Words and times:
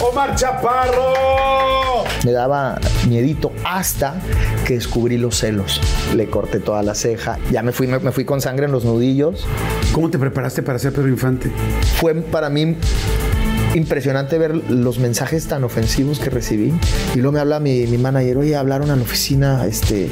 Omar 0.00 0.34
Chaparro. 0.34 2.04
Me 2.24 2.32
daba 2.32 2.78
miedito 3.08 3.52
hasta 3.64 4.14
que 4.66 4.74
descubrí 4.74 5.16
los 5.18 5.36
celos. 5.38 5.80
Le 6.14 6.26
corté 6.28 6.58
toda 6.60 6.82
la 6.82 6.94
ceja. 6.94 7.38
Ya 7.50 7.62
me 7.62 7.72
fui, 7.72 7.86
me, 7.86 7.98
me 7.98 8.12
fui 8.12 8.24
con 8.24 8.40
sangre 8.40 8.66
en 8.66 8.72
los 8.72 8.84
nudillos. 8.84 9.46
¿Cómo 9.92 10.10
te 10.10 10.18
preparaste 10.18 10.62
para 10.62 10.78
ser 10.78 10.92
Pedro 10.92 11.08
Infante? 11.08 11.50
Fue 11.98 12.14
para 12.14 12.48
mí 12.50 12.76
impresionante 13.74 14.36
ver 14.36 14.54
los 14.70 14.98
mensajes 14.98 15.46
tan 15.46 15.64
ofensivos 15.64 16.18
que 16.18 16.30
recibí. 16.30 16.72
Y 17.14 17.18
luego 17.18 17.32
me 17.32 17.40
habla 17.40 17.60
mi, 17.60 17.86
mi 17.86 17.98
manager, 17.98 18.38
oye, 18.38 18.56
hablaron 18.56 18.90
a 18.90 18.96
la 18.96 19.02
oficina 19.02 19.64
este, 19.66 20.08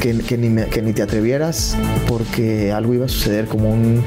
que, 0.00 0.16
que 0.18 0.38
ni 0.38 0.48
me- 0.48 0.66
que 0.66 0.82
ni 0.82 0.92
te 0.92 1.02
atrevieras 1.02 1.76
porque 2.08 2.72
algo 2.72 2.94
iba 2.94 3.06
a 3.06 3.08
suceder 3.08 3.46
como 3.46 3.70
un... 3.70 4.02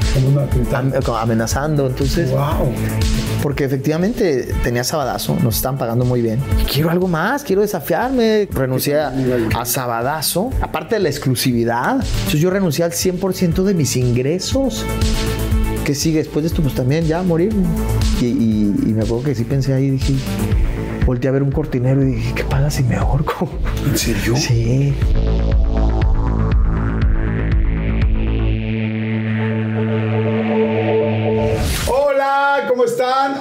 como 1.05 1.17
amenazando. 1.17 1.87
Entonces, 1.87 2.31
Wow. 2.31 2.73
Porque 3.41 3.63
efectivamente 3.65 4.49
tenía 4.63 4.83
Sabadazo, 4.83 5.37
nos 5.41 5.55
están 5.55 5.77
pagando 5.77 6.05
muy 6.05 6.21
bien. 6.21 6.39
Quiero 6.71 6.89
algo 6.89 7.07
más, 7.07 7.43
quiero 7.43 7.61
desafiarme. 7.61 8.47
Renuncié 8.51 8.99
a, 8.99 9.13
a 9.57 9.65
Sabadazo, 9.65 10.49
aparte 10.61 10.95
de 10.95 11.01
la 11.01 11.09
exclusividad. 11.09 11.93
Entonces 11.95 12.39
yo 12.39 12.49
renuncié 12.49 12.83
al 12.85 12.91
100% 12.91 13.63
de 13.63 13.73
mis 13.73 13.95
ingresos. 13.95 14.85
¿Qué 15.85 15.95
sigue 15.95 16.19
después 16.19 16.43
de 16.43 16.47
esto? 16.49 16.61
Pues 16.61 16.75
también 16.75 17.05
ya 17.05 17.23
morir. 17.23 17.53
Y, 18.21 18.25
y- 18.25 18.73
y 18.85 18.93
me 18.93 19.03
acuerdo 19.03 19.23
que 19.23 19.35
sí 19.35 19.43
pensé 19.43 19.73
ahí, 19.73 19.89
dije, 19.89 20.13
volteé 21.05 21.29
a 21.29 21.31
ver 21.31 21.41
un 21.41 21.51
cortinero 21.51 22.03
y 22.03 22.11
dije, 22.15 22.33
¿qué 22.35 22.43
pasa 22.43 22.69
si 22.69 22.83
me 22.83 22.95
ahorco? 22.95 23.49
¿En 23.89 23.97
serio? 23.97 24.35
Sí. 24.35 24.93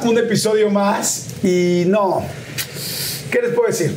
Un 0.09 0.17
episodio 0.17 0.71
más. 0.71 1.27
Y 1.45 1.85
no, 1.87 2.23
¿qué 3.31 3.43
les 3.43 3.53
puedo 3.53 3.69
decir? 3.69 3.95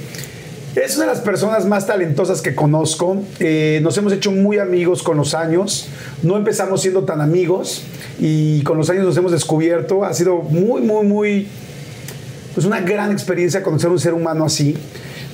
Es 0.76 0.98
una 0.98 1.06
de 1.06 1.12
las 1.14 1.22
personas 1.22 1.66
más 1.66 1.88
talentosas 1.88 2.42
que 2.42 2.54
conozco. 2.54 3.24
Eh, 3.40 3.80
nos 3.82 3.98
hemos 3.98 4.12
hecho 4.12 4.30
muy 4.30 4.58
amigos 4.58 5.04
con 5.04 5.16
los 5.16 5.34
años. 5.34 5.88
No 6.22 6.36
empezamos 6.36 6.82
siendo 6.82 7.06
tan 7.06 7.22
amigos 7.22 7.84
y 8.20 8.62
con 8.64 8.78
los 8.78 8.90
años 8.90 9.06
nos 9.06 9.16
hemos 9.16 9.32
descubierto. 9.32 10.04
Ha 10.04 10.14
sido 10.14 10.42
muy, 10.42 10.82
muy, 10.82 11.06
muy 11.06 11.48
pues 12.54 12.66
una 12.66 12.82
gran 12.82 13.14
experiencia 13.14 13.64
conocer 13.64 13.90
un 13.90 14.00
ser 14.00 14.14
humano 14.14 14.44
así, 14.44 14.76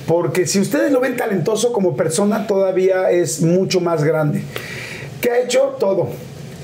porque 0.06 0.46
si 0.46 0.60
ustedes 0.60 0.92
lo 0.92 1.00
ven 1.00 1.16
talentoso 1.16 1.72
como 1.72 1.96
persona, 1.96 2.46
todavía 2.46 3.10
es 3.10 3.42
mucho 3.42 3.80
más 3.80 4.04
grande. 4.04 4.44
¿Qué 5.20 5.32
ha 5.32 5.40
hecho? 5.40 5.76
Todo. 5.80 6.10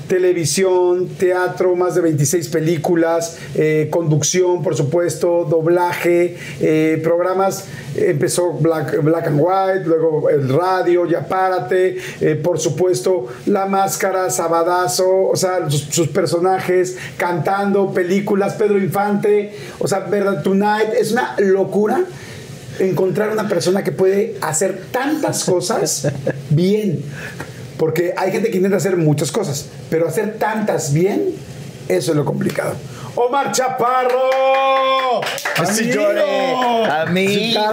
Televisión, 0.07 1.07
teatro, 1.17 1.75
más 1.75 1.95
de 1.95 2.01
26 2.01 2.49
películas, 2.49 3.37
eh, 3.55 3.87
conducción, 3.89 4.61
por 4.61 4.75
supuesto, 4.75 5.45
doblaje, 5.49 6.37
eh, 6.59 6.99
programas, 7.03 7.65
empezó 7.95 8.53
Black, 8.53 9.01
Black 9.01 9.27
and 9.27 9.39
White, 9.41 9.85
luego 9.85 10.29
el 10.29 10.49
radio, 10.49 11.05
Ya 11.05 11.27
Párate, 11.27 11.97
eh, 12.21 12.35
por 12.35 12.59
supuesto, 12.59 13.27
La 13.47 13.65
Máscara, 13.65 14.29
Sabadazo, 14.29 15.27
o 15.27 15.35
sea, 15.35 15.69
sus, 15.69 15.81
sus 15.89 16.07
personajes, 16.09 16.97
cantando, 17.17 17.91
películas, 17.91 18.53
Pedro 18.53 18.77
Infante, 18.77 19.53
o 19.79 19.87
sea, 19.87 19.99
verdad, 20.01 20.43
Tonight, 20.43 20.93
es 20.99 21.11
una 21.11 21.35
locura 21.39 22.05
encontrar 22.79 23.29
una 23.31 23.47
persona 23.47 23.83
que 23.83 23.91
puede 23.91 24.35
hacer 24.41 24.81
tantas 24.91 25.43
cosas 25.43 26.07
bien. 26.49 27.03
Porque 27.77 28.13
hay 28.17 28.31
gente 28.31 28.49
que 28.51 28.57
intenta 28.57 28.77
hacer 28.77 28.97
muchas 28.97 29.31
cosas, 29.31 29.65
pero 29.89 30.07
hacer 30.07 30.37
tantas 30.37 30.93
bien, 30.93 31.31
eso 31.87 32.11
es 32.11 32.17
lo 32.17 32.25
complicado. 32.25 32.75
Omar 33.15 33.51
Chaparro. 33.51 35.21
Así 35.57 35.89
lloré. 35.91 36.53
Amigo. 36.89 37.61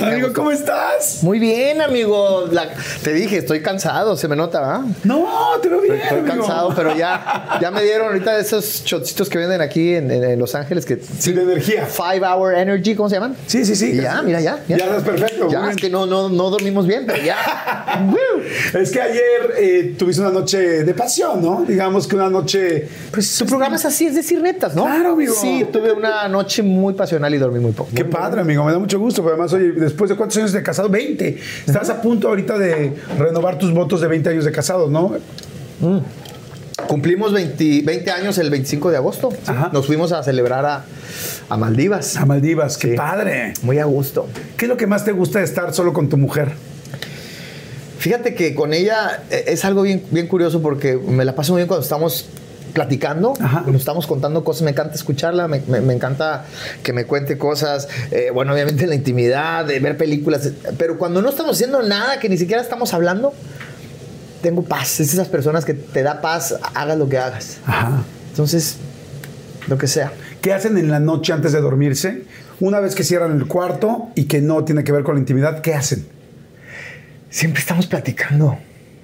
Amigo, 0.00 0.32
¿cómo 0.34 0.50
estás? 0.50 1.18
Muy 1.22 1.38
bien, 1.38 1.82
amigo. 1.82 2.46
La- 2.50 2.70
te 3.02 3.12
dije, 3.12 3.36
estoy 3.38 3.60
cansado, 3.62 4.16
se 4.16 4.26
me 4.28 4.34
nota, 4.36 4.60
¿verdad? 4.60 4.80
No, 5.04 5.26
te 5.60 5.68
veo 5.68 5.80
bien. 5.82 5.96
Estoy 5.96 6.20
amigo. 6.20 6.34
cansado, 6.36 6.72
pero 6.74 6.96
ya, 6.96 7.58
ya 7.60 7.70
me 7.70 7.82
dieron 7.82 8.06
ahorita 8.08 8.38
esos 8.38 8.82
shotcitos 8.84 9.28
que 9.28 9.36
venden 9.36 9.60
aquí 9.60 9.94
en, 9.94 10.10
en- 10.10 10.24
en 10.24 10.38
Los 10.38 10.54
Ángeles 10.54 10.86
que 10.86 10.96
Sí, 11.18 11.32
de 11.32 11.42
energía. 11.42 11.84
Five 11.86 12.26
Hour 12.26 12.54
Energy, 12.54 12.94
¿cómo 12.94 13.10
se 13.10 13.16
llaman? 13.16 13.36
Sí, 13.46 13.64
sí, 13.66 13.76
sí. 13.76 13.90
Y 13.92 14.00
ya, 14.00 14.22
mira, 14.22 14.40
ya. 14.40 14.60
Ya 14.66 14.76
estás 14.76 15.02
perfecto. 15.02 15.48
Ya, 15.50 15.68
es 15.70 15.76
que 15.76 15.90
no, 15.90 16.06
no, 16.06 16.30
no 16.30 16.48
dormimos 16.48 16.86
bien, 16.86 17.04
pero 17.06 17.22
ya. 17.22 17.36
Es 18.72 18.90
que 18.90 19.00
ayer 19.00 19.54
eh, 19.58 19.94
tuviste 19.98 20.22
una 20.22 20.30
noche 20.30 20.58
de 20.84 20.94
pasión, 20.94 21.42
¿no? 21.42 21.64
Digamos 21.66 22.06
que 22.06 22.16
una 22.16 22.30
noche. 22.30 22.69
Pues 23.10 23.36
tu 23.36 23.46
programa 23.46 23.76
es 23.76 23.84
así, 23.84 24.06
es 24.06 24.14
decir 24.14 24.40
netas, 24.40 24.74
¿no? 24.74 24.84
Claro, 24.84 25.12
amigo. 25.12 25.34
Sí, 25.34 25.66
tuve 25.72 25.92
una 25.92 26.28
noche 26.28 26.62
muy 26.62 26.94
pasional 26.94 27.34
y 27.34 27.38
dormí 27.38 27.60
muy 27.60 27.72
poco. 27.72 27.90
Qué 27.94 28.04
padre, 28.04 28.40
amigo. 28.42 28.64
Me 28.64 28.72
da 28.72 28.78
mucho 28.78 28.98
gusto. 28.98 29.22
Pero 29.22 29.34
además, 29.34 29.52
oye, 29.52 29.72
después 29.72 30.08
de 30.10 30.16
cuántos 30.16 30.36
años 30.38 30.52
de 30.52 30.62
casado? 30.62 30.88
20. 30.88 31.38
Estás 31.66 31.90
a 31.90 32.00
punto 32.02 32.28
ahorita 32.28 32.58
de 32.58 32.92
renovar 33.18 33.58
tus 33.58 33.72
votos 33.72 34.00
de 34.00 34.08
20 34.08 34.28
años 34.30 34.44
de 34.44 34.52
casado, 34.52 34.88
¿no? 34.88 35.14
Cumplimos 36.86 37.32
20, 37.32 37.82
20 37.84 38.10
años 38.10 38.38
el 38.38 38.50
25 38.50 38.90
de 38.90 38.96
agosto. 38.96 39.30
sí. 39.30 39.38
Ajá. 39.46 39.70
Nos 39.72 39.86
fuimos 39.86 40.12
a 40.12 40.22
celebrar 40.22 40.64
a, 40.64 40.84
a 41.48 41.56
Maldivas. 41.56 42.16
A 42.16 42.24
Maldivas. 42.26 42.76
Qué 42.78 42.90
Sí. 42.92 42.96
padre. 42.96 43.52
Muy 43.62 43.78
a 43.78 43.84
gusto. 43.84 44.26
¿Qué 44.56 44.64
es 44.64 44.68
lo 44.68 44.76
que 44.76 44.86
más 44.86 45.04
te 45.04 45.12
gusta 45.12 45.38
de 45.38 45.44
estar 45.44 45.72
solo 45.74 45.92
con 45.92 46.08
tu 46.08 46.16
mujer? 46.16 46.52
Fíjate 47.98 48.34
que 48.34 48.54
con 48.54 48.72
ella 48.72 49.22
eh, 49.30 49.44
es 49.48 49.64
algo 49.66 49.82
bien, 49.82 50.02
bien 50.10 50.26
curioso 50.26 50.62
porque 50.62 50.96
me 50.96 51.24
la 51.24 51.34
paso 51.34 51.52
muy 51.52 51.60
bien 51.60 51.68
cuando 51.68 51.82
estamos 51.82 52.30
platicando, 52.72 53.34
Ajá. 53.40 53.60
cuando 53.62 53.78
estamos 53.78 54.06
contando 54.06 54.42
cosas, 54.44 54.62
me 54.62 54.70
encanta 54.70 54.94
escucharla, 54.94 55.48
me, 55.48 55.60
me- 55.66 55.80
me 55.80 55.92
encanta 55.94 56.44
que 56.82 56.92
me 56.92 57.04
cuente 57.04 57.36
cosas, 57.38 57.88
eh, 58.10 58.30
bueno, 58.32 58.52
obviamente 58.52 58.86
la 58.86 58.94
intimidad, 58.94 59.64
de 59.64 59.78
ver 59.80 59.96
películas, 59.96 60.50
pero 60.78 60.98
cuando 60.98 61.22
no 61.22 61.28
estamos 61.30 61.56
haciendo 61.56 61.82
nada, 61.82 62.18
que 62.20 62.28
ni 62.28 62.38
siquiera 62.38 62.62
estamos 62.62 62.94
hablando, 62.94 63.32
tengo 64.42 64.62
paz, 64.62 65.00
es 65.00 65.12
esas 65.12 65.28
personas 65.28 65.64
que 65.64 65.74
te 65.74 66.02
da 66.02 66.20
paz, 66.20 66.54
hagas 66.74 66.96
lo 66.98 67.08
que 67.08 67.18
hagas. 67.18 67.58
Ajá. 67.66 68.02
Entonces, 68.30 68.76
lo 69.68 69.76
que 69.76 69.86
sea. 69.86 70.12
¿Qué 70.40 70.52
hacen 70.54 70.78
en 70.78 70.90
la 70.90 71.00
noche 71.00 71.32
antes 71.34 71.52
de 71.52 71.60
dormirse? 71.60 72.22
Una 72.60 72.80
vez 72.80 72.94
que 72.94 73.04
cierran 73.04 73.36
el 73.36 73.46
cuarto 73.46 74.08
y 74.14 74.24
que 74.24 74.40
no 74.40 74.64
tiene 74.64 74.84
que 74.84 74.92
ver 74.92 75.02
con 75.02 75.14
la 75.16 75.20
intimidad, 75.20 75.60
¿qué 75.60 75.74
hacen? 75.74 76.06
Siempre 77.28 77.60
estamos 77.60 77.86
platicando 77.86 78.56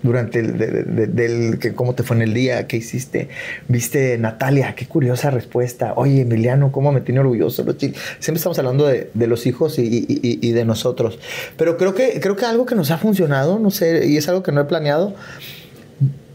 durante 0.02 0.40
el 0.40 0.58
de- 0.58 0.66
de- 0.68 0.82
de- 0.84 1.06
del 1.06 1.58
que 1.58 1.74
cómo 1.74 1.94
te 1.94 2.02
fue 2.02 2.16
en 2.16 2.22
el 2.22 2.34
día, 2.34 2.66
qué 2.66 2.76
hiciste, 2.76 3.28
viste 3.68 4.16
Natalia, 4.18 4.74
qué 4.76 4.86
curiosa 4.86 5.30
respuesta. 5.30 5.94
Oye, 5.96 6.20
Emiliano, 6.20 6.70
cómo 6.70 6.92
me 6.92 7.00
tiene 7.00 7.20
orgulloso. 7.20 7.64
los 7.64 7.76
chi-". 7.76 7.94
Siempre 8.18 8.36
estamos 8.38 8.58
hablando 8.58 8.86
de, 8.86 9.10
los 9.26 9.46
hijos 9.46 9.78
y 9.78 10.52
de 10.52 10.64
nosotros. 10.64 11.18
Pero 11.56 11.76
creo 11.76 11.94
que 11.94 12.20
creo 12.20 12.36
que 12.36 12.44
algo 12.44 12.66
que 12.66 12.74
nos 12.74 12.90
ha 12.90 12.98
funcionado, 12.98 13.58
no 13.58 13.70
sé, 13.70 14.06
y 14.06 14.16
es 14.16 14.28
algo 14.28 14.42
que 14.42 14.52
no 14.52 14.60
he 14.60 14.64
planeado. 14.64 15.14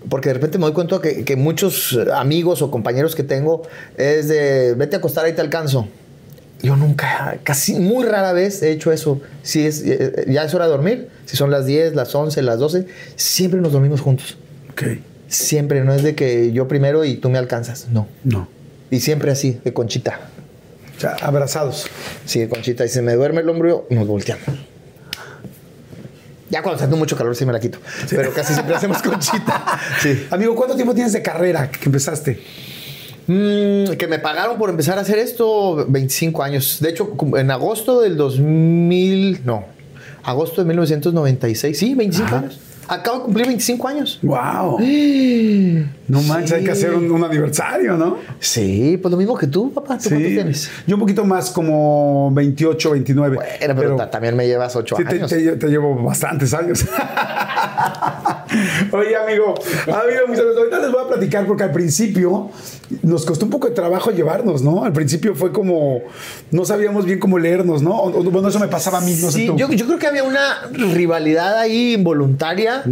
Porque 0.09 0.29
de 0.29 0.33
repente 0.33 0.57
me 0.57 0.65
doy 0.65 0.73
cuenta 0.73 0.99
que, 0.99 1.23
que 1.23 1.35
muchos 1.35 1.97
amigos 2.15 2.61
o 2.63 2.71
compañeros 2.71 3.15
que 3.15 3.21
tengo 3.23 3.61
es 3.97 4.27
de 4.27 4.73
vete 4.73 4.95
a 4.95 4.99
acostar 4.99 5.25
ahí 5.25 5.33
te 5.33 5.41
alcanzo. 5.41 5.87
Yo 6.63 6.75
nunca, 6.75 7.39
casi 7.43 7.73
muy 7.73 8.05
rara 8.05 8.33
vez 8.33 8.61
he 8.61 8.71
hecho 8.71 8.91
eso. 8.91 9.19
Si 9.41 9.65
es, 9.65 9.81
eh, 9.83 10.25
ya 10.27 10.43
es 10.43 10.53
hora 10.53 10.65
de 10.65 10.71
dormir, 10.71 11.09
si 11.25 11.35
son 11.35 11.49
las 11.49 11.65
10, 11.65 11.95
las 11.95 12.13
11, 12.13 12.41
las 12.43 12.59
12, 12.59 12.85
siempre 13.15 13.61
nos 13.61 13.71
dormimos 13.71 14.01
juntos. 14.01 14.37
Ok. 14.71 14.83
Siempre, 15.27 15.83
no 15.83 15.93
es 15.93 16.03
de 16.03 16.13
que 16.13 16.51
yo 16.51 16.67
primero 16.67 17.03
y 17.05 17.15
tú 17.15 17.29
me 17.29 17.37
alcanzas, 17.37 17.87
no. 17.91 18.07
No. 18.23 18.47
Y 18.91 18.99
siempre 18.99 19.31
así, 19.31 19.59
de 19.63 19.73
conchita. 19.73 20.19
O 20.97 20.99
sea, 20.99 21.15
abrazados. 21.21 21.87
Sí, 22.25 22.41
de 22.41 22.49
conchita. 22.49 22.85
Y 22.85 22.89
se 22.89 23.01
me 23.01 23.13
duerme 23.13 23.41
el 23.41 23.49
hombro, 23.49 23.87
nos 23.89 24.05
volteamos. 24.07 24.45
Ya 26.51 26.61
cuando 26.61 26.75
haciendo 26.75 26.97
mucho 26.97 27.15
calor 27.15 27.33
sí 27.35 27.45
me 27.45 27.53
la 27.53 27.61
quito. 27.61 27.79
Pero 28.09 28.33
casi 28.33 28.53
siempre 28.53 28.75
hacemos 28.75 29.01
conchita. 29.01 29.79
Sí. 30.01 30.27
Amigo, 30.29 30.53
¿cuánto 30.55 30.75
tiempo 30.75 30.93
tienes 30.93 31.13
de 31.13 31.21
carrera 31.21 31.71
que 31.71 31.85
empezaste? 31.85 32.41
Mm, 33.27 33.93
que 33.97 34.07
me 34.07 34.19
pagaron 34.19 34.57
por 34.57 34.69
empezar 34.69 34.97
a 34.97 35.01
hacer 35.01 35.19
esto 35.19 35.85
25 35.87 36.43
años. 36.43 36.77
De 36.79 36.89
hecho, 36.89 37.15
en 37.37 37.51
agosto 37.51 38.01
del 38.01 38.17
2000, 38.17 39.41
no, 39.45 39.65
agosto 40.23 40.61
de 40.61 40.67
1996, 40.67 41.77
sí, 41.77 41.95
25 41.95 42.27
Ajá. 42.27 42.39
años. 42.39 42.59
Acabo 42.87 43.19
de 43.19 43.23
cumplir 43.23 43.47
25 43.47 43.87
años. 43.87 44.19
¡Wow! 44.21 44.79
No 46.11 46.21
manches, 46.23 46.51
hay 46.51 46.63
que 46.65 46.71
hacer 46.71 46.93
un, 46.93 47.09
un 47.09 47.23
aniversario, 47.23 47.95
¿no? 47.95 48.17
Sí, 48.39 48.99
pues 49.01 49.09
lo 49.11 49.17
mismo 49.17 49.37
que 49.37 49.47
tú, 49.47 49.71
papá. 49.71 49.97
¿Tú 49.97 50.09
cuánto 50.09 50.27
tienes? 50.27 50.69
Yo 50.85 50.95
un 50.95 50.99
poquito 50.99 51.23
más, 51.23 51.49
como 51.51 52.29
28, 52.33 52.91
29. 52.91 53.35
Bueno, 53.37 53.75
pero, 53.77 53.95
ta- 53.95 54.09
también 54.09 54.35
me 54.35 54.45
llevas 54.45 54.75
8 54.75 54.95
Sí, 54.97 55.03
años. 55.07 55.29
te- 55.29 55.51
te 55.55 55.67
llevo 55.67 55.95
bastantes 56.03 56.53
años. 56.53 56.85
Oye, 58.91 59.15
amigo, 59.15 59.53
amigo, 59.87 60.27
mis 60.29 60.39
amigos, 60.39 60.57
ahorita 60.57 60.79
les 60.79 60.91
voy 60.91 61.01
a 61.03 61.07
platicar 61.07 61.45
porque 61.47 61.63
al 61.63 61.71
principio 61.71 62.49
nos 63.03 63.25
costó 63.25 63.45
un 63.45 63.51
poco 63.51 63.69
de 63.69 63.73
trabajo 63.73 64.11
llevarnos, 64.11 64.61
¿no? 64.61 64.83
Al 64.83 64.91
principio 64.91 65.33
fue 65.35 65.53
como, 65.53 66.01
no 66.51 66.65
sabíamos 66.65 67.05
bien 67.05 67.19
cómo 67.19 67.39
leernos, 67.39 67.81
¿no? 67.81 67.95
O- 67.97 68.23
bueno, 68.23 68.49
eso 68.49 68.59
me 68.59 68.67
pasaba 68.67 68.97
a 68.97 69.01
mí, 69.01 69.15
no 69.21 69.31
sé 69.31 69.39
Sí, 69.39 69.47
tú. 69.47 69.55
yo, 69.55 69.69
yo 69.71 69.85
creo 69.85 69.97
que 69.99 70.07
había 70.07 70.23
una 70.25 70.67
rivalidad 70.73 71.57
ahí 71.57 71.93
involuntaria, 71.93 72.83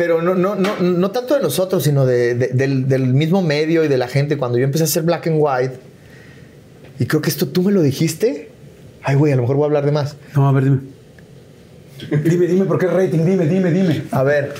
pero 0.00 0.22
no, 0.22 0.34
no, 0.34 0.54
no, 0.54 0.80
no 0.80 1.10
tanto 1.10 1.34
de 1.34 1.42
nosotros, 1.42 1.82
sino 1.82 2.06
de- 2.06 2.34
de- 2.34 2.48
del, 2.54 2.88
del 2.88 3.12
mismo 3.12 3.42
medio 3.42 3.84
y 3.84 3.88
de 3.88 3.98
la 3.98 4.08
gente. 4.08 4.38
Cuando 4.38 4.56
yo 4.56 4.64
empecé 4.64 4.84
a 4.84 4.86
hacer 4.86 5.02
black 5.02 5.26
and 5.26 5.36
white, 5.38 5.74
Y 6.98 7.04
creo 7.04 7.20
que 7.20 7.28
esto 7.28 7.46
tú 7.48 7.60
me 7.62 7.70
lo 7.70 7.82
dijiste. 7.82 8.50
Ay, 9.02 9.16
güey, 9.16 9.30
a 9.34 9.36
lo 9.36 9.42
mejor 9.42 9.56
voy 9.56 9.64
a 9.64 9.66
hablar 9.66 9.84
de 9.84 9.92
más. 9.92 10.16
No, 10.34 10.48
a 10.48 10.52
ver, 10.52 10.64
dime. 10.64 10.78
Dime, 12.24 12.46
dime, 12.46 12.64
¿por 12.64 12.78
qué 12.78 12.86
rating? 12.86 13.26
Dime, 13.26 13.46
dime, 13.46 13.70
dime. 13.70 14.04
A 14.10 14.22
ver, 14.22 14.54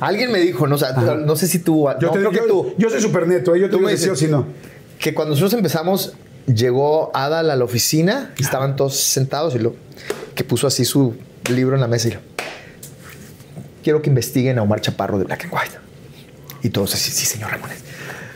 alguien 0.00 0.30
me 0.30 0.38
dijo, 0.40 0.66
no, 0.66 0.74
o 0.74 0.78
sea, 0.78 0.92
no 0.92 1.34
sé 1.34 1.46
si 1.46 1.60
tú. 1.60 1.86
Yo, 1.98 2.08
no, 2.08 2.12
te, 2.12 2.18
creo 2.18 2.30
yo, 2.32 2.42
que 2.42 2.46
tú. 2.48 2.74
yo 2.76 2.90
soy 2.90 3.00
súper 3.00 3.26
neto, 3.26 3.54
¿eh? 3.54 3.60
yo 3.60 3.66
te 3.66 3.70
Tú 3.72 3.78
digo 3.78 3.88
me 3.90 4.16
si 4.16 4.26
no. 4.26 4.44
Que 4.98 5.14
cuando 5.14 5.30
nosotros 5.34 5.54
empezamos, 5.54 6.12
llegó 6.46 7.10
Adal 7.16 7.48
a 7.50 7.56
la 7.56 7.64
oficina 7.64 8.34
estaban 8.38 8.76
todos 8.76 8.96
sentados 9.00 9.54
y 9.54 9.60
lo 9.60 9.74
que 10.34 10.44
puso 10.44 10.66
así 10.66 10.84
su 10.84 11.14
libro 11.50 11.74
en 11.74 11.80
la 11.80 11.88
mesa 11.88 12.08
y 12.08 12.10
lo. 12.12 12.20
Quiero 13.84 14.02
que 14.02 14.08
investiguen 14.08 14.58
a 14.58 14.62
Omar 14.62 14.80
Chaparro 14.80 15.18
de 15.18 15.24
Black 15.26 15.44
and 15.44 15.52
White. 15.52 15.76
Y 16.62 16.70
todos 16.70 16.94
así, 16.94 17.12
sí, 17.12 17.26
señor 17.26 17.50
Ramones. 17.52 17.78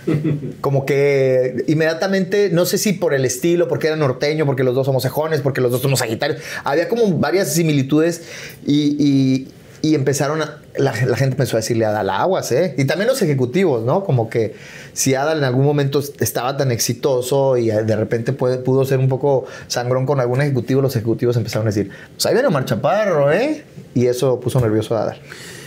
Como 0.61 0.87
que 0.87 1.65
inmediatamente, 1.67 2.51
no 2.53 2.65
sé 2.67 2.79
si 2.79 2.93
por 2.93 3.15
el 3.15 3.25
estilo, 3.25 3.67
porque 3.69 3.89
era 3.89 3.97
norteño, 3.97 4.47
porque 4.47 4.63
los 4.65 4.75
dos 4.75 4.87
somos 4.87 5.03
cejones, 5.03 5.41
porque 5.41 5.61
los 5.61 5.71
dos 5.73 5.83
somos 5.83 5.99
sagitarios, 5.99 6.41
había 6.65 6.89
como 6.89 7.11
varias 7.19 7.53
similitudes 7.53 8.23
y, 8.67 8.97
y- 8.99 9.49
y 9.81 9.95
empezaron 9.95 10.43
a, 10.43 10.61
la, 10.77 10.93
la 11.07 11.17
gente 11.17 11.35
empezó 11.35 11.57
a 11.57 11.61
decirle 11.61 11.85
a 11.85 11.91
Adal 11.91 12.11
aguas, 12.11 12.51
¿eh? 12.53 12.75
Y 12.79 12.85
también 12.85 13.07
los 13.09 13.23
ejecutivos, 13.23 13.85
¿no? 13.85 14.03
Como 14.03 14.29
que 14.29 14.55
si 14.99 15.15
Adal 15.15 15.39
en 15.39 15.45
algún 15.45 15.65
momento 15.65 16.03
estaba 16.19 16.57
tan 16.57 16.73
exitoso 16.73 17.57
y 17.57 17.69
de 17.69 17.95
repente 17.95 18.33
puede- 18.33 18.59
pudo 18.59 18.85
ser 18.85 18.99
un 18.99 19.09
poco 19.09 19.45
sangrón 19.69 20.07
con 20.07 20.19
algún 20.19 20.43
ejecutivo, 20.43 20.83
los 20.83 20.97
ejecutivos 20.97 21.37
empezaron 21.37 21.69
a 21.69 21.71
decir, 21.71 21.89
pues 22.15 22.27
ahí 22.27 22.33
viene 22.35 22.49
Omar 22.49 22.65
Chaparro, 22.65 23.31
¿eh? 23.31 23.63
Y 23.95 24.07
eso 24.07 24.41
puso 24.41 24.61
nervioso 24.61 24.97
a 24.97 25.03
Adal. 25.03 25.19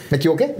¿Me 0.09 0.17
equivoqué? 0.17 0.55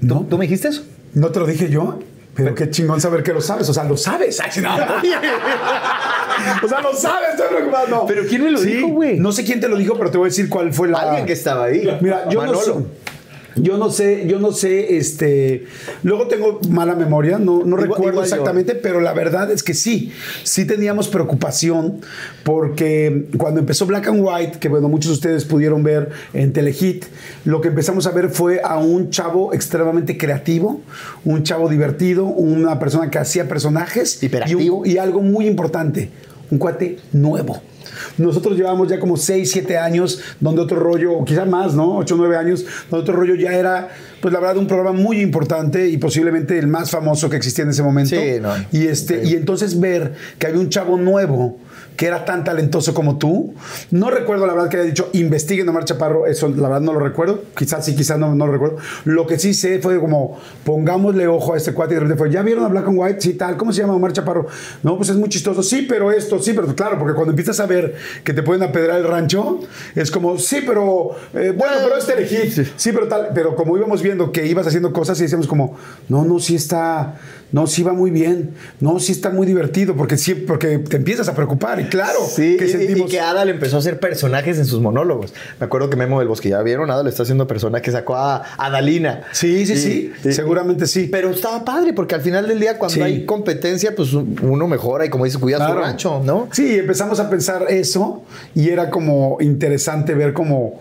¿Tú, 0.00 0.06
No. 0.06 0.26
¿Tú 0.28 0.38
me 0.38 0.46
dijiste 0.46 0.66
eso? 0.66 0.82
¿No 1.14 1.28
te 1.28 1.38
lo 1.38 1.46
dije 1.46 1.68
yo? 1.70 2.00
Pero 2.34 2.52
qué 2.56 2.68
chingón 2.70 3.00
saber 3.00 3.22
que 3.22 3.32
lo 3.32 3.40
sabes. 3.40 3.68
O 3.68 3.74
sea, 3.74 3.84
lo 3.84 3.96
sabes. 3.96 4.40
Ay, 4.40 4.50
no. 4.62 4.74
o 6.64 6.68
sea, 6.68 6.80
lo 6.80 6.94
sabes. 6.94 7.30
Estoy 7.30 7.46
preocupado. 7.48 7.86
No. 7.88 8.06
¿Pero 8.06 8.22
quién 8.28 8.42
me 8.44 8.50
lo 8.50 8.60
dijo, 8.60 8.88
güey? 8.88 9.18
No 9.18 9.30
sé 9.32 9.44
quién 9.44 9.60
te 9.60 9.68
lo 9.68 9.76
dijo, 9.76 9.94
pero 9.98 10.10
te 10.10 10.18
voy 10.18 10.26
a 10.26 10.30
decir 10.30 10.48
cuál 10.48 10.72
fue 10.72 10.88
la... 10.88 10.98
Alguien 10.98 11.26
que 11.26 11.32
estaba 11.34 11.64
ahí. 11.66 11.86
Mira, 12.00 12.28
yo 12.28 12.44
no 12.44 12.54
sé. 12.58 12.72
Yo 13.56 13.76
no 13.78 13.90
sé, 13.90 14.26
yo 14.28 14.38
no 14.38 14.52
sé, 14.52 14.96
este. 14.96 15.64
Luego 16.02 16.28
tengo 16.28 16.60
mala 16.70 16.94
memoria, 16.94 17.38
no, 17.38 17.58
no 17.64 17.76
Igual- 17.76 17.80
recuerdo 17.82 18.02
igual 18.12 18.14
yo. 18.16 18.22
exactamente, 18.22 18.74
pero 18.74 19.00
la 19.00 19.12
verdad 19.12 19.50
es 19.50 19.62
que 19.62 19.74
sí, 19.74 20.12
sí 20.44 20.64
teníamos 20.64 21.08
preocupación 21.08 22.00
porque 22.44 23.26
cuando 23.36 23.60
empezó 23.60 23.86
Black 23.86 24.08
and 24.08 24.20
White, 24.24 24.58
que 24.58 24.68
bueno, 24.68 24.88
muchos 24.88 25.10
de 25.10 25.14
ustedes 25.14 25.44
pudieron 25.44 25.82
ver 25.82 26.10
en 26.32 26.52
Telehit, 26.52 27.04
lo 27.44 27.60
que 27.60 27.68
empezamos 27.68 28.06
a 28.06 28.10
ver 28.12 28.28
fue 28.30 28.60
a 28.64 28.78
un 28.78 29.10
chavo 29.10 29.52
extremadamente 29.52 30.16
creativo, 30.16 30.80
un 31.24 31.42
chavo 31.42 31.68
divertido, 31.68 32.24
una 32.26 32.78
persona 32.78 33.10
que 33.10 33.18
hacía 33.18 33.48
personajes 33.48 34.22
Hiperactivo. 34.22 34.60
y, 34.60 34.68
un- 34.68 34.86
y 34.86 34.98
algo 34.98 35.20
muy 35.22 35.46
importante, 35.46 36.10
un 36.50 36.58
cuate 36.58 36.98
nuevo. 37.12 37.60
Nosotros 38.18 38.56
llevamos 38.56 38.88
ya 38.88 38.98
como 38.98 39.16
6, 39.16 39.50
7 39.50 39.78
años 39.78 40.20
donde 40.40 40.62
otro 40.62 40.78
rollo, 40.78 41.12
o 41.12 41.24
quizá 41.24 41.44
más, 41.44 41.74
¿no? 41.74 41.96
8, 41.96 42.14
9 42.16 42.36
años, 42.36 42.64
donde 42.90 43.02
otro 43.02 43.16
rollo 43.16 43.34
ya 43.34 43.54
era, 43.54 43.88
pues 44.20 44.32
la 44.32 44.40
verdad, 44.40 44.58
un 44.58 44.66
programa 44.66 44.92
muy 44.92 45.20
importante 45.20 45.88
y 45.88 45.96
posiblemente 45.98 46.58
el 46.58 46.66
más 46.66 46.90
famoso 46.90 47.28
que 47.30 47.36
existía 47.36 47.64
en 47.64 47.70
ese 47.70 47.82
momento. 47.82 48.16
Sí, 48.16 48.40
no. 48.40 48.50
Y, 48.72 48.86
este, 48.86 49.24
y 49.24 49.34
entonces 49.34 49.78
ver 49.78 50.14
que 50.38 50.46
había 50.46 50.60
un 50.60 50.68
chavo 50.68 50.96
nuevo 50.96 51.58
que 52.00 52.06
era 52.06 52.24
tan 52.24 52.44
talentoso 52.44 52.94
como 52.94 53.18
tú. 53.18 53.52
No 53.90 54.08
recuerdo 54.08 54.46
la 54.46 54.54
verdad 54.54 54.70
que 54.70 54.78
haya 54.78 54.86
dicho 54.86 55.10
investiguen 55.12 55.68
a 55.68 55.70
Omar 55.70 55.84
Chaparro, 55.84 56.26
eso 56.26 56.48
la 56.48 56.66
verdad 56.66 56.80
no 56.80 56.94
lo 56.94 57.00
recuerdo. 57.00 57.42
Quizás 57.54 57.84
sí, 57.84 57.94
quizás 57.94 58.18
no, 58.18 58.34
no 58.34 58.46
lo 58.46 58.52
recuerdo. 58.52 58.78
Lo 59.04 59.26
que 59.26 59.38
sí 59.38 59.52
sé 59.52 59.80
fue 59.80 60.00
como 60.00 60.38
pongámosle 60.64 61.26
ojo 61.26 61.52
a 61.52 61.58
este 61.58 61.74
cuate 61.74 61.92
y 61.92 61.96
de 61.96 62.00
repente 62.00 62.16
fue, 62.16 62.30
¿ya 62.30 62.40
vieron 62.40 62.64
a 62.64 62.68
Black 62.68 62.88
and 62.88 62.98
White? 62.98 63.20
Sí, 63.20 63.34
tal, 63.34 63.58
¿cómo 63.58 63.70
se 63.70 63.82
llama 63.82 63.92
Omar 63.92 64.14
Chaparro? 64.14 64.46
No, 64.82 64.96
pues 64.96 65.10
es 65.10 65.16
muy 65.16 65.28
chistoso. 65.28 65.62
Sí, 65.62 65.84
pero 65.86 66.10
esto, 66.10 66.38
sí, 66.38 66.54
pero 66.54 66.74
claro, 66.74 66.98
porque 66.98 67.12
cuando 67.12 67.32
empiezas 67.32 67.60
a 67.60 67.66
ver 67.66 67.94
que 68.24 68.32
te 68.32 68.42
pueden 68.42 68.62
apedrear 68.62 68.96
el 68.96 69.06
rancho, 69.06 69.60
es 69.94 70.10
como, 70.10 70.38
sí, 70.38 70.62
pero 70.66 71.10
eh, 71.34 71.52
bueno, 71.54 71.74
pero 71.84 71.98
este 71.98 72.14
elegí. 72.14 72.50
Sí. 72.50 72.92
pero 72.94 73.08
tal, 73.08 73.28
pero 73.34 73.54
como 73.54 73.76
íbamos 73.76 74.00
viendo 74.00 74.32
que 74.32 74.46
ibas 74.46 74.66
haciendo 74.66 74.94
cosas 74.94 75.20
y 75.20 75.24
decíamos 75.24 75.46
como, 75.46 75.76
no, 76.08 76.24
no, 76.24 76.38
sí 76.38 76.54
está, 76.54 77.18
no, 77.52 77.66
sí 77.66 77.82
va 77.82 77.92
muy 77.92 78.10
bien, 78.10 78.50
no, 78.80 78.98
sí 79.00 79.12
está 79.12 79.30
muy 79.30 79.46
divertido, 79.46 79.94
porque 79.96 80.16
sí, 80.16 80.34
porque 80.34 80.78
te 80.78 80.96
empiezas 80.96 81.28
a 81.28 81.34
preocupar 81.34 81.80
y 81.80 81.84
claro, 81.84 82.18
Sí, 82.28 82.56
que 82.56 82.64
y- 82.64 82.68
y, 82.68 82.70
sentimos... 82.72 83.10
que 83.10 83.20
Adal 83.20 83.48
empezó 83.48 83.76
a 83.76 83.78
hacer 83.80 83.98
personajes 84.00 84.58
en 84.58 84.66
sus 84.66 84.80
monólogos. 84.80 85.32
Me 85.58 85.66
acuerdo 85.66 85.90
que 85.90 85.96
Memo 85.96 86.18
del 86.18 86.28
Bosque, 86.28 86.48
ya 86.48 86.62
vieron, 86.62 86.90
Adal 86.90 87.06
está 87.08 87.22
haciendo 87.24 87.46
personajes 87.46 87.84
que 87.84 87.90
sacó 87.92 88.16
a 88.16 88.42
Adalina. 88.56 89.24
Sí, 89.32 89.66
sí, 89.66 89.72
Y- 89.72 89.76
sí, 89.76 90.12
y- 90.28 90.32
seguramente 90.32 90.86
sí. 90.86 91.08
Pero 91.10 91.30
estaba 91.30 91.64
padre, 91.64 91.92
porque 91.92 92.14
al 92.14 92.20
final 92.20 92.46
del 92.46 92.60
día, 92.60 92.78
cuando 92.78 92.94
Sí. 92.94 93.02
hay 93.02 93.24
competencia, 93.26 93.94
pues 93.96 94.12
uno 94.12 94.66
mejora 94.68 95.04
y 95.06 95.10
como 95.10 95.24
dice, 95.24 95.38
cuida 95.38 95.58
su 95.58 95.64
Claro. 95.64 95.80
rancho, 95.80 96.22
¿no? 96.24 96.48
Sí, 96.52 96.78
empezamos 96.78 97.20
a 97.20 97.28
pensar 97.30 97.66
eso 97.68 98.22
y 98.54 98.68
era 98.70 98.90
como 98.90 99.38
interesante 99.40 100.14
ver 100.14 100.32
cómo 100.32 100.80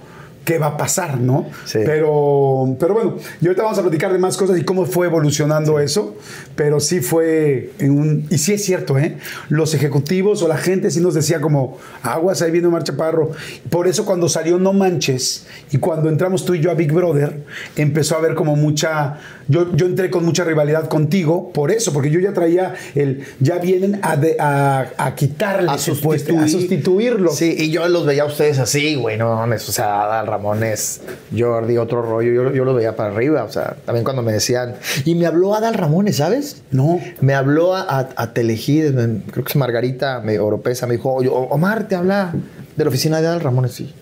qué 0.49 0.57
va 0.57 0.67
a 0.67 0.77
pasar, 0.77 1.19
¿no? 1.19 1.45
Sí. 1.65 1.77
Pero, 1.85 2.75
pero 2.79 2.95
bueno, 2.95 3.17
y 3.39 3.45
ahorita 3.45 3.61
vamos 3.61 3.77
a 3.77 3.83
platicar 3.83 4.11
de 4.11 4.17
más 4.17 4.35
cosas 4.35 4.57
y 4.57 4.63
cómo 4.63 4.87
fue 4.87 5.05
evolucionando 5.05 5.79
eso, 5.79 6.15
pero 6.55 6.79
sí 6.79 7.01
fue 7.01 7.69
en 7.77 7.91
un... 7.91 8.25
Y 8.31 8.39
sí 8.39 8.53
es 8.53 8.65
cierto, 8.65 8.97
¿eh? 8.97 9.17
Los 9.49 9.75
ejecutivos 9.75 10.41
o 10.41 10.47
la 10.47 10.57
gente 10.57 10.89
sí 10.89 11.01
nos 11.01 11.13
decía 11.13 11.39
como, 11.39 11.77
aguas, 12.01 12.41
ahí 12.41 12.49
viene 12.49 12.65
Omar 12.67 12.83
Chaparro. 12.83 13.29
Por 13.69 13.87
eso 13.87 14.05
cuando 14.05 14.27
salió 14.27 14.57
No 14.57 14.73
Manches 14.73 15.45
y 15.71 15.77
cuando 15.77 16.09
entramos 16.09 16.45
tú 16.45 16.55
y 16.55 16.61
yo 16.61 16.71
a 16.71 16.73
Big 16.73 16.91
Brother, 16.91 17.43
empezó 17.75 18.15
a 18.15 18.17
haber 18.17 18.33
como 18.33 18.55
mucha... 18.55 19.19
Yo, 19.47 19.75
yo 19.75 19.85
entré 19.87 20.09
con 20.11 20.25
mucha 20.25 20.43
rivalidad 20.43 20.87
contigo, 20.89 21.51
por 21.53 21.71
eso, 21.71 21.91
porque 21.93 22.09
yo 22.09 22.19
ya 22.19 22.33
traía 22.33 22.73
el... 22.95 23.23
Ya 23.39 23.59
vienen 23.59 23.99
a, 24.01 24.15
de- 24.15 24.35
a, 24.39 24.87
a 24.97 25.13
quitarle 25.15 25.69
A 25.71 25.75
puesto, 26.03 26.33
a 26.33 26.45
sustituir- 26.45 26.47
sustituirlo. 26.49 27.31
Sí, 27.31 27.55
y 27.57 27.69
yo 27.71 27.87
los 27.87 28.05
veía 28.05 28.23
a 28.23 28.25
ustedes 28.25 28.57
así, 28.59 28.95
güey, 28.95 29.17
no 29.17 29.35
mames, 29.35 29.67
o 29.69 29.71
sea, 29.71 30.03
Adal 30.03 30.27
Ramones, 30.39 31.01
Jordi, 31.37 31.77
otro 31.77 32.01
rollo, 32.01 32.31
yo, 32.31 32.53
yo 32.53 32.63
los 32.65 32.75
veía 32.75 32.95
para 32.95 33.13
arriba, 33.13 33.43
o 33.43 33.51
sea, 33.51 33.75
también 33.85 34.03
cuando 34.05 34.21
me 34.21 34.31
decían, 34.31 34.75
y 35.05 35.15
me 35.15 35.25
habló 35.25 35.53
Adal 35.53 35.73
Ramones, 35.73 36.15
¿sabes? 36.17 36.63
No. 36.71 36.99
Me 37.21 37.33
habló 37.33 37.75
a, 37.75 37.81
a, 37.81 38.09
a 38.15 38.33
Telehit, 38.33 38.93
me- 38.93 39.21
creo 39.31 39.43
que 39.43 39.49
es 39.51 39.55
Margarita 39.57 40.21
me, 40.21 40.39
Oropesa, 40.39 40.87
me 40.87 40.93
dijo, 40.95 41.13
"Oye, 41.13 41.29
Omar, 41.31 41.87
te 41.87 41.95
habla 41.95 42.33
de 42.75 42.83
la 42.83 42.89
oficina 42.89 43.19
de 43.21 43.27
Adal 43.27 43.41
Ramones, 43.41 43.73
sí. 43.73 43.93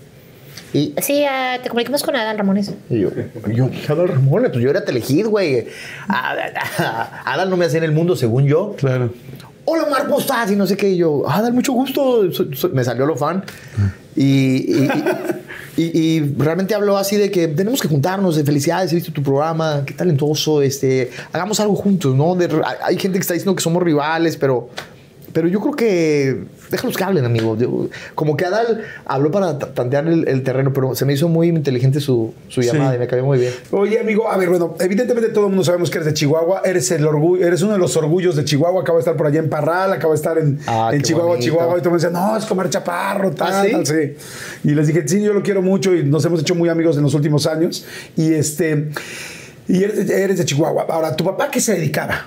Y, 0.74 0.94
Sí, 1.02 1.24
ah, 1.28 1.58
te 1.64 1.70
comunicamos 1.70 2.04
con 2.04 2.16
Adal 2.16 2.38
Ramones. 2.38 2.72
y 2.90 3.00
yo, 3.00 3.10
yo, 3.52 3.70
¿qué 3.72 3.92
Adal 3.92 4.10
Ramones? 4.10 4.52
Pues 4.52 4.64
yo 4.64 4.70
era 4.70 4.84
Telehit, 4.86 5.26
güey. 5.26 5.68
Adal 7.26 7.50
no 7.50 7.58
me 7.58 7.66
hacía 7.66 7.80
en 7.80 7.86
el 7.86 7.92
mundo, 7.94 8.16
según 8.16 8.46
yo. 8.46 8.76
Claro. 8.78 9.12
Hola, 9.66 9.84
Omar, 9.84 10.04
¿cómo 10.04 10.20
estás? 10.20 10.52
Y 10.52 10.56
no 10.56 10.66
sé 10.68 10.78
qué. 10.78 10.90
Y 10.90 10.98
yo, 10.98 11.24
ah, 11.28 11.42
dale 11.42 11.54
mucho 11.54 11.74
gusto. 11.74 12.32
So- 12.32 12.54
so- 12.54 12.70
me 12.70 12.84
salió 12.84 13.06
lo 13.06 13.16
fan. 13.16 13.44
Y, 14.16 14.84
y, 14.86 14.90
y- 15.82 16.20
realmente 16.38 16.74
habló 16.76 16.98
así 16.98 17.16
de 17.18 17.30
que 17.32 17.48
tenemos 17.48 17.82
que 17.82 17.88
juntarnos, 17.88 18.36
de 18.36 18.44
felicidades, 18.44 18.92
he 18.92 18.96
visto 18.96 19.12
tu 19.12 19.22
programa, 19.24 19.84
qué 19.86 19.94
talentoso, 19.94 20.62
este, 20.62 21.12
hagamos 21.32 21.60
algo 21.60 21.76
juntos, 21.76 22.16
¿no? 22.16 22.36
Hay 22.84 22.98
gente 22.98 23.18
que 23.18 23.22
está 23.22 23.34
diciendo 23.34 23.56
que 23.56 23.62
somos 23.62 23.82
rivales, 23.84 24.38
pero, 24.38 24.70
pero 25.38 25.48
yo 25.50 25.60
creo 25.62 25.74
que 25.76 26.46
déjalos 26.72 26.98
que 26.98 27.04
hablen, 27.04 27.24
amigo. 27.24 27.56
Yo- 27.56 27.90
como 28.16 28.36
que 28.36 28.44
Adal 28.46 28.82
habló 29.06 29.30
para 29.30 29.60
ta- 29.60 29.72
tantear 29.72 30.08
el, 30.08 30.28
el 30.28 30.42
terreno, 30.42 30.74
pero 30.74 30.96
se 30.96 31.06
me 31.06 31.14
hizo 31.14 31.28
muy 31.30 31.48
inteligente 31.50 32.00
su, 32.00 32.34
su 32.48 32.64
Sí. 32.64 32.68
llamada 32.70 32.96
y 32.96 32.98
me 32.98 33.06
cayó 33.06 33.24
muy 33.24 33.38
bien. 33.38 33.54
Oye, 33.70 34.00
amigo, 34.00 34.32
a 34.32 34.36
ver, 34.36 34.50
bueno, 34.50 34.74
evidentemente 34.80 35.30
todo 35.30 35.44
el 35.44 35.50
mundo 35.52 35.64
sabemos 35.64 35.92
que 35.92 36.00
eres 36.00 36.08
de 36.08 36.16
Chihuahua, 36.16 36.64
eres 36.66 36.90
el 36.90 37.06
orgullo, 37.06 37.46
eres 37.46 37.62
uno 37.62 37.74
de 37.74 37.78
los 37.78 37.96
orgullos 37.98 38.36
de 38.36 38.46
Chihuahua, 38.46 38.82
acaba 38.82 38.98
de 38.98 39.02
estar 39.02 39.16
por 39.16 39.28
allá 39.28 39.38
en 39.38 39.48
Parral, 39.48 39.94
acaba 39.94 40.14
de 40.14 40.18
estar 40.18 40.40
en, 40.40 40.60
Ah, 40.66 40.90
en 40.92 41.04
Chihuahua, 41.04 41.34
bonito. 41.36 41.46
Chihuahua, 41.52 41.78
y 41.78 41.82
todo 41.82 41.90
el 41.96 42.02
mundo 42.02 42.08
decía, 42.08 42.20
no, 42.20 42.36
es 42.36 42.46
Comar 42.46 42.70
Chaparro, 42.72 43.30
tal, 43.30 43.54
¿Ah, 43.54 43.64
sí? 43.64 43.72
tal, 43.74 43.86
sí. 43.86 44.16
Y 44.64 44.74
les 44.74 44.88
dije, 44.88 45.08
sí, 45.08 45.22
yo 45.22 45.34
lo 45.34 45.44
quiero 45.44 45.62
mucho 45.62 45.94
y 45.94 46.04
nos 46.04 46.26
hemos 46.26 46.40
hecho 46.42 46.56
muy 46.56 46.68
amigos 46.70 46.98
en 46.98 47.04
los 47.04 47.14
últimos 47.14 47.46
años. 47.46 47.86
Y 48.16 48.34
este, 48.34 48.90
y 49.68 49.84
eres, 49.84 50.10
eres 50.10 50.40
de 50.40 50.46
Chihuahua. 50.46 50.88
Ahora, 50.90 51.16
¿tu 51.16 51.24
papá 51.24 51.50
qué 51.52 51.62
se 51.62 51.74
dedicaba? 51.76 52.26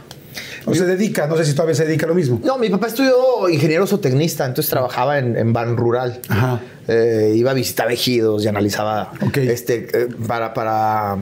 O 0.67 0.75
se 0.75 0.85
dedica, 0.85 1.27
no 1.27 1.37
sé 1.37 1.45
si 1.45 1.53
todavía 1.55 1.75
se 1.75 1.85
dedica 1.87 2.07
a 2.07 2.09
lo 2.09 2.15
mismo. 2.15 2.41
No, 2.45 2.59
mi 2.59 2.69
papá 2.71 2.89
estudió 2.89 3.49
ingeniero 3.49 3.87
zootecnista, 3.87 4.45
entonces 4.47 4.71
trabajaba 4.71 5.19
en, 5.19 5.37
en 5.37 5.53
Ban 5.53 5.77
Rural. 5.77 6.21
Ajá. 6.29 6.61
Eh, 6.89 7.33
iba 7.37 7.51
a 7.53 7.55
visitar 7.55 7.91
ejidos 7.91 8.45
y 8.45 8.49
analizaba 8.49 9.13
este, 9.35 9.89
eh, 9.95 10.09
para, 10.27 10.53
para 10.55 11.17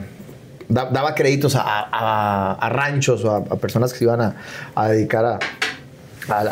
da- 0.67 0.89
daba 0.91 1.13
créditos 1.15 1.55
a, 1.55 1.61
a- 1.63 2.53
a 2.53 2.69
ranchos 2.69 3.23
o 3.23 3.31
a, 3.31 3.37
a 3.37 3.55
personas 3.57 3.91
que 3.93 3.99
se 3.99 4.05
iban 4.05 4.35
a, 4.75 4.87
dedicar 4.89 5.25
a, 5.25 5.39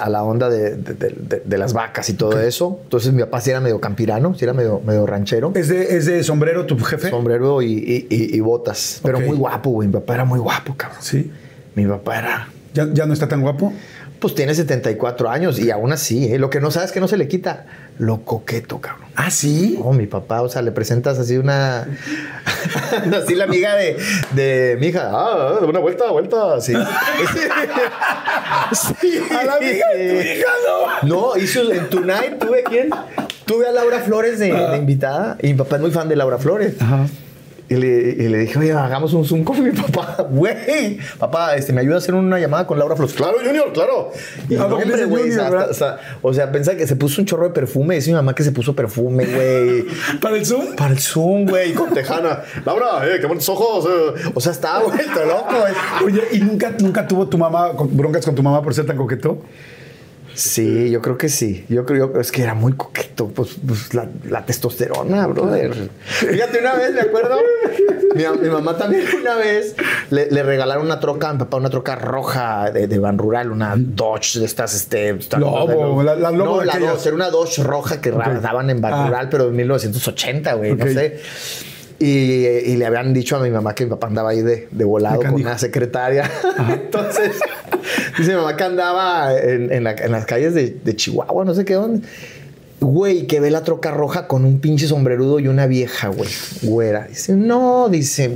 la 0.10 0.24
onda 0.24 0.50
de, 0.50 0.75
de- 0.75 0.94
de- 0.94 1.15
de- 1.17 1.41
de 1.46 1.58
las 1.58 1.74
vacas 1.74 2.10
y 2.10 2.13
todo 2.13 2.39
eso. 2.41 2.79
Entonces 2.84 3.12
mi 3.13 3.22
papá 3.24 3.41
sí 3.41 3.50
era 3.51 3.60
medio 3.60 3.79
campirano, 3.82 4.34
sí 4.36 4.44
era 4.44 4.53
medio, 4.53 4.82
medio 4.86 5.06
ranchero. 5.06 5.51
¿Es 5.56 5.67
de, 5.67 5.98
es 5.98 6.06
de 6.06 6.24
sombrero 6.24 6.65
tu 6.65 6.77
jefe? 6.79 7.10
Sombrero 7.10 7.62
y, 7.62 7.74
y- 7.74 8.08
y- 8.10 8.36
y 8.36 8.39
botas. 8.39 9.00
Pero 9.03 9.20
muy 9.20 9.36
guapo, 9.38 9.70
güey. 9.72 9.88
Mi 9.88 9.94
papá 9.94 10.15
era 10.15 10.25
muy 10.25 10.39
guapo, 10.39 10.75
cabrón. 10.75 11.00
Sí. 11.01 11.32
Mi 11.75 11.86
papá 11.86 12.17
era 12.20 12.48
¿Ya, 12.77 12.88
ya 12.93 13.07
no 13.07 13.13
está 13.13 13.27
tan 13.27 13.41
guapo? 13.41 13.74
pues 14.19 14.36
tiene 14.36 14.53
74 14.55 15.29
años 15.29 15.60
y 15.60 15.69
aún 15.72 15.91
así, 15.93 16.31
¿eh? 16.34 16.39
lo 16.39 16.50
que 16.50 16.60
no 16.60 16.72
sabes 16.72 16.91
que 16.91 17.00
no 17.00 17.07
se 17.07 17.17
le 17.17 17.27
quita, 17.27 17.65
lo 18.00 18.24
coqueto, 18.24 18.81
cabrón. 18.81 19.07
Ah, 19.15 19.29
sí. 19.29 19.79
Oh, 19.84 19.93
mi 19.93 20.07
papá, 20.07 20.41
o 20.41 20.50
sea, 20.50 20.62
le 20.62 20.72
presentas 20.72 21.19
así 21.19 21.38
una. 21.38 21.88
así 23.15 23.36
la 23.36 23.43
amiga 23.43 23.75
de, 23.75 23.98
de 24.31 24.77
mi 24.79 24.88
hija. 24.88 25.10
Ah, 25.12 25.60
una 25.67 25.79
vuelta, 25.79 26.10
vuelta. 26.12 26.60
Sí. 26.62 26.74
sí. 28.74 29.19
A 29.31 29.43
la 29.43 29.55
amiga 29.55 29.88
de 29.96 30.10
tu 30.10 30.15
hija, 30.15 30.50
no. 30.67 31.31
No, 31.34 31.38
hizo 31.38 31.72
en 31.72 31.89
Tonight, 31.89 32.39
tuve 32.39 32.63
quién? 32.63 32.89
Tuve 33.46 33.67
a 33.67 33.72
Laura 33.72 34.00
Flores 34.00 34.39
de, 34.39 34.51
de 34.51 34.77
invitada. 34.77 35.38
Y 35.41 35.48
mi 35.48 35.53
papá 35.53 35.75
es 35.77 35.81
muy 35.81 35.91
fan 35.91 36.10
de 36.10 36.15
Laura 36.15 36.38
Flores. 36.38 36.75
Ajá. 36.81 37.05
Y 37.69 37.75
le, 37.75 37.88
y 37.88 38.29
le 38.29 38.38
dije, 38.38 38.57
oye, 38.59 38.71
hagamos 38.71 39.12
un 39.13 39.25
Zoom 39.25 39.43
con 39.43 39.62
mi 39.62 39.71
papá. 39.71 40.25
Güey, 40.31 41.00
papá, 41.19 41.55
este, 41.55 41.74
¿me 41.74 41.81
ayuda 41.81 41.95
a 41.95 41.97
hacer 41.97 42.15
una 42.15 42.39
llamada 42.39 42.65
con 42.65 42.79
Laura 42.79 42.95
Flores? 42.95 43.13
Claro, 43.13 43.38
Junior, 43.45 43.74
claro. 43.74 44.12
Y 44.50 44.55
Ah, 44.55 44.67
porque 44.69 44.83
hombre, 44.86 45.03
güey, 45.05 45.29
¿verdad? 45.31 45.69
hasta- 45.71 46.00
o 46.21 46.33
sea, 46.33 46.50
pensaba 46.51 46.77
que 46.77 46.88
se 46.88 46.95
puso 46.95 47.19
un 47.21 47.27
chorro 47.27 47.43
de 47.43 47.50
perfume. 47.53 47.95
Dice 47.95 48.09
mi 48.12 48.15
mamá 48.15 48.33
que 48.33 48.43
se 48.43 48.53
puso 48.53 48.74
perfume, 48.74 49.25
güey. 49.25 49.86
¿Para 50.21 50.38
el 50.38 50.45
Zoom? 50.45 50.75
Para 50.77 50.91
el 50.93 51.00
Zoom, 51.00 51.45
güey, 51.45 51.74
con 51.74 51.93
Tejana. 51.93 52.43
Laura, 52.65 53.05
eh, 53.05 53.17
qué 53.19 53.25
bonitos 53.27 53.50
ojos. 53.50 53.86
eh. 53.86 54.31
O 54.33 54.39
sea, 54.39 54.53
estaba 54.53 54.83
vuelto 54.86 55.25
loco, 55.25 55.55
güey. 55.59 55.74
Oye, 56.05 56.21
¿y 56.31 56.39
nunca, 56.39 56.74
nunca 56.79 57.05
tuvo 57.05 57.27
tu 57.27 57.38
mamá 57.38 57.74
broncas 57.91 58.24
con 58.25 58.33
tu 58.36 58.43
mamá 58.43 58.62
por 58.62 58.74
ser 58.74 58.86
tan 58.86 58.95
coqueto? 58.95 59.41
Sí, 60.38 60.91
yo 60.91 61.01
creo 61.01 61.17
que 61.17 61.29
sí. 61.29 61.65
Yo 61.67 61.84
creo 61.86 62.20
es 62.22 62.32
que 62.32 62.44
era 62.44 62.53
muy 62.53 62.74
coqueto. 62.74 63.27
Pues, 63.29 63.58
pues, 63.65 63.94
la, 63.96 64.08
la 64.29 64.46
testosterona, 64.46 65.25
brother. 65.25 65.89
Fíjate, 66.06 66.60
una 66.60 66.75
vez, 66.75 66.94
me 66.94 67.01
acuerdo. 67.01 67.38
Mi, 68.15 68.24
mi 68.41 68.50
mamá 68.50 68.77
también 68.77 69.03
una 69.20 69.36
vez 69.36 69.75
le, 70.12 70.29
le 70.29 70.44
regalaron 70.44 70.86
una 70.86 71.00
troca 71.00 71.29
a 71.29 71.34
mi 71.34 71.39
papá, 71.39 71.58
una 71.58 71.70
troca 71.72 71.96
roja 71.96 72.70
de, 72.72 72.88
de 72.88 73.00
Ban 73.00 73.17
Rural, 73.17 73.51
una 73.51 73.74
Dodge 73.77 74.38
de 74.39 74.46
estas, 74.46 74.75
este. 74.75 75.17
Lobo, 75.38 76.03
la- 76.03 76.15
la 76.15 76.29
Lobo 76.32 76.53
No, 76.56 76.60
de 76.60 76.65
la 76.67 76.74
aquellas. 76.74 76.94
Dodge, 76.94 77.08
era 77.08 77.15
una 77.15 77.29
Dodge 77.32 77.63
roja 77.63 78.00
que 78.00 78.12
daban 78.12 78.70
en 78.70 78.79
Ban 78.79 78.94
Ah. 78.94 79.06
Rural, 79.08 79.29
pero 79.29 79.48
en 79.50 79.56
1980, 79.56 80.53
güey, 80.53 80.75
no 80.75 80.86
sé. 80.86 81.20
Y, 82.00 82.46
y 82.46 82.77
le 82.77 82.86
habían 82.86 83.12
dicho 83.12 83.38
a 83.38 83.39
mi 83.39 83.50
mamá 83.50 83.74
que 83.74 83.86
mi 83.86 83.89
papá 83.89 84.06
andaba 84.06 84.29
ahí 84.29 84.44
de, 84.44 84.67
de 84.70 84.84
volado 84.86 85.20
De 85.20 85.25
con 85.25 85.34
una 85.41 85.58
secretaria. 85.58 86.29
Entonces, 86.70 87.39
dice 88.17 88.31
mi 88.31 88.38
mamá 88.38 88.55
que 88.55 88.63
andaba 88.63 89.33
en, 89.38 89.71
en 89.71 89.83
la- 89.83 89.91
en 89.93 90.12
las 90.12 90.25
calles 90.25 90.53
de, 90.53 90.77
de 90.83 90.95
Chihuahua, 90.95 91.45
no 91.45 91.53
sé 91.53 91.65
qué 91.65 91.74
dónde. 91.75 92.07
Güey, 92.79 93.25
que 93.25 93.39
ve 93.39 93.50
la 93.50 93.63
troca 93.63 93.89
roja 93.89 94.27
con 94.27 94.45
un 94.45 94.59
pinche 94.59 94.88
sombrerudo 94.88 95.39
y 95.39 95.47
una 95.47 95.65
vieja, 95.65 96.09
güey, 96.09 96.29
güera. 96.62 97.07
Dice, 97.07 97.33
no, 97.36 97.89
dice. 97.89 98.36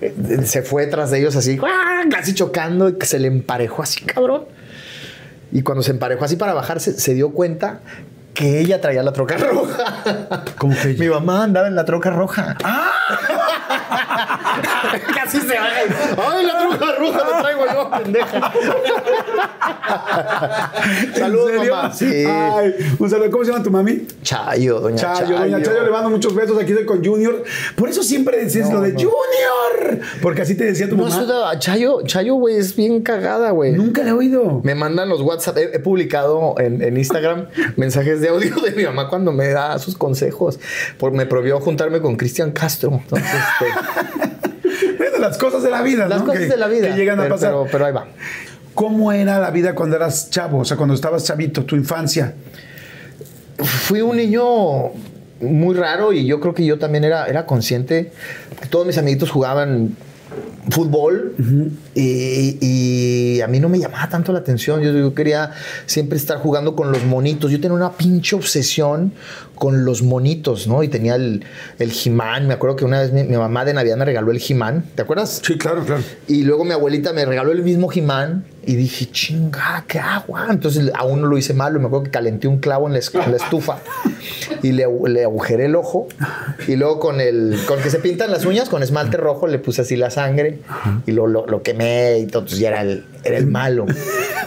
Eh, 0.00 0.14
se 0.44 0.62
fue 0.62 0.86
tras 0.86 1.10
de 1.10 1.18
ellos 1.18 1.34
así, 1.34 1.58
casi 2.08 2.34
chocando, 2.34 2.88
y 2.88 2.94
que 2.98 3.06
se 3.06 3.18
le 3.18 3.26
emparejó 3.26 3.82
así, 3.82 4.00
cabrón. 4.04 4.44
Y 5.50 5.62
cuando 5.62 5.82
se 5.82 5.90
emparejó 5.90 6.24
así 6.24 6.36
para 6.36 6.54
bajarse, 6.54 6.92
se 6.92 7.14
dio 7.14 7.32
cuenta 7.32 7.80
que 8.32 8.60
ella 8.60 8.80
traía 8.80 9.02
la 9.02 9.12
troca 9.12 9.36
roja. 9.38 10.44
¿Cómo 10.56 10.74
que 10.80 10.90
ella? 10.90 11.00
Mi 11.04 11.08
mamá 11.10 11.42
andaba 11.42 11.66
en 11.66 11.74
la 11.74 11.84
troca 11.84 12.10
roja. 12.10 12.56
Casi 15.14 15.40
se 15.40 15.54
baja. 15.54 16.28
¡Ay, 16.30 16.46
la 16.46 16.58
troca 16.58 16.92
roja 16.98 17.18
la 17.30 17.42
traigo 17.42 17.64
yo, 17.72 17.90
pendeja! 17.90 18.52
Saludos, 21.14 21.52
mamá. 21.68 21.92
Sí. 21.92 22.24
Ay, 22.26 22.74
un 22.98 23.10
saludo. 23.10 23.30
¿Cómo 23.30 23.44
se 23.44 23.50
llama 23.52 23.62
tu 23.64 23.70
mami? 23.70 24.06
Chayo, 24.22 24.80
doña 24.80 24.96
Chayo, 24.96 25.20
Chayo. 25.36 25.38
doña 25.38 25.62
Chayo, 25.62 25.84
le 25.84 25.90
mando 25.90 26.10
muchos 26.10 26.34
besos. 26.34 26.58
Aquí 26.60 26.72
estoy 26.72 26.86
con 26.86 27.04
Junior. 27.04 27.42
Por 27.76 27.88
eso 27.88 28.02
siempre 28.02 28.38
decías 28.42 28.72
lo 28.72 28.80
de 28.80 28.92
Junior. 28.92 30.00
Porque 30.22 30.42
así 30.42 30.54
te 30.56 30.64
decía 30.64 30.88
tu 30.88 30.96
No, 30.96 31.04
mamá. 31.04 31.24
da- 31.24 31.58
Chayo, 31.58 32.02
Chayo, 32.02 32.34
güey, 32.34 32.56
es 32.56 32.74
bien 32.76 33.02
cagada, 33.02 33.50
güey. 33.50 33.72
Nunca 33.72 34.02
le 34.02 34.10
he 34.10 34.12
oído. 34.12 34.60
Me 34.64 34.74
mandan 34.74 35.08
los 35.08 35.20
WhatsApp. 35.20 35.56
He, 35.58 35.76
he 35.76 35.78
publicado 35.78 36.54
en, 36.58 36.82
en 36.82 36.96
Instagram 36.96 37.46
mensajes 37.76 38.20
de 38.20 38.28
audio 38.28 38.54
de 38.56 38.72
mi 38.72 38.84
mamá 38.84 39.08
cuando 39.08 39.32
me 39.32 39.48
da 39.48 39.78
sus 39.78 39.96
consejos. 39.96 40.58
Por, 40.98 41.12
me 41.12 41.26
prohibió 41.26 41.60
juntarme 41.60 42.00
con 42.00 42.16
Cristian 42.16 42.52
Castro. 42.52 42.90
Entonces, 43.02 43.28
este, 43.60 44.24
Bueno, 44.98 45.18
las 45.18 45.38
cosas 45.38 45.62
de 45.62 45.70
la 45.70 45.82
vida, 45.82 46.06
las 46.08 46.20
¿no? 46.20 46.26
cosas 46.26 46.42
Que- 46.42 46.48
de 46.48 46.56
la 46.56 46.68
vida. 46.68 46.88
Que 46.88 46.94
llegan 46.96 47.18
a 47.20 47.22
pero, 47.24 47.34
pasar. 47.34 47.50
Pero, 47.50 47.66
pero 47.70 47.86
ahí 47.86 47.92
va. 47.92 48.06
¿Cómo 48.74 49.12
era 49.12 49.38
la 49.38 49.50
vida 49.50 49.74
cuando 49.74 49.96
eras 49.96 50.30
chavo? 50.30 50.58
O 50.60 50.64
sea, 50.64 50.76
cuando 50.76 50.94
estabas 50.94 51.24
chavito, 51.24 51.64
tu 51.64 51.76
infancia. 51.76 52.34
fui 53.58 54.00
un 54.00 54.16
niño 54.16 54.90
muy 55.40 55.74
raro 55.74 56.12
y 56.12 56.26
yo 56.26 56.40
creo 56.40 56.54
que 56.54 56.64
yo 56.64 56.78
también 56.78 57.04
era, 57.04 57.26
era 57.26 57.46
consciente. 57.46 58.12
Todos 58.70 58.86
mis 58.86 58.98
amiguitos 58.98 59.30
jugaban 59.30 59.96
fútbol 60.70 61.34
y, 61.94 62.56
y 62.60 63.40
a 63.42 63.46
mí 63.46 63.60
no 63.60 63.68
me 63.68 63.78
llamaba 63.78 64.08
tanto 64.08 64.32
la 64.32 64.40
atención. 64.40 64.80
Yo, 64.80 64.90
yo 64.92 65.14
quería 65.14 65.52
siempre 65.86 66.16
estar 66.18 66.38
jugando 66.38 66.74
con 66.74 66.90
los 66.90 67.04
monitos. 67.04 67.50
Yo 67.50 67.60
tenía 67.60 67.76
una 67.76 67.92
pinche 67.92 68.34
obsesión 68.34 69.12
con 69.54 69.84
los 69.84 70.02
monitos, 70.02 70.66
¿no? 70.66 70.82
Y 70.82 70.88
tenía 70.88 71.14
el, 71.14 71.44
el 71.78 71.92
He-Man. 71.92 72.46
Me 72.48 72.54
acuerdo 72.54 72.76
que 72.76 72.84
una 72.84 73.00
vez 73.00 73.12
mi, 73.12 73.22
mi 73.24 73.36
mamá 73.36 73.64
de 73.64 73.72
Navidad 73.74 73.96
me 73.96 74.04
regaló 74.04 74.30
el 74.30 74.40
He-Man. 74.46 74.84
¿Te 74.94 75.02
acuerdas? 75.02 75.40
Sí, 75.44 75.56
claro, 75.58 75.84
claro. 75.84 76.02
Y 76.28 76.42
luego 76.42 76.64
mi 76.64 76.72
abuelita 76.72 77.12
me 77.12 77.24
regaló 77.24 77.52
el 77.52 77.62
mismo 77.62 77.90
He-Man 77.92 78.44
y 78.66 78.76
dije, 78.76 79.06
chinga, 79.10 79.84
¿qué 79.86 79.98
hago? 79.98 80.34
Entonces 80.50 80.90
aún 80.94 81.20
no 81.20 81.26
lo 81.28 81.36
hice 81.38 81.54
malo. 81.54 81.78
Me 81.80 81.86
acuerdo 81.86 82.04
que 82.04 82.10
calenté 82.10 82.48
un 82.48 82.58
clavo 82.58 82.86
en 82.86 82.94
la, 82.94 82.98
es- 82.98 83.14
en 83.14 83.30
la 83.30 83.36
estufa 83.36 83.78
y 84.62 84.72
le, 84.72 84.86
le 85.08 85.24
agujeré 85.24 85.66
el 85.66 85.76
ojo. 85.76 86.08
Y 86.66 86.76
luego 86.76 86.98
con 87.00 87.20
el 87.20 87.58
con 87.66 87.80
que 87.80 87.90
se 87.90 87.98
pintan 87.98 88.30
las 88.30 88.44
uñas, 88.46 88.68
con 88.68 88.82
esmalte 88.82 89.16
rojo, 89.18 89.46
le 89.46 89.58
puse 89.58 89.82
así 89.82 89.96
la 89.96 90.10
sangre 90.10 90.58
y 91.06 91.12
lo, 91.12 91.26
lo, 91.26 91.46
lo 91.46 91.62
quemé 91.62 92.18
y 92.18 92.26
todo. 92.26 92.40
Entonces 92.42 92.58
ya 92.58 92.68
era 92.68 92.82
el, 92.82 93.04
era 93.22 93.36
el 93.36 93.46
malo. 93.46 93.86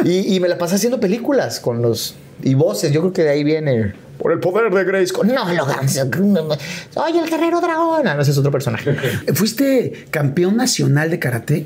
Y, 0.04 0.34
y 0.36 0.40
me 0.40 0.48
la 0.48 0.58
pasé 0.58 0.76
haciendo 0.76 1.00
películas 1.00 1.60
con 1.60 1.82
los. 1.82 2.16
y 2.44 2.56
voces. 2.56 2.92
Yo 2.92 3.02
creo 3.02 3.14
que 3.14 3.24
de 3.24 3.30
ahí 3.30 3.44
viene. 3.44 3.94
Por 4.18 4.32
el 4.32 4.40
poder 4.40 4.74
de 4.74 4.84
Grace. 4.84 5.14
No 5.26 5.46
me 5.46 5.56
lo 5.56 5.64
hagas. 5.64 5.94
Soy 5.94 7.18
el 7.18 7.30
guerrero 7.30 7.62
dragón. 7.62 8.08
Ah, 8.08 8.16
no, 8.16 8.22
ese 8.22 8.32
es 8.32 8.38
otro 8.38 8.52
personaje. 8.52 8.94
¿Fuiste 9.34 10.08
campeón 10.10 10.58
nacional 10.58 11.10
de 11.10 11.20
karate? 11.20 11.66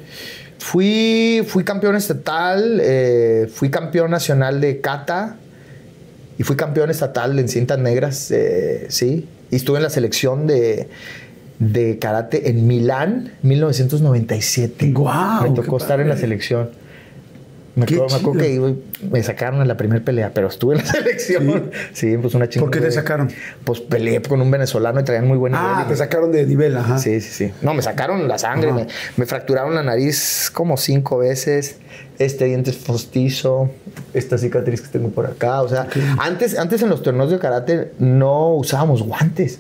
Fui, 0.60 1.44
fui 1.48 1.64
campeón 1.64 1.96
estatal, 1.96 2.80
eh, 2.84 3.50
fui 3.52 3.70
campeón 3.72 4.12
nacional 4.12 4.62
de 4.62 4.80
kata 4.80 5.38
y 6.38 6.44
fui 6.44 6.56
campeón 6.56 6.92
estatal 6.92 7.38
en 7.40 7.50
cintas 7.50 7.80
negras, 7.80 8.30
eh, 8.32 8.86
sí. 8.90 9.28
Y 9.50 9.56
estuve 9.56 9.78
en 9.78 9.84
la 9.84 9.90
selección 9.90 10.46
de, 10.46 10.88
de 11.58 12.00
karate 12.00 12.50
en 12.50 12.68
Milán, 12.68 13.34
1997. 13.42 14.92
Guau, 14.92 15.44
Me 15.44 15.50
qué 15.50 15.62
tocó 15.62 15.78
estar 15.78 16.00
en 16.00 16.10
la 16.10 16.18
selección. 16.18 16.70
Me 17.76 17.86
acuerdo, 17.86 18.08
me 18.10 18.16
acuerdo 18.16 18.40
que 18.42 18.50
iba- 18.54 18.72
me 19.10 19.24
sacaron 19.24 19.62
en 19.62 19.68
la 19.68 19.78
primera 19.78 20.04
pelea, 20.04 20.32
pero 20.34 20.48
estuve 20.50 20.76
en 20.76 20.82
la 20.84 20.86
selección. 20.92 21.72
Sí, 21.94 22.18
pues 22.18 22.34
una 22.36 22.50
chingada. 22.50 22.70
¿Por 22.70 22.78
qué 22.80 22.86
te 22.86 22.92
sacaron? 22.92 23.30
Pues 23.64 23.80
peleé 23.80 24.22
con 24.22 24.42
un 24.42 24.52
venezolano 24.52 25.00
y 25.00 25.04
traían 25.04 25.28
muy 25.28 25.38
buen 25.38 25.54
nivel. 25.54 25.68
Ah, 25.70 25.84
te 25.86 25.92
me- 25.92 25.96
sacaron 25.98 26.32
de 26.32 26.46
nivel, 26.46 26.76
ajá. 26.76 26.98
Sí, 26.98 27.22
sí, 27.22 27.32
sí. 27.48 27.54
No, 27.62 27.74
me 27.74 27.82
sacaron 27.82 28.28
la 28.28 28.38
sangre, 28.38 28.74
me, 28.74 28.88
me 29.18 29.26
fracturaron 29.26 29.74
la 29.74 29.84
nariz 29.84 30.52
como 30.54 30.76
cinco 30.78 31.20
veces, 31.20 31.78
este 32.20 32.46
diente 32.46 32.74
postizo, 32.74 33.72
esta 34.14 34.38
cicatriz 34.38 34.82
que 34.82 34.90
tengo 34.90 35.10
por 35.10 35.26
acá. 35.26 35.62
O 35.62 35.70
sea, 35.70 35.88
antes, 36.20 36.58
antes 36.60 36.82
en 36.82 36.90
los 36.90 37.02
torneos 37.02 37.32
de 37.32 37.40
karate 37.40 37.92
no 38.00 38.54
usábamos 38.56 39.02
guantes. 39.04 39.60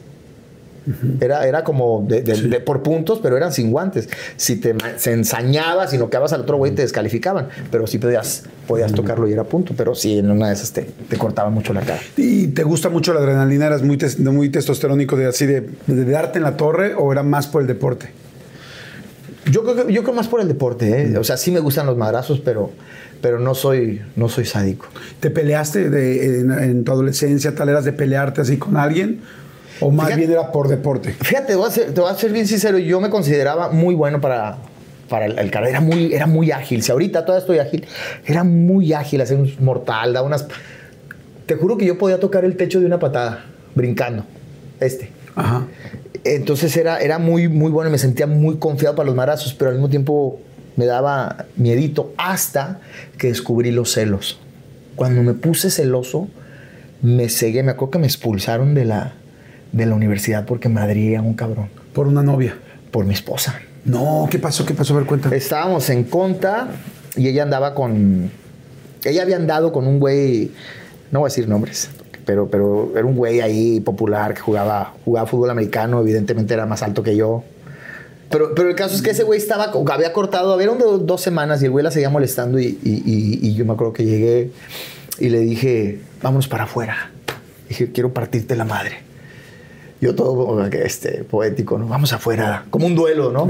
Era, 1.19 1.45
era 1.47 1.63
como 1.63 2.05
de, 2.07 2.21
de- 2.23 2.41
de 2.41 2.59
por 2.59 2.81
puntos, 2.81 3.19
pero 3.21 3.37
eran 3.37 3.53
sin 3.53 3.71
guantes. 3.71 4.09
Si 4.35 4.55
te 4.55 4.75
se 4.97 5.13
ensañabas 5.13 5.93
y 5.93 5.97
noqueabas 5.97 6.33
al 6.33 6.41
otro 6.41 6.57
güey, 6.57 6.71
te 6.73 6.81
descalificaban. 6.81 7.49
Pero 7.71 7.85
sí 7.87 7.97
podías, 7.99 8.43
podías 8.67 8.91
tocarlo 8.91 9.27
y 9.29 9.33
era 9.33 9.43
punto. 9.43 9.73
Pero 9.77 9.93
sí, 9.93 10.17
en 10.19 10.31
una 10.31 10.47
de 10.47 10.53
esas 10.53 10.71
te, 10.71 10.83
te 11.07 11.17
cortaban 11.17 11.53
mucho 11.53 11.73
la 11.73 11.81
cara. 11.81 11.99
¿Y 12.17 12.47
te 12.47 12.63
gusta 12.63 12.89
mucho 12.89 13.13
la 13.13 13.19
adrenalina? 13.19 13.67
¿Eras 13.67 13.83
muy, 13.83 13.97
tes- 13.97 14.19
muy 14.19 14.49
testosterónico 14.49 15.15
de 15.15 15.27
así 15.27 15.45
de, 15.45 15.69
de 15.87 16.05
darte 16.05 16.39
en 16.39 16.43
la 16.43 16.57
torre 16.57 16.95
o 16.95 17.11
era 17.11 17.21
más 17.23 17.47
por 17.47 17.61
el 17.61 17.67
deporte? 17.67 18.09
Yo 19.51 19.63
creo, 19.63 19.85
que- 19.87 19.93
yo 19.93 20.03
creo 20.03 20.15
más 20.15 20.27
por 20.27 20.39
el 20.41 20.47
deporte, 20.47 21.01
¿eh? 21.13 21.17
O 21.17 21.23
sea, 21.23 21.35
sí 21.37 21.51
me 21.51 21.59
gustan 21.59 21.85
los 21.87 21.97
madrazos, 21.97 22.39
pero, 22.39 22.71
pero 23.21 23.39
no, 23.39 23.55
soy, 23.55 24.01
no 24.15 24.29
soy 24.29 24.45
sádico. 24.45 24.85
¿Te 25.19 25.31
peleaste 25.31 25.89
de- 25.89 26.39
en, 26.41 26.51
en 26.51 26.83
tu 26.83 26.91
adolescencia, 26.91 27.55
tal 27.55 27.69
eras 27.69 27.83
de 27.85 27.91
pelearte 27.93 28.41
así 28.41 28.57
con 28.57 28.77
alguien? 28.77 29.21
¿O 29.81 29.91
más 29.91 30.07
Fíjate- 30.07 30.19
bien 30.27 30.31
era 30.31 30.51
por 30.51 30.67
deporte? 30.67 31.11
Fíjate, 31.11 31.47
te 31.47 31.55
voy, 31.55 31.67
a 31.67 31.71
ser, 31.71 31.93
te 31.93 31.99
voy 32.01 32.09
a 32.11 32.15
ser 32.15 32.31
bien 32.31 32.47
sincero, 32.47 32.77
yo 32.77 32.99
me 33.01 33.09
consideraba 33.09 33.69
muy 33.71 33.95
bueno 33.95 34.21
para, 34.21 34.57
para 35.09 35.25
el, 35.25 35.37
el. 35.39 35.47
Era 35.53 35.81
muy, 35.81 36.13
era 36.13 36.27
muy 36.27 36.51
ágil. 36.51 36.83
Si 36.83 36.91
ahorita 36.91 37.25
todavía 37.25 37.41
estoy 37.41 37.59
ágil, 37.59 37.85
era 38.25 38.43
muy 38.43 38.93
ágil, 38.93 39.21
hacer 39.21 39.37
un 39.37 39.51
mortal, 39.59 40.13
da 40.13 40.21
unas... 40.23 40.47
Te 41.45 41.55
juro 41.55 41.77
que 41.77 41.85
yo 41.85 41.97
podía 41.97 42.19
tocar 42.19 42.45
el 42.45 42.55
techo 42.55 42.79
de 42.79 42.85
una 42.85 42.99
patada, 42.99 43.43
brincando. 43.75 44.23
Este. 44.79 45.11
Ajá. 45.35 45.65
Entonces 46.23 46.77
era, 46.77 46.99
era 46.99 47.17
muy, 47.17 47.47
muy 47.47 47.71
bueno 47.71 47.89
me 47.89 47.97
sentía 47.97 48.27
muy 48.27 48.57
confiado 48.57 48.95
para 48.95 49.07
los 49.07 49.15
marazos, 49.15 49.53
pero 49.55 49.69
al 49.69 49.75
mismo 49.77 49.89
tiempo 49.89 50.39
me 50.75 50.85
daba 50.85 51.45
miedito 51.55 52.13
hasta 52.17 52.79
que 53.17 53.27
descubrí 53.27 53.71
los 53.71 53.91
celos. 53.91 54.39
Cuando 54.95 55.23
me 55.23 55.33
puse 55.33 55.71
celoso, 55.71 56.27
me 57.01 57.27
cegué. 57.29 57.63
Me 57.63 57.71
acuerdo 57.71 57.91
que 57.91 57.99
me 57.99 58.05
expulsaron 58.07 58.75
de 58.75 58.85
la, 58.85 59.13
de 59.71 59.85
la 59.85 59.95
universidad 59.95 60.45
porque 60.45 60.69
madría 60.69 61.21
un 61.21 61.33
cabrón 61.33 61.69
Por 61.93 62.07
una 62.07 62.23
novia. 62.23 62.57
por 62.91 63.05
mi 63.05 63.13
esposa. 63.13 63.59
No, 63.85 64.27
¿qué 64.29 64.37
pasó? 64.37 64.65
¿Qué 64.65 64.73
pasó? 64.73 64.93
A 64.93 64.97
ver, 64.97 65.05
cuenta. 65.07 65.33
Estábamos 65.35 65.89
en 65.89 66.03
conta 66.03 66.67
y 67.15 67.27
ella 67.27 67.43
andaba 67.43 67.73
con. 67.73 68.29
Ella 69.03 69.23
había 69.23 69.37
andado 69.37 69.71
con 69.71 69.87
un 69.87 69.99
güey, 69.99 70.51
no 71.11 71.19
voy 71.21 71.27
a 71.27 71.29
decir 71.29 71.47
nombres, 71.49 71.89
pero, 72.25 72.47
pero 72.49 72.91
era 72.95 73.05
un 73.05 73.15
güey 73.15 73.41
ahí 73.41 73.79
popular 73.79 74.35
que 74.35 74.41
jugaba, 74.41 74.93
jugaba 75.03 75.25
fútbol 75.27 75.49
americano, 75.49 75.99
evidentemente 76.01 76.53
era 76.53 76.67
más 76.67 76.83
alto 76.83 77.01
que 77.01 77.15
yo. 77.15 77.43
Pero, 78.29 78.53
pero 78.55 78.69
el 78.69 78.75
caso 78.75 78.93
es 78.95 79.01
que 79.01 79.09
ese 79.09 79.23
güey 79.23 79.39
estaba, 79.39 79.71
había 79.91 80.13
cortado, 80.13 80.53
habían 80.53 80.77
do- 80.77 80.99
dos 80.99 81.21
semanas 81.21 81.61
y 81.61 81.65
el 81.65 81.71
güey 81.71 81.83
la 81.83 81.89
seguía 81.91 82.09
molestando 82.11 82.59
y, 82.59 82.65
y- 82.83 83.03
y- 83.05 83.39
y 83.47 83.55
yo 83.55 83.65
me 83.65 83.73
acuerdo 83.73 83.93
que 83.93 84.05
llegué 84.05 84.51
y 85.19 85.29
le 85.29 85.39
dije, 85.39 85.99
vámonos 86.21 86.47
para 86.47 86.65
afuera. 86.65 87.09
Dije, 87.67 87.91
quiero 87.91 88.13
partirte 88.13 88.55
la 88.55 88.65
madre. 88.65 88.99
Yo 90.01 90.15
todo 90.15 90.65
este, 90.65 91.23
poético, 91.23 91.77
¿no? 91.77 91.87
Vamos 91.87 92.11
afuera, 92.11 92.65
como 92.71 92.87
un 92.87 92.95
duelo, 92.95 93.31
¿no? 93.31 93.47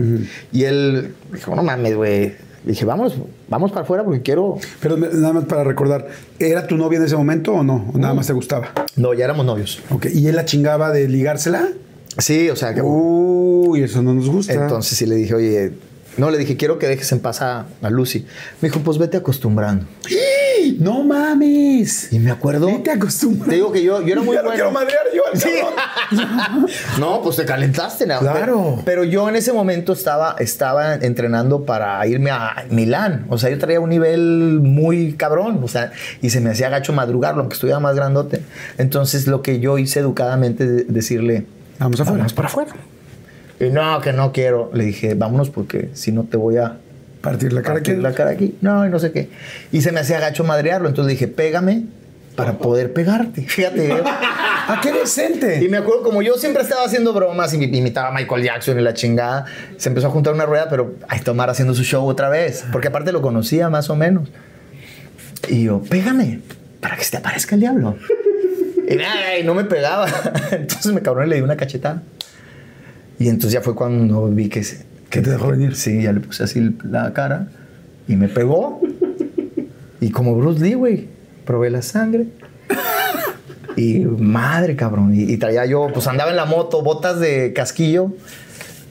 Y 0.51 0.65
él 0.65 1.13
dijo, 1.31 1.55
no 1.55 1.63
mames, 1.63 1.96
güey. 1.96 2.34
Dije, 2.65 2.86
vamos, 2.86 3.15
vamos 3.48 3.72
para 3.72 3.84
afuera 3.84 4.03
porque 4.03 4.22
quiero... 4.22 4.58
Pero 4.81 4.98
nada 4.98 5.34
más 5.34 5.46
para 5.46 5.63
recordar, 5.63 6.10
¿era 6.38 6.67
tu 6.67 6.75
novia 6.77 7.00
en 7.00 7.05
ese 7.05 7.15
momento 7.15 7.53
o 7.53 7.63
no? 7.63 7.89
¿O 7.93 7.98
nada 7.98 8.13
más 8.13 8.27
te 8.27 8.34
gustaba? 8.34 8.72
No, 8.98 9.13
ya 9.13 9.25
éramos 9.25 9.46
novios. 9.46 9.81
Ok, 9.89 10.08
¿y 10.13 10.27
él 10.27 10.36
la 10.36 10.46
chingaba 10.46 10.91
de 10.91 11.08
ligársela? 11.08 11.70
Sí, 12.17 12.50
o 12.50 12.55
sea, 12.55 12.74
que... 12.74 12.81
Uy, 12.84 13.84
eso 13.84 14.03
no 14.03 14.13
nos 14.13 14.29
gusta. 14.29 14.53
Entonces 14.53 14.98
sí 14.98 15.05
le 15.05 15.15
dije, 15.15 15.34
oye, 15.34 15.72
no, 16.17 16.29
le 16.29 16.38
dije, 16.38 16.58
quiero 16.58 16.77
que 16.77 16.88
dejes 16.88 17.12
en 17.13 17.20
paz 17.20 17.41
a, 17.41 17.65
a 17.81 17.89
Lucy. 17.89 18.25
Me 18.62 18.67
dijo, 18.70 18.81
pues 18.81 18.98
vete 18.98 19.17
acostumbrando. 19.17 19.86
¡No 20.80 21.03
mames! 21.03 22.12
Y 22.13 22.20
me 22.20 22.32
acuerdo... 22.32 22.68
Vete 22.68 22.91
acostumbrando. 22.91 23.50
Te 23.50 23.56
digo 23.56 23.72
que 23.72 23.84
yo, 23.84 24.01
yo 24.01 24.13
era 24.13 24.22
muy 24.22 24.36
Ya 24.36 24.41
lo 24.41 24.50
bueno. 24.50 24.56
quiero 24.56 24.72
madrear 24.72 25.03
yo 25.15 25.22
al 25.32 25.38
Sí. 25.39 25.50
cabrón. 25.60 26.65
no, 27.00 27.22
pues 27.22 27.36
te 27.38 27.46
calentaste, 27.46 28.06
¿no? 28.08 28.20
Claro. 28.20 28.39
Pero, 28.39 28.82
pero 28.86 29.03
yo 29.03 29.30
en 29.30 29.36
ese 29.36 29.53
momento 29.53 29.94
estaba, 29.94 30.36
estaba 30.39 30.96
entrenando 30.96 31.65
para 31.65 32.06
irme 32.08 32.32
a 32.32 32.65
Milán. 32.70 33.25
O 33.30 33.38
sea, 33.38 33.50
yo 33.50 33.58
traía 33.60 33.80
un 33.80 33.89
nivel 33.89 34.60
muy 34.62 35.13
cabrón. 35.13 35.60
O 35.63 35.68
sea, 35.68 35.91
y 36.22 36.30
se 36.30 36.41
me 36.41 36.50
hacía 36.51 36.70
gacho 36.70 36.94
madrugarlo, 36.94 37.41
aunque 37.41 37.53
estuviera 37.56 37.80
más 37.80 37.96
grandote. 37.96 38.41
Entonces, 38.77 39.27
lo 39.27 39.41
que 39.41 39.60
yo 39.60 39.77
hice 39.77 40.00
educadamente, 40.00 40.65
de- 40.68 40.84
decirle, 40.86 41.46
Vamos 41.80 42.00
afuera. 42.00 42.18
Vamos 42.20 42.34
para 42.34 42.48
afuera. 42.48 42.72
Y 43.60 43.65
no, 43.70 44.01
que 44.01 44.13
no 44.13 44.32
quiero. 44.32 44.70
Le 44.74 44.86
dije, 44.86 45.15
vámonos 45.15 45.50
porque 45.50 45.89
si 45.94 46.12
no 46.12 46.24
te 46.24 46.38
voy 46.38 46.58
a 46.58 46.77
Partir 47.22 47.54
la 47.54 47.62
cara 47.62 47.75
partir 47.75 47.94
aquí. 47.96 48.01
la 48.01 48.13
cara 48.13 48.32
aquí. 48.32 48.56
No, 48.62 48.86
y 48.86 48.90
no 48.90 48.98
sé 49.00 49.12
qué. 49.12 49.30
Y 49.72 49.82
se 49.82 49.92
me 49.92 50.00
hacía 50.00 50.20
gacho 50.20 50.44
madrearlo. 50.44 50.88
Entonces 50.90 51.12
dije, 51.12 51.28
pégame 51.28 51.84
para 52.36 52.58
poder 52.58 52.94
pegarte. 52.94 53.44
Fíjate. 53.44 53.92
¿eh? 53.92 54.01
¡Ah, 54.04 54.80
qué 54.82 54.92
decente! 54.92 55.63
Y 55.63 55.68
me 55.70 55.78
acuerdo, 55.78 56.01
como 56.04 56.22
yo 56.22 56.36
siempre 56.36 56.63
estaba 56.63 56.84
haciendo 56.86 57.13
bromas 57.13 57.54
y 57.54 57.58
mi- 57.58 57.66
imitaba 57.78 58.08
a 58.10 58.12
Michael 58.12 58.44
Jackson 58.44 58.80
y 58.80 58.82
la 58.82 58.94
chingada, 58.94 59.46
se 59.78 59.90
empezó 59.90 60.08
a 60.08 60.10
juntar 60.10 60.34
una 60.34 60.46
rueda, 60.46 60.68
pero 60.70 60.96
a 61.10 61.20
tomar 61.20 61.50
haciendo 61.50 61.74
su 61.74 61.84
show 61.84 62.08
otra 62.08 62.30
vez. 62.30 62.63
Porque 62.72 62.88
aparte 62.88 63.12
lo 63.12 63.22
conocía 63.22 63.70
más 63.70 63.90
o 63.90 63.96
menos. 63.96 64.30
Y 65.50 65.63
yo, 65.66 65.82
pégame 65.82 66.40
para 66.80 66.96
que 66.96 67.04
se 67.04 67.12
te 67.12 67.18
aparezca 67.18 67.56
el 67.56 67.62
diablo. 67.62 67.98
Y 68.90 68.96
nada, 68.96 69.38
y 69.38 69.44
no 69.44 69.54
me 69.54 69.66
pegaba. 69.66 70.08
Entonces 70.51 70.92
me 70.94 71.01
cabrón 71.01 71.28
y 71.28 71.30
le 71.30 71.36
di 71.38 71.42
una 71.42 71.56
cachetada. 71.58 72.01
Y 73.20 73.28
entonces 73.30 73.54
ya 73.54 73.62
fue 73.62 73.75
cuando 73.75 74.28
vi 74.30 74.50
que, 74.50 74.63
se- 74.63 74.86
Que 75.12 75.22
te 75.22 75.30
dejó 75.30 75.50
venir. 75.50 75.75
Sí, 75.75 76.01
ya 76.01 76.12
le 76.13 76.20
puse 76.22 76.44
así 76.44 76.75
la 76.84 77.13
cara 77.13 77.48
y 78.08 78.15
me 78.15 78.27
pegó. 78.27 78.82
Y 80.00 80.10
como 80.10 80.36
Bruce 80.36 80.63
Lee, 80.63 80.74
güey, 80.74 81.08
probé 81.46 81.70
la 81.70 81.82
sangre. 81.84 82.25
Y 83.77 84.00
madre, 84.00 84.75
cabrón. 84.75 85.13
Y, 85.15 85.24
y 85.32 85.38
traía 85.38 85.65
yo, 85.65 85.88
pues 85.94 86.08
andaba 86.08 86.30
en 86.32 86.38
la 86.38 86.46
moto, 86.46 86.82
botas 86.82 87.20
de 87.20 87.53
casquillo. 87.53 88.13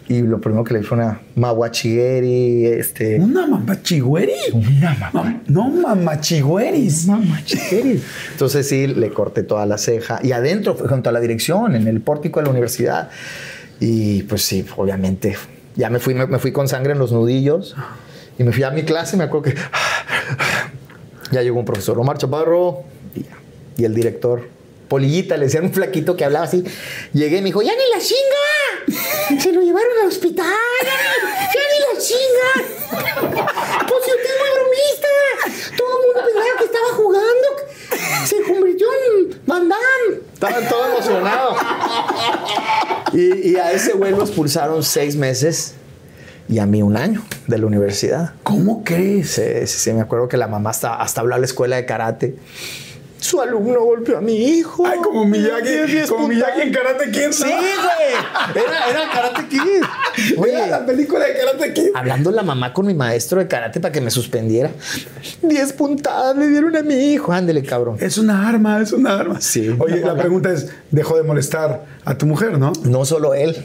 Y 0.08 0.22
lo 0.22 0.40
primero 0.40 0.64
que 0.64 0.74
le 0.74 0.82
fue 0.82 0.98
una 0.98 1.20
maguachigueri, 1.36 2.66
este. 2.66 3.20
¿Una 3.20 3.46
mamachigüeri? 3.46 4.32
Una 4.52 4.94
mamá. 4.94 5.10
Mam- 5.12 5.40
No, 5.46 5.68
mamachigüeris. 5.70 7.06
Maguachigueri. 7.06 8.00
Entonces 8.32 8.68
sí, 8.68 8.88
le 8.88 9.10
corté 9.10 9.42
toda 9.44 9.66
la 9.66 9.78
ceja. 9.78 10.18
Y 10.22 10.32
adentro, 10.32 10.74
junto 10.74 11.10
a 11.10 11.12
la 11.12 11.20
dirección, 11.20 11.76
en 11.76 11.86
el 11.86 12.00
pórtico 12.00 12.40
de 12.40 12.46
la 12.46 12.50
universidad. 12.50 13.08
Y 13.78 14.22
pues 14.24 14.42
sí, 14.42 14.64
obviamente. 14.76 15.36
Ya 15.76 15.90
me 15.90 15.98
fui, 15.98 16.14
me, 16.14 16.38
fui 16.38 16.52
con 16.52 16.68
sangre 16.68 16.92
en 16.92 16.98
los 16.98 17.12
nudillos. 17.12 17.76
Y 18.38 18.44
me 18.44 18.52
fui 18.52 18.62
a 18.62 18.70
mi 18.70 18.84
clase. 18.84 19.16
Me 19.16 19.24
acuerdo 19.24 19.50
que. 19.50 19.54
Ya 21.32 21.42
llegó 21.42 21.60
un 21.60 21.64
profesor, 21.64 21.96
Omar 21.96 22.18
Chaparro. 22.18 22.82
Y. 23.14 23.24
Y 23.80 23.84
el 23.86 23.94
director, 23.94 24.46
Polillita, 24.88 25.38
le 25.38 25.46
decían 25.46 25.64
un 25.64 25.72
flaquito 25.72 26.14
que 26.14 26.26
hablaba 26.26 26.44
así. 26.44 26.62
Llegué 27.14 27.38
y 27.38 27.40
me 27.40 27.46
dijo: 27.46 27.62
¡Ya 27.62 27.72
ni 27.72 27.88
la 27.94 27.98
chinga! 27.98 29.40
Se 29.40 29.52
lo 29.52 29.62
llevaron 29.62 29.92
al 30.02 30.08
hospital. 30.08 30.46
¡Ya 30.82 31.60
ni, 31.72 31.94
la 31.94 32.00
chinga! 32.00 32.50
Pues 33.88 34.04
es 34.06 34.16
muy 34.38 34.50
bromista. 34.54 35.76
Todo 35.78 35.88
el 35.88 36.06
mundo 36.06 36.20
pensaba 36.26 36.58
que 36.58 36.64
estaba 36.64 36.88
jugando. 36.94 37.48
Se 38.26 38.42
convirtió 38.42 38.86
en 38.86 39.40
Van 39.46 39.68
Damme. 39.68 40.22
Estaban 40.32 40.68
todos 40.68 40.88
emocionados. 40.88 41.56
Y, 43.12 43.50
y 43.50 43.56
a 43.56 43.72
ese 43.72 43.92
güey 43.92 44.12
lo 44.12 44.22
expulsaron 44.22 44.82
seis 44.82 45.16
meses 45.16 45.74
y 46.50 46.58
a 46.58 46.66
mí 46.66 46.82
un 46.82 46.96
año 46.96 47.22
de 47.46 47.58
la 47.58 47.66
universidad. 47.66 48.32
¿Cómo 48.42 48.82
crees? 48.82 49.30
Sí, 49.30 49.42
sí, 49.66 49.78
sí, 49.78 49.92
me 49.92 50.00
acuerdo 50.00 50.28
que 50.28 50.36
la 50.36 50.48
mamá 50.48 50.70
hasta, 50.70 50.96
hasta 50.96 51.20
habló 51.20 51.36
a 51.36 51.38
la 51.38 51.44
escuela 51.44 51.76
de 51.76 51.86
karate. 51.86 52.34
Su 53.20 53.40
alumno 53.40 53.80
golpeó 53.82 54.18
a 54.18 54.20
mi 54.20 54.34
hijo. 54.34 54.86
Ay, 54.86 54.98
como 54.98 55.24
Miyagi, 55.24 56.08
como. 56.08 56.26
Miyagi 56.28 56.62
en 56.62 56.72
Karate 56.72 57.10
Kid. 57.10 57.26
¿no? 57.26 57.32
Sí, 57.32 57.44
güey. 57.44 58.64
Era, 58.64 58.88
era 58.88 59.10
Karate 59.12 59.46
Kid. 59.48 60.38
Oye, 60.38 60.66
la 60.66 60.84
película 60.86 61.26
de 61.26 61.34
Karate 61.34 61.72
Kid. 61.74 61.90
hablando 61.94 62.30
la 62.30 62.42
mamá 62.42 62.72
con 62.72 62.86
mi 62.86 62.94
maestro 62.94 63.38
de 63.40 63.46
karate 63.46 63.78
para 63.78 63.92
que 63.92 64.00
me 64.00 64.10
suspendiera. 64.10 64.70
Diez 65.42 65.72
puntadas 65.72 66.36
le 66.36 66.48
dieron 66.48 66.74
a 66.76 66.82
mi 66.82 67.12
hijo. 67.12 67.32
Ándele, 67.32 67.62
cabrón. 67.62 67.96
Es 68.00 68.18
una 68.18 68.48
arma, 68.48 68.80
es 68.80 68.92
una 68.92 69.18
arma. 69.18 69.40
Sí. 69.40 69.74
Oye, 69.78 70.00
la 70.00 70.16
pregunta 70.16 70.50
es, 70.50 70.68
dejó 70.90 71.16
de 71.16 71.22
molestar 71.22 71.84
a 72.04 72.16
tu 72.16 72.26
mujer, 72.26 72.58
¿no? 72.58 72.72
No 72.84 73.04
solo 73.04 73.34
él, 73.34 73.56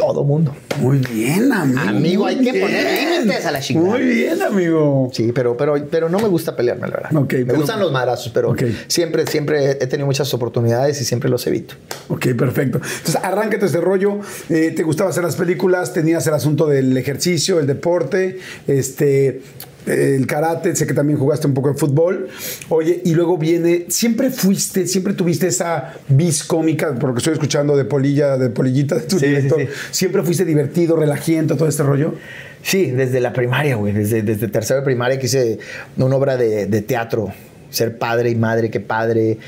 todo 0.00 0.24
mundo. 0.24 0.54
Muy 0.80 0.96
bien, 0.98 1.52
amigo. 1.52 1.80
Amigo, 1.80 2.22
muy 2.24 2.32
hay 2.32 2.40
que 2.42 2.52
bien. 2.52 2.64
poner 2.64 3.20
límites 3.20 3.44
a 3.44 3.50
la 3.50 3.60
chingada. 3.60 3.86
Muy 3.86 4.00
bien, 4.00 4.40
amigo. 4.42 5.10
Sí, 5.12 5.30
pero, 5.34 5.56
pero, 5.58 5.74
pero 5.90 6.08
no 6.08 6.18
me 6.18 6.28
gusta 6.28 6.56
pelearme, 6.56 6.88
la 6.88 6.94
verdad. 6.94 7.10
Me 7.10 7.24
pero- 7.26 7.56
gustan 7.58 7.78
los 7.80 7.92
madrazos, 7.92 8.32
pero 8.32 8.54
siempre, 8.86 9.26
siempre 9.26 9.72
he 9.72 9.86
tenido 9.86 10.06
muchas 10.06 10.32
oportunidades 10.32 10.98
y 11.00 11.04
siempre 11.04 11.28
los 11.28 11.46
evito. 11.46 11.74
Ok, 12.08 12.28
perfecto. 12.36 12.78
Entonces, 12.82 13.16
arráncate 13.22 13.66
este 13.66 13.80
rollo. 13.80 14.20
Eh, 14.48 14.72
¿Te 14.74 14.82
gustaba 14.82 15.10
hacer 15.10 15.22
las 15.22 15.36
películas? 15.36 15.92
¿Tenías 15.92 16.26
el 16.26 16.34
asunto 16.34 16.66
del 16.66 16.96
ejercicio, 16.96 17.60
el 17.60 17.66
deporte, 17.66 18.38
este, 18.66 19.42
el 19.86 20.26
karate? 20.26 20.74
Sé 20.76 20.86
que 20.86 20.94
también 20.94 21.18
jugaste 21.18 21.46
un 21.46 21.54
poco 21.54 21.70
de 21.72 21.78
fútbol. 21.78 22.28
Oye, 22.68 23.00
y 23.04 23.14
luego 23.14 23.38
viene, 23.38 23.86
¿siempre 23.88 24.30
fuiste, 24.30 24.86
siempre 24.86 25.12
tuviste 25.14 25.46
esa 25.46 25.94
vis 26.08 26.44
cómica, 26.44 26.94
por 26.94 27.10
lo 27.10 27.14
que 27.14 27.18
estoy 27.18 27.32
escuchando 27.34 27.76
de 27.76 27.84
Polilla, 27.84 28.36
de 28.36 28.50
Polillita, 28.50 28.96
de 28.96 29.02
tu 29.02 29.18
Sí, 29.18 29.26
director? 29.26 29.60
sí. 29.60 29.68
¿Siempre 29.90 30.22
fuiste 30.22 30.44
divertido, 30.44 30.96
relajiento, 30.96 31.56
todo 31.56 31.68
este 31.68 31.82
rollo? 31.82 32.14
Sí, 32.62 32.90
desde 32.90 33.20
la 33.20 33.32
primaria, 33.32 33.76
güey. 33.76 33.92
Desde, 33.92 34.22
desde 34.22 34.48
tercero 34.48 34.80
de 34.80 34.84
primaria 34.84 35.18
que 35.18 35.26
hice 35.26 35.58
una 35.96 36.16
obra 36.16 36.36
de, 36.36 36.66
de 36.66 36.82
teatro. 36.82 37.32
Ser 37.70 37.98
padre 37.98 38.30
y 38.30 38.34
madre, 38.34 38.68
qué 38.68 38.80
padre. 38.80 39.30
Eh, 39.30 39.38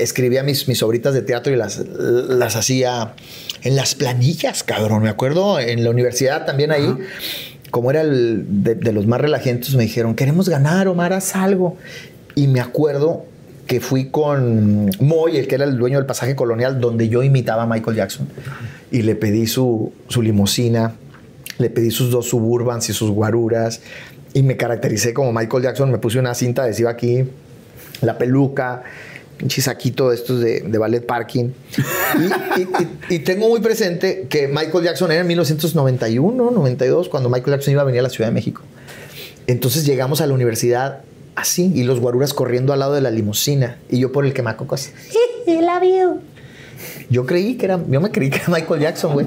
escribía 0.00 0.42
mis, 0.42 0.68
mis 0.68 0.82
obritas 0.82 1.14
de 1.14 1.22
teatro 1.22 1.50
y 1.50 1.56
las, 1.56 1.78
las 1.78 2.54
hacía 2.54 3.14
en 3.62 3.74
las 3.74 3.94
planillas, 3.94 4.62
cabrón. 4.62 5.02
Me 5.02 5.08
acuerdo 5.08 5.58
en 5.58 5.82
la 5.82 5.88
universidad 5.90 6.44
también 6.44 6.72
ahí. 6.72 6.94
Como 7.70 7.90
era 7.90 8.00
el 8.00 8.44
de, 8.64 8.92
los 8.92 9.06
más 9.06 9.20
relajentos, 9.20 9.74
me 9.74 9.84
dijeron, 9.84 10.14
queremos 10.14 10.48
ganar, 10.48 10.88
Omar, 10.88 11.12
haz 11.12 11.36
algo. 11.36 11.76
Y 12.34 12.46
me 12.46 12.60
acuerdo 12.60 13.24
que 13.66 13.80
fui 13.80 14.06
con 14.10 14.90
Moy, 15.00 15.36
el 15.36 15.46
que 15.46 15.54
era 15.54 15.64
el 15.64 15.78
dueño 15.78 15.98
del 15.98 16.06
pasaje 16.06 16.34
colonial, 16.34 16.80
donde 16.80 17.08
yo 17.08 17.22
imitaba 17.22 17.62
a 17.62 17.66
Michael 17.66 17.96
Jackson. 17.96 18.28
Y 18.90 19.02
le 19.02 19.14
pedí 19.14 19.46
su, 19.46 19.92
su 20.08 20.22
limusina, 20.22 20.94
le 21.58 21.70
pedí 21.70 21.90
sus 21.90 22.10
dos 22.10 22.26
suburbans 22.28 22.88
y 22.90 22.92
sus 22.92 23.10
guaruras. 23.10 23.80
Y 24.32 24.42
me 24.42 24.56
caractericé 24.56 25.14
como 25.14 25.32
Michael 25.32 25.62
Jackson. 25.62 25.90
Me 25.90 25.98
puse 25.98 26.18
una 26.18 26.34
cinta 26.34 26.62
adhesiva 26.62 26.90
aquí, 26.90 27.24
la 28.00 28.18
peluca, 28.18 28.82
un 29.42 29.48
chisaquito 29.48 30.10
de 30.10 30.16
estos 30.16 30.40
de, 30.40 30.60
de 30.60 30.78
ballet 30.78 31.00
parking. 31.04 31.50
Y, 32.18 32.60
y- 32.60 32.62
y- 33.10 33.14
y 33.14 33.18
tengo 33.20 33.48
muy 33.48 33.60
presente 33.60 34.26
que 34.28 34.48
Michael 34.48 34.84
Jackson 34.84 35.10
era 35.12 35.20
en 35.22 35.26
1991, 35.26 36.50
92, 36.50 37.08
cuando 37.08 37.28
Michael 37.30 37.56
Jackson 37.56 37.72
iba 37.72 37.82
a 37.82 37.84
venir 37.84 38.00
a 38.00 38.02
la 38.04 38.10
Ciudad 38.10 38.28
de 38.28 38.34
México. 38.34 38.62
Entonces 39.46 39.84
llegamos 39.86 40.20
a 40.20 40.26
la 40.26 40.34
universidad 40.34 41.00
así 41.36 41.72
y 41.74 41.84
los 41.84 42.00
guaruras 42.00 42.34
corriendo 42.34 42.72
al 42.72 42.80
lado 42.80 42.92
de 42.94 43.00
la 43.00 43.10
limusina 43.10 43.78
y 43.88 43.98
yo 44.00 44.12
por 44.12 44.26
el 44.26 44.32
quemacocos. 44.32 44.90
I 45.46 45.60
love 45.60 45.82
you. 45.82 46.20
Yo 47.10 47.26
creí 47.26 47.56
que 47.56 47.66
era, 47.66 47.78
yo 47.88 48.00
me 48.00 48.10
creí 48.10 48.30
que 48.30 48.36
era 48.38 48.48
Michael 48.48 48.80
Jackson, 48.80 49.12
güey. 49.14 49.26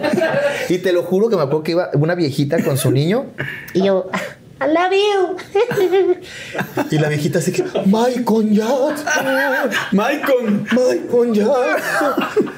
Y 0.69 0.77
te 0.79 0.93
lo 0.93 1.03
juro 1.03 1.29
que 1.29 1.35
me 1.35 1.41
acuerdo 1.41 1.63
que 1.63 1.71
iba 1.71 1.89
una 1.93 2.15
viejita 2.15 2.63
con 2.63 2.77
su 2.77 2.91
niño 2.91 3.25
Y 3.73 3.83
yo, 3.83 4.09
I 4.63 4.67
love 4.67 4.93
you. 4.93 5.35
y 6.91 6.97
la 6.97 7.09
viejita 7.09 7.39
así 7.39 7.51
que, 7.51 7.63
Michael 7.85 8.51
Jackson, 8.51 9.25
Michael. 9.91 10.65
Michael 10.71 11.33
Jackson. 11.33 12.49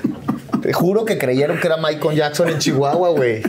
Te 0.61 0.73
juro 0.73 1.05
que 1.05 1.17
creyeron 1.17 1.59
que 1.59 1.67
era 1.67 1.77
Michael 1.77 2.15
Jackson 2.15 2.49
en 2.49 2.59
Chihuahua, 2.59 3.09
güey. 3.09 3.41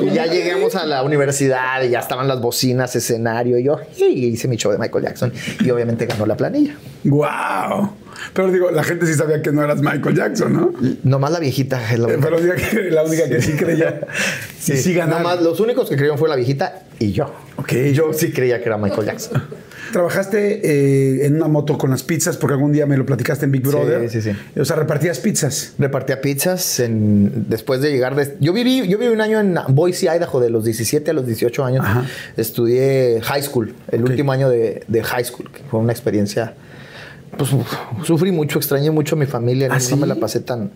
Y 0.00 0.10
ya 0.10 0.26
llegamos 0.26 0.74
a 0.74 0.86
la 0.86 1.02
universidad 1.02 1.82
y 1.82 1.90
ya 1.90 2.00
estaban 2.00 2.26
las 2.28 2.40
bocinas, 2.40 2.94
escenario. 2.96 3.58
Y 3.58 3.64
yo 3.64 3.80
y 3.96 4.26
hice 4.26 4.48
mi 4.48 4.56
show 4.56 4.72
de 4.72 4.78
Michael 4.78 5.04
Jackson 5.04 5.32
y 5.60 5.70
obviamente 5.70 6.06
ganó 6.06 6.26
la 6.26 6.36
planilla. 6.36 6.74
Wow. 7.04 7.90
Pero 8.32 8.50
digo, 8.52 8.70
la 8.70 8.82
gente 8.84 9.06
sí 9.06 9.14
sabía 9.14 9.42
que 9.42 9.52
no 9.52 9.62
eras 9.62 9.80
Michael 9.80 10.14
Jackson, 10.16 10.52
¿no? 10.52 10.72
Nomás 11.04 11.30
la 11.32 11.38
viejita 11.40 11.80
es 11.92 11.98
la 11.98 12.08
Eh, 12.08 12.14
única. 12.16 12.28
Pero 12.28 12.40
diga 12.40 12.54
que 12.56 12.90
la 12.90 13.02
única 13.04 13.28
que 13.28 13.40
sí 13.42 13.52
creyó. 13.52 13.86
Sí, 14.60 14.76
sí 14.76 14.92
ganaron. 14.92 15.22
Nomás 15.22 15.40
los 15.42 15.60
únicos 15.60 15.88
que 15.88 15.94
creyeron 15.96 16.18
fue 16.18 16.28
la 16.28 16.36
viejita 16.36 16.82
y 16.98 17.12
yo. 17.12 17.32
Ok. 17.56 17.72
Yo 17.94 18.12
sí 18.12 18.32
creía 18.32 18.58
que 18.60 18.66
era 18.66 18.76
Michael 18.76 19.06
Jackson. 19.06 19.42
Trabajaste 19.92 20.60
eh, 21.22 21.26
en 21.26 21.36
una 21.36 21.48
moto 21.48 21.78
con 21.78 21.88
las 21.90 22.02
pizzas 22.02 22.36
porque 22.36 22.52
algún 22.54 22.72
día 22.72 22.84
me 22.84 22.98
lo 22.98 23.06
platicaste 23.06 23.46
en 23.46 23.52
Big 23.52 23.62
Sí, 23.64 23.68
Brother. 23.70 24.10
sí, 24.10 24.20
sí. 24.20 24.32
O 24.60 24.64
sea, 24.66 24.76
repartías 24.76 25.18
pizzas. 25.20 25.72
Repartía 25.78 26.20
pizzas 26.20 26.80
en- 26.80 27.46
después 27.48 27.80
de 27.80 27.90
llegar 27.90 28.14
de... 28.14 28.36
Yo 28.40 28.52
viví, 28.52 28.86
yo 28.86 28.98
viví 28.98 29.10
un 29.10 29.22
año 29.22 29.40
en 29.40 29.56
Boise, 29.68 30.06
Idaho, 30.14 30.40
de 30.40 30.50
los 30.50 30.64
17 30.64 31.10
a 31.10 31.14
los 31.14 31.26
18 31.26 31.64
años. 31.64 31.86
Ajá. 31.86 32.04
Estudié 32.36 33.20
high 33.22 33.42
school, 33.42 33.74
el 33.90 34.04
último 34.04 34.32
año 34.32 34.50
de, 34.50 34.82
de 34.88 35.02
high 35.02 35.24
school, 35.24 35.50
que 35.50 35.62
fue 35.70 35.80
una 35.80 35.92
experiencia... 35.92 36.52
Pues 37.36 37.52
uf, 37.52 37.66
sufrí 38.04 38.32
mucho, 38.32 38.58
extrañé 38.58 38.90
mucho 38.90 39.14
a 39.14 39.18
mi 39.18 39.26
familia, 39.26 39.68
¿Ah, 39.70 39.74
no, 39.74 39.80
sí? 39.80 39.94
me 39.96 40.06
la 40.06 40.14
pasé 40.16 40.40
tan, 40.40 40.70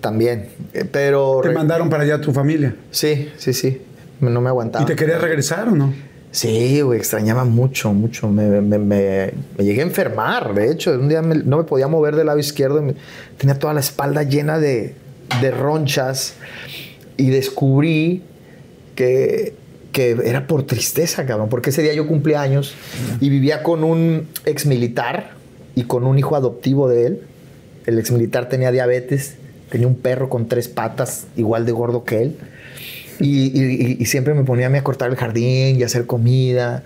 tan 0.00 0.18
bien. 0.18 0.48
Eh, 0.72 0.84
Pero... 0.90 1.40
Te 1.42 1.50
mandaron 1.50 1.90
para 1.90 2.04
allá 2.04 2.20
tu 2.20 2.32
familia. 2.32 2.74
Sí, 2.90 3.28
sí, 3.36 3.52
sí. 3.52 3.82
No 4.20 4.40
me 4.40 4.48
aguantaba. 4.48 4.82
¿Y 4.84 4.86
te 4.86 4.96
querías 4.96 5.20
regresar 5.20 5.68
o 5.68 5.72
no? 5.72 5.92
Sí, 6.30 6.80
güey, 6.82 6.98
extrañaba 6.98 7.44
mucho, 7.44 7.92
mucho. 7.92 8.28
Me, 8.28 8.60
me- 8.60 8.78
me- 8.78 9.32
me 9.58 9.64
llegué 9.64 9.80
a 9.80 9.84
enfermar, 9.84 10.54
de 10.54 10.70
hecho. 10.70 10.92
Un 10.92 11.08
día 11.08 11.22
no 11.22 11.56
me 11.56 11.64
podía 11.64 11.88
mover 11.88 12.14
del 12.16 12.26
lado 12.26 12.38
izquierdo. 12.38 12.82
tenía 13.36 13.58
toda 13.58 13.74
la 13.74 13.80
espalda 13.80 14.22
llena 14.22 14.58
de, 14.60 14.94
de 15.40 15.50
ronchas. 15.50 16.34
Y 17.16 17.30
descubrí 17.30 18.22
que, 18.94 19.54
que 19.92 20.16
era 20.24 20.46
por 20.46 20.62
tristeza, 20.64 21.26
cabrón. 21.26 21.48
Porque 21.48 21.70
ese 21.70 21.82
día 21.82 21.94
yo 21.94 22.06
cumplía 22.06 22.40
años 22.42 22.74
y 23.20 23.28
vivía 23.28 23.62
con 23.62 23.82
un 23.82 24.28
ex 24.44 24.66
militar 24.66 25.32
y 25.80 25.84
con 25.84 26.04
un 26.04 26.18
hijo 26.18 26.36
adoptivo 26.36 26.88
de 26.88 27.06
él. 27.06 27.20
El 27.86 27.98
ex 27.98 28.10
militar 28.10 28.48
tenía 28.48 28.70
diabetes, 28.70 29.36
tenía 29.70 29.86
un 29.86 29.94
perro 29.96 30.28
con 30.28 30.46
tres 30.46 30.68
patas, 30.68 31.26
igual 31.36 31.64
de 31.66 31.72
gordo 31.72 32.04
que 32.04 32.22
él. 32.22 32.36
Y, 33.18 33.46
y- 33.58 33.96
y 33.98 34.04
siempre 34.06 34.34
me 34.34 34.44
ponía 34.44 34.66
a 34.66 34.70
mí 34.70 34.78
a 34.78 34.84
cortar 34.84 35.10
el 35.10 35.16
jardín 35.16 35.78
y 35.78 35.82
a 35.82 35.86
hacer 35.86 36.06
comida. 36.06 36.82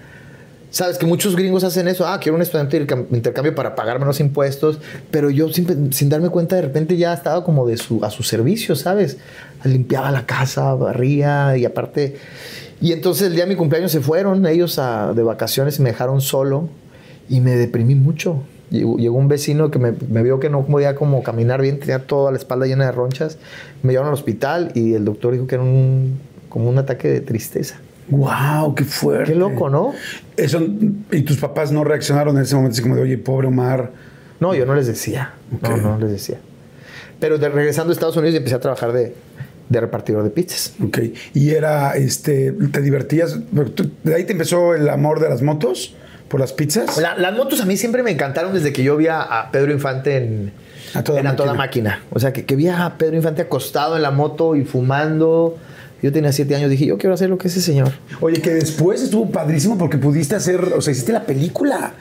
Sabes 0.71 0.99
que 0.99 1.07
muchos 1.07 1.37
gringos 1.37 1.63
hacen 1.63 1.87
eso. 1.87 2.07
Ah, 2.07 2.19
quiero 2.21 2.35
un 2.37 2.43
estudiante 2.43 2.77
de 2.79 2.87
intercam- 2.87 3.07
intercambio 3.13 3.55
para 3.55 3.75
pagar 3.77 3.99
menos 4.01 4.19
impuestos. 4.19 4.81
Pero 5.11 5.31
yo 5.31 5.49
sin, 5.53 5.93
sin 5.93 6.09
darme 6.09 6.31
cuenta, 6.31 6.57
de 6.57 6.63
repente 6.63 6.97
ya 6.97 7.13
estaba 7.15 7.45
como 7.45 7.67
de 7.67 7.77
su, 7.77 8.05
a 8.05 8.11
su 8.11 8.23
servicio, 8.25 8.75
¿sabes? 8.75 9.17
Limpiaba 9.65 10.11
la 10.11 10.27
casa, 10.27 10.75
barría 10.75 11.57
y 11.57 11.65
aparte. 11.65 12.17
Y 12.81 12.91
entonces 12.93 13.29
el 13.29 13.35
día 13.35 13.45
de 13.45 13.51
mi 13.51 13.57
cumpleaños 13.57 13.93
se 13.93 14.01
fueron 14.01 14.45
ellos 14.47 14.79
a- 14.81 15.13
de 15.15 15.23
vacaciones 15.23 15.79
y 15.79 15.83
me 15.83 15.91
dejaron 15.91 16.21
solo. 16.21 16.69
Y 17.29 17.41
me 17.41 17.53
deprimí 17.57 17.95
mucho. 17.95 18.43
Llegó, 18.71 19.17
un 19.17 19.29
vecino 19.29 19.71
que 19.71 19.79
me, 19.79 19.93
me 20.09 20.23
vio 20.23 20.41
que 20.41 20.51
no 20.51 20.65
podía 20.67 20.95
como 20.97 21.23
caminar 21.23 21.61
bien, 21.63 21.79
tenía 21.79 22.01
toda 22.07 22.33
la 22.33 22.39
espalda 22.39 22.67
llena 22.67 22.87
de 22.87 22.93
ronchas. 22.93 23.39
Me 23.83 23.93
llevaron 23.93 24.09
al 24.09 24.15
hospital 24.15 24.73
y 24.75 24.95
el 24.95 25.05
doctor 25.05 25.33
dijo 25.33 25.47
que 25.47 25.55
era 25.57 25.65
un, 25.65 26.19
como 26.49 26.69
un 26.69 26.79
ataque 26.79 27.09
de 27.09 27.21
tristeza. 27.21 27.77
¡Wow! 28.09 28.75
¡Qué 28.75 28.85
fuerte! 28.85 29.33
Qué 29.33 29.39
loco, 29.39 29.71
¿no? 29.71 29.93
Eso, 30.37 30.61
¿Y 31.13 31.23
tus 31.23 31.37
papás 31.39 31.73
no 31.73 31.85
reaccionaron 31.85 32.37
en 32.37 32.43
ese 32.43 32.55
momento 32.57 32.73
así 32.75 32.83
como 32.83 32.97
de, 32.97 33.03
oye, 33.03 33.19
pobre 33.19 33.47
Omar? 33.49 33.93
No, 34.41 34.55
yo 34.55 34.67
no 34.67 34.75
les 34.75 34.87
decía. 34.87 35.35
No, 35.63 35.69
Ok. 35.71 35.83
no 35.83 35.99
les 35.99 36.11
decía. 36.11 36.39
Pero 37.21 37.39
de, 37.39 37.49
regresando 37.49 37.93
a 37.93 37.95
Estados 37.95 38.17
Unidos 38.17 38.35
empecé 38.37 38.57
a 38.57 38.61
trabajar 38.61 38.93
de, 38.93 39.15
de 39.69 39.81
repartidor 39.81 40.23
de 40.25 40.31
pizzas. 40.31 40.75
Ok. 40.85 40.99
¿Y 41.33 41.51
era, 41.51 41.97
este, 41.97 42.53
te 42.53 42.81
divertías? 42.83 43.39
¿Tú- 43.75 43.91
¿De 44.03 44.15
ahí 44.15 44.25
te 44.25 44.33
empezó 44.33 44.75
el 44.75 44.89
amor 44.89 45.21
de 45.21 45.29
las 45.29 45.41
motos? 45.43 45.95
¿Por 46.35 46.41
las 46.41 46.53
pizzas? 46.53 46.99
La- 46.99 47.17
las 47.17 47.33
motos 47.37 47.61
a 47.61 47.65
mí 47.65 47.77
siempre 47.77 48.03
me 48.03 48.11
encantaron 48.11 48.53
desde 48.53 48.73
que 48.73 48.83
yo 48.83 48.97
vi 48.97 49.07
a, 49.07 49.51
Pedro 49.53 49.71
Infante 49.71 50.17
en, 50.17 50.53
A 50.93 51.05
toda 51.05 51.21
en 51.21 51.29
A 51.29 51.37
Toda 51.37 51.55
máquina. 51.55 51.91
máquina. 51.91 52.09
O 52.11 52.19
sea, 52.19 52.33
que, 52.33 52.45
que 52.45 52.57
vi 52.57 52.67
a 52.67 52.95
Pedro 52.99 53.15
Infante 53.15 53.41
acostado 53.43 53.95
en 53.95 54.03
la 54.03 54.11
moto 54.11 54.57
y 54.57 54.65
fumando. 54.65 55.57
Yo 56.03 56.11
tenía 56.13 56.33
siete 56.33 56.57
años, 56.57 56.71
dije, 56.71 56.87
yo 56.87 56.99
quiero 56.99 57.15
hacer 57.15 57.31
lo 57.31 57.39
que 57.39 57.47
ese 57.47 57.61
señor. 57.61 57.93
Oye, 58.21 58.43
que 58.43 58.51
después 58.53 59.01
estuvo 59.01 59.31
padrísimo 59.31 59.79
porque 59.79 59.97
pudiste 59.97 60.35
hacer, 60.35 60.61
o 60.77 60.81
sea, 60.81 60.91
hiciste 60.91 61.13
la 61.13 61.23
película. 61.23 61.93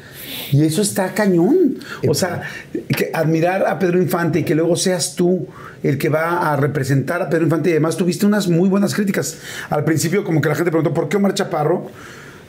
Y 0.51 0.65
eso 0.65 0.81
está 0.81 1.13
cañón. 1.13 1.75
O 2.09 2.15
sea, 2.15 2.41
que 2.87 3.11
admirar 3.13 3.67
a 3.67 3.77
Pedro 3.77 4.01
Infante 4.01 4.39
y 4.39 4.43
que 4.45 4.55
luego 4.55 4.75
seas 4.77 5.13
tú 5.13 5.45
el 5.83 5.99
que 5.99 6.09
va 6.09 6.51
a 6.51 6.55
representar 6.55 7.21
a 7.21 7.29
Pedro 7.29 7.43
Infante 7.43 7.69
y 7.69 7.73
además 7.73 7.97
tuviste 7.97 8.25
unas 8.25 8.47
muy 8.47 8.67
buenas 8.67 8.95
críticas. 8.95 9.37
Al 9.69 9.83
principio 9.83 10.23
como 10.23 10.41
que 10.41 10.49
la 10.49 10.55
gente 10.55 10.71
preguntó, 10.71 10.91
¿por 10.91 11.07
qué 11.07 11.17
Omar 11.17 11.35
Chaparro? 11.35 11.91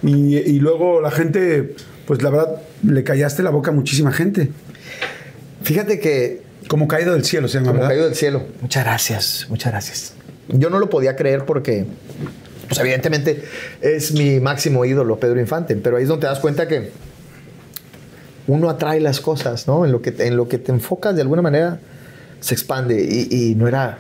Y, 0.05 0.37
y 0.37 0.59
luego 0.61 1.01
la 1.01 1.11
gente, 1.11 1.75
pues 2.07 2.23
la 2.23 2.31
verdad, 2.31 2.57
le 2.83 3.03
callaste 3.05 3.43
la 3.43 3.51
boca 3.51 3.71
a 3.71 3.75
muchísima 3.75 4.13
gente. 4.13 4.51
Fíjate 5.63 5.99
que 5.99 6.43
Como 6.69 6.89
caído 6.89 7.13
del 7.15 7.25
cielo 7.25 7.49
se 7.49 7.55
llama, 7.59 7.69
Como 7.69 7.75
¿verdad? 7.81 7.89
caído 7.91 8.05
del 8.07 8.15
cielo. 8.15 8.43
Muchas 8.61 8.85
gracias, 8.85 9.47
muchas 9.49 9.73
gracias. 9.73 10.15
Yo 10.49 10.69
no 10.71 10.79
lo 10.79 10.91
podía 10.91 11.17
creer 11.17 11.45
porque, 11.47 11.87
pues 12.69 12.79
evidentemente 12.81 13.43
es 13.81 14.13
mi 14.13 14.41
máximo 14.41 14.85
ídolo, 14.85 15.19
Pedro 15.19 15.41
Infante, 15.41 15.75
pero 15.77 15.97
ahí 15.97 16.03
es 16.03 16.09
donde 16.09 16.23
te 16.23 16.27
das 16.29 16.41
cuenta 16.41 16.69
que 16.69 16.91
uno 18.47 18.69
atrae 18.69 19.01
las 19.01 19.21
cosas, 19.21 19.67
¿no? 19.67 19.87
En 19.87 19.93
lo 19.93 20.03
que, 20.03 20.13
te- 20.13 20.27
en 20.27 20.37
lo 20.37 20.49
que 20.49 20.59
te 20.59 20.71
enfocas 20.71 21.15
de 21.17 21.23
alguna 21.23 21.41
manera 21.41 21.81
se 22.41 22.55
expande 22.55 23.03
y, 23.03 23.29
y 23.31 23.55
no 23.55 23.67
era... 23.69 23.99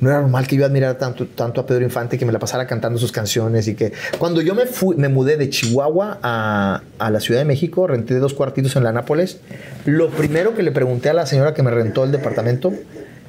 No 0.00 0.10
era 0.10 0.20
normal 0.20 0.46
que 0.46 0.56
yo 0.56 0.64
admirara 0.64 0.96
tanto, 0.96 1.26
tanto 1.26 1.60
a 1.60 1.66
Pedro 1.66 1.84
Infante 1.84 2.18
que 2.18 2.24
me 2.24 2.32
la 2.32 2.38
pasara 2.38 2.66
cantando 2.66 2.98
sus 2.98 3.10
canciones 3.10 3.66
y 3.66 3.74
que 3.74 3.92
cuando 4.18 4.40
yo 4.40 4.54
me, 4.54 4.66
fui, 4.66 4.96
me 4.96 5.08
mudé 5.08 5.36
de 5.36 5.50
Chihuahua 5.50 6.18
a, 6.22 6.82
a 6.98 7.10
la 7.10 7.20
Ciudad 7.20 7.40
de 7.40 7.44
México, 7.44 7.86
renté 7.86 8.14
dos 8.18 8.34
cuartitos 8.34 8.76
en 8.76 8.84
la 8.84 8.92
Nápoles, 8.92 9.40
lo 9.86 10.10
primero 10.10 10.54
que 10.54 10.62
le 10.62 10.70
pregunté 10.70 11.10
a 11.10 11.14
la 11.14 11.26
señora 11.26 11.54
que 11.54 11.62
me 11.62 11.70
rentó 11.70 12.04
el 12.04 12.12
departamento 12.12 12.72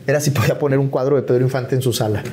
era 0.06 0.20
si 0.20 0.32
podía 0.32 0.60
poner 0.60 0.80
un 0.80 0.90
cuadro 0.90 1.16
de 1.16 1.24
Pedro 1.24 1.44
Infante 1.44 1.76
en 1.76 1.82
su 1.82 1.94
sala. 1.94 2.24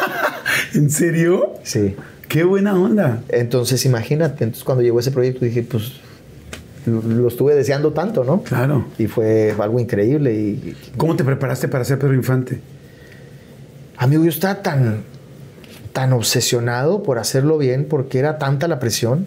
¿En 0.74 0.90
serio? 0.90 1.54
Sí. 1.62 1.96
Qué 2.28 2.44
buena 2.44 2.74
onda. 2.74 3.22
Entonces, 3.28 3.84
imagínate, 3.84 4.44
entonces 4.44 4.64
cuando 4.64 4.82
llegó 4.82 5.00
ese 5.00 5.10
proyecto 5.10 5.44
dije, 5.44 5.62
pues 5.62 5.92
lo, 6.86 7.28
estuve 7.28 7.54
deseando 7.54 7.92
tanto, 7.92 8.24
¿no? 8.24 8.42
Claro. 8.42 8.86
Y 8.98 9.06
fue 9.06 9.54
algo 9.58 9.78
increíble 9.78 10.34
y 10.34 10.76
¿Cómo 10.96 11.14
te 11.14 11.24
preparaste 11.24 11.68
para 11.68 11.84
ser 11.84 11.98
Pedro 11.98 12.14
Infante? 12.14 12.60
Amigo, 14.02 14.24
yo 14.24 14.30
estaba 14.30 14.62
tan 14.62 15.04
tan 15.92 16.12
obsesionado 16.12 17.02
por 17.02 17.18
hacerlo 17.18 17.58
bien 17.58 17.86
porque 17.88 18.18
era 18.18 18.38
tanta 18.38 18.68
la 18.68 18.78
presión. 18.78 19.26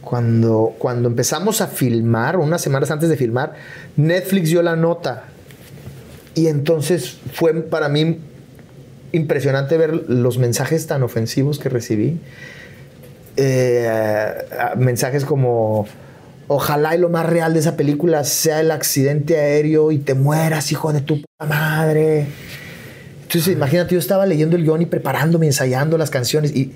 Cuando, 0.00 0.74
cuando 0.78 1.08
empezamos 1.08 1.60
a 1.60 1.66
filmar, 1.66 2.36
unas 2.36 2.60
semanas 2.60 2.90
antes 2.90 3.08
de 3.08 3.16
filmar, 3.16 3.54
Netflix 3.96 4.50
dio 4.50 4.62
la 4.62 4.76
nota. 4.76 5.24
Y 6.34 6.46
entonces 6.48 7.18
fue 7.32 7.54
para 7.62 7.88
mí 7.88 8.18
impresionante 9.12 9.76
ver 9.76 10.08
los 10.08 10.38
mensajes 10.38 10.86
tan 10.86 11.02
ofensivos 11.02 11.58
que 11.58 11.68
recibí. 11.68 12.20
Eh, 13.36 13.88
mensajes 14.76 15.24
como, 15.24 15.86
ojalá 16.48 16.94
y 16.94 16.98
lo 16.98 17.08
más 17.08 17.26
real 17.26 17.54
de 17.54 17.60
esa 17.60 17.76
película 17.76 18.22
sea 18.24 18.60
el 18.60 18.70
accidente 18.70 19.38
aéreo 19.38 19.90
y 19.90 19.98
te 19.98 20.14
mueras, 20.14 20.70
hijo 20.70 20.92
de 20.92 21.00
tu 21.00 21.22
puta 21.22 21.46
madre. 21.48 22.26
Entonces, 23.34 23.54
imagínate, 23.56 23.94
yo 23.94 23.98
estaba 23.98 24.26
leyendo 24.26 24.54
el 24.56 24.62
guion 24.62 24.82
y 24.82 24.86
preparándome, 24.86 25.46
ensayando 25.46 25.98
las 25.98 26.10
canciones. 26.10 26.54
Y, 26.54 26.72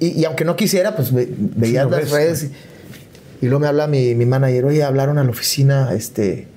y, 0.00 0.08
y 0.20 0.24
aunque 0.24 0.44
no 0.44 0.56
quisiera, 0.56 0.96
pues 0.96 1.12
ve, 1.12 1.28
veía 1.38 1.84
lo 1.84 1.90
las 1.90 2.00
ves, 2.00 2.10
redes. 2.10 2.42
Y, 3.40 3.46
y 3.46 3.48
luego 3.48 3.60
me 3.60 3.66
habla 3.68 3.86
mi, 3.86 4.14
mi 4.16 4.26
manager, 4.26 4.64
oye, 4.64 4.82
hablaron 4.82 5.18
a 5.18 5.24
la 5.24 5.30
oficina 5.30 5.90
este, 5.94 6.48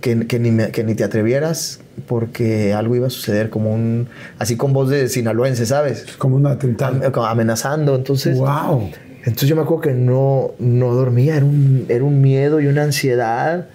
que, 0.00 0.26
que, 0.28 0.38
ni 0.38 0.52
me- 0.52 0.70
que 0.70 0.84
ni 0.84 0.94
te 0.94 1.02
atrevieras 1.02 1.80
porque 2.06 2.72
algo 2.72 2.94
iba 2.94 3.06
a 3.08 3.10
suceder, 3.10 3.50
como 3.50 3.72
un. 3.74 4.06
Así 4.38 4.56
con 4.56 4.72
voz 4.72 4.90
de 4.90 5.08
sinaloense, 5.08 5.66
¿sabes? 5.66 6.06
Como 6.18 6.36
un 6.36 6.46
atentado. 6.46 7.00
Am- 7.04 7.24
amenazando. 7.24 7.96
Entonces. 7.96 8.36
wow. 8.38 8.90
Entonces 9.24 9.48
yo 9.48 9.56
me 9.56 9.62
acuerdo 9.62 9.80
que 9.82 9.92
no, 9.92 10.52
no 10.58 10.92
dormía, 10.94 11.36
era 11.36 11.46
un, 11.46 11.86
era 11.88 12.04
un 12.04 12.20
miedo 12.20 12.60
y 12.60 12.66
una 12.68 12.82
ansiedad. 12.84 13.66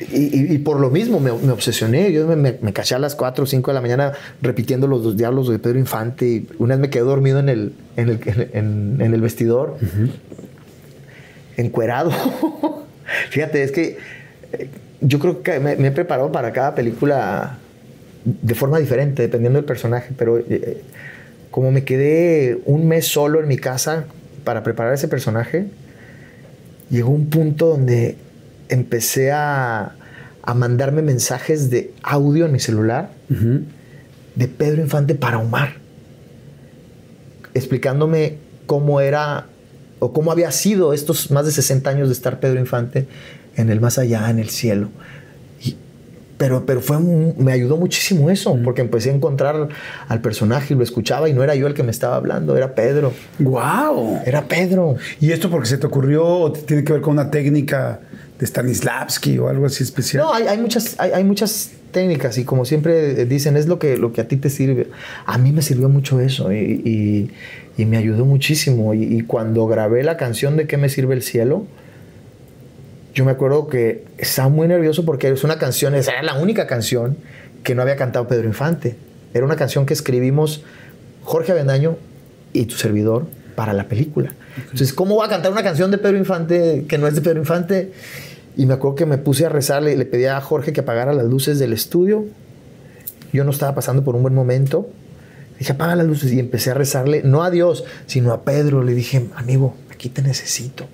Y, 0.00 0.54
y- 0.54 0.58
por 0.58 0.78
lo 0.78 0.90
mismo 0.90 1.18
me, 1.20 1.32
me 1.32 1.50
obsesioné. 1.52 2.12
Yo 2.12 2.26
me, 2.26 2.36
me, 2.36 2.56
me 2.60 2.72
caché 2.72 2.94
a 2.94 2.98
las 2.98 3.14
4 3.16 3.44
o 3.44 3.46
5 3.46 3.70
de 3.70 3.74
la 3.74 3.80
mañana 3.80 4.12
repitiendo 4.40 4.86
los 4.86 5.02
dos 5.02 5.16
diálogos 5.16 5.48
de 5.50 5.58
Pedro 5.58 5.78
Infante. 5.78 6.26
Y 6.26 6.48
una 6.58 6.74
vez 6.76 6.80
me 6.82 6.90
quedé 6.90 7.02
dormido 7.02 7.40
en 7.40 7.48
el, 7.48 7.72
en 7.96 8.08
el, 8.08 8.20
en- 8.52 8.96
en 9.00 9.14
el 9.14 9.20
vestidor, 9.20 9.76
encuerado. 11.56 12.12
Fíjate, 13.30 13.62
es 13.62 13.72
que 13.72 13.98
eh, 14.52 14.68
yo 15.00 15.18
creo 15.18 15.42
que 15.42 15.58
me, 15.60 15.76
me 15.76 15.88
he 15.88 15.92
preparado 15.92 16.30
para 16.32 16.52
cada 16.52 16.74
película 16.74 17.58
de 18.24 18.54
forma 18.54 18.78
diferente, 18.78 19.22
dependiendo 19.22 19.58
del 19.58 19.66
personaje. 19.66 20.12
Pero 20.16 20.38
eh, 20.38 20.82
como 21.50 21.70
me 21.70 21.84
quedé 21.84 22.60
un 22.66 22.86
mes 22.86 23.06
solo 23.08 23.40
en 23.40 23.48
mi 23.48 23.56
casa 23.56 24.04
para 24.44 24.62
preparar 24.62 24.94
ese 24.94 25.08
personaje, 25.08 25.66
llegó 26.90 27.10
un 27.10 27.26
punto 27.30 27.66
donde 27.66 28.16
empecé 28.68 29.32
a, 29.32 29.92
a 30.42 30.54
mandarme 30.54 31.02
mensajes 31.02 31.70
de 31.70 31.92
audio 32.02 32.46
en 32.46 32.52
mi 32.52 32.60
celular 32.60 33.10
de 34.34 34.48
Pedro 34.48 34.80
Infante 34.82 35.14
para 35.14 35.38
Omar, 35.38 35.74
explicándome 37.54 38.38
cómo 38.66 39.00
era 39.00 39.46
o 40.00 40.12
cómo 40.12 40.30
había 40.30 40.52
sido 40.52 40.92
estos 40.92 41.30
más 41.30 41.44
de 41.46 41.52
60 41.52 41.90
años 41.90 42.08
de 42.08 42.12
estar 42.14 42.38
Pedro 42.40 42.60
Infante 42.60 43.06
en 43.56 43.70
el 43.70 43.80
más 43.80 43.98
allá, 43.98 44.30
en 44.30 44.38
el 44.38 44.48
cielo. 44.48 44.90
Y- 45.60 45.74
pero, 46.36 46.64
pero 46.66 46.80
fue 46.80 46.98
un- 46.98 47.34
me 47.38 47.50
ayudó 47.52 47.76
muchísimo 47.76 48.30
eso, 48.30 48.56
porque 48.64 48.80
empecé 48.80 49.10
a 49.10 49.14
encontrar 49.14 49.68
al 50.06 50.20
personaje 50.20 50.74
y 50.74 50.76
lo 50.76 50.84
escuchaba 50.84 51.28
y 51.28 51.32
no 51.32 51.42
era 51.42 51.56
yo 51.56 51.66
el 51.66 51.74
que 51.74 51.82
me 51.82 51.90
estaba 51.90 52.14
hablando, 52.14 52.56
era 52.56 52.76
Pedro. 52.76 53.12
¡Wow! 53.40 54.20
Era 54.24 54.42
Pedro. 54.46 54.94
¿Y 55.20 55.32
esto 55.32 55.50
porque 55.50 55.66
se 55.68 55.78
te 55.78 55.86
ocurrió 55.88 56.24
o 56.24 56.52
tiene 56.52 56.84
que 56.84 56.92
ver 56.92 57.02
con 57.02 57.14
una 57.14 57.30
técnica 57.32 57.98
de 58.38 58.46
Stanislavski 58.46 59.38
o 59.38 59.48
algo 59.48 59.66
así 59.66 59.82
especial? 59.82 60.24
No, 60.24 60.32
hay, 60.34 60.46
hay 60.46 60.58
muchas, 60.58 60.94
hay, 60.98 61.10
hay 61.12 61.24
muchas 61.24 61.70
técnicas 61.90 62.38
y 62.38 62.44
como 62.44 62.64
siempre 62.64 63.24
dicen, 63.24 63.56
es 63.56 63.66
lo 63.66 63.78
que, 63.78 63.96
lo 63.96 64.12
que 64.12 64.20
a 64.20 64.28
ti 64.28 64.36
te 64.36 64.50
sirve. 64.50 64.88
A 65.26 65.38
mí 65.38 65.52
me 65.52 65.62
sirvió 65.62 65.88
mucho 65.88 66.20
eso 66.20 66.52
y, 66.52 66.56
y- 66.84 67.30
y 67.80 67.84
me 67.84 67.96
ayudó 67.96 68.24
muchísimo. 68.24 68.92
Y, 68.94 69.04
y 69.04 69.20
cuando 69.22 69.66
grabé 69.68 70.02
la 70.02 70.16
canción 70.16 70.56
de 70.56 70.66
¿Qué 70.66 70.76
me 70.76 70.88
sirve 70.88 71.14
el 71.14 71.22
cielo? 71.22 71.64
Yo 73.14 73.24
me 73.24 73.30
acuerdo 73.32 73.68
que 73.68 74.04
estaba 74.18 74.48
muy 74.48 74.68
nervioso 74.68 75.04
porque 75.04 75.28
es 75.28 75.44
una 75.44 75.58
canción, 75.58 75.94
esa 75.94 76.12
era 76.12 76.22
la 76.22 76.34
única 76.34 76.66
canción 76.66 77.16
que 77.64 77.74
no 77.74 77.82
había 77.82 77.96
cantado 77.96 78.28
Pedro 78.28 78.46
Infante. 78.46 78.96
Era 79.34 79.44
una 79.44 79.56
canción 79.56 79.86
que 79.86 79.94
escribimos 79.94 80.62
Jorge 81.22 81.52
Avendaño 81.52 81.96
y 82.52 82.66
tu 82.66 82.76
servidor 82.76 83.26
para 83.56 83.72
la 83.72 83.88
película. 83.88 84.32
Entonces, 84.56 84.92
¿cómo 84.92 85.16
va 85.16 85.26
a 85.26 85.28
cantar 85.28 85.50
una 85.52 85.62
canción 85.64 85.90
de 85.90 85.98
Pedro 85.98 86.16
Infante 86.16 86.84
que 86.88 86.96
no 86.98 87.06
es 87.08 87.14
de 87.14 87.20
Pedro 87.20 87.40
Infante? 87.40 87.92
Y 88.58 88.66
me 88.66 88.74
acuerdo 88.74 88.96
que 88.96 89.06
me 89.06 89.18
puse 89.18 89.46
a 89.46 89.48
rezarle 89.48 89.92
y 89.92 89.96
le 89.96 90.04
pedí 90.04 90.24
a 90.24 90.40
Jorge 90.40 90.72
que 90.72 90.80
apagara 90.80 91.12
las 91.12 91.26
luces 91.26 91.60
del 91.60 91.72
estudio. 91.72 92.26
Yo 93.32 93.44
no 93.44 93.52
estaba 93.52 93.72
pasando 93.76 94.02
por 94.02 94.16
un 94.16 94.22
buen 94.22 94.34
momento. 94.34 94.90
Dije, 95.60 95.74
apaga 95.74 95.94
las 95.94 96.08
luces 96.08 96.32
y 96.32 96.40
empecé 96.40 96.72
a 96.72 96.74
rezarle, 96.74 97.22
no 97.22 97.44
a 97.44 97.52
Dios, 97.52 97.84
sino 98.06 98.32
a 98.32 98.42
Pedro. 98.42 98.82
Le 98.82 98.94
dije, 98.94 99.28
amigo, 99.36 99.76
aquí 99.92 100.08
te 100.08 100.22
necesito. 100.22 100.86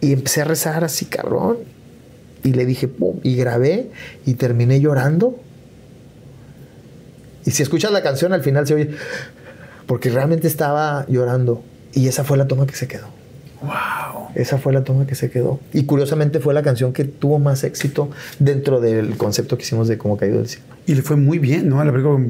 Y 0.00 0.12
empecé 0.12 0.42
a 0.42 0.44
rezar 0.44 0.84
así, 0.84 1.06
cabrón. 1.06 1.56
Y 2.44 2.52
le 2.52 2.64
dije, 2.64 2.86
pum, 2.86 3.18
y 3.24 3.34
grabé 3.34 3.90
y 4.24 4.34
terminé 4.34 4.80
llorando. 4.80 5.40
Y 7.44 7.50
si 7.50 7.64
escuchas 7.64 7.90
la 7.90 8.04
canción, 8.04 8.32
al 8.32 8.44
final 8.44 8.64
se 8.64 8.74
oye, 8.74 8.90
porque 9.88 10.08
realmente 10.08 10.46
estaba 10.46 11.04
llorando. 11.08 11.64
Y 11.94 12.06
esa 12.06 12.22
fue 12.22 12.38
la 12.38 12.46
toma 12.46 12.64
que 12.64 12.76
se 12.76 12.86
quedó. 12.86 13.15
¡Wow! 13.62 14.28
Esa 14.34 14.58
fue 14.58 14.72
la 14.72 14.84
toma 14.84 15.06
que 15.06 15.14
se 15.14 15.30
quedó. 15.30 15.58
Y 15.72 15.84
curiosamente 15.84 16.40
fue 16.40 16.52
la 16.54 16.62
canción 16.62 16.92
que 16.92 17.04
tuvo 17.04 17.38
más 17.38 17.64
éxito 17.64 18.10
dentro 18.38 18.80
del 18.80 19.16
concepto 19.16 19.56
que 19.56 19.62
hicimos 19.62 19.88
de 19.88 19.96
Como 19.98 20.16
Caído 20.16 20.38
del 20.38 20.48
Cielo. 20.48 20.64
Y 20.86 20.94
le 20.94 21.02
fue 21.02 21.16
muy 21.16 21.38
bien, 21.38 21.68
¿no? 21.68 21.82
La 21.82 21.90
película 21.90 22.24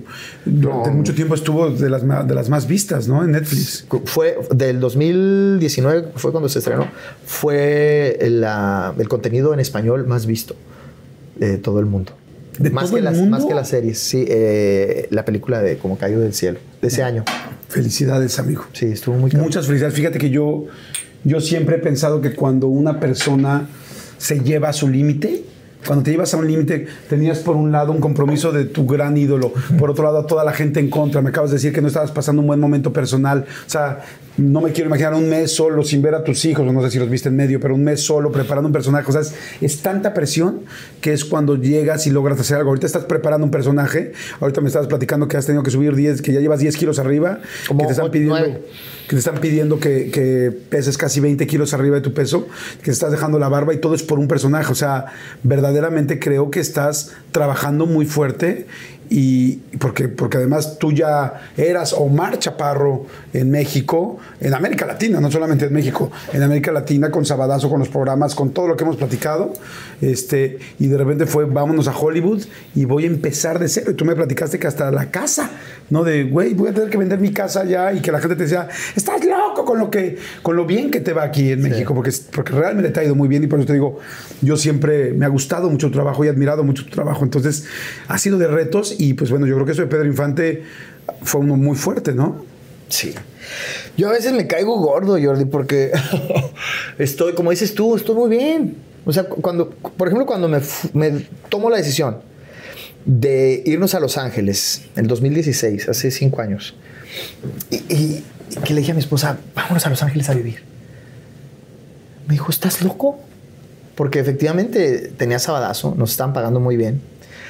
durante 0.44 0.88
No. 0.90 0.96
mucho 0.96 1.14
tiempo 1.14 1.34
estuvo 1.34 1.68
de 1.68 1.90
las, 1.90 2.02
de 2.26 2.34
las 2.34 2.48
más 2.48 2.66
vistas, 2.66 3.06
¿no? 3.08 3.22
En 3.24 3.32
Netflix. 3.32 3.86
Fue 4.04 4.38
del 4.54 4.80
2019, 4.80 6.08
fue 6.14 6.30
cuando 6.30 6.48
se 6.48 6.60
estrenó, 6.60 6.86
fue 7.26 8.16
la- 8.30 8.94
el 8.98 9.08
contenido 9.08 9.52
en 9.52 9.60
español 9.60 10.06
más 10.06 10.26
visto 10.26 10.54
de 11.36 11.58
todo 11.58 11.80
el 11.80 11.86
mundo. 11.86 12.12
¿De 12.58 12.70
más, 12.70 12.84
todo 12.84 12.94
que 12.94 12.98
el 13.00 13.04
las, 13.04 13.16
mundo? 13.16 13.36
más 13.36 13.44
que 13.44 13.54
las 13.54 13.68
series, 13.68 13.98
sí. 13.98 14.24
eh, 14.26 15.08
la 15.10 15.26
película 15.26 15.60
de 15.60 15.76
Como 15.76 15.98
Caído 15.98 16.20
del 16.20 16.32
Cielo, 16.32 16.58
de 16.80 16.88
ese 16.88 17.02
año. 17.02 17.24
Felicidades, 17.68 18.38
amigo. 18.38 18.64
Sí, 18.72 18.86
estuvo 18.86 19.16
muy 19.16 19.30
cabrón. 19.30 19.48
Muchas 19.48 19.66
felicidades. 19.66 19.94
Fíjate 19.94 20.18
que 20.18 20.30
yo, 20.30 20.64
yo 21.26 21.40
siempre 21.40 21.76
he 21.76 21.78
pensado 21.80 22.20
que 22.20 22.34
cuando 22.34 22.68
una 22.68 23.00
persona 23.00 23.66
se 24.16 24.40
lleva 24.40 24.68
a 24.68 24.72
su 24.72 24.88
límite, 24.88 25.42
cuando 25.84 26.04
te 26.04 26.12
llevas 26.12 26.32
a 26.34 26.36
un 26.36 26.46
límite, 26.46 26.86
tenías 27.08 27.38
por 27.40 27.56
un 27.56 27.72
lado 27.72 27.92
un 27.92 28.00
compromiso 28.00 28.52
de 28.52 28.64
tu 28.64 28.86
gran 28.86 29.16
ídolo, 29.16 29.52
por 29.78 29.90
otro 29.90 30.04
lado 30.04 30.18
a 30.18 30.26
toda 30.26 30.44
la 30.44 30.52
gente 30.52 30.80
en 30.80 30.88
contra. 30.88 31.22
Me 31.22 31.30
acabas 31.30 31.50
de 31.50 31.56
decir 31.56 31.72
que 31.72 31.80
no 31.80 31.88
estabas 31.88 32.12
pasando 32.12 32.42
un 32.42 32.46
buen 32.46 32.60
momento 32.60 32.92
personal. 32.92 33.44
O 33.66 33.70
sea, 33.70 34.04
no 34.36 34.60
me 34.60 34.70
quiero 34.70 34.88
imaginar 34.88 35.14
un 35.14 35.28
mes 35.28 35.52
solo 35.52 35.82
sin 35.82 36.00
ver 36.02 36.14
a 36.14 36.22
tus 36.22 36.44
hijos, 36.44 36.70
no 36.72 36.82
sé 36.82 36.90
si 36.90 36.98
los 36.98 37.08
viste 37.08 37.28
en 37.28 37.36
medio, 37.36 37.58
pero 37.58 37.74
un 37.74 37.82
mes 37.82 38.02
solo 38.02 38.30
preparando 38.30 38.68
un 38.68 38.72
personaje. 38.72 39.08
O 39.08 39.12
sea, 39.12 39.20
es, 39.20 39.34
es 39.60 39.82
tanta 39.82 40.14
presión 40.14 40.60
que 41.00 41.12
es 41.12 41.24
cuando 41.24 41.56
llegas 41.56 42.06
y 42.06 42.10
logras 42.10 42.38
hacer 42.38 42.58
algo. 42.58 42.70
Ahorita 42.70 42.86
estás 42.86 43.04
preparando 43.04 43.44
un 43.44 43.50
personaje. 43.50 44.12
Ahorita 44.40 44.60
me 44.60 44.68
estabas 44.68 44.88
platicando 44.88 45.26
que 45.26 45.36
has 45.36 45.46
tenido 45.46 45.62
que 45.64 45.70
subir 45.70 45.94
10, 45.94 46.22
que 46.22 46.32
ya 46.32 46.40
llevas 46.40 46.60
10 46.60 46.76
kilos 46.76 46.98
arriba, 46.98 47.40
Como 47.66 47.80
que 47.80 47.86
te 47.86 47.92
están 47.92 48.10
pidiendo. 48.10 48.60
Que 49.06 49.10
te 49.10 49.18
están 49.18 49.38
pidiendo 49.40 49.78
que, 49.78 50.10
que 50.10 50.50
peses 50.68 50.98
casi 50.98 51.20
20 51.20 51.46
kilos 51.46 51.72
arriba 51.74 51.96
de 51.96 52.02
tu 52.02 52.12
peso, 52.12 52.48
que 52.78 52.86
te 52.86 52.90
estás 52.90 53.12
dejando 53.12 53.38
la 53.38 53.48
barba 53.48 53.72
y 53.72 53.78
todo 53.78 53.94
es 53.94 54.02
por 54.02 54.18
un 54.18 54.28
personaje. 54.28 54.72
O 54.72 54.74
sea, 54.74 55.06
verdaderamente 55.42 56.18
creo 56.18 56.50
que 56.50 56.60
estás 56.60 57.12
trabajando 57.30 57.86
muy 57.86 58.06
fuerte 58.06 58.66
y 59.08 59.56
porque, 59.78 60.08
porque 60.08 60.38
además 60.38 60.78
tú 60.78 60.92
ya 60.92 61.50
eras 61.56 61.92
Omar 61.92 62.38
Chaparro 62.38 63.06
en 63.32 63.50
México, 63.50 64.18
en 64.40 64.54
América 64.54 64.86
Latina, 64.86 65.20
no 65.20 65.30
solamente 65.30 65.66
en 65.66 65.72
México, 65.72 66.10
en 66.32 66.42
América 66.42 66.72
Latina 66.72 67.10
con 67.10 67.24
Sabadazo, 67.24 67.68
con 67.68 67.78
los 67.78 67.88
programas, 67.88 68.34
con 68.34 68.50
todo 68.50 68.68
lo 68.68 68.76
que 68.76 68.84
hemos 68.84 68.96
platicado, 68.96 69.52
este, 70.00 70.58
y 70.78 70.88
de 70.88 70.98
repente 70.98 71.26
fue 71.26 71.44
vámonos 71.44 71.88
a 71.88 71.96
Hollywood 71.96 72.42
y 72.74 72.84
voy 72.84 73.04
a 73.04 73.06
empezar 73.06 73.58
de 73.58 73.68
cero. 73.68 73.92
Y 73.92 73.94
tú 73.94 74.04
me 74.04 74.14
platicaste 74.14 74.58
que 74.58 74.66
hasta 74.66 74.90
la 74.90 75.10
casa, 75.10 75.50
¿no? 75.90 76.04
De, 76.04 76.24
güey, 76.24 76.54
voy 76.54 76.70
a 76.70 76.74
tener 76.74 76.90
que 76.90 76.98
vender 76.98 77.18
mi 77.18 77.32
casa 77.32 77.64
ya 77.64 77.92
y 77.92 78.00
que 78.00 78.12
la 78.12 78.20
gente 78.20 78.36
te 78.36 78.44
decía, 78.44 78.68
estás 78.94 79.24
loco 79.24 79.64
con 79.64 79.78
lo, 79.78 79.90
que, 79.90 80.18
con 80.42 80.56
lo 80.56 80.66
bien 80.66 80.90
que 80.90 81.00
te 81.00 81.12
va 81.12 81.22
aquí 81.22 81.50
en 81.52 81.62
México, 81.62 81.94
porque, 81.94 82.12
porque 82.32 82.52
realmente 82.52 82.90
te 82.90 83.00
ha 83.00 83.04
ido 83.04 83.14
muy 83.14 83.28
bien 83.28 83.44
y 83.44 83.46
por 83.46 83.58
eso 83.58 83.66
te 83.66 83.72
digo, 83.72 83.98
yo 84.42 84.56
siempre 84.56 85.12
me 85.12 85.26
ha 85.26 85.28
gustado 85.28 85.70
mucho 85.70 85.88
tu 85.88 85.94
trabajo 85.94 86.24
y 86.24 86.28
he 86.28 86.30
admirado 86.30 86.64
mucho 86.64 86.84
tu 86.84 86.90
trabajo. 86.90 87.24
Entonces, 87.24 87.64
ha 88.08 88.18
sido 88.18 88.38
de 88.38 88.46
retos 88.46 88.95
y 88.98 89.14
pues 89.14 89.30
bueno, 89.30 89.46
yo 89.46 89.54
creo 89.54 89.66
que 89.66 89.72
eso 89.72 89.82
de 89.82 89.88
Pedro 89.88 90.06
Infante 90.06 90.62
fue 91.22 91.40
uno 91.40 91.56
muy 91.56 91.76
fuerte, 91.76 92.12
¿no? 92.12 92.44
Sí. 92.88 93.14
Yo 93.96 94.08
a 94.08 94.12
veces 94.12 94.32
me 94.32 94.46
caigo 94.46 94.78
gordo, 94.78 95.18
Jordi, 95.22 95.44
porque 95.44 95.90
estoy, 96.98 97.34
como 97.34 97.50
dices 97.50 97.74
tú, 97.74 97.96
estoy 97.96 98.14
muy 98.14 98.30
bien. 98.30 98.76
O 99.04 99.12
sea, 99.12 99.24
cuando, 99.24 99.70
por 99.70 100.08
ejemplo, 100.08 100.26
cuando 100.26 100.48
me, 100.48 100.60
me 100.92 101.26
tomo 101.48 101.70
la 101.70 101.76
decisión 101.76 102.18
de 103.04 103.62
irnos 103.66 103.94
a 103.94 104.00
Los 104.00 104.18
Ángeles 104.18 104.82
en 104.96 105.02
el 105.04 105.06
2016, 105.08 105.88
hace 105.88 106.10
cinco 106.10 106.42
años, 106.42 106.74
y- 107.70 107.76
y 107.88 108.24
que 108.64 108.74
le 108.74 108.80
dije 108.80 108.92
a 108.92 108.94
mi 108.94 109.00
esposa, 109.00 109.38
vámonos 109.54 109.86
a 109.86 109.90
Los 109.90 110.02
Ángeles 110.02 110.28
a 110.28 110.34
vivir. 110.34 110.62
Me 112.26 112.32
dijo, 112.34 112.50
¿estás 112.50 112.82
loco? 112.82 113.20
Porque 113.94 114.18
efectivamente 114.18 115.12
tenía 115.16 115.38
sabadazo, 115.38 115.94
nos 115.96 116.10
estaban 116.10 116.32
pagando 116.32 116.58
muy 116.60 116.76
bien. 116.76 117.00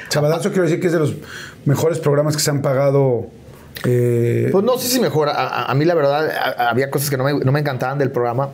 Sabadazo 0.09 0.51
quiero 0.51 0.64
decir 0.64 0.81
que 0.81 0.87
es 0.87 0.92
de 0.92 0.99
los 1.01 1.14
mejores 1.64 1.99
programas 1.99 2.37
que 2.37 2.42
se 2.42 2.51
han 2.51 2.62
pagado. 2.62 3.27
eh, 3.85 4.49
Pues 4.53 4.64
no 4.64 4.79
sé 4.79 4.88
si 4.88 5.01
mejor. 5.01 5.29
A, 5.29 5.64
a- 5.64 5.75
mí 5.75 5.85
la 5.85 5.95
verdad 5.95 6.29
a- 6.31 6.71
había 6.71 6.90
cosas 6.90 7.11
que 7.11 7.16
no 7.16 7.25
me, 7.25 7.35
no 7.35 7.53
me 7.53 7.61
encantaban 7.61 7.99
del 7.99 8.11
programa, 8.11 8.51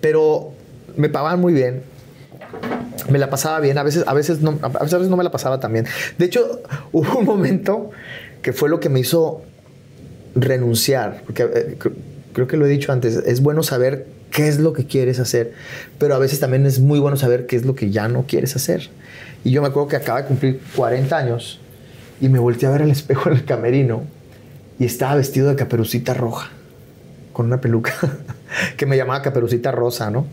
pero 0.00 0.52
me 0.96 1.08
pagaban 1.08 1.40
muy 1.40 1.52
bien. 1.52 1.82
Me 3.10 3.18
la 3.18 3.30
pasaba 3.30 3.60
bien. 3.60 3.78
A 3.78 3.82
veces, 3.82 4.04
a 4.06 4.14
veces 4.14 4.40
no, 4.40 4.58
a 4.62 4.68
veces 4.84 5.08
no 5.08 5.16
me 5.16 5.24
la 5.24 5.30
pasaba 5.30 5.60
tan 5.60 5.72
bien. 5.72 5.86
De 6.18 6.24
hecho, 6.26 6.62
hubo 6.92 7.18
un 7.18 7.24
momento 7.24 7.90
que 8.42 8.52
fue 8.52 8.68
lo 8.68 8.80
que 8.80 8.88
me 8.88 9.00
hizo 9.00 9.42
renunciar, 10.34 11.22
porque 11.26 11.42
eh, 11.42 11.76
cr- 11.78 11.92
creo 12.32 12.46
que 12.46 12.56
lo 12.56 12.66
he 12.66 12.68
dicho 12.68 12.92
antes. 12.92 13.16
Es 13.16 13.40
bueno 13.42 13.62
saber 13.62 14.06
qué 14.30 14.48
es 14.48 14.58
lo 14.58 14.72
que 14.72 14.86
quieres 14.86 15.18
hacer, 15.20 15.52
pero 15.98 16.14
a 16.14 16.18
veces 16.18 16.40
también 16.40 16.64
es 16.64 16.80
muy 16.80 16.98
bueno 16.98 17.16
saber 17.16 17.46
qué 17.46 17.56
es 17.56 17.64
lo 17.66 17.74
que 17.74 17.90
ya 17.90 18.08
no 18.08 18.24
quieres 18.26 18.56
hacer. 18.56 18.88
Y 19.44 19.50
yo 19.50 19.62
me 19.62 19.68
acuerdo 19.68 19.88
que 19.88 19.96
acaba 19.96 20.22
de 20.22 20.28
cumplir 20.28 20.60
40 20.76 21.16
años 21.16 21.60
y 22.20 22.28
me 22.28 22.38
volteé 22.38 22.68
a 22.68 22.72
ver 22.72 22.82
al 22.82 22.90
espejo 22.90 23.30
en 23.30 23.36
el 23.36 23.44
camerino 23.44 24.02
y 24.78 24.84
estaba 24.84 25.16
vestido 25.16 25.48
de 25.48 25.56
caperucita 25.56 26.14
roja, 26.14 26.50
con 27.32 27.46
una 27.46 27.60
peluca 27.60 27.94
que 28.76 28.86
me 28.86 28.96
llamaba 28.96 29.22
caperucita 29.22 29.72
rosa, 29.72 30.10
¿no? 30.10 30.26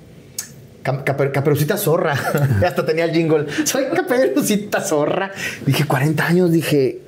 Caperucita 0.83 1.77
zorra. 1.77 2.13
Hasta 2.65 2.85
tenía 2.85 3.05
el 3.05 3.11
jingle. 3.11 3.45
Soy 3.65 3.85
caperucita 3.93 4.81
zorra. 4.81 5.31
Dije, 5.65 5.85
40 5.85 6.25
años, 6.25 6.51
dije, 6.51 7.01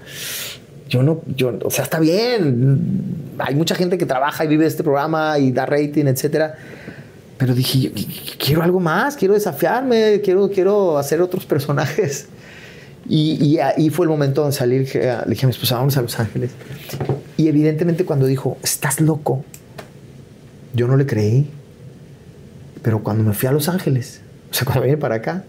yo 0.90 1.04
no, 1.04 1.22
yo, 1.26 1.58
o 1.64 1.72
sea, 1.72 1.86
está 1.86 2.00
bien. 2.00 3.34
Hay 3.40 3.56
mucha 3.56 3.76
gente 3.76 3.98
que 3.98 4.06
trabaja 4.06 4.44
y 4.46 4.48
vive 4.48 4.66
este 4.66 4.84
programa 4.84 5.40
y 5.40 5.52
da 5.52 5.66
rating, 5.66 6.06
etcétera. 6.06 6.56
Pero 7.42 7.56
dije, 7.56 7.80
yo 7.80 7.90
qu- 7.90 8.06
qu- 8.06 8.36
quiero 8.38 8.62
algo 8.62 8.80
más, 8.80 9.16
quiero 9.16 9.34
desafiarme, 9.34 10.22
quiero, 10.24 10.48
quiero 10.52 11.00
hacer 11.00 11.24
otros 11.24 11.44
personajes. 11.48 12.28
Y, 13.10 13.44
y 13.44 13.58
ahí 13.58 13.90
fue 13.90 14.06
el 14.06 14.12
momento 14.12 14.46
de 14.46 14.52
salir. 14.52 14.82
Le 14.94 15.26
dije 15.32 15.46
a 15.46 15.48
mi 15.48 15.52
esposa, 15.52 15.78
vamos 15.78 15.98
a 15.98 16.04
Los 16.04 16.20
Ángeles. 16.20 16.52
Y 17.38 17.48
evidentemente 17.48 18.06
cuando 18.06 18.28
dijo, 18.28 18.58
estás 18.62 19.02
loco, 19.02 19.44
yo 20.76 20.88
no 20.88 20.96
le 20.98 21.08
creí. 21.08 21.50
Pero 22.84 23.02
cuando 23.02 23.24
me 23.24 23.34
fui 23.34 23.50
a 23.50 23.52
Los 23.52 23.68
Ángeles, 23.70 24.22
o 24.52 24.54
sea, 24.54 24.66
cuando 24.66 24.84
vine 24.84 24.98
para 24.98 25.16
acá, 25.16 25.44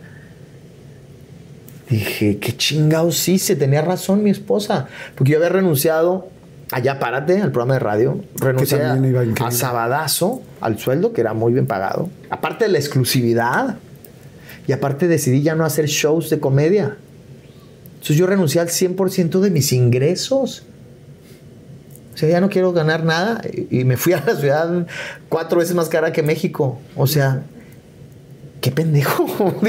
dije, 1.91 2.39
qué 2.39 2.57
chingados 2.57 3.17
se 3.17 3.55
tenía 3.55 3.83
razón 3.83 4.23
mi 4.23 4.31
esposa. 4.31 4.89
Porque 5.15 5.33
yo 5.33 5.37
había 5.39 5.51
renunciado, 5.51 6.31
allá 6.73 6.99
párate, 6.99 7.41
al 7.41 7.53
programa 7.53 7.75
de 7.75 7.81
radio, 7.81 8.21
renuncié 8.37 8.83
a, 8.83 9.51
Sabadazo, 9.51 10.43
al 10.61 10.79
sueldo, 10.79 11.13
que 11.13 11.21
era 11.21 11.35
muy 11.35 11.53
bien 11.53 11.67
pagado. 11.67 12.09
Aparte 12.31 12.65
de 12.65 12.73
la 12.73 12.79
exclusividad. 12.79 13.77
Y 14.67 14.73
aparte 14.73 15.09
decidí 15.09 15.43
ya 15.43 15.55
no 15.55 15.65
hacer 15.65 15.87
shows 15.87 16.31
de 16.31 16.39
comedia. 16.41 16.97
Entonces 17.95 18.17
yo 18.17 18.27
renuncié 18.27 18.61
al 18.61 18.69
100% 18.69 19.41
de 19.41 19.51
mis 19.51 19.73
ingresos. 19.73 20.65
O 22.15 22.17
sea, 22.17 22.29
ya 22.29 22.41
no 22.41 22.49
quiero 22.49 22.73
ganar 22.73 23.05
nada. 23.05 23.41
Y 23.71 23.85
me 23.85 23.97
fui 23.97 24.13
a 24.13 24.23
la 24.25 24.37
ciudad 24.37 24.87
cuatro 25.29 25.59
veces 25.59 25.75
más 25.75 25.89
cara 25.89 26.13
que 26.13 26.23
México. 26.23 26.79
O 26.97 27.07
sea, 27.07 27.43
qué 28.61 28.71
pendejo. 28.71 29.27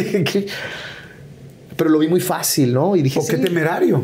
Pero 1.77 1.89
lo 1.89 1.99
vi 1.99 2.07
muy 2.07 2.19
fácil, 2.21 2.73
¿no? 2.73 2.95
Y 2.95 3.01
dije, 3.01 3.19
O 3.19 3.25
qué 3.25 3.37
"Sí". 3.37 3.41
temerario. 3.41 4.03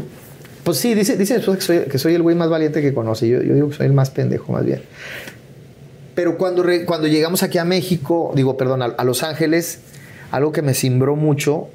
Pues 0.70 0.78
sí, 0.82 0.94
dice, 0.94 1.18
dice 1.18 1.34
mi 1.34 1.40
esposa 1.40 1.58
que 1.58 1.64
soy, 1.64 1.80
que 1.90 1.98
soy 1.98 2.14
el 2.14 2.22
güey 2.22 2.36
más 2.36 2.48
valiente 2.48 2.80
que 2.80 2.94
conoce. 2.94 3.28
Yo, 3.28 3.42
yo 3.42 3.56
digo 3.56 3.70
que 3.70 3.76
soy 3.78 3.88
el 3.88 3.94
más 3.94 4.12
pendejo, 4.12 4.52
más 4.54 4.64
bien. 4.64 4.84
Pero 6.14 6.38
cuando, 6.38 6.62
re- 6.62 6.86
cuando 6.86 7.08
llegamos 7.08 7.42
aquí 7.42 7.58
a 7.58 7.66
México, 7.66 8.32
digo, 8.36 8.56
perdón, 8.56 8.84
a, 8.84 8.86
a 8.86 9.04
Los 9.04 9.24
Ángeles, 9.24 9.80
algo 10.30 10.52
que 10.52 10.62
me 10.62 10.76
cimbró 10.76 11.16
mucho, 11.16 11.70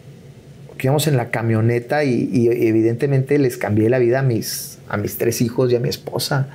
que 0.78 0.86
íbamos 0.86 1.08
en 1.08 1.16
la 1.16 1.30
camioneta 1.30 2.04
y, 2.04 2.28
y 2.32 2.46
evidentemente 2.68 3.36
les 3.38 3.56
cambié 3.56 3.88
la 3.90 3.98
vida 3.98 4.20
a 4.20 4.22
mis, 4.22 4.78
a 4.88 4.96
mis 4.96 5.18
tres 5.18 5.40
hijos 5.40 5.72
y 5.72 5.74
a 5.74 5.80
mi 5.80 5.88
esposa. 5.88 6.50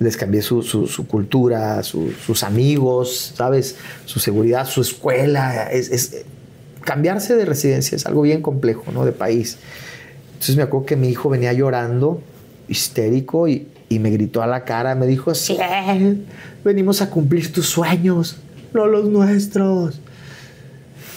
Les 0.00 0.16
cambié 0.16 0.42
su, 0.42 0.62
su- 0.64 0.88
su 0.88 1.06
cultura, 1.06 1.84
su- 1.84 2.10
sus 2.26 2.42
amigos, 2.42 3.34
¿sabes? 3.36 3.76
Su 4.06 4.18
seguridad, 4.18 4.66
su 4.66 4.80
escuela. 4.80 5.70
Es, 5.70 5.88
es- 5.92 6.24
cambiarse 6.84 7.36
de 7.36 7.44
residencia 7.44 7.94
es 7.94 8.06
algo 8.06 8.22
bien 8.22 8.42
complejo, 8.42 8.90
¿no? 8.92 9.04
De 9.04 9.12
país. 9.12 9.58
Entonces 10.40 10.56
me 10.56 10.62
acuerdo 10.62 10.86
que 10.86 10.96
mi 10.96 11.10
hijo 11.10 11.28
venía 11.28 11.52
llorando, 11.52 12.22
histérico, 12.66 13.46
y, 13.46 13.68
y 13.90 13.98
me 13.98 14.08
gritó 14.08 14.42
a 14.42 14.46
la 14.46 14.64
cara, 14.64 14.94
me 14.94 15.06
dijo, 15.06 15.34
Ciel, 15.34 16.24
venimos 16.64 17.02
a 17.02 17.10
cumplir 17.10 17.52
tus 17.52 17.66
sueños, 17.66 18.38
no 18.72 18.86
los 18.86 19.04
nuestros. 19.04 20.00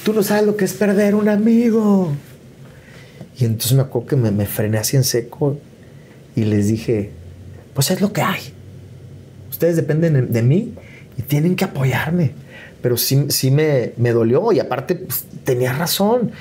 Tú 0.04 0.12
no 0.12 0.24
sabes 0.24 0.46
lo 0.46 0.58
que 0.58 0.66
es 0.66 0.74
perder 0.74 1.16
un 1.16 1.30
amigo. 1.30 2.12
Y 3.40 3.46
entonces 3.46 3.72
me 3.72 3.84
acuerdo 3.84 4.08
que 4.10 4.16
me, 4.18 4.30
me 4.30 4.46
frené 4.46 4.78
así 4.78 4.98
en 4.98 5.06
seco 5.06 5.58
y 6.36 6.44
les 6.44 6.68
dije, 6.68 7.12
pues 7.74 7.92
es 7.92 8.02
lo 8.02 8.12
que 8.12 8.24
hay. 8.24 8.42
Ustedes 9.50 9.78
dependen 9.78 10.34
de 10.34 10.42
mí 10.42 10.74
y 11.18 11.22
tienen 11.22 11.56
que 11.56 11.64
apoyarme. 11.64 12.32
Pero 12.82 12.98
sí, 12.98 13.28
sí 13.30 13.52
me, 13.52 13.94
me 13.96 14.12
dolió 14.12 14.52
y 14.52 14.60
aparte 14.60 14.96
pues, 14.96 15.24
tenía 15.46 15.72
razón. 15.72 16.34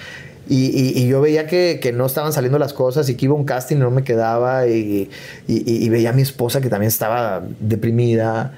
Y, 0.48 0.66
y- 0.66 1.02
y 1.02 1.08
yo 1.08 1.20
veía 1.20 1.46
que, 1.46 1.78
que 1.80 1.92
no 1.92 2.06
estaban 2.06 2.32
saliendo 2.32 2.58
las 2.58 2.72
cosas 2.72 3.08
y 3.08 3.14
que 3.14 3.26
iba 3.26 3.34
un 3.34 3.44
casting 3.44 3.76
y 3.76 3.80
no 3.80 3.90
me 3.90 4.02
quedaba. 4.04 4.66
Y- 4.66 5.08
y 5.46 5.88
veía 5.88 6.10
a 6.10 6.12
mi 6.12 6.22
esposa 6.22 6.60
que 6.60 6.68
también 6.68 6.88
estaba 6.88 7.42
deprimida. 7.60 8.54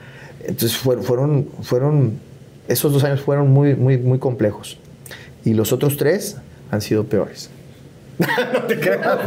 Entonces 0.47 0.77
fueron, 0.77 1.05
fueron, 1.05 1.49
fueron 1.63 2.13
esos 2.69 2.93
dos 2.93 3.05
años 3.05 3.21
fueron 3.21 3.51
muy, 3.51 3.75
muy, 3.77 3.99
muy 3.99 4.19
complejos. 4.19 4.79
Y 5.45 5.53
los 5.55 5.73
otros 5.73 5.97
tres 5.99 6.37
han 6.71 6.81
sido 6.81 7.05
peores. 7.05 7.51
no 8.53 8.63
te 8.63 8.79
creas. 8.79 9.19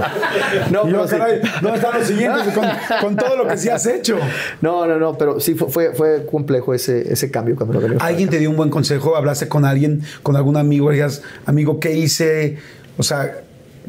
No, 0.71 0.88
yo, 0.88 0.91
pero 0.91 1.08
sí. 1.08 1.15
caray, 1.17 1.41
¿dónde 1.62 1.78
están 1.78 2.00
los 2.00 2.08
siguientes? 2.08 2.54
Con, 2.54 2.65
con 3.02 3.15
todo 3.15 3.36
lo 3.36 3.47
que 3.47 3.58
sí 3.58 3.69
has 3.69 3.86
hecho. 3.86 4.17
No, 4.62 4.86
no, 4.86 4.97
no, 4.97 5.17
pero 5.17 5.39
sí 5.39 5.56
fue, 5.56 5.93
fue, 5.93 6.26
complejo 6.26 6.73
ese, 6.73 7.12
ese 7.12 7.30
cambio 7.30 7.58
¿Alguien 8.00 8.30
te 8.30 8.39
dio 8.39 8.50
un 8.50 8.56
buen 8.56 8.69
consejo? 8.69 9.15
¿Hablaste 9.15 9.47
con 9.47 9.65
alguien, 9.65 10.04
con 10.23 10.36
algún 10.36 10.58
amigo? 10.58 10.91
Digas, 10.91 11.21
amigo, 11.45 11.80
¿qué 11.80 11.93
hice? 11.93 12.58
O 12.97 13.04
sea, 13.04 13.41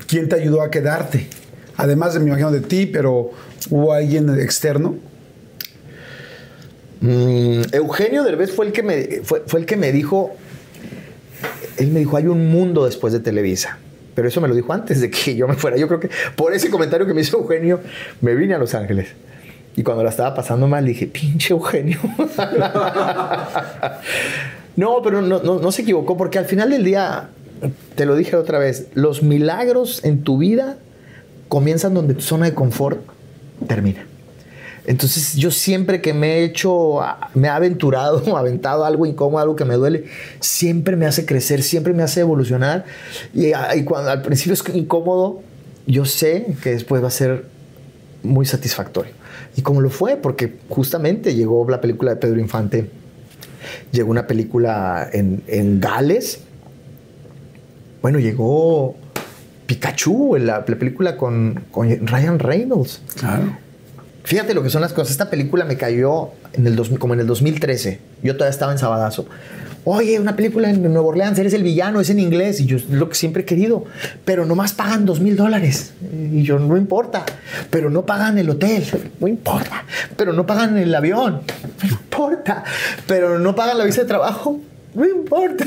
¿quién 0.07 0.29
te 0.29 0.37
ayudó 0.37 0.63
a 0.63 0.71
quedarte? 0.71 1.29
Además 1.77 2.15
de, 2.15 2.21
me 2.21 2.27
imagino, 2.27 2.51
de 2.51 2.61
ti, 2.61 2.87
pero 2.87 3.31
¿hubo 3.71 3.93
alguien 3.93 4.29
externo? 4.41 4.97
Mm, 7.01 7.63
Eugenio 7.73 8.25
Derbez 8.25 8.53
fue 8.53 8.67
el 8.67 8.73
que 8.73 8.83
me 8.83 9.21
fue, 9.23 9.45
fue 9.47 9.61
el 9.61 9.67
que 9.67 9.77
me 9.77 9.93
dijo 9.93 10.33
él 11.77 11.93
me 11.93 12.01
dijo 12.01 12.17
hay 12.17 12.27
un 12.27 12.49
mundo 12.49 12.87
después 12.87 13.13
de 13.13 13.21
Televisa 13.21 13.79
pero 14.19 14.27
eso 14.27 14.41
me 14.41 14.49
lo 14.49 14.57
dijo 14.57 14.73
antes 14.73 15.01
de 15.01 15.13
que 15.13 15.37
yo 15.37 15.47
me 15.47 15.55
fuera. 15.55 15.77
Yo 15.77 15.87
creo 15.87 16.01
que 16.01 16.11
por 16.35 16.53
ese 16.53 16.71
comentario 16.71 17.07
que 17.07 17.15
me 17.15 17.21
hizo 17.21 17.39
Eugenio 17.39 17.79
me 18.21 18.35
vine 18.35 18.53
a 18.53 18.59
Los 18.59 18.75
Ángeles. 18.75 19.11
Y 19.77 19.85
cuando 19.85 20.03
la 20.03 20.11
estaba 20.11 20.35
pasando 20.35 20.67
mal 20.67 20.85
dije 20.85 21.07
pinche 21.07 21.55
Eugenio 21.55 22.01
no 24.75 25.01
pero 25.05 25.23
no, 25.23 25.41
no, 25.41 25.61
no 25.61 25.71
se 25.71 25.83
equivocó 25.83 26.17
porque 26.17 26.37
al 26.37 26.47
final 26.47 26.71
del 26.71 26.83
día 26.83 27.29
te 27.95 28.07
lo 28.07 28.17
dije 28.17 28.35
otra 28.35 28.59
vez 28.59 28.89
los 28.95 29.23
milagros 29.23 30.05
en 30.05 30.25
tu 30.25 30.37
vida 30.37 30.79
comienzan 31.47 31.95
donde 31.95 32.15
tu 32.15 32.23
zona 32.23 32.47
de 32.47 32.55
confort 32.55 32.99
termina 33.69 34.05
entonces 34.89 35.37
yo 35.37 35.51
siempre 35.51 36.01
que 36.01 36.15
me 36.15 36.39
he 36.39 36.45
hecho, 36.45 37.01
me 37.35 37.49
he 37.49 37.51
aventurado, 37.51 38.37
aventado 38.39 38.87
algo 38.87 39.05
incómodo, 39.05 39.43
algo 39.43 39.55
que 39.55 39.67
me 39.67 39.75
duele, 39.75 40.05
siempre 40.41 40.97
me 40.97 41.05
hace 41.05 41.27
crecer, 41.27 41.63
siempre 41.63 41.93
me 41.93 42.03
hace 42.03 42.21
evolucionar. 42.21 42.87
Y, 43.35 43.53
ah, 43.53 43.77
y 43.77 43.85
cuando 43.85 44.11
al 44.11 44.23
principio 44.23 44.55
es 44.55 44.65
incómodo, 44.75 45.43
yo 45.87 46.07
sé 46.07 46.57
que 46.63 46.71
después 46.71 47.03
va 47.03 47.09
a 47.09 47.11
ser 47.11 47.45
muy 48.23 48.47
satisfactorio. 48.47 49.13
Y 49.57 49.61
como 49.61 49.83
lo 49.83 49.91
fue, 49.91 50.17
porque 50.17 50.57
justamente 50.71 51.35
llegó 51.35 51.69
la 51.69 51.83
película 51.83 52.13
de 52.13 52.17
Pedro 52.17 52.41
Infante, 52.41 52.89
llegó 53.93 54.11
una 54.11 54.27
película 54.27 55.07
en, 55.13 55.43
en 55.49 55.83
Gales, 55.83 56.41
bueno, 58.01 58.21
llegó 58.21 58.97
Pikachu, 59.67 60.37
la, 60.37 60.65
la 60.67 60.79
película 60.79 61.19
con, 61.19 61.63
con 61.71 61.91
Ryan 62.07 62.39
Reynolds. 62.39 63.03
Claro. 63.17 63.68
Fíjate 64.29 64.53
lo 64.53 64.63
que 64.63 64.69
son 64.69 64.83
las 64.83 64.93
cosas. 64.93 65.13
Esta 65.13 65.31
película 65.31 65.65
me 65.65 65.79
cayó 65.79 66.33
en 66.53 66.67
el 66.67 66.99
como 66.99 67.15
en 67.15 67.21
el 67.21 67.27
2013. 67.27 67.99
Yo 68.23 68.35
todavía 68.35 68.51
estaba 68.51 68.73
en 68.73 68.79
Sabadazo. 68.79 69.25
Oye, 69.85 70.21
una 70.21 70.37
película 70.37 70.69
en 70.69 70.83
Nueva 70.83 71.09
Orleans, 71.09 71.39
eres 71.39 71.55
el 71.55 71.63
villano, 71.63 71.99
es 71.99 72.11
en 72.11 72.21
inglés. 72.21 72.61
Y 72.61 72.67
yo 72.67 72.77
es 72.77 72.91
lo 72.91 73.09
que 73.09 73.15
siempre 73.15 73.45
he 73.45 73.45
querido. 73.47 73.87
Pero 74.27 74.45
nomás 74.45 74.75
pagan 74.75 75.07
dos 75.07 75.21
mil 75.21 75.35
dólares. 75.35 75.95
Y 76.31 76.43
yo, 76.43 76.59
no 76.59 76.77
importa. 76.77 77.25
Pero 77.71 77.89
no 77.89 78.05
pagan 78.05 78.37
el 78.37 78.51
hotel. 78.51 78.85
No 79.19 79.29
importa. 79.29 79.87
Pero 80.19 80.35
no 80.35 80.45
pagan 80.45 80.77
el 80.77 80.95
avión. 80.95 81.41
No 81.83 81.89
importa. 81.89 82.65
Pero 83.07 83.39
no 83.39 83.55
pagan 83.55 83.79
la 83.79 83.85
visa 83.85 84.03
de 84.03 84.09
trabajo. 84.09 84.61
No 84.95 85.07
importa. 85.07 85.65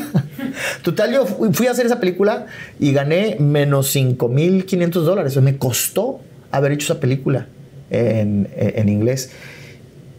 Total, 0.84 1.12
yo 1.12 1.26
fui 1.26 1.66
a 1.66 1.72
hacer 1.72 1.88
esa 1.88 2.00
película 2.00 2.46
y 2.80 2.94
gané 2.94 3.38
menos 3.40 3.96
5.500 3.96 4.92
dólares. 5.02 5.32
Eso 5.32 5.42
me 5.42 5.58
costó 5.58 6.20
haber 6.52 6.74
hecho 6.74 6.94
esa 6.94 7.00
película 7.00 7.48
en, 7.92 8.50
en- 8.56 8.90
inglés. 8.90 9.30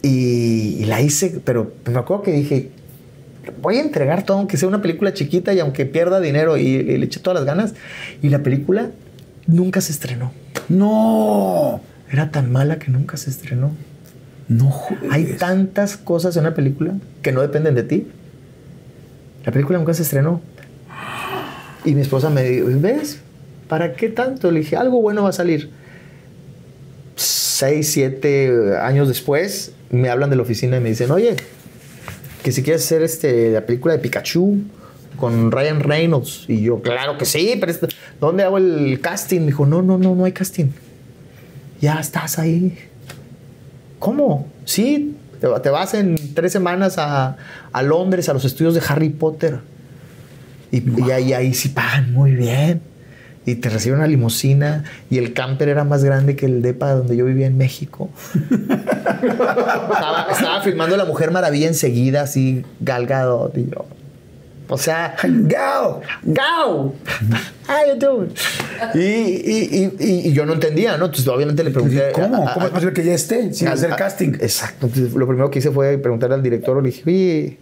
Y, 0.01 0.77
y 0.79 0.85
la 0.85 1.01
hice, 1.01 1.41
pero 1.43 1.73
me 1.85 1.97
acuerdo 1.97 2.23
que 2.23 2.31
dije, 2.31 2.69
voy 3.61 3.77
a 3.77 3.81
entregar 3.81 4.23
todo, 4.23 4.37
aunque 4.37 4.57
sea 4.57 4.67
una 4.67 4.81
película 4.81 5.13
chiquita 5.13 5.53
y 5.53 5.59
aunque 5.59 5.85
pierda 5.85 6.19
dinero 6.19 6.57
y, 6.57 6.61
y 6.67 6.97
le 6.97 7.05
eché 7.05 7.19
todas 7.19 7.35
las 7.39 7.45
ganas. 7.45 7.73
Y 8.21 8.29
la 8.29 8.39
película 8.39 8.91
nunca 9.47 9.81
se 9.81 9.91
estrenó. 9.91 10.31
No. 10.69 11.81
Era 12.11 12.31
tan 12.31 12.51
mala 12.51 12.79
que 12.79 12.91
nunca 12.91 13.17
se 13.17 13.29
estrenó. 13.29 13.71
No 14.49 14.69
juegues. 14.69 15.09
Hay 15.11 15.25
tantas 15.39 15.97
cosas 15.97 16.35
en 16.35 16.41
una 16.41 16.53
película 16.53 16.93
que 17.21 17.31
no 17.31 17.41
dependen 17.41 17.75
de 17.75 17.83
ti. 17.83 18.07
La 19.45 19.51
película 19.51 19.77
nunca 19.79 19.93
se 19.93 20.03
estrenó. 20.03 20.41
Y 21.85 21.95
mi 21.95 22.01
esposa 22.01 22.29
me 22.29 22.43
dijo, 22.43 22.67
¿ves? 22.79 23.19
¿Para 23.67 23.93
qué 23.93 24.09
tanto? 24.09 24.51
Le 24.51 24.59
dije, 24.59 24.75
algo 24.77 25.01
bueno 25.01 25.23
va 25.23 25.29
a 25.29 25.33
salir. 25.33 25.69
Seis, 27.15 27.91
siete 27.91 28.51
años 28.81 29.07
después, 29.07 29.71
me 29.91 30.09
hablan 30.09 30.29
de 30.29 30.35
la 30.35 30.41
oficina 30.41 30.77
y 30.77 30.79
me 30.79 30.89
dicen, 30.89 31.11
oye, 31.11 31.35
que 32.43 32.51
si 32.51 32.63
quieres 32.63 32.83
hacer 32.83 33.03
este, 33.03 33.51
la 33.51 33.65
película 33.65 33.93
de 33.93 33.99
Pikachu 33.99 34.57
con 35.17 35.51
Ryan 35.51 35.79
Reynolds. 35.81 36.45
Y 36.47 36.61
yo, 36.61 36.81
claro 36.81 37.17
que 37.17 37.25
sí, 37.25 37.55
pero 37.59 37.73
¿dónde 38.19 38.43
hago 38.43 38.57
el 38.57 38.99
casting? 39.01 39.41
Me 39.41 39.45
dijo, 39.47 39.65
no, 39.65 39.81
no, 39.81 39.97
no, 39.97 40.15
no 40.15 40.25
hay 40.25 40.31
casting. 40.31 40.67
Ya 41.79 41.99
estás 41.99 42.39
ahí. 42.39 42.77
¿Cómo? 43.99 44.47
Sí, 44.65 45.15
te, 45.39 45.47
va- 45.47 45.61
te 45.61 45.69
vas 45.69 45.93
en 45.93 46.33
tres 46.33 46.51
semanas 46.51 46.97
a, 46.97 47.37
a 47.71 47.83
Londres, 47.83 48.27
a 48.29 48.33
los 48.33 48.43
estudios 48.45 48.73
de 48.73 48.81
Harry 48.87 49.09
Potter. 49.09 49.59
Y, 50.71 50.83
y 51.05 51.11
ahí, 51.11 51.33
ahí 51.33 51.53
sí 51.53 51.69
pagan 51.69 52.11
muy 52.11 52.31
bien. 52.31 52.81
Y 53.45 53.55
te 53.55 53.69
reciben 53.69 53.99
una 53.99 54.07
limusina. 54.07 54.83
Y 55.09 55.17
el 55.17 55.33
camper 55.33 55.69
era 55.69 55.83
más 55.83 56.03
grande 56.03 56.35
que 56.35 56.45
el 56.45 56.61
depa 56.61 56.91
donde 56.93 57.15
yo 57.17 57.25
vivía 57.25 57.47
en 57.47 57.57
México. 57.57 58.09
estaba, 59.21 60.27
estaba 60.31 60.61
filmando 60.61 60.95
La 60.97 61.05
Mujer 61.05 61.31
Maravilla 61.31 61.67
enseguida, 61.67 62.21
así, 62.21 62.63
galgado. 62.79 63.51
O 64.69 64.77
sea, 64.77 65.15
¡Gao! 65.23 66.01
Doing? 67.99 68.29
Y, 68.95 68.99
y, 68.99 69.69
y, 69.71 69.95
y- 69.99 70.27
y 70.29 70.33
yo 70.33 70.45
no 70.45 70.53
entendía, 70.53 70.97
¿no? 70.97 71.05
Entonces, 71.05 71.27
obviamente 71.27 71.63
le 71.63 71.71
pregunté. 71.71 72.11
¿Cómo? 72.13 72.47
a- 72.47 72.51
a- 72.51 72.53
¿Cómo 72.53 72.65
es 72.67 72.71
posible 72.71 72.93
que 72.93 73.03
ya 73.03 73.13
esté 73.13 73.53
sin 73.53 73.67
hacer 73.67 73.95
casting? 73.95 74.33
Exacto. 74.39 74.87
Entonces, 74.87 75.13
lo 75.13 75.27
primero 75.27 75.51
que 75.51 75.59
hice 75.59 75.69
fue 75.71 75.97
preguntarle 75.97 76.35
al 76.35 76.43
director, 76.43 76.81
le 76.81 76.89
dije, 76.89 77.03
oye, 77.05 77.57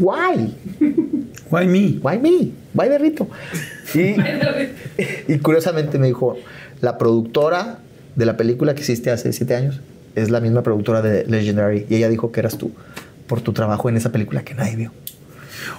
why? 0.00 0.54
Why 1.50 1.66
me? 1.66 1.98
Why 2.02 2.18
me? 2.18 2.52
Why 2.74 2.88
Berrito? 2.88 3.28
Y, 3.94 4.16
y 5.32 5.38
curiosamente 5.38 5.98
me 5.98 6.06
dijo, 6.06 6.36
la 6.80 6.98
productora 6.98 7.78
de 8.16 8.26
la 8.26 8.36
película 8.36 8.74
que 8.74 8.82
hiciste 8.82 9.10
hace 9.10 9.32
siete 9.32 9.54
años 9.54 9.80
es 10.14 10.30
la 10.30 10.40
misma 10.40 10.62
productora 10.62 11.02
de 11.02 11.24
Legendary. 11.26 11.86
Y 11.88 11.96
ella 11.96 12.08
dijo 12.08 12.32
que 12.32 12.40
eras 12.40 12.58
tú 12.58 12.72
por 13.26 13.40
tu 13.40 13.52
trabajo 13.52 13.88
en 13.88 13.96
esa 13.96 14.12
película 14.12 14.42
que 14.42 14.54
nadie 14.54 14.76
vio. 14.76 14.92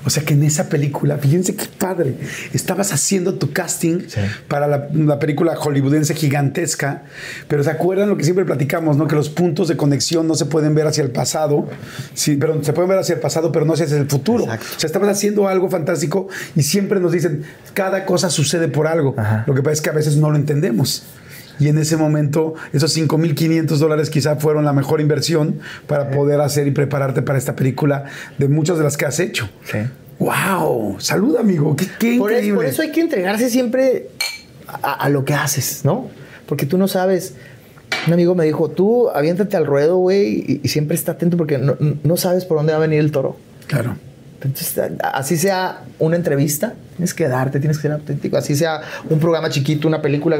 O 0.06 0.10
sea 0.10 0.24
que 0.24 0.34
en 0.34 0.44
esa 0.44 0.70
película, 0.70 1.18
fíjense 1.18 1.56
qué 1.56 1.66
padre, 1.78 2.16
estabas 2.54 2.94
haciendo 2.94 3.36
tu 3.36 3.52
casting 3.52 4.02
Sí. 4.08 4.20
para 4.48 4.68
la, 4.68 4.88
la 4.94 5.20
película 5.20 5.56
hollywoodense 5.56 6.14
gigantesca, 6.16 7.04
pero 7.48 7.64
¿se 7.64 7.70
acuerdan 7.72 8.10
lo 8.10 8.18
que 8.18 8.24
siempre 8.24 8.46
platicamos, 8.46 8.98
no? 8.98 9.08
Que 9.08 9.16
los 9.16 9.30
puntos 9.30 9.68
de 9.68 9.78
conexión 9.78 10.28
no 10.28 10.36
se 10.36 10.46
pueden 10.46 10.76
ver 10.76 10.88
hacia 10.88 11.04
el 11.04 11.12
pasado, 11.12 11.68
sí, 12.14 12.36
pero 12.36 12.64
se 12.64 12.74
pueden 12.74 12.90
ver 12.90 13.00
hacia 13.00 13.16
el 13.16 13.22
pasado, 13.22 13.52
pero 13.52 13.66
no 13.66 13.74
hacia 13.74 13.86
el 13.86 14.08
futuro. 14.10 14.44
Exacto. 14.44 14.66
O 14.76 14.80
sea, 14.80 14.88
estabas 14.88 15.10
haciendo 15.10 15.48
algo 15.48 15.70
fantástico 15.70 16.28
y 16.56 16.64
siempre 16.64 17.00
nos 17.00 17.12
dicen, 17.12 17.44
cada 17.74 18.06
cosa 18.06 18.30
sucede 18.30 18.68
por 18.68 18.88
algo. 18.88 19.14
Ajá. 19.18 19.44
Lo 19.48 19.54
que 19.54 19.62
pasa 19.62 19.74
es 19.74 19.82
que 19.82 19.90
a 19.90 19.94
veces 19.94 20.18
no 20.18 20.30
lo 20.32 20.38
entendemos. 20.38 21.04
Y 21.60 21.68
en 21.68 21.78
ese 21.78 21.98
momento, 21.98 22.56
esos 22.74 22.96
5.500 22.98 23.78
dólares 23.78 24.10
quizá 24.10 24.36
fueron 24.38 24.66
la 24.66 24.74
mejor 24.74 25.02
inversión 25.02 25.60
para 25.88 26.10
poder 26.12 26.42
hacer 26.42 26.68
y 26.68 26.72
prepararte 26.72 27.22
para 27.22 27.38
esta 27.38 27.56
película 27.56 28.06
de 28.38 28.48
muchas 28.48 28.78
de 28.78 28.84
las 28.84 28.98
que 28.98 29.06
has 29.06 29.20
hecho. 29.20 29.50
Sí. 29.66 29.78
¡Wow! 30.20 30.98
Salud, 31.00 31.36
amigo. 31.38 31.76
¡Qué, 31.76 31.86
qué 32.00 32.18
Por, 32.18 32.32
es- 32.32 32.38
increíble! 32.40 32.56
por 32.56 32.66
eso 32.66 32.82
hay 32.82 32.92
que 32.92 33.02
entregarse 33.02 33.50
siempre 33.50 34.10
a, 34.68 34.94
a 34.94 35.10
lo 35.10 35.26
que 35.26 35.34
haces, 35.34 35.82
¿no? 35.84 36.10
Porque 36.48 36.66
tú 36.66 36.78
no 36.78 36.88
sabes. 36.88 37.36
Un 38.08 38.14
amigo 38.14 38.36
me 38.36 38.44
dijo, 38.46 38.70
tú 38.70 39.10
aviéntate 39.10 39.56
al 39.56 39.66
ruedo, 39.66 39.98
güey, 39.98 40.44
y, 40.48 40.62
y 40.64 40.68
siempre 40.68 40.96
está 40.96 41.14
atento 41.14 41.38
porque 41.38 41.58
no, 41.58 41.78
no 42.04 42.18
sabes 42.18 42.46
por 42.46 42.58
dónde 42.58 42.74
va 42.74 42.80
a 42.80 42.82
venir 42.82 43.00
el 43.00 43.12
toro. 43.12 43.38
Claro. 43.68 43.96
Entonces, 44.42 44.78
así 45.14 45.38
sea 45.38 45.84
una 46.00 46.18
entrevista, 46.18 46.74
tienes 46.98 47.14
que 47.14 47.30
darte, 47.30 47.60
tienes 47.62 47.78
que 47.78 47.84
ser 47.84 47.92
auténtico. 47.94 48.36
Así 48.36 48.56
sea 48.56 48.82
un 49.10 49.20
programa 49.20 49.50
chiquito, 49.50 49.88
una 49.88 50.02
película, 50.02 50.38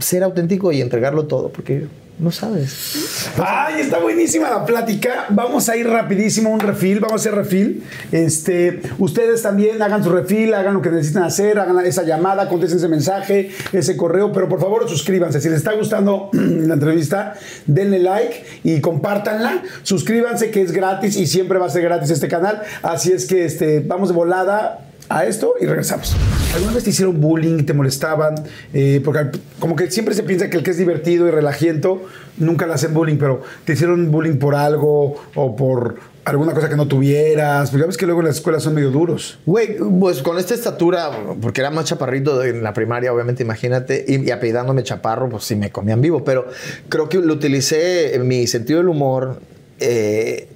ser 0.00 0.22
auténtico 0.22 0.72
y 0.72 0.80
entregarlo 0.80 1.26
todo, 1.26 1.50
porque 1.50 1.86
no 2.20 2.30
sabes. 2.30 3.30
¡Ay, 3.38 3.80
está 3.80 3.98
buenísima 3.98 4.50
la 4.50 4.66
plática! 4.66 5.24
Vamos 5.30 5.70
a 5.70 5.76
ir 5.76 5.88
rapidísimo 5.88 6.50
a 6.50 6.52
un 6.52 6.60
refil, 6.60 7.00
vamos 7.00 7.14
a 7.14 7.16
hacer 7.16 7.34
refil. 7.34 7.82
Este, 8.12 8.82
ustedes 8.98 9.40
también 9.40 9.80
hagan 9.80 10.04
su 10.04 10.10
refil, 10.10 10.52
hagan 10.52 10.74
lo 10.74 10.82
que 10.82 10.90
necesitan 10.90 11.22
hacer, 11.22 11.58
hagan 11.58 11.84
esa 11.86 12.02
llamada, 12.02 12.46
contesten 12.48 12.78
ese 12.78 12.88
mensaje, 12.88 13.50
ese 13.72 13.96
correo, 13.96 14.32
pero 14.32 14.50
por 14.50 14.60
favor 14.60 14.86
suscríbanse. 14.86 15.40
Si 15.40 15.48
les 15.48 15.58
está 15.58 15.72
gustando 15.72 16.28
la 16.32 16.74
entrevista, 16.74 17.36
denle 17.66 18.00
like 18.00 18.44
y 18.64 18.82
compártanla. 18.82 19.62
Suscríbanse 19.82 20.50
que 20.50 20.60
es 20.60 20.72
gratis 20.72 21.16
y 21.16 21.26
siempre 21.26 21.58
va 21.58 21.66
a 21.66 21.70
ser 21.70 21.82
gratis 21.82 22.10
este 22.10 22.28
canal. 22.28 22.60
Así 22.82 23.12
es 23.12 23.24
que 23.24 23.46
este, 23.46 23.80
vamos 23.80 24.10
de 24.10 24.14
volada 24.14 24.89
a 25.10 25.26
esto 25.26 25.54
y 25.60 25.66
regresamos. 25.66 26.16
¿Alguna 26.54 26.72
vez 26.72 26.84
te 26.84 26.90
hicieron 26.90 27.20
bullying, 27.20 27.64
te 27.64 27.74
molestaban? 27.74 28.36
Eh, 28.72 29.02
porque 29.04 29.38
como 29.58 29.74
que 29.76 29.90
siempre 29.90 30.14
se 30.14 30.22
piensa 30.22 30.48
que 30.48 30.56
el 30.56 30.62
que 30.62 30.70
es 30.70 30.78
divertido 30.78 31.26
y 31.26 31.32
relajiento 31.32 32.02
nunca 32.38 32.66
le 32.66 32.74
hacen 32.74 32.94
bullying, 32.94 33.16
pero 33.16 33.42
te 33.64 33.72
hicieron 33.72 34.10
bullying 34.12 34.38
por 34.38 34.54
algo 34.54 35.20
o 35.34 35.56
por 35.56 35.96
alguna 36.24 36.54
cosa 36.54 36.68
que 36.68 36.76
no 36.76 36.86
tuvieras. 36.86 37.70
Porque 37.70 37.82
ya 37.82 37.86
ves 37.88 37.96
que 37.96 38.06
luego 38.06 38.20
en 38.20 38.28
las 38.28 38.36
escuelas 38.36 38.62
son 38.62 38.74
medio 38.74 38.92
duros. 38.92 39.40
Güey, 39.46 39.78
pues 39.98 40.22
con 40.22 40.38
esta 40.38 40.54
estatura, 40.54 41.10
porque 41.42 41.60
era 41.60 41.70
más 41.70 41.86
chaparrito 41.86 42.44
en 42.44 42.62
la 42.62 42.72
primaria, 42.72 43.12
obviamente, 43.12 43.42
imagínate, 43.42 44.04
y, 44.06 44.28
y 44.28 44.30
apellidándome 44.30 44.84
chaparro, 44.84 45.28
pues 45.28 45.42
sí 45.42 45.56
me 45.56 45.70
comían 45.70 46.00
vivo, 46.00 46.22
pero 46.22 46.46
creo 46.88 47.08
que 47.08 47.18
lo 47.18 47.34
utilicé 47.34 48.14
en 48.14 48.28
mi 48.28 48.46
sentido 48.46 48.78
del 48.78 48.88
humor 48.88 49.40
eh, 49.80 50.46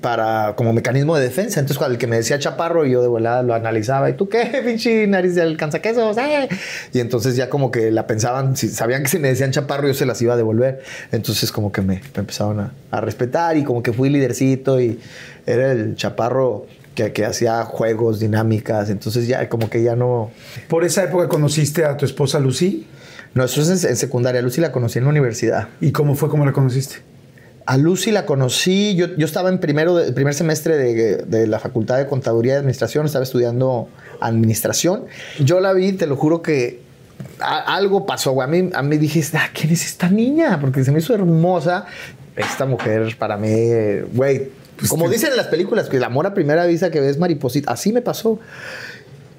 para 0.00 0.54
como 0.56 0.72
mecanismo 0.72 1.16
de 1.16 1.24
defensa. 1.24 1.60
Entonces, 1.60 1.78
cuando 1.78 1.94
el 1.94 1.98
que 1.98 2.06
me 2.06 2.16
decía 2.16 2.38
chaparro, 2.38 2.84
yo 2.84 3.02
de 3.02 3.08
volada 3.08 3.42
lo 3.42 3.54
analizaba, 3.54 4.10
¿y 4.10 4.14
tú 4.14 4.28
qué, 4.28 4.62
pinche 4.64 5.06
nariz 5.06 5.34
de 5.34 5.42
alcanzaquesos? 5.42 6.16
¡Eh! 6.18 6.48
Y 6.92 7.00
entonces 7.00 7.36
ya 7.36 7.48
como 7.48 7.70
que 7.70 7.90
la 7.90 8.06
pensaban, 8.06 8.56
si 8.56 8.68
sabían 8.68 9.02
que 9.02 9.08
si 9.08 9.18
me 9.18 9.28
decían 9.28 9.50
chaparro, 9.50 9.86
yo 9.86 9.94
se 9.94 10.06
las 10.06 10.20
iba 10.22 10.34
a 10.34 10.36
devolver. 10.36 10.82
Entonces, 11.12 11.52
como 11.52 11.72
que 11.72 11.82
me, 11.82 11.94
me 12.14 12.20
empezaron 12.20 12.60
a, 12.60 12.72
a 12.90 13.00
respetar 13.00 13.56
y 13.56 13.64
como 13.64 13.82
que 13.82 13.92
fui 13.92 14.08
lidercito 14.10 14.80
y 14.80 14.98
era 15.46 15.72
el 15.72 15.96
chaparro 15.96 16.66
que, 16.94 17.12
que 17.12 17.24
hacía 17.24 17.62
juegos, 17.64 18.20
dinámicas. 18.20 18.90
Entonces, 18.90 19.26
ya 19.26 19.48
como 19.48 19.70
que 19.70 19.82
ya 19.82 19.96
no. 19.96 20.30
¿Por 20.68 20.84
esa 20.84 21.04
época 21.04 21.28
conociste 21.28 21.84
a 21.84 21.96
tu 21.96 22.04
esposa 22.04 22.40
Lucy? 22.40 22.86
No, 23.34 23.44
eso 23.44 23.60
es 23.60 23.84
en, 23.84 23.90
en 23.90 23.96
secundaria. 23.96 24.42
Lucy 24.42 24.60
la 24.60 24.72
conocí 24.72 24.98
en 24.98 25.04
la 25.04 25.10
universidad. 25.10 25.68
¿Y 25.80 25.92
cómo 25.92 26.14
fue 26.14 26.28
cómo 26.28 26.44
la 26.44 26.52
conociste? 26.52 26.96
A 27.66 27.76
Lucy 27.76 28.12
la 28.12 28.26
conocí, 28.26 28.94
yo, 28.94 29.08
yo 29.16 29.26
estaba 29.26 29.48
en 29.48 29.58
primero, 29.58 29.96
de- 29.96 30.12
primer 30.12 30.34
semestre 30.34 30.76
de, 30.76 31.16
de 31.26 31.46
la 31.48 31.58
Facultad 31.58 31.98
de 31.98 32.06
Contaduría 32.06 32.54
y 32.54 32.56
Administración, 32.58 33.06
estaba 33.06 33.24
estudiando 33.24 33.88
Administración. 34.20 35.04
Yo 35.40 35.58
la 35.60 35.72
vi, 35.72 35.92
te 35.92 36.06
lo 36.06 36.16
juro 36.16 36.42
que 36.42 36.80
a- 37.40 37.74
algo 37.76 38.06
pasó, 38.06 38.32
güey. 38.32 38.46
A 38.46 38.50
mí, 38.50 38.70
a 38.72 38.82
mí 38.82 38.98
dije, 38.98 39.22
ah, 39.34 39.48
¿quién 39.52 39.72
es 39.72 39.84
esta 39.84 40.08
niña? 40.08 40.58
Porque 40.60 40.84
se 40.84 40.92
me 40.92 41.00
hizo 41.00 41.12
hermosa. 41.14 41.86
Esta 42.36 42.66
mujer 42.66 43.16
para 43.18 43.36
mí, 43.36 43.48
güey, 44.12 44.48
Pues 44.76 44.90
como 44.90 45.08
dicen 45.08 45.30
en 45.30 45.36
las 45.38 45.46
películas, 45.46 45.88
que 45.88 45.96
el 45.96 46.04
amor 46.04 46.26
a 46.26 46.34
primera 46.34 46.66
vista 46.66 46.90
que 46.90 47.00
ves 47.00 47.18
mariposita. 47.18 47.72
Así 47.72 47.92
me 47.92 48.02
pasó. 48.02 48.38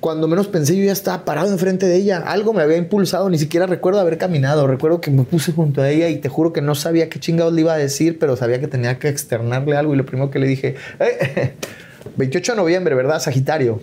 Cuando 0.08 0.30
menos 0.30 0.48
pensé, 0.48 0.74
yo 0.78 0.86
ya 0.86 0.94
estaba 0.94 1.26
parado 1.26 1.52
enfrente 1.52 1.86
de 1.86 1.98
ella. 1.98 2.20
Algo 2.20 2.54
me 2.54 2.62
había 2.62 2.78
impulsado, 2.78 3.30
ni 3.30 3.38
siquiera 3.38 3.66
recuerdo 3.66 4.00
haber 4.00 4.18
caminado. 4.18 4.66
Recuerdo 4.66 5.02
que 5.02 5.12
me 5.12 5.24
puse 5.24 5.52
junto 5.52 5.82
a 5.82 5.90
ella 5.90 6.08
y 6.08 6.16
te 6.20 6.30
juro 6.30 6.54
que 6.54 6.62
no 6.62 6.76
sabía 6.76 7.10
qué 7.10 7.20
chingados 7.20 7.52
le 7.52 7.60
iba 7.60 7.74
a 7.74 7.78
decir, 7.78 8.18
pero 8.18 8.38
sabía 8.38 8.62
que 8.62 8.70
tenía 8.70 9.00
que 9.00 9.10
externarle 9.10 9.76
algo. 9.76 9.94
Y 9.94 9.98
lo 9.98 10.06
primero 10.06 10.32
que 10.32 10.40
le 10.40 10.48
dije, 10.48 10.76
"Eh, 11.02 11.56
28 12.16 12.54
de 12.54 12.56
noviembre, 12.56 12.96
¿verdad? 12.96 13.20
Sagitario. 13.20 13.82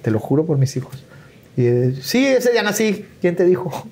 Te 0.00 0.10
lo 0.10 0.18
juro 0.18 0.46
por 0.46 0.56
mis 0.56 0.74
hijos. 0.78 1.04
Y 1.58 1.66
eh, 1.66 1.94
sí, 2.00 2.24
ese 2.24 2.54
ya 2.54 2.62
nací. 2.62 3.04
¿Quién 3.20 3.36
te 3.36 3.44
dijo? 3.44 3.86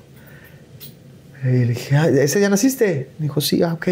Le 1.45 1.67
dije, 1.67 1.97
"Ah, 1.97 2.09
¿ese 2.09 2.41
ya 2.41 2.49
naciste? 2.49 3.11
Me 3.19 3.25
dijo, 3.25 3.43
sí, 3.43 3.63
ah, 3.63 3.75
ok. 3.75 3.89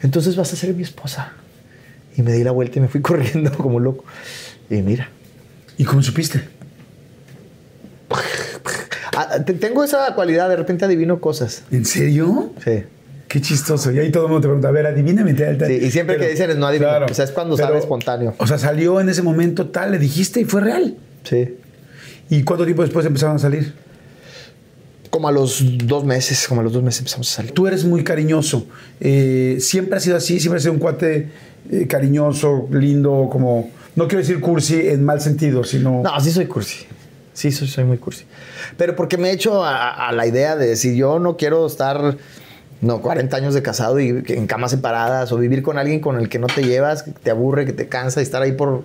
Entonces 0.00 0.36
vas 0.36 0.50
a 0.54 0.56
ser 0.56 0.72
mi 0.72 0.84
esposa. 0.84 1.34
Y 2.16 2.22
me 2.22 2.32
di 2.32 2.42
la 2.42 2.50
vuelta 2.52 2.78
y 2.78 2.80
me 2.80 2.88
fui 2.88 3.02
corriendo 3.02 3.52
como 3.58 3.78
loco. 3.78 4.06
Y 4.70 4.76
mira. 4.76 5.10
¿Y 5.76 5.84
cómo 5.84 6.02
supiste? 6.02 6.61
Ah, 9.16 9.44
te- 9.44 9.54
tengo 9.54 9.84
esa 9.84 10.14
cualidad, 10.14 10.48
de 10.48 10.56
repente 10.56 10.84
adivino 10.84 11.20
cosas. 11.20 11.62
¿En 11.70 11.84
serio? 11.84 12.52
Sí. 12.64 12.84
Qué 13.28 13.40
chistoso. 13.40 13.90
Y 13.92 13.98
ahí 13.98 14.10
todo 14.10 14.24
el 14.26 14.28
mundo 14.30 14.42
te 14.42 14.48
pregunta, 14.48 14.68
a 14.68 14.72
ver, 14.72 14.86
adivíname 14.86 15.32
tal, 15.34 15.56
tal. 15.58 15.68
Sí, 15.68 15.74
y 15.82 15.90
siempre 15.90 16.18
que 16.18 16.28
dicen 16.28 16.50
es 16.50 16.56
no 16.56 16.66
adivino, 16.66 16.90
pues 17.06 17.18
es 17.18 17.30
cuando 17.30 17.56
sale 17.56 17.78
espontáneo. 17.78 18.34
O 18.38 18.46
sea, 18.46 18.58
salió 18.58 19.00
en 19.00 19.08
ese 19.08 19.22
momento 19.22 19.68
tal, 19.68 19.92
le 19.92 19.98
dijiste 19.98 20.40
y 20.40 20.44
fue 20.44 20.60
real. 20.60 20.96
Sí. 21.24 21.56
¿Y 22.28 22.42
cuánto 22.44 22.64
tiempo 22.64 22.82
después 22.82 23.04
empezaron 23.06 23.36
a 23.36 23.38
salir? 23.38 23.74
Como 25.10 25.28
a 25.28 25.32
los 25.32 25.62
dos 25.86 26.04
meses, 26.04 26.46
como 26.48 26.62
a 26.62 26.64
los 26.64 26.72
dos 26.72 26.82
meses 26.82 27.00
empezamos 27.00 27.30
a 27.32 27.34
salir. 27.36 27.52
Tú 27.52 27.66
eres 27.66 27.84
muy 27.84 28.02
cariñoso. 28.02 28.66
Eh, 29.00 29.58
siempre 29.60 29.96
has 29.96 30.02
sido 30.02 30.16
así, 30.16 30.40
siempre 30.40 30.56
has 30.56 30.62
sido 30.62 30.72
un 30.72 30.78
cuate 30.80 31.28
eh, 31.70 31.86
cariñoso, 31.86 32.66
lindo, 32.70 33.28
como. 33.30 33.70
No 33.94 34.08
quiero 34.08 34.20
decir 34.20 34.40
cursi 34.40 34.88
en 34.88 35.04
mal 35.04 35.20
sentido, 35.20 35.64
sino. 35.64 36.02
No, 36.02 36.20
sí 36.20 36.30
soy 36.30 36.46
cursi. 36.46 36.86
Sí, 37.34 37.50
soy, 37.50 37.68
soy 37.68 37.84
muy 37.84 37.98
cursi. 37.98 38.24
Pero 38.76 38.94
porque 38.96 39.16
me 39.18 39.30
he 39.30 39.32
hecho 39.32 39.64
a, 39.64 40.12
la 40.12 40.26
idea 40.26 40.56
de 40.56 40.66
decir, 40.66 40.94
yo 40.94 41.18
no 41.18 41.36
quiero 41.36 41.66
estar, 41.66 42.16
no, 42.82 43.00
40 43.00 43.36
años 43.36 43.54
de 43.54 43.62
casado 43.62 43.98
y 44.00 44.22
en 44.28 44.46
camas 44.46 44.70
separadas 44.72 45.32
o 45.32 45.38
vivir 45.38 45.62
con 45.62 45.78
alguien 45.78 46.00
con 46.00 46.18
el 46.18 46.28
que 46.28 46.38
no 46.38 46.46
te 46.48 46.62
llevas, 46.62 47.02
que 47.02 47.12
te 47.12 47.30
aburre, 47.30 47.64
que 47.64 47.72
te 47.72 47.88
cansa 47.88 48.20
y 48.20 48.24
estar 48.24 48.42
ahí 48.42 48.52
por, 48.52 48.84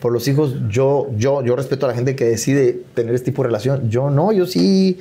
por 0.00 0.12
los 0.12 0.26
hijos. 0.26 0.54
Yo, 0.68 1.08
yo, 1.16 1.42
yo 1.44 1.54
respeto 1.54 1.86
a 1.86 1.90
la 1.90 1.94
gente 1.94 2.16
que 2.16 2.24
decide 2.24 2.80
tener 2.94 3.14
este 3.14 3.26
tipo 3.26 3.42
de 3.42 3.48
relación. 3.48 3.88
Yo 3.90 4.10
no, 4.10 4.32
yo 4.32 4.46
sí 4.46 4.98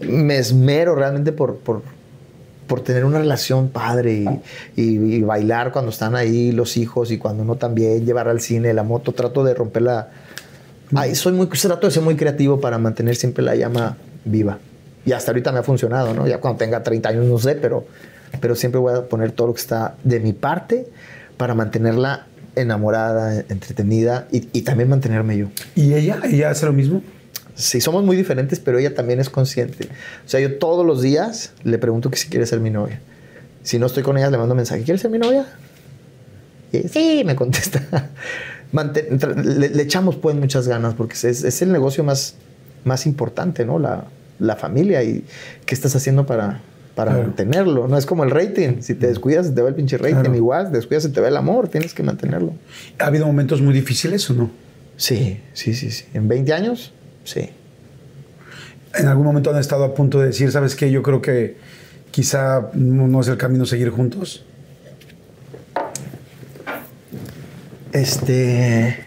me 0.00 0.38
esmero 0.38 0.94
realmente 0.94 1.32
por, 1.32 1.56
por, 1.56 1.82
por 2.66 2.80
tener 2.80 3.04
una 3.04 3.18
relación 3.18 3.68
padre 3.68 4.14
y, 4.14 4.26
y- 4.80 5.14
y 5.16 5.20
bailar 5.22 5.70
cuando 5.70 5.90
están 5.90 6.16
ahí 6.16 6.50
los 6.52 6.78
hijos 6.78 7.10
y 7.10 7.18
cuando 7.18 7.44
no 7.44 7.56
también, 7.56 8.06
llevar 8.06 8.28
al 8.28 8.40
cine, 8.40 8.72
la 8.72 8.84
moto. 8.84 9.12
Trato 9.12 9.44
de 9.44 9.52
romper 9.52 9.82
la... 9.82 10.08
Ay, 10.94 11.14
soy 11.14 11.32
muy, 11.32 11.46
trato 11.46 11.86
de 11.86 11.92
ser 11.92 12.02
muy 12.02 12.16
creativo 12.16 12.60
para 12.60 12.78
mantener 12.78 13.16
siempre 13.16 13.42
la 13.42 13.54
llama 13.54 13.96
viva. 14.24 14.58
Y 15.04 15.12
hasta 15.12 15.30
ahorita 15.30 15.52
me 15.52 15.58
ha 15.58 15.62
funcionado, 15.62 16.14
¿no? 16.14 16.26
Ya 16.26 16.38
cuando 16.38 16.58
tenga 16.58 16.82
30 16.82 17.08
años 17.08 17.26
no 17.26 17.38
sé, 17.38 17.54
pero, 17.54 17.86
pero 18.40 18.54
siempre 18.54 18.80
voy 18.80 18.94
a 18.94 19.08
poner 19.08 19.32
todo 19.32 19.48
lo 19.48 19.54
que 19.54 19.60
está 19.60 19.96
de 20.04 20.20
mi 20.20 20.32
parte 20.32 20.86
para 21.36 21.54
mantenerla 21.54 22.26
enamorada, 22.54 23.44
entretenida 23.48 24.28
y, 24.30 24.48
y 24.52 24.62
también 24.62 24.88
mantenerme 24.88 25.38
yo. 25.38 25.48
¿Y 25.74 25.94
ella? 25.94 26.20
¿Ella 26.24 26.50
hace 26.50 26.66
lo 26.66 26.72
mismo? 26.72 27.02
Sí, 27.54 27.80
somos 27.80 28.04
muy 28.04 28.16
diferentes, 28.16 28.60
pero 28.60 28.78
ella 28.78 28.94
también 28.94 29.20
es 29.20 29.28
consciente. 29.28 29.88
O 30.24 30.28
sea, 30.28 30.40
yo 30.40 30.58
todos 30.58 30.86
los 30.86 31.02
días 31.02 31.52
le 31.64 31.78
pregunto 31.78 32.10
que 32.10 32.16
si 32.16 32.28
quiere 32.28 32.46
ser 32.46 32.60
mi 32.60 32.70
novia. 32.70 33.00
Si 33.62 33.78
no 33.78 33.86
estoy 33.86 34.02
con 34.02 34.16
ella, 34.18 34.30
le 34.30 34.38
mando 34.38 34.54
mensaje. 34.54 34.82
¿Quieres 34.82 35.00
ser 35.00 35.10
mi 35.10 35.18
novia? 35.18 35.46
Y 36.72 36.78
ella, 36.78 36.88
sí, 36.88 37.22
me 37.24 37.36
contesta. 37.36 38.10
Le, 38.72 39.68
le 39.68 39.82
echamos 39.82 40.16
pues 40.16 40.34
muchas 40.36 40.66
ganas 40.66 40.94
porque 40.94 41.14
es, 41.14 41.24
es 41.44 41.62
el 41.62 41.72
negocio 41.72 42.02
más, 42.04 42.34
más 42.84 43.06
importante, 43.06 43.64
¿no? 43.64 43.78
La, 43.78 44.04
la 44.38 44.56
familia 44.56 45.02
y 45.02 45.24
qué 45.66 45.74
estás 45.74 45.94
haciendo 45.94 46.26
para, 46.26 46.60
para 46.94 47.12
Claro. 47.12 47.26
mantenerlo. 47.28 47.86
No 47.88 47.96
es 47.98 48.06
como 48.06 48.24
el 48.24 48.30
rating. 48.30 48.80
Si 48.80 48.94
te 48.94 49.06
descuidas, 49.06 49.46
se 49.46 49.52
te 49.52 49.62
va 49.62 49.68
el 49.68 49.74
pinche 49.74 49.98
rating. 49.98 50.14
Claro. 50.14 50.34
Igual, 50.34 50.70
te 50.70 50.76
descuidas, 50.78 51.02
se 51.04 51.10
te 51.10 51.20
va 51.20 51.28
el 51.28 51.36
amor. 51.36 51.68
Tienes 51.68 51.94
que 51.94 52.02
mantenerlo. 52.02 52.54
¿Ha 52.98 53.06
habido 53.06 53.26
momentos 53.26 53.60
muy 53.60 53.74
difíciles 53.74 54.28
o 54.30 54.34
no? 54.34 54.50
Sí, 54.96 55.40
sí, 55.52 55.74
sí, 55.74 55.90
sí. 55.90 56.04
En 56.14 56.28
20 56.28 56.52
años, 56.52 56.92
sí. 57.24 57.50
¿En 58.94 59.06
algún 59.08 59.24
momento 59.24 59.50
han 59.50 59.58
estado 59.58 59.84
a 59.84 59.94
punto 59.94 60.20
de 60.20 60.26
decir, 60.26 60.50
sabes 60.52 60.74
qué, 60.76 60.90
yo 60.90 61.02
creo 61.02 61.22
que 61.22 61.56
quizá 62.10 62.68
no 62.74 63.20
es 63.20 63.28
el 63.28 63.38
camino 63.38 63.64
seguir 63.64 63.88
juntos? 63.90 64.44
Este. 67.92 68.98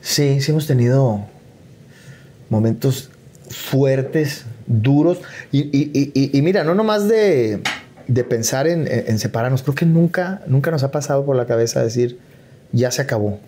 Sí, 0.00 0.40
sí 0.40 0.50
hemos 0.50 0.66
tenido 0.66 1.26
momentos 2.48 3.10
fuertes, 3.50 4.44
duros. 4.66 5.20
Y, 5.52 5.60
y- 5.76 5.90
y- 6.14 6.36
y- 6.36 6.42
mira, 6.42 6.64
no 6.64 6.74
nomás 6.74 7.06
de, 7.08 7.60
de 8.08 8.24
pensar 8.24 8.66
en, 8.66 9.18
separarnos, 9.18 9.62
creo 9.62 9.74
que 9.74 9.86
nunca, 9.86 10.42
nunca 10.46 10.70
nos 10.70 10.82
ha 10.82 10.90
pasado 10.90 11.24
por 11.26 11.36
la 11.36 11.46
cabeza 11.46 11.82
decir, 11.82 12.18
ya 12.72 12.90
se 12.90 13.02
acabó. 13.02 13.40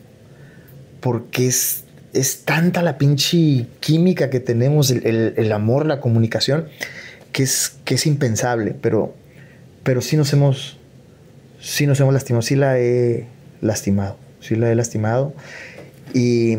Porque 1.00 1.46
es, 1.48 1.84
es 2.12 2.44
tanta 2.44 2.82
la 2.82 2.98
pinche 2.98 3.66
química 3.80 4.28
que 4.30 4.40
tenemos, 4.40 4.90
el, 4.90 5.06
el- 5.06 5.34
el 5.36 5.52
amor, 5.52 5.86
la 5.86 6.00
comunicación, 6.00 6.66
que 7.32 7.44
es, 7.44 7.72
que 7.84 7.94
es 7.94 8.06
impensable. 8.06 8.74
Pero, 8.80 9.14
pero 9.84 10.02
sí 10.02 10.16
nos 10.18 10.30
hemos, 10.34 10.76
sí 11.60 11.86
nos 11.86 11.98
hemos 12.00 12.12
lastimado, 12.12 12.42
sí 12.42 12.56
la 12.56 12.78
he 12.78 13.26
lastimado, 13.62 14.16
sí 14.40 14.54
la 14.56 14.70
he 14.70 14.74
lastimado. 14.74 15.32
Y, 16.12 16.54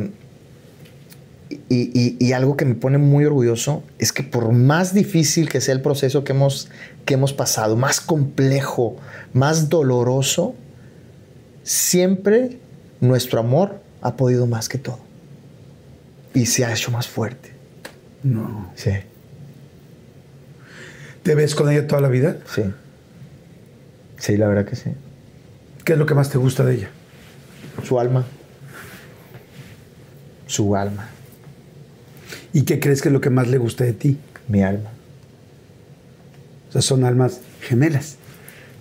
y, 1.70 1.91
y- 1.93 2.18
y 2.20 2.32
algo 2.34 2.58
que 2.58 2.66
me 2.66 2.74
pone 2.74 2.97
muy 2.97 3.26
orgulloso 3.26 3.84
es 3.99 4.12
que 4.12 4.24
por 4.24 4.51
más 4.51 4.93
difícil 4.95 5.47
que 5.49 5.62
sea 5.62 5.76
el 5.76 5.82
proceso 5.82 6.24
que 6.24 6.32
hemos, 6.32 6.70
que 7.06 7.14
hemos 7.14 7.34
pasado, 7.34 7.76
más 7.76 8.01
complejo, 8.01 8.95
más 9.34 9.70
doloroso, 9.70 10.56
siempre 11.64 12.58
nuestro 13.01 13.39
amor 13.39 13.82
ha 14.01 14.16
podido 14.16 14.47
más 14.47 14.68
que 14.70 14.78
todo. 14.80 14.99
Y 16.34 16.47
se 16.47 16.66
ha 16.66 16.74
hecho 16.74 16.89
más 16.91 17.08
fuerte. 17.08 17.51
No. 18.24 18.72
Sí, 18.76 18.91
¿Te 21.24 21.36
ves 21.36 21.56
con 21.56 21.70
ella 21.72 21.88
toda 21.88 22.01
la 22.01 22.10
vida? 22.10 22.38
sí. 22.54 22.64
Sí, 24.18 24.38
la 24.38 24.47
verdad 24.47 24.66
que 24.66 24.76
sí. 24.78 24.89
¿Qué 25.84 25.93
es 25.93 25.99
lo 25.99 26.05
que 26.05 26.13
más 26.13 26.29
te 26.29 26.38
gusta 26.38 26.63
de 26.63 26.75
ella? 26.75 26.89
Su 27.84 27.99
alma. 27.99 28.25
Su 30.47 30.75
alma. 30.75 31.09
¿Y 32.53 32.63
qué 32.63 32.79
crees 32.79 33.01
que 33.01 33.09
es 33.09 33.13
lo 33.13 33.21
que 33.21 33.29
más 33.29 33.47
le 33.47 33.57
gusta 33.57 33.84
de 33.84 33.93
ti? 33.93 34.17
Mi 34.47 34.63
alma. 34.63 34.91
O 36.69 36.71
sea, 36.71 36.81
son 36.81 37.03
almas 37.03 37.41
gemelas. 37.61 38.17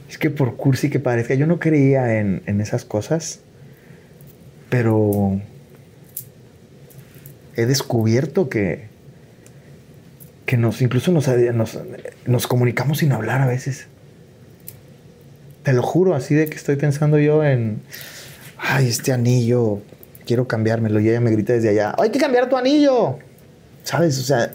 Es 0.09 0.19
que 0.19 0.31
por 0.31 0.57
cursi 0.57 0.91
que 0.91 1.01
parezca, 1.01 1.35
yo 1.35 1.47
no 1.47 1.59
creía 1.59 2.19
en, 2.19 2.43
en 2.47 2.61
esas 2.61 2.85
cosas, 2.85 3.41
pero 4.69 5.41
he 7.57 7.67
descubierto 7.67 8.49
que, 8.49 8.87
que 10.47 10.57
nos, 10.57 10.83
incluso 10.83 11.13
nos, 11.13 11.29
nos, 11.29 11.79
nos 12.27 12.47
comunicamos 12.47 12.99
sin 12.99 13.13
hablar 13.13 13.41
a 13.41 13.47
veces. 13.47 13.87
Te 15.63 15.73
lo 15.73 15.83
juro, 15.83 16.15
así 16.15 16.35
de 16.35 16.47
que 16.47 16.57
estoy 16.57 16.77
pensando 16.77 17.19
yo 17.19 17.45
en, 17.45 17.81
ay, 18.59 18.89
este 18.89 19.13
anillo, 19.13 19.81
quiero 20.27 20.47
cambiármelo. 20.49 20.99
Y 21.01 21.09
ella 21.09 21.21
me 21.21 21.31
grita 21.31 21.53
desde 21.53 21.69
allá, 21.71 21.95
hay 21.99 22.11
que 22.11 22.19
cambiar 22.19 22.49
tu 22.49 22.57
anillo. 22.57 23.19
¿Sabes? 23.85 24.19
O 24.19 24.23
sea, 24.23 24.53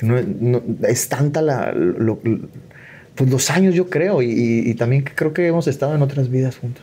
no- 0.00 0.20
no- 0.40 0.62
es 0.88 1.08
tanta 1.08 1.42
la, 1.42 1.72
lo- 1.72 2.18
lo- 2.22 2.38
pues 3.14 3.30
los 3.30 3.50
años 3.50 3.74
yo 3.74 3.88
creo 3.88 4.22
y, 4.22 4.26
y- 4.30 4.70
y 4.70 4.74
también 4.74 5.02
creo 5.02 5.32
que 5.32 5.46
hemos 5.46 5.66
estado 5.68 5.94
en 5.94 6.02
otras 6.02 6.28
vidas 6.30 6.56
juntos. 6.56 6.82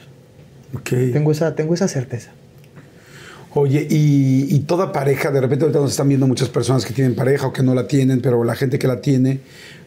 Ok. 0.74 0.90
Tengo 1.12 1.32
esa, 1.32 1.54
tengo 1.56 1.74
esa 1.74 1.88
certeza. 1.88 2.32
Oye, 3.54 3.86
y, 3.90 4.48
y 4.50 4.60
toda 4.60 4.94
pareja, 4.94 5.30
de 5.32 5.42
repente 5.42 5.66
ahorita 5.66 5.80
nos 5.82 5.92
están 5.92 6.08
viendo 6.08 6.26
muchas 6.26 6.48
personas 6.48 6.86
que 6.86 6.94
tienen 6.94 7.16
pareja 7.16 7.48
o 7.48 7.54
que 7.54 7.62
no 7.64 7.76
la 7.76 7.86
tienen, 7.86 8.22
pero 8.22 8.46
la 8.46 8.56
gente 8.56 8.80
que 8.80 8.88
la 8.88 9.02
tiene, 9.02 9.42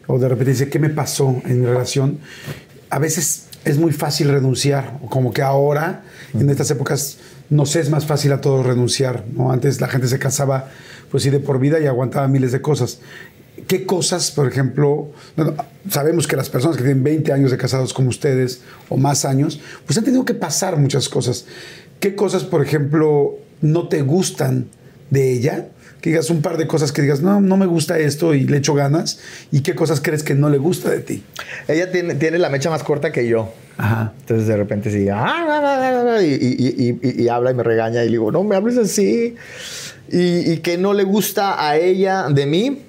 o 0.05 0.19
de 0.19 0.29
repente 0.29 0.51
dice, 0.51 0.69
¿qué 0.69 0.77
me 0.77 0.89
pasó 0.89 1.41
en 1.45 1.61
mi 1.61 1.65
relación? 1.65 2.19
A 2.91 2.99
veces 2.99 3.44
es 3.65 3.79
muy 3.79 3.91
fácil 3.91 4.29
renunciar, 4.29 4.99
como 5.09 5.33
que 5.33 5.41
ahora, 5.41 6.03
en 6.33 6.49
estas 6.49 6.69
épocas, 6.69 7.17
no 7.49 7.65
sé, 7.65 7.79
es 7.79 7.89
más 7.89 8.05
fácil 8.05 8.31
a 8.31 8.39
todos 8.39 8.65
renunciar, 8.65 9.25
¿no? 9.33 9.51
Antes 9.51 9.81
la 9.81 9.87
gente 9.87 10.07
se 10.07 10.19
casaba, 10.19 10.69
pues 11.09 11.23
sí, 11.23 11.31
de 11.31 11.39
por 11.39 11.59
vida 11.59 11.79
y 11.79 11.87
aguantaba 11.87 12.27
miles 12.27 12.51
de 12.51 12.61
cosas. 12.61 12.99
¿Qué 13.67 13.87
cosas, 13.87 14.29
por 14.29 14.47
ejemplo, 14.47 15.09
bueno, 15.35 15.55
sabemos 15.89 16.27
que 16.27 16.35
las 16.35 16.49
personas 16.49 16.77
que 16.77 16.83
tienen 16.83 17.03
20 17.03 17.33
años 17.33 17.49
de 17.49 17.57
casados 17.57 17.93
como 17.93 18.09
ustedes 18.09 18.61
o 18.89 18.97
más 18.97 19.25
años, 19.25 19.59
pues 19.85 19.97
han 19.97 20.03
tenido 20.03 20.25
que 20.25 20.35
pasar 20.35 20.77
muchas 20.77 21.09
cosas. 21.09 21.45
¿Qué 21.99 22.15
cosas, 22.15 22.43
por 22.43 22.63
ejemplo, 22.63 23.39
no 23.61 23.87
te 23.87 24.03
gustan 24.03 24.67
de 25.09 25.33
ella? 25.33 25.69
Que 26.05 26.11
digas 26.11 26.29
un 26.29 26.43
par 26.43 26.57
de 26.57 26.67
cosas 26.67 26.91
que 26.91 27.01
digas, 27.01 27.21
no, 27.21 27.41
no 27.41 27.57
me 27.57 27.65
gusta 27.65 27.97
esto 27.97 28.35
y 28.35 28.41
le 28.41 28.57
echo 28.57 28.75
ganas. 28.75 29.17
¿Y 29.51 29.61
qué 29.61 29.73
cosas 29.73 30.01
crees 30.01 30.21
que 30.21 30.35
no 30.35 30.49
le 30.51 30.59
gusta 30.59 30.91
de 30.91 30.99
ti? 30.99 31.23
Ella 31.67 31.91
tiene, 31.91 32.13
tiene 32.13 32.37
la 32.37 32.49
mecha 32.51 32.69
más 32.69 32.83
corta 32.83 33.11
que 33.11 33.27
yo. 33.27 33.51
Ajá. 33.75 34.13
Entonces 34.19 34.45
de 34.47 34.55
repente 34.55 34.91
sí, 34.91 35.09
"Ah, 35.09 35.25
ah, 35.25 35.61
ah, 35.63 36.15
ah", 36.17 36.21
y, 36.21 36.27
y- 36.35 36.99
y- 37.01 37.23
y- 37.23 37.27
habla 37.27 37.49
y 37.49 37.53
me 37.55 37.63
regaña 37.63 38.03
y 38.03 38.05
le 38.05 38.11
digo, 38.11 38.31
no 38.31 38.43
me 38.43 38.55
hables 38.55 38.77
así. 38.77 39.33
Y, 40.11 40.51
y 40.51 40.57
que 40.57 40.77
no 40.77 40.93
le 40.93 41.05
gusta 41.05 41.67
a 41.67 41.75
ella 41.77 42.27
de 42.29 42.45
mí, 42.45 42.83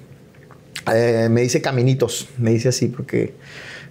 eh, 0.93 1.27
me 1.31 1.41
dice 1.41 1.59
caminitos, 1.59 2.27
me 2.37 2.51
dice 2.51 2.69
así 2.69 2.85
porque 2.87 3.33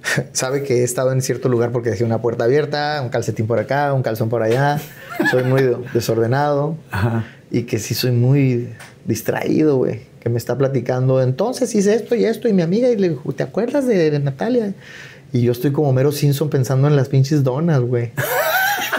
sabe 0.34 0.62
que 0.62 0.82
he 0.82 0.84
estado 0.84 1.10
en 1.10 1.20
cierto 1.20 1.48
lugar 1.48 1.72
porque 1.72 1.90
dejé 1.90 2.04
una 2.04 2.22
puerta 2.22 2.44
abierta, 2.44 3.00
un 3.02 3.08
calcetín 3.08 3.48
por 3.48 3.58
acá, 3.58 3.92
un 3.92 4.04
calzón 4.04 4.28
por 4.28 4.44
allá, 4.44 4.78
soy 5.32 5.42
muy 5.42 5.62
desordenado 5.92 6.76
Ajá. 6.92 7.24
y 7.50 7.62
que 7.64 7.80
sí 7.80 7.92
soy 7.94 8.12
muy 8.12 8.68
distraído, 9.06 9.76
güey. 9.76 10.00
Que 10.20 10.28
me 10.28 10.38
está 10.38 10.58
platicando, 10.58 11.22
entonces 11.22 11.74
hice 11.74 11.94
esto 11.94 12.14
y 12.14 12.24
esto, 12.24 12.48
y 12.48 12.52
mi 12.52 12.62
amiga, 12.62 12.88
y 12.88 12.96
le 12.96 13.10
dijo, 13.10 13.32
¿te 13.32 13.42
acuerdas 13.42 13.86
de, 13.86 14.18
Natalia? 14.18 14.74
Y 15.32 15.42
yo 15.42 15.52
estoy 15.52 15.72
como 15.72 15.92
mero 15.92 16.12
Simpson 16.12 16.50
pensando 16.50 16.88
en 16.88 16.96
las 16.96 17.08
pinches 17.08 17.44
donas, 17.44 17.80
güey. 17.80 18.12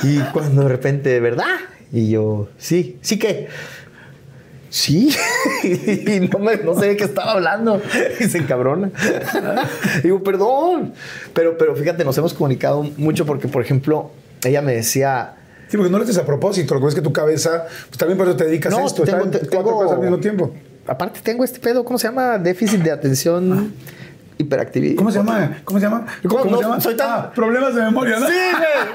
y 0.03 0.20
cuando 0.32 0.64
de 0.64 0.70
repente, 0.70 1.20
¿verdad? 1.20 1.45
Y 1.91 2.10
yo, 2.10 2.49
sí, 2.58 2.97
¿sí 3.01 3.20
qué? 3.20 3.47
Sí, 4.70 5.16
y 5.64 6.20
no, 6.32 6.39
me, 6.39 6.58
no 6.58 6.78
sé 6.78 6.88
de 6.88 6.97
qué 6.97 7.05
estaba 7.05 7.34
hablando. 7.34 7.82
Y 8.20 8.26
se 8.26 8.38
encabrona. 8.39 8.91
Digo, 10.03 10.22
perdón. 10.24 10.93
Pero, 11.34 11.58
pero 11.58 11.76
fíjate, 11.76 12.03
nos 12.03 12.18
hemos 12.18 12.34
comunicado 12.34 12.84
mucho 12.97 13.26
porque, 13.26 13.47
por 13.47 13.62
ejemplo, 13.62 14.12
ella 14.43 14.62
me 14.62 14.74
decía, 14.74 15.36
Sí, 15.70 15.76
porque 15.78 15.91
no 15.91 15.97
lo 15.97 16.03
haces 16.03 16.18
a 16.18 16.26
propósito. 16.26 16.76
Lo 16.76 16.82
que 16.82 16.88
es 16.88 16.95
que 16.95 17.01
tu 17.01 17.11
cabeza, 17.13 17.65
pues 17.89 17.97
también 17.97 18.18
por 18.18 18.28
eso 18.28 18.38
te 18.38 18.45
dedicas 18.45 18.74
a 18.74 18.84
esto. 18.84 19.03
tengo- 19.03 19.20
cuatro 19.24 19.39
tengo- 19.49 19.63
cosas 19.78 19.91
al 19.93 19.99
mismo 20.01 20.18
tiempo. 20.20 20.53
Aparte 20.88 21.20
tengo 21.22 21.43
este 21.43 21.59
pedo, 21.59 21.84
¿cómo 21.84 21.97
se 21.99 22.07
llama? 22.07 22.38
Déficit 22.38 22.82
de 22.82 22.91
atención, 22.91 23.74
hiperactividad. 24.38 24.95
¿Cómo 24.95 25.11
se 25.11 25.18
llama? 25.18 25.57
¿Cómo 25.65 25.80
se 25.80 25.86
llama? 25.86 26.05
¿Cómo, 26.28 26.45
No, 26.45 26.57
se 26.57 26.63
llama? 26.63 26.82
soy 26.82 26.95
tan- 26.95 27.09
Ah, 27.09 27.32
problemas 27.36 27.76
de 27.76 27.82
memoria, 27.82 28.20
¿no? 28.20 28.28
Sí, 28.28 28.34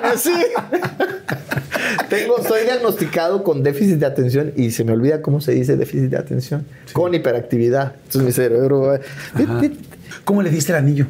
güey, 0.03 0.19
sí. 0.19 0.33
tengo, 2.09 2.43
soy 2.43 2.63
diagnosticado 2.65 3.43
con 3.45 3.63
déficit 3.63 3.97
de 3.99 4.07
atención 4.07 4.53
y 4.57 4.71
se 4.71 4.85
me 4.85 4.93
olvida 4.93 5.21
cómo 5.21 5.41
se 5.41 5.53
dice 5.53 5.77
déficit 5.77 6.11
de 6.11 6.17
atención. 6.17 6.65
Con 6.95 7.13
hiperactividad. 7.15 7.93
Entonces 7.97 8.23
mi 8.23 8.33
cerebro 8.33 8.93
Ajá. 8.95 9.61
¿Cómo 10.25 10.43
le 10.43 10.51
diste 10.51 10.73
el 10.73 10.79
anillo? 10.79 11.07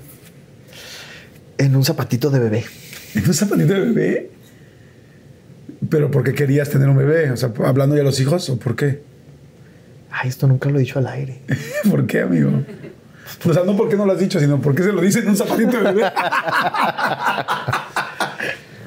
en 1.59 1.77
un 1.77 1.85
zapatito 1.85 2.29
de 2.31 2.41
bebé. 2.41 2.65
¿En 3.15 3.25
un 3.25 3.35
zapatito 3.35 3.73
de 3.73 3.81
bebé? 3.81 4.31
¿Pero 5.93 6.11
por 6.11 6.24
qué 6.24 6.32
querías 6.32 6.70
tener 6.70 6.88
un 6.88 6.97
bebé? 6.97 7.30
O 7.30 7.36
sea, 7.36 7.53
¿hablando 7.66 7.95
ya 7.95 8.01
a 8.01 8.05
los 8.05 8.18
hijos 8.18 8.49
o 8.49 8.59
por 8.59 8.74
qué? 8.74 9.03
Ay, 10.11 10.30
esto 10.30 10.47
nunca 10.47 10.70
lo 10.70 10.78
he 10.78 10.80
dicho 10.80 10.99
al 10.99 11.07
aire. 11.07 11.43
¿Por 11.90 12.07
qué, 12.07 12.22
amigo? 12.22 12.51
O 13.45 13.53
sea, 13.53 13.62
no 13.64 13.76
porque 13.76 13.95
no 13.97 14.07
lo 14.07 14.12
has 14.12 14.18
dicho, 14.18 14.40
sino 14.40 14.59
porque 14.61 14.82
se 14.82 14.90
lo 14.93 15.03
dice 15.03 15.18
en 15.18 15.28
un 15.28 15.36
zapatito 15.36 15.76
de 15.76 15.82
bebé. 15.93 16.05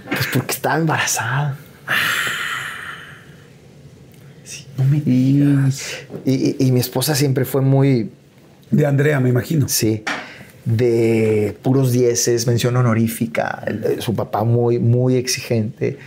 Pues 0.09 0.27
porque 0.33 0.51
estaba 0.53 0.77
embarazada. 0.77 1.57
Sí, 4.43 4.65
no 4.77 4.83
me 4.85 5.01
digas. 5.01 5.81
Y, 6.25 6.33
y- 6.33 6.55
y 6.59 6.71
mi 6.71 6.79
esposa 6.79 7.15
siempre 7.15 7.43
fue 7.45 7.61
muy, 7.61 8.11
De 8.71 8.85
Andrea, 8.85 9.19
me 9.19 9.29
imagino. 9.29 9.67
Sí, 9.67 10.03
de 10.63 11.57
puros 11.61 11.91
dieces, 11.91 12.47
mención 12.47 12.75
honorífica, 12.77 13.63
su 13.99 14.15
papá 14.15 14.43
muy, 14.43 14.79
muy 14.79 15.15
exigente. 15.15 15.97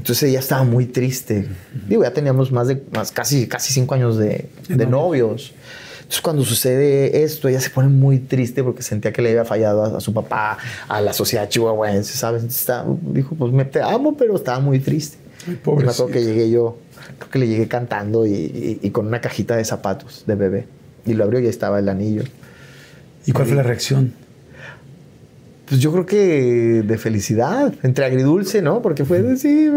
Entonces 0.00 0.30
ella 0.30 0.38
estaba 0.38 0.64
muy 0.64 0.86
triste. 0.86 1.46
Digo, 1.88 2.02
ya 2.02 2.12
teníamos 2.12 2.50
más 2.50 2.68
de, 2.68 2.82
más, 2.94 3.12
casi, 3.12 3.46
casi 3.46 3.72
cinco 3.72 3.94
años 3.94 4.16
de, 4.16 4.46
De 4.68 4.86
novios. 4.86 5.52
Entonces 5.98 6.22
cuando 6.22 6.42
sucede 6.44 7.22
esto, 7.22 7.48
ella 7.48 7.60
se 7.60 7.68
pone 7.70 7.88
muy 7.88 8.18
triste 8.18 8.64
porque 8.64 8.82
sentía 8.82 9.12
que 9.12 9.20
le 9.22 9.28
había 9.30 9.44
fallado 9.44 9.84
a, 9.84 9.98
a 9.98 10.00
su 10.00 10.12
papá, 10.14 10.56
a 10.88 11.00
la 11.02 11.12
sociedad 11.12 11.48
chihuahuense, 11.48 12.16
¿sabes? 12.16 12.40
Entonces 12.42 12.60
está- 12.62 12.84
dijo, 13.12 13.34
pues 13.36 13.52
me 13.52 13.64
te 13.66 13.82
amo, 13.82 14.16
pero 14.16 14.34
estaba 14.36 14.58
muy 14.58 14.80
triste. 14.80 15.18
Ay, 15.46 15.58
Y 15.64 15.68
me 15.68 15.90
acuerdo 15.90 16.06
que 16.08 16.24
llegué 16.24 16.50
yo, 16.50 16.78
creo 17.18 17.30
que 17.30 17.38
le 17.38 17.46
llegué 17.46 17.68
cantando 17.68 18.26
y, 18.26 18.32
y- 18.32 18.78
y 18.82 18.90
con 18.90 19.06
una 19.06 19.20
cajita 19.20 19.54
de 19.56 19.64
zapatos 19.64 20.24
de 20.26 20.34
bebé. 20.34 20.66
Y 21.06 21.12
lo 21.12 21.24
abrió 21.24 21.40
y 21.40 21.44
ahí 21.44 21.50
estaba 21.50 21.78
el 21.78 21.88
anillo. 21.88 22.24
¿Y 23.26 23.32
cuál 23.32 23.46
fue 23.46 23.54
la 23.56 23.62
reacción? 23.62 24.14
Pues 25.70 25.80
yo 25.80 25.90
creo 25.92 26.04
que 26.04 26.82
de 26.84 26.98
felicidad, 26.98 27.72
entre 27.84 28.04
agridulce, 28.04 28.60
¿no? 28.60 28.82
Porque 28.82 29.04
fue 29.06 29.22
de 29.22 29.36
sí, 29.36 29.70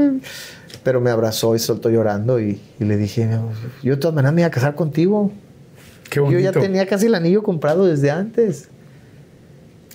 pero 0.83 0.99
me 0.99 1.11
abrazó 1.11 1.55
y 1.55 1.59
soltó 1.59 1.89
llorando 1.89 2.39
y, 2.41 2.59
y 2.79 2.83
le 2.83 2.97
dije, 2.97 3.29
yo 3.83 3.91
de 3.95 3.97
todas 4.01 4.15
maneras 4.15 4.33
me 4.33 4.41
iba 4.41 4.47
a 4.47 4.51
casar 4.51 4.73
contigo. 4.75 5.31
Qué 6.09 6.15
Yo 6.17 6.23
bonito. 6.25 6.41
ya 6.41 6.51
tenía 6.51 6.85
casi 6.87 7.05
el 7.05 7.15
anillo 7.15 7.43
comprado 7.43 7.85
desde 7.85 8.09
antes. 8.11 8.69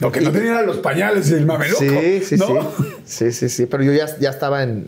Lo 0.01 0.13
que 0.13 0.21
no 0.21 0.31
tenía 0.31 0.53
eran 0.53 0.67
los 0.67 0.77
pañales 0.79 1.29
y 1.31 1.35
el 1.35 1.45
mameloco. 1.47 1.81
Sí, 1.81 2.21
sí, 2.25 2.37
¿no? 2.37 2.47
sí. 2.47 2.85
Sí, 3.05 3.33
sí, 3.33 3.49
sí. 3.49 3.67
Pero 3.67 3.83
yo 3.83 3.93
ya, 3.93 4.07
ya 4.21 4.31
estaba 4.31 4.63
en, 4.63 4.87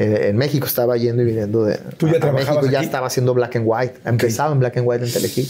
en 0.00 0.36
México, 0.36 0.66
estaba 0.66 0.96
yendo 0.96 1.22
y 1.22 1.26
viniendo 1.26 1.64
de 1.64 1.78
¿Tú 1.96 2.08
ya 2.08 2.18
a- 2.28 2.32
México, 2.32 2.66
ya 2.68 2.78
aquí? 2.80 2.86
estaba 2.86 3.06
haciendo 3.06 3.32
black 3.34 3.54
and 3.54 3.64
white. 3.68 3.94
Empezaba 4.04 4.52
en 4.52 4.58
black 4.58 4.76
and 4.78 4.88
white 4.88 5.04
en 5.04 5.12
Telehit. 5.12 5.48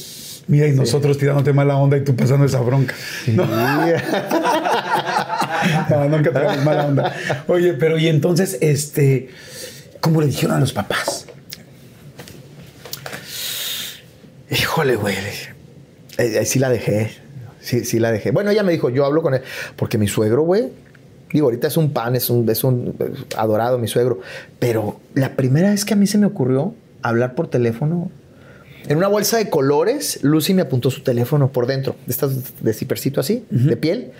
Mira, 0.50 0.66
y 0.66 0.72
nosotros 0.72 1.16
tirándote 1.16 1.52
mala 1.52 1.76
onda 1.76 1.96
y 1.96 2.02
tú 2.02 2.16
pasando 2.16 2.44
esa 2.44 2.58
bronca. 2.58 2.92
No, 3.28 3.46
no, 5.90 6.08
nunca 6.08 6.32
te 6.32 6.40
damos 6.40 6.64
mala 6.64 6.86
onda. 6.86 7.14
Oye, 7.46 7.74
pero 7.74 7.96
y 7.98 8.08
entonces, 8.08 8.58
este, 8.60 9.28
¿cómo 10.00 10.20
le 10.20 10.26
dijeron 10.26 10.56
a 10.56 10.60
los 10.60 10.72
papás? 10.72 11.28
Híjole, 14.50 14.96
güey. 14.96 15.14
Eh, 16.18 16.38
eh, 16.40 16.44
sí 16.44 16.58
la 16.58 16.68
dejé. 16.68 17.12
Sí, 17.60 17.84
sí 17.84 18.00
la 18.00 18.10
dejé. 18.10 18.32
Bueno, 18.32 18.50
ella 18.50 18.64
me 18.64 18.72
dijo, 18.72 18.90
yo 18.90 19.04
hablo 19.04 19.22
con 19.22 19.34
él. 19.34 19.42
Porque 19.76 19.98
mi 19.98 20.08
suegro, 20.08 20.42
güey. 20.42 20.72
Digo, 21.32 21.46
ahorita 21.46 21.68
es 21.68 21.76
un 21.76 21.92
pan, 21.92 22.16
es 22.16 22.28
un, 22.28 22.50
es 22.50 22.64
un 22.64 22.96
adorado 23.36 23.78
mi 23.78 23.86
suegro. 23.86 24.18
Pero 24.58 24.98
la 25.14 25.36
primera 25.36 25.70
vez 25.70 25.84
que 25.84 25.94
a 25.94 25.96
mí 25.96 26.08
se 26.08 26.18
me 26.18 26.26
ocurrió 26.26 26.74
hablar 27.02 27.36
por 27.36 27.46
teléfono, 27.46 28.10
en 28.88 28.96
una 28.96 29.08
bolsa 29.08 29.36
de 29.38 29.48
colores, 29.50 30.18
Lucy 30.22 30.54
me 30.54 30.62
apuntó 30.62 30.90
su 30.90 31.02
teléfono 31.02 31.50
por 31.52 31.66
dentro, 31.66 31.96
de 32.06 32.12
estas 32.12 32.60
de 32.62 32.72
cipercito 32.72 33.20
así, 33.20 33.44
de 33.50 33.76
piel. 33.76 34.12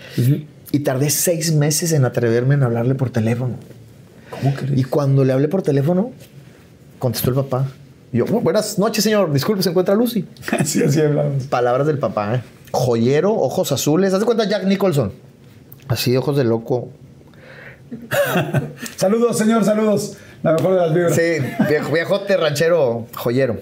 Y 0.71 0.79
tardé 0.79 1.09
seis 1.09 1.53
meses 1.53 1.91
en 1.91 2.05
atreverme 2.05 2.55
a 2.55 2.65
hablarle 2.65 2.95
por 2.95 3.09
teléfono. 3.09 3.55
¿Cómo 4.29 4.53
crees? 4.55 4.79
Y 4.79 4.83
cuando 4.85 5.25
le 5.25 5.33
hablé 5.33 5.47
por 5.49 5.61
teléfono, 5.61 6.11
contestó 6.99 7.29
el 7.29 7.35
papá. 7.35 7.67
Y 8.13 8.17
yo, 8.17 8.25
"Oh, 8.31 8.39
buenas 8.39 8.79
noches, 8.79 9.03
señor. 9.03 9.33
Disculpe, 9.33 9.61
se 9.63 9.69
encuentra 9.69 9.95
Lucy. 9.95 10.25
Así, 10.57 10.81
así 10.83 11.01
hablamos. 11.01 11.43
Palabras 11.47 11.87
del 11.87 11.97
papá, 11.99 12.35
¿eh? 12.35 12.41
Joyero, 12.71 13.33
ojos 13.33 13.71
azules. 13.73 14.13
¿Haz 14.13 14.21
de 14.21 14.25
cuenta 14.25 14.45
Jack 14.47 14.63
Nicholson? 14.65 15.11
Así, 15.89 16.15
ojos 16.15 16.37
de 16.37 16.45
loco. 16.45 16.89
Saludos, 18.95 19.37
señor, 19.37 19.65
saludos. 19.65 20.15
La 20.43 20.53
mejor 20.53 20.73
de 20.73 20.77
las 20.79 20.93
vibras. 20.93 21.15
Sí, 21.15 21.43
viejo, 21.67 21.91
viejote 21.91 22.37
ranchero, 22.37 23.05
joyero. 23.15 23.57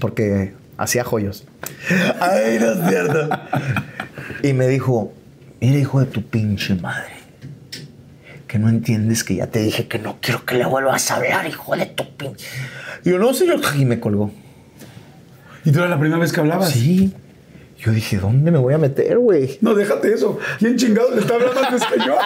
Porque 0.00 0.54
hacía 0.76 1.04
joyos. 1.04 1.44
Ay, 2.20 2.58
no 2.60 2.72
es 2.72 2.88
cierto. 2.88 3.28
Y 4.42 4.54
me 4.54 4.68
dijo, 4.68 5.12
mira, 5.60 5.76
hijo 5.76 6.00
de 6.00 6.06
tu 6.06 6.22
pinche 6.22 6.74
madre. 6.74 7.12
Que 8.46 8.58
no 8.58 8.70
entiendes 8.70 9.22
que 9.22 9.34
ya 9.34 9.48
te 9.48 9.58
dije 9.58 9.86
que 9.86 9.98
no 9.98 10.16
quiero 10.22 10.46
que 10.46 10.54
le 10.54 10.64
vuelvas 10.64 11.10
a 11.10 11.16
hablar, 11.16 11.46
hijo 11.46 11.76
de 11.76 11.86
tu 11.86 12.08
pinche. 12.16 12.46
Y 13.04 13.10
yo, 13.10 13.18
no, 13.18 13.34
señor. 13.34 13.60
Y 13.76 13.84
me 13.84 14.00
colgó. 14.00 14.30
¿Y 15.64 15.72
tú 15.72 15.80
era 15.80 15.88
la 15.88 16.00
primera 16.00 16.18
vez 16.18 16.32
que 16.32 16.40
hablabas? 16.40 16.70
Sí. 16.70 17.12
Yo 17.78 17.92
dije, 17.92 18.18
¿dónde 18.18 18.50
me 18.50 18.58
voy 18.58 18.74
a 18.74 18.78
meter, 18.78 19.18
güey? 19.18 19.58
No, 19.60 19.74
déjate 19.74 20.12
eso. 20.12 20.38
¿Quién 20.58 20.76
chingado 20.76 21.14
le 21.14 21.20
está 21.20 21.34
hablando 21.34 21.60
antes 21.60 21.82
que 21.86 21.98
yo? 21.98 22.16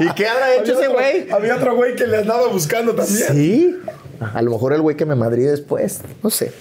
¿Y 0.00 0.14
qué 0.14 0.26
habrá 0.26 0.54
hecho 0.56 0.78
ese 0.78 0.88
güey? 0.88 1.30
Había 1.30 1.56
otro 1.56 1.76
güey 1.76 1.94
que 1.94 2.06
le 2.06 2.18
andaba 2.18 2.48
buscando 2.48 2.92
también. 2.94 3.26
Sí. 3.32 3.76
A 4.34 4.42
lo 4.42 4.50
mejor 4.50 4.72
el 4.72 4.80
güey 4.80 4.96
que 4.96 5.06
me 5.06 5.14
madrí 5.14 5.42
después. 5.42 6.00
No 6.22 6.30
sé. 6.30 6.52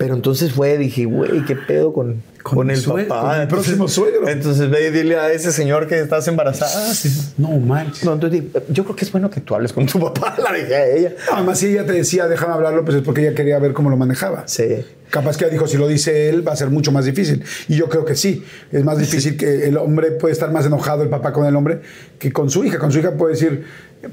Pero 0.00 0.14
entonces 0.14 0.52
fue, 0.52 0.78
dije, 0.78 1.04
güey, 1.04 1.44
¿qué 1.44 1.54
pedo 1.54 1.92
con, 1.92 2.22
Con 2.42 2.70
el 2.70 2.80
papá? 2.82 2.94
con 3.20 3.30
Entonces- 3.42 3.46
próximo 3.48 3.86
suegro. 3.86 4.26
Entonces 4.30 4.70
ve 4.70 4.88
y 4.88 4.90
dile 4.90 5.16
a 5.16 5.30
ese 5.30 5.52
señor 5.52 5.86
que 5.88 6.00
estás 6.00 6.26
embarazada. 6.26 6.90
No 7.36 7.50
manches. 7.58 8.02
No, 8.02 8.14
entonces 8.14 8.40
dije, 8.40 8.64
yo 8.70 8.84
creo 8.84 8.96
que 8.96 9.04
es 9.04 9.12
bueno 9.12 9.28
que 9.28 9.42
tú 9.42 9.54
hables 9.54 9.74
con 9.74 9.84
tu 9.84 10.00
papá. 10.00 10.36
La 10.42 10.52
dejé 10.54 10.74
a 10.74 10.86
ella. 10.88 11.12
Además, 11.30 11.58
si 11.58 11.66
ella 11.66 11.84
te 11.84 11.92
decía, 11.92 12.28
déjame 12.28 12.54
hablarlo, 12.54 12.82
pues 12.82 12.96
es 12.96 13.02
porque 13.02 13.20
ella 13.20 13.34
quería 13.34 13.58
ver 13.58 13.74
cómo 13.74 13.90
lo 13.90 13.98
manejaba. 13.98 14.48
Sí. 14.48 14.86
Capaz 15.10 15.36
que 15.36 15.44
ella 15.44 15.52
dijo, 15.52 15.66
si 15.66 15.76
lo 15.76 15.86
dice 15.86 16.30
él, 16.30 16.48
va 16.48 16.52
a 16.52 16.56
ser 16.56 16.70
mucho 16.70 16.92
más 16.92 17.04
difícil. 17.04 17.44
Y 17.68 17.76
yo 17.76 17.90
creo 17.90 18.06
que 18.06 18.14
sí. 18.16 18.42
Es 18.72 18.82
más 18.84 18.96
difícil 18.96 19.36
que 19.36 19.66
el 19.68 19.76
hombre 19.76 20.12
puede 20.12 20.32
estar 20.32 20.50
más 20.50 20.64
enojado, 20.64 21.02
el 21.02 21.10
papá 21.10 21.34
con 21.34 21.44
el 21.44 21.54
hombre, 21.56 21.82
que 22.18 22.32
con 22.32 22.48
su 22.48 22.64
hija. 22.64 22.78
Con 22.78 22.90
su 22.90 23.00
hija 23.00 23.12
puede 23.18 23.34
decir, 23.34 23.64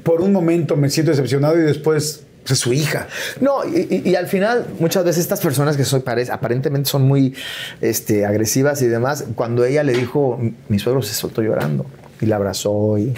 por 0.02 0.20
un 0.20 0.34
momento 0.34 0.76
me 0.76 0.90
siento 0.90 1.12
decepcionado 1.12 1.56
y 1.56 1.62
después 1.62 2.24
es 2.46 2.58
su 2.58 2.72
hija. 2.72 3.06
No, 3.40 3.64
y, 3.64 4.02
y- 4.04 4.10
y 4.10 4.14
al 4.14 4.26
final, 4.26 4.66
muchas 4.80 5.04
veces 5.04 5.20
estas 5.22 5.40
personas 5.40 5.76
que 5.76 5.84
soy, 5.84 6.00
pare- 6.00 6.30
aparentemente 6.30 6.88
son 6.88 7.02
muy 7.02 7.34
este, 7.80 8.24
agresivas 8.26 8.80
y 8.82 8.86
demás, 8.86 9.24
cuando 9.34 9.64
ella 9.64 9.82
le 9.82 9.92
dijo, 9.92 10.40
mi 10.68 10.78
suegro 10.78 11.02
se 11.02 11.14
soltó 11.14 11.42
llorando 11.42 11.84
y 12.20 12.26
la 12.26 12.36
abrazó 12.36 12.96
y, 12.98 13.12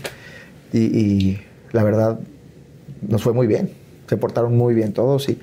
y- 0.72 1.40
la 1.72 1.84
verdad 1.84 2.18
nos 3.06 3.22
fue 3.22 3.32
muy 3.32 3.46
bien. 3.46 3.70
Se 4.08 4.16
portaron 4.16 4.56
muy 4.56 4.74
bien 4.74 4.92
todos 4.92 5.28
y, 5.28 5.38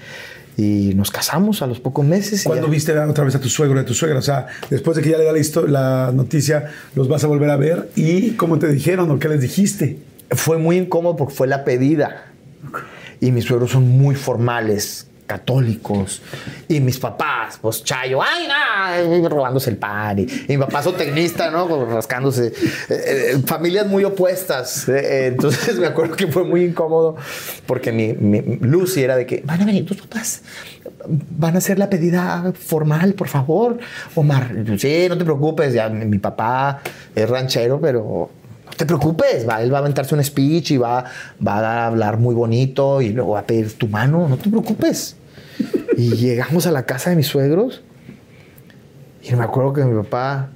y 0.57 0.93
nos 0.95 1.09
casamos 1.09 1.61
a 1.61 1.67
los 1.67 1.79
pocos 1.79 2.05
meses. 2.05 2.43
¿Cuándo 2.43 2.65
ya- 2.67 2.71
viste 2.71 2.99
otra 2.99 3.23
vez 3.23 3.33
a 3.35 3.39
tu 3.39 3.47
suegro 3.47 3.77
y 3.79 3.83
a 3.83 3.85
tu 3.85 3.93
suegra? 3.93 4.19
O 4.19 4.21
sea, 4.21 4.47
después 4.69 4.97
de 4.97 5.03
que 5.03 5.11
ya 5.11 5.17
le 5.17 5.23
da 5.23 5.31
la, 5.31 5.61
la 6.07 6.11
noticia, 6.11 6.69
los 6.95 7.07
vas 7.07 7.23
a 7.23 7.27
volver 7.27 7.49
a 7.49 7.55
ver. 7.55 7.89
¿Y 7.95 8.31
cómo 8.31 8.59
te 8.59 8.67
dijeron 8.67 9.09
o 9.11 9.19
qué 9.19 9.29
les 9.29 9.39
dijiste? 9.39 9.99
Fue 10.31 10.57
muy 10.57 10.77
incómodo 10.77 11.15
porque 11.15 11.33
fue 11.33 11.47
la 11.47 11.63
pedida. 11.63 12.25
Y 13.19 13.31
mis 13.31 13.45
suegros 13.45 13.71
son 13.71 13.87
muy 13.89 14.15
formales, 14.15 15.07
católicos. 15.27 16.21
Y 16.67 16.79
mis 16.79 16.97
papás, 16.97 17.59
pues 17.61 17.83
chayo, 17.83 18.19
ay, 18.23 18.47
no, 19.21 19.29
robándose 19.29 19.69
el 19.69 19.77
pan. 19.77 20.17
Y, 20.17 20.21
y 20.23 20.57
mi 20.57 20.57
papá 20.57 20.81
tecnista, 20.93 21.51
¿no? 21.51 21.85
Rascándose. 21.85 22.47
Eh, 22.47 22.53
eh, 22.89 23.37
familias 23.45 23.85
muy 23.85 24.05
opuestas. 24.05 24.87
Eh, 24.87 24.93
eh, 24.97 25.27
entonces 25.27 25.75
me 25.79 25.85
acuerdo 25.85 26.15
que 26.15 26.27
fue 26.27 26.45
muy 26.45 26.63
incómodo 26.63 27.17
porque 27.65 27.91
mi, 27.91 28.13
mi 28.13 28.41
Lucy 28.61 29.03
era 29.03 29.17
de 29.17 29.25
que 29.25 29.43
van 29.45 29.61
a 29.61 29.65
venir 29.65 29.85
tus 29.85 29.97
papás. 29.97 30.41
Van 31.05 31.55
a 31.55 31.57
hacer 31.59 31.77
la 31.77 31.89
pedida 31.89 32.53
formal, 32.57 33.13
por 33.13 33.27
favor. 33.27 33.77
Omar, 34.15 34.55
sí, 34.77 35.05
no 35.09 35.17
te 35.17 35.25
preocupes. 35.25 35.73
Ya 35.73 35.89
mi, 35.89 36.05
mi 36.05 36.19
papá 36.19 36.81
es 37.13 37.29
ranchero, 37.29 37.79
pero 37.81 38.29
te 38.77 38.85
preocupes, 38.85 39.47
va, 39.47 39.61
él 39.61 39.73
va 39.73 39.79
a 39.79 39.81
aventarse 39.81 40.15
un 40.15 40.23
speech 40.23 40.71
y 40.71 40.77
va, 40.77 41.03
a 41.45 41.85
hablar 41.85 42.17
muy 42.17 42.35
bonito 42.35 43.01
y 43.01 43.09
luego 43.09 43.31
va 43.31 43.39
a 43.39 43.45
pedir 43.45 43.77
tu 43.77 43.87
mano, 43.87 44.27
no 44.29 44.37
te 44.37 44.49
preocupes. 44.49 45.17
Y 45.97 46.11
llegamos 46.15 46.67
a 46.67 46.71
la 46.71 46.85
casa 46.85 47.09
de 47.09 47.15
mis 47.15 47.27
suegros 47.27 47.81
y 49.23 49.35
me 49.35 49.43
acuerdo 49.43 49.73
que 49.73 49.83
mi 49.83 50.01
papá 50.03 50.49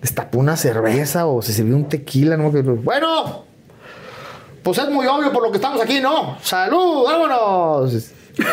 destapó 0.00 0.38
una 0.38 0.56
cerveza 0.56 1.26
o 1.26 1.40
se 1.40 1.52
sirvió 1.52 1.76
un 1.76 1.88
tequila, 1.88 2.36
¿no? 2.36 2.50
Bueno, 2.50 3.44
pues 4.62 4.78
es 4.78 4.90
muy 4.90 5.06
obvio 5.06 5.32
por 5.32 5.44
lo 5.44 5.50
que 5.50 5.58
estamos 5.58 5.80
aquí, 5.80 6.00
¿no? 6.00 6.36
¡Salud! 6.42 7.04
¡Vámonos! 7.04 7.94
Y 8.34 8.42
yo, 8.42 8.48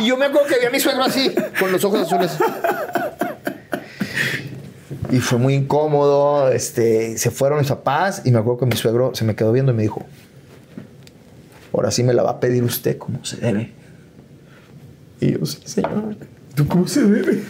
y 0.00 0.06
yo 0.06 0.16
me 0.16 0.26
acuerdo 0.26 0.48
que 0.48 0.60
vi 0.60 0.66
a 0.66 0.70
mi 0.70 0.80
suegro 0.80 1.04
así, 1.04 1.34
con 1.58 1.70
los 1.70 1.84
ojos 1.84 2.00
azules. 2.00 2.38
Y 5.10 5.20
fue 5.20 5.38
muy 5.38 5.54
incómodo. 5.54 6.50
Este, 6.50 7.16
se 7.18 7.30
fueron 7.30 7.58
mis 7.58 7.68
papás 7.68 8.22
y 8.24 8.30
me 8.30 8.38
acuerdo 8.38 8.60
que 8.60 8.66
mi 8.66 8.76
suegro 8.76 9.14
se 9.14 9.24
me 9.24 9.34
quedó 9.34 9.52
viendo 9.52 9.72
y 9.72 9.74
me 9.74 9.82
dijo: 9.82 10.04
Ahora 11.72 11.90
sí 11.90 12.02
me 12.02 12.12
la 12.12 12.22
va 12.22 12.32
a 12.32 12.40
pedir 12.40 12.62
usted 12.64 12.98
como 12.98 13.24
se 13.24 13.38
debe. 13.38 13.72
Y 15.20 15.32
yo, 15.32 15.46
sí, 15.46 15.58
señor. 15.64 16.16
¿Tú 16.54 16.66
cómo 16.66 16.86
se 16.88 17.02
debe? 17.04 17.42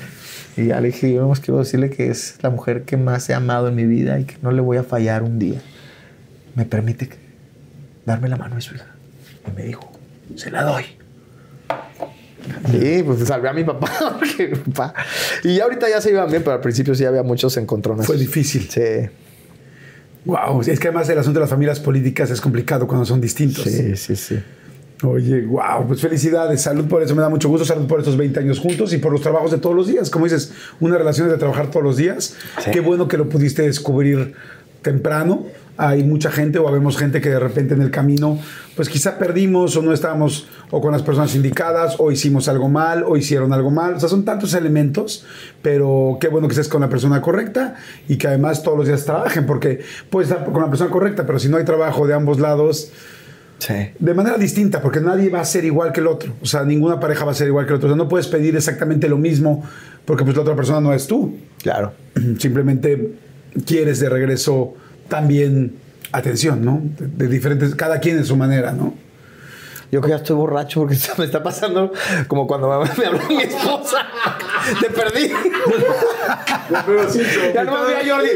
Y 0.57 0.67
ya 0.67 0.81
le 0.81 0.89
dije: 0.89 1.13
Yo 1.13 1.21
nomás 1.21 1.41
quiero 1.41 1.59
decirle 1.59 1.91
que 1.91 2.11
es 2.11 2.37
la 2.43 2.51
mujer 2.51 2.85
que 2.85 2.97
más 2.97 3.29
he 3.29 3.35
amado 3.35 3.69
en 3.69 3.75
mi 3.75 3.87
vida 3.87 4.19
y 4.21 4.25
que 4.25 4.37
no 4.43 4.53
le 4.53 4.61
voy 4.61 4.77
a 4.77 4.85
fallar 4.85 5.23
un 5.23 5.39
día. 5.39 5.61
¿Me 6.55 6.65
permite 6.65 7.09
darme 8.05 8.29
la 8.29 8.37
mano 8.37 8.57
de 8.57 8.61
su 8.61 8.75
hija? 8.75 8.95
Y 9.47 9.57
me 9.57 9.65
dijo: 9.65 9.91
Se 10.37 10.51
la 10.51 10.63
doy. 10.63 10.85
Sí, 12.71 13.03
pues 13.05 13.21
salvé 13.27 13.49
a 13.49 13.53
mi 13.53 13.65
papá. 13.65 13.91
porque 14.19 14.49
mi 14.49 14.57
papá- 14.73 14.95
Y 15.45 15.57
ya 15.57 15.65
ahorita 15.65 15.89
ya 15.89 16.01
se 16.01 16.11
iban 16.11 16.29
bien, 16.31 16.43
pero 16.43 16.55
al 16.55 16.61
principio 16.61 16.95
sí 16.95 17.05
había 17.05 17.23
muchos 17.23 17.57
encontrones. 17.57 18.07
Fue 18.07 18.17
difícil. 18.17 18.69
Sí, 18.71 19.09
Wow, 20.25 20.61
es 20.61 20.79
que 20.79 20.89
además 20.89 21.09
el 21.09 21.19
asunto 21.19 21.39
de 21.39 21.45
las 21.45 21.51
familias 21.51 21.81
políticas 21.81 22.31
es 22.31 22.41
complicado 22.41 22.87
cuando 22.87 23.07
son 23.07 23.21
distintos. 23.21 23.65
sí, 23.65 23.97
sí, 23.97 24.15
sí. 24.17 24.39
Oye, 25.05 25.43
wow, 25.43 25.87
pues 25.87 26.01
felicidades, 26.01 26.61
salud 26.61 26.87
por 26.87 27.03
eso, 27.03 27.15
me 27.15 27.23
da 27.23 27.29
mucho 27.29 27.49
gusto, 27.49 27.65
salud 27.65 27.87
por 27.87 28.01
estos 28.01 28.17
20 28.17 28.41
años 28.41 28.59
juntos 28.59 28.93
y 28.93 28.99
por 28.99 29.13
los 29.13 29.21
trabajos 29.21 29.53
de 29.53 29.59
todos 29.59 29.77
los 29.77 29.87
días. 29.87 30.11
Como 30.11 30.25
dices, 30.25 30.53
una 30.81 30.99
relación 30.99 31.29
es 31.29 31.33
de 31.33 31.39
trabajar 31.39 31.71
todos 31.71 31.85
los 31.85 31.97
días. 31.97 32.35
Sí. 32.65 32.73
Qué 32.73 32.81
bueno 32.81 33.07
que 33.07 33.17
lo 33.17 33.29
pudiste 33.29 33.63
descubrir 33.63 34.35
temprano. 34.83 35.47
Hay 35.81 36.03
mucha 36.03 36.33
gente 36.33 36.59
o 36.59 36.67
habemos 36.67 36.99
gente 36.99 37.21
que 37.21 37.31
de 37.31 37.39
repente 37.39 37.73
en 37.75 37.81
el 37.83 37.93
camino, 37.93 38.37
pues 38.75 38.89
quizá 38.89 39.17
perdimos 39.17 39.77
o 39.77 39.83
no 39.83 39.93
estábamos 39.93 40.49
o 40.73 40.81
con 40.81 40.91
las 40.91 41.03
personas 41.03 41.37
indicadas 41.37 41.95
o 41.99 42.11
hicimos 42.11 42.49
algo 42.49 42.69
mal 42.69 43.05
o 43.07 43.17
hicieron 43.17 43.53
algo 43.53 43.71
mal. 43.71 43.95
O 43.95 44.01
sea, 44.01 44.09
son 44.09 44.25
tantos 44.25 44.55
elementos, 44.55 45.25
pero 45.63 46.19
qué 46.21 46.27
bueno 46.27 46.49
que 46.49 46.53
estés 46.55 46.67
con 46.69 46.81
la 46.81 46.89
persona 46.89 47.23
correcta 47.23 47.77
y 48.09 48.17
que 48.17 48.27
además 48.27 48.65
todos 48.65 48.77
los 48.77 48.89
días 48.89 49.05
trabajen, 49.05 49.47
porque 49.47 49.79
puedes 50.11 50.29
estar 50.31 50.45
con 50.51 50.61
la 50.63 50.69
persona 50.69 50.91
correcta, 50.91 51.25
pero 51.25 51.39
si 51.39 51.49
no 51.49 51.57
hay 51.59 51.65
trabajo 51.65 52.07
de 52.09 52.15
ambos 52.15 52.41
lados, 52.41 52.91
Sí. 53.59 53.75
de 53.99 54.15
manera 54.15 54.37
distinta, 54.37 54.81
porque 54.81 55.01
nadie 55.01 55.31
va 55.31 55.41
a 55.41 55.45
ser 55.45 55.65
igual 55.65 55.93
que 55.93 56.01
el 56.01 56.07
otro. 56.07 56.33
O 56.43 56.47
sea, 56.47 56.65
ninguna 56.65 57.01
pareja 57.01 57.25
va 57.25 57.33
a 57.33 57.35
ser 57.35 57.49
igual 57.49 57.67
que 57.67 57.73
el 57.73 57.77
otro. 57.77 57.89
O 57.89 57.93
sea, 57.93 57.97
no 57.97 58.09
puedes 58.09 58.29
pedir 58.29 58.55
exactamente 58.55 59.09
lo 59.09 59.19
mismo 59.19 59.65
porque 60.05 60.25
pues 60.25 60.37
la 60.37 60.43
otra 60.43 60.55
persona 60.55 60.81
no 60.81 60.93
es 60.93 61.07
tú. 61.07 61.37
Claro. 61.63 61.93
Simplemente 62.39 63.15
quieres 63.67 63.99
de 64.01 64.09
regreso 64.09 64.75
también 65.09 65.77
atención, 66.13 66.65
¿no? 66.65 66.81
De, 66.99 67.29
diferentes, 67.29 67.75
cada 67.75 68.01
quien 68.01 68.19
en 68.19 68.25
su 68.25 68.37
manera, 68.37 68.73
¿no? 68.73 68.95
Yo 69.91 70.03
que 70.03 70.11
ya 70.11 70.17
estoy 70.17 70.37
borracho 70.37 70.81
porque 70.81 70.97
me 71.19 71.25
está 71.25 71.43
pasando 71.43 71.93
como 72.27 72.47
cuando 72.47 72.69
me, 72.69 72.91
me 72.99 73.07
habló 73.07 73.29
mi 73.29 73.43
esposa. 73.43 74.07
Te 74.81 74.91
perdí. 74.91 75.33
Ya 77.55 77.65
no 77.65 77.85
me 77.85 77.95
vi 78.03 78.11
a 78.11 78.15
Jordi. 78.15 78.31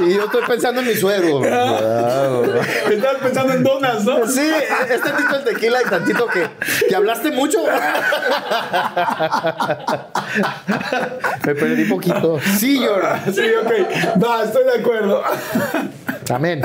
Y 0.00 0.14
yo 0.14 0.24
estoy 0.24 0.42
pensando 0.46 0.80
en 0.80 0.86
mi 0.88 0.94
suegro. 0.94 1.44
Estabas 1.44 3.22
pensando 3.22 3.52
en 3.54 3.62
donas, 3.62 4.04
¿no? 4.04 4.26
Sí, 4.26 4.50
es 4.88 5.00
tantito 5.00 5.36
el 5.36 5.44
tequila 5.44 5.82
y 5.82 5.88
tantito 5.88 6.26
que, 6.26 6.48
que 6.88 6.96
hablaste 6.96 7.30
mucho. 7.30 7.58
Me 11.44 11.54
perdí 11.54 11.84
poquito. 11.84 12.40
Sí, 12.58 12.84
Jordi. 12.84 13.32
Sí, 13.32 13.50
ok. 13.62 13.72
Va, 14.22 14.44
estoy 14.44 14.64
de 14.64 14.80
acuerdo. 14.80 15.22
Amén. 16.30 16.62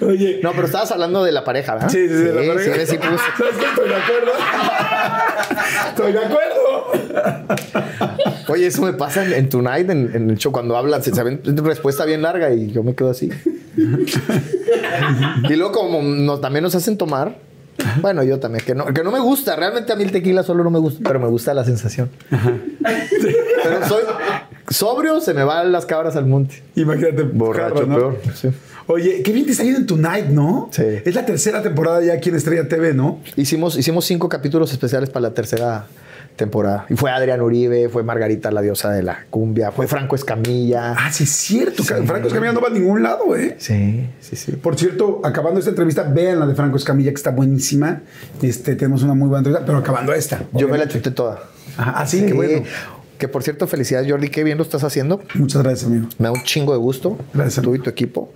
Oye. 0.00 0.40
No, 0.42 0.52
pero 0.52 0.66
estabas 0.66 0.90
hablando 0.92 1.22
de 1.24 1.32
la 1.32 1.44
pareja, 1.44 1.74
¿verdad? 1.74 1.88
Sí, 1.90 2.08
sí, 2.08 2.14
sí, 2.16 2.24
la 2.24 2.54
pareja. 2.54 2.74
sí, 2.74 2.86
sí, 2.86 2.98
pues. 2.98 3.20
¿Sabes 3.36 3.54
qué? 3.58 3.64
Estoy 3.66 3.88
de 3.88 3.94
acuerdo. 3.96 4.32
Estoy 5.88 6.12
de 6.12 6.18
acuerdo. 6.18 6.56
Oye, 8.48 8.66
eso 8.66 8.82
me 8.82 8.92
pasa 8.92 9.24
en, 9.24 9.32
en 9.32 9.48
Tonight, 9.48 9.90
en, 9.90 10.10
en 10.14 10.30
el 10.30 10.36
show, 10.38 10.52
cuando 10.52 10.76
hablan, 10.76 11.02
se 11.02 11.12
saben 11.14 11.40
una 11.44 11.62
respuesta 11.62 12.04
bien 12.04 12.22
larga 12.22 12.52
y 12.52 12.70
yo 12.70 12.82
me 12.82 12.94
quedo 12.94 13.10
así. 13.10 13.30
y 15.48 15.54
luego, 15.56 15.72
como 15.72 16.02
nos- 16.02 16.40
también 16.40 16.62
nos 16.62 16.74
hacen 16.74 16.96
tomar, 16.96 17.36
bueno, 18.00 18.22
yo 18.22 18.38
también, 18.38 18.64
que 18.64 18.74
no, 18.74 18.86
que 18.86 19.02
no 19.02 19.10
me 19.10 19.20
gusta, 19.20 19.56
realmente 19.56 19.92
a 19.92 19.96
mí 19.96 20.04
el 20.04 20.12
tequila 20.12 20.42
solo 20.42 20.64
no 20.64 20.70
me 20.70 20.78
gusta, 20.78 21.00
pero 21.02 21.20
me 21.20 21.28
gusta 21.28 21.54
la 21.54 21.64
sensación. 21.64 22.10
pero 22.30 23.88
soy 23.88 24.02
sobrio, 24.68 25.20
se 25.20 25.34
me 25.34 25.44
van 25.44 25.72
las 25.72 25.86
cabras 25.86 26.16
al 26.16 26.26
monte. 26.26 26.62
Imagínate, 26.74 27.22
Borracho, 27.22 27.86
peor. 27.86 28.20
Sí. 28.34 28.48
Oye, 28.88 29.22
qué 29.22 29.32
bien 29.32 29.46
te 29.46 29.52
está 29.52 29.64
yendo 29.64 29.80
en 29.80 29.86
Tonight, 29.86 30.26
¿no? 30.26 30.68
Sí. 30.70 30.84
Es 31.04 31.14
la 31.14 31.26
tercera 31.26 31.60
temporada 31.60 32.02
ya 32.04 32.14
aquí 32.14 32.28
en 32.28 32.36
Estrella 32.36 32.68
TV, 32.68 32.94
¿no? 32.94 33.20
Hicimos, 33.34 33.76
hicimos 33.76 34.04
cinco 34.04 34.28
capítulos 34.28 34.70
especiales 34.72 35.10
para 35.10 35.22
la 35.22 35.34
tercera 35.34 35.86
temporada. 36.36 36.86
Y 36.88 36.94
fue 36.94 37.10
Adrián 37.10 37.40
Uribe, 37.40 37.88
fue 37.88 38.02
Margarita, 38.02 38.50
la 38.50 38.60
diosa 38.60 38.92
de 38.92 39.02
la 39.02 39.24
cumbia, 39.30 39.72
fue 39.72 39.86
Franco 39.86 40.14
Escamilla. 40.14 40.94
Ah, 40.96 41.10
sí, 41.12 41.24
es 41.24 41.30
cierto. 41.30 41.82
Franco 41.82 42.28
Escamilla 42.28 42.52
no 42.52 42.60
va 42.60 42.68
a 42.68 42.72
ningún 42.72 43.02
lado, 43.02 43.34
¿eh? 43.36 43.56
Sí, 43.58 44.06
sí, 44.20 44.36
sí. 44.36 44.52
Por 44.52 44.78
cierto, 44.78 45.20
acabando 45.24 45.58
esta 45.58 45.70
entrevista, 45.70 46.02
vean 46.04 46.38
la 46.38 46.46
de 46.46 46.54
Franco 46.54 46.76
Escamilla, 46.76 47.10
que 47.10 47.16
está 47.16 47.30
buenísima. 47.30 48.02
Este, 48.42 48.76
tenemos 48.76 49.02
una 49.02 49.14
muy 49.14 49.28
buena 49.28 49.40
entrevista, 49.40 49.66
pero 49.66 49.78
acabando 49.78 50.12
esta. 50.12 50.42
Yo 50.52 50.68
me 50.68 50.78
la 50.78 50.86
chuté 50.88 51.10
toda. 51.10 51.40
Ajá, 51.76 51.94
ah, 51.96 52.06
sí, 52.06 52.24
qué 52.26 52.32
bueno. 52.32 52.62
Que 53.18 53.28
por 53.28 53.42
cierto, 53.42 53.66
felicidades 53.66 54.10
Jordi, 54.10 54.28
qué 54.28 54.44
bien 54.44 54.58
lo 54.58 54.62
estás 54.62 54.84
haciendo. 54.84 55.22
Muchas 55.34 55.62
gracias, 55.62 55.86
amigo. 55.90 56.08
Me 56.18 56.26
da 56.26 56.32
un 56.32 56.42
chingo 56.42 56.72
de 56.72 56.78
gusto, 56.78 57.16
Gracias. 57.32 57.64
tú 57.64 57.74
y 57.74 57.78
tu 57.78 57.88
equipo, 57.88 58.30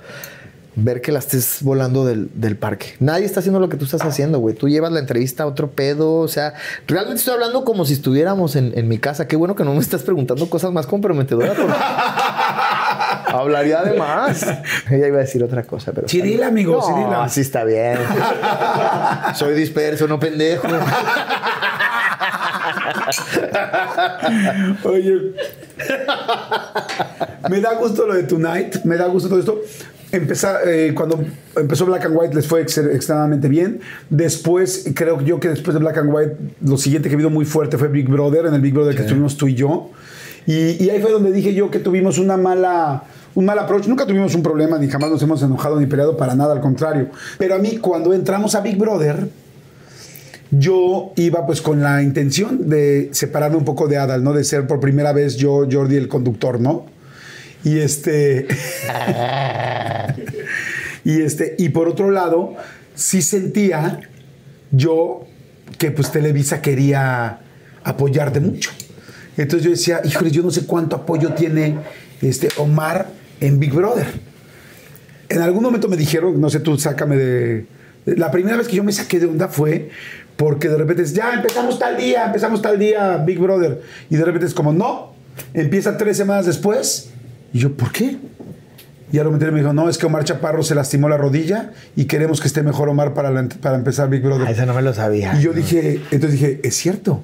ver 0.77 1.01
que 1.01 1.13
la 1.13 1.19
estés 1.19 1.59
volando 1.63 2.05
del, 2.05 2.31
del 2.35 2.57
parque. 2.57 2.95
Nadie 3.01 3.25
está 3.25 3.41
haciendo 3.41 3.61
lo 3.61 3.69
que 3.69 3.77
tú 3.77 3.85
estás 3.85 4.03
haciendo, 4.03 4.39
güey. 4.39 4.55
Tú 4.55 4.69
llevas 4.69 4.93
la 4.93 5.01
entrevista 5.01 5.43
a 5.43 5.47
otro 5.47 5.71
pedo, 5.71 6.15
o 6.17 6.29
sea, 6.29 6.55
realmente 6.87 7.19
estoy 7.19 7.35
hablando 7.35 7.65
como 7.65 7.85
si 7.85 7.95
estuviéramos 7.95 8.57
en, 8.57 8.73
en 8.77 8.89
mi 8.89 8.99
casa. 8.99 9.27
Qué 9.27 9.37
bueno 9.37 9.55
que 9.57 9.65
no 9.65 9.75
me 9.75 9.81
estás 9.81 10.03
preguntando 10.03 10.49
cosas 10.49 10.73
más 10.73 10.87
comprometedoras. 10.87 11.57
porque 11.57 11.73
Hablaría 13.33 13.83
de 13.83 13.99
más. 13.99 14.43
Ella 14.91 15.07
iba 15.07 15.19
a 15.19 15.21
decir 15.21 15.43
otra 15.43 15.63
cosa, 15.63 15.93
pero... 15.93 16.07
Dile, 16.07 16.45
amigo, 16.45 16.81
no, 17.11 17.23
así 17.23 17.41
está 17.41 17.65
bien. 17.65 17.99
Soy 19.35 19.55
disperso, 19.55 20.09
no 20.09 20.19
pendejo. 20.19 20.67
Oye, 24.85 25.33
me 27.49 27.61
da 27.61 27.75
gusto 27.75 28.07
lo 28.07 28.15
de 28.15 28.25
Tonight, 28.25 28.85
me 28.85 28.97
da 28.97 29.07
gusto 29.07 29.29
todo 29.29 29.39
esto. 29.39 29.61
Empezar, 30.13 30.63
eh, 30.67 30.93
cuando 30.95 31.23
empezó 31.57 31.87
Black 31.87 32.05
and 32.07 32.17
White 32.19 32.35
les 32.35 32.47
fue 32.47 32.63
ex- 32.63 32.79
extremadamente 32.79 33.49
bien. 33.49 33.81
Después, 34.09 34.87
creo 34.95 35.21
yo 35.21 35.39
que 35.39 35.49
después 35.49 35.75
de 35.75 35.81
Black 35.81 35.99
and 35.99 36.13
White, 36.13 36.37
lo 36.63 36.77
siguiente 36.77 37.09
que 37.09 37.17
vino 37.17 37.31
muy 37.31 37.45
fuerte 37.45 37.79
fue 37.79 37.89
Big 37.89 38.09
Brother, 38.09 38.47
en 38.47 38.55
el 38.55 38.61
Big 38.61 38.75
Brother 38.75 38.97
que 38.97 39.03
estuvimos 39.03 39.37
tú 39.37 39.47
y 39.47 39.55
yo. 39.55 39.91
Y, 40.47 40.83
y 40.83 40.91
ahí 40.91 41.01
fue 41.01 41.13
donde 41.13 41.31
dije 41.31 41.55
yo 41.55 41.71
que 41.71 41.79
tuvimos 41.79 42.19
una 42.19 42.37
mala, 42.37 43.05
un 43.37 43.45
mal 43.45 43.59
approach. 43.59 43.87
Nunca 43.87 44.05
tuvimos 44.05 44.35
un 44.35 44.43
problema, 44.43 44.79
ni 44.79 44.89
jamás 44.89 45.11
nos 45.11 45.23
hemos 45.23 45.43
enojado 45.43 45.79
ni 45.79 45.87
peleado 45.87 46.17
para 46.17 46.35
nada, 46.35 46.55
al 46.55 46.61
contrario. 46.61 47.09
Pero 47.39 47.55
a 47.55 47.59
mí, 47.59 47.77
cuando 47.77 48.13
entramos 48.13 48.57
a 48.57 48.61
Big 48.63 48.77
Brother, 48.77 49.29
yo 50.51 51.13
iba 51.17 51.47
pues 51.47 51.61
con 51.61 51.81
la 51.81 52.03
intención 52.03 52.69
de 52.69 53.11
separarme 53.13 53.57
un 53.57 53.65
poco 53.65 53.87
de 53.87 53.99
Adal, 53.99 54.25
¿no? 54.25 54.33
De 54.33 54.43
ser 54.43 54.67
por 54.67 54.81
primera 54.81 55.13
vez 55.13 55.37
yo, 55.37 55.65
Jordi, 55.71 55.95
el 55.97 56.09
conductor, 56.09 56.59
¿no? 56.59 56.87
Y 57.65 57.79
este. 57.79 58.47
y 61.05 61.21
este. 61.23 61.57
Y 61.59 61.71
por 61.71 61.89
otro 61.89 62.11
lado, 62.11 62.55
sí 62.95 63.23
sentía 63.23 64.01
yo 64.71 65.27
que 65.79 65.91
pues 65.91 66.13
Televisa 66.13 66.61
quería 66.63 67.41
apoyarte 67.85 68.41
mucho. 68.41 68.71
Entonces 69.37 69.65
yo 69.65 69.71
decía, 69.71 70.01
híjole, 70.05 70.31
yo 70.31 70.43
no 70.43 70.51
sé 70.51 70.67
cuánto 70.67 70.97
apoyo 70.97 71.33
tiene 71.33 71.79
este 72.21 72.49
Omar 72.59 73.09
en 73.41 73.59
Big 73.59 73.73
Brother. 73.73 74.07
En 75.29 75.41
algún 75.41 75.63
momento 75.63 75.89
me 75.89 75.97
dijeron, 75.97 76.41
no 76.41 76.51
sé, 76.51 76.61
tú 76.61 76.77
sácame 76.77 77.17
de... 77.17 77.67
La 78.05 78.31
primera 78.31 78.57
vez 78.57 78.67
que 78.67 78.77
yo 78.77 78.85
me 78.85 78.93
saqué 78.93 79.21
de 79.21 79.27
onda 79.27 79.49
fue 79.49 79.91
porque 80.37 80.69
de 80.69 80.77
repente 80.77 81.03
es, 81.03 81.13
ya 81.15 81.35
empezamos 81.35 81.79
tal 81.79 81.97
día, 81.97 82.27
empezamos 82.27 82.63
tal 82.63 82.79
día, 82.79 83.19
Big 83.19 83.39
Brother. 83.39 83.83
Y 84.09 84.17
de 84.17 84.25
repente 84.25 84.47
es 84.47 84.55
como, 84.55 84.73
no, 84.73 85.15
empieza 85.55 85.97
tres 85.97 86.17
semanas 86.17 86.47
después. 86.47 87.11
Y 87.53 87.59
yo, 87.59 87.73
¿por 87.77 87.93
qué? 87.93 88.17
Y 89.13 89.19
a 89.19 89.25
lo 89.25 89.33
mejor 89.33 89.51
me 89.53 89.61
dijo, 89.61 89.73
no, 89.73 89.89
es 89.89 89.99
que 89.99 90.07
Omar 90.07 90.23
Chaparro 90.25 90.63
se 90.63 90.75
lastimó 90.77 91.09
la 91.09 91.17
rodilla 91.17 91.73
y 91.97 92.05
queremos 92.05 92.41
que 92.41 92.47
esté 92.47 92.63
mejor 92.63 92.89
Omar 92.89 93.13
para, 93.13 93.31
la- 93.31 93.49
para 93.49 93.77
empezar 93.77 94.09
Big 94.09 94.23
Brother. 94.23 94.47
Ah, 94.47 94.53
eso 94.53 94.67
no 94.67 94.75
me 94.75 94.83
lo 94.83 94.95
sabía. 94.95 95.35
Y 95.39 95.43
yo 95.43 95.53
dije, 95.53 96.01
entonces 96.13 96.33
dije, 96.41 96.61
es 96.63 96.77
cierto. 96.77 97.23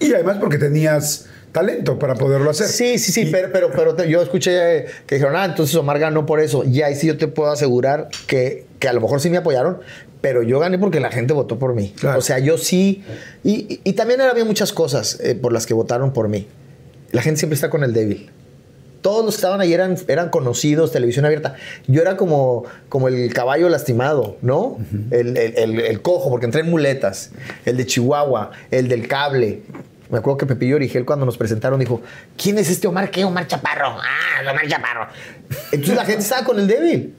Y 0.00 0.12
además 0.12 0.38
porque 0.40 0.58
tenías 0.58 1.26
talento 1.52 1.98
para 1.98 2.14
poderlo 2.16 2.50
hacer. 2.50 2.66
Sí, 2.66 2.98
sí, 2.98 3.12
sí, 3.12 3.20
Y- 3.22 3.30
pero, 3.30 3.50
pero, 3.52 3.70
pero 3.70 3.94
te- 3.94 4.08
yo 4.10 4.20
escuché 4.20 4.86
que 5.06 5.14
dijeron, 5.14 5.36
ah, 5.36 5.44
entonces 5.44 5.76
Omar 5.76 6.00
ganó 6.00 6.26
por 6.26 6.40
eso. 6.40 6.64
Y 6.64 6.82
ahí 6.82 6.96
sí 6.96 7.06
yo 7.06 7.16
te 7.16 7.28
puedo 7.28 7.52
asegurar 7.52 8.08
que, 8.26 8.66
que 8.80 8.88
a 8.88 8.92
lo 8.92 9.00
mejor 9.00 9.20
sí 9.20 9.30
me 9.30 9.36
apoyaron, 9.36 9.78
pero 10.20 10.42
yo 10.42 10.58
gané 10.58 10.76
porque 10.80 10.98
la 10.98 11.12
gente 11.12 11.34
votó 11.34 11.56
por 11.60 11.74
mí. 11.76 11.94
Claro. 12.00 12.18
O 12.18 12.22
sea, 12.22 12.40
yo 12.40 12.58
sí. 12.58 13.04
Y, 13.44 13.50
y- 13.74 13.80
y 13.84 13.92
también 13.92 14.20
había 14.22 14.44
muchas 14.44 14.72
cosas 14.72 15.20
eh, 15.22 15.36
por 15.36 15.52
las 15.52 15.66
que 15.66 15.74
votaron 15.74 16.12
por 16.12 16.28
mí. 16.28 16.48
La 17.12 17.22
gente 17.22 17.38
siempre 17.38 17.54
está 17.54 17.70
con 17.70 17.84
el 17.84 17.92
débil. 17.92 18.28
Todos 19.00 19.24
los 19.24 19.34
que 19.34 19.38
estaban 19.38 19.60
ahí 19.60 19.72
eran, 19.72 19.96
eran 20.08 20.28
conocidos, 20.28 20.90
televisión 20.92 21.24
abierta. 21.24 21.54
Yo 21.86 22.02
era 22.02 22.16
como, 22.16 22.64
como 22.88 23.08
el 23.08 23.32
caballo 23.32 23.68
lastimado, 23.68 24.36
¿no? 24.42 24.76
el, 25.10 25.36
el- 25.36 25.56
el- 25.56 25.80
el 25.80 26.02
cojo, 26.02 26.30
porque 26.30 26.46
entré 26.46 26.62
en 26.62 26.70
muletas. 26.70 27.30
El 27.64 27.76
de 27.76 27.86
Chihuahua, 27.86 28.50
el 28.70 28.88
del 28.88 29.06
cable. 29.06 29.62
Me 30.10 30.18
acuerdo 30.18 30.38
que 30.38 30.46
Pepillo 30.46 30.76
Origel 30.76 31.04
cuando 31.04 31.26
nos 31.26 31.36
presentaron 31.36 31.78
dijo, 31.78 32.00
¿quién 32.36 32.58
es 32.58 32.70
este 32.70 32.88
Omar? 32.88 33.10
¿Qué 33.10 33.24
Omar 33.24 33.46
Chaparro? 33.46 33.88
Ah, 34.00 34.50
Omar 34.50 34.66
Chaparro. 34.66 35.06
Entonces 35.70 35.96
la 35.96 36.04
gente 36.04 36.22
estaba 36.22 36.44
con 36.44 36.58
el 36.58 36.66
débil. 36.66 37.14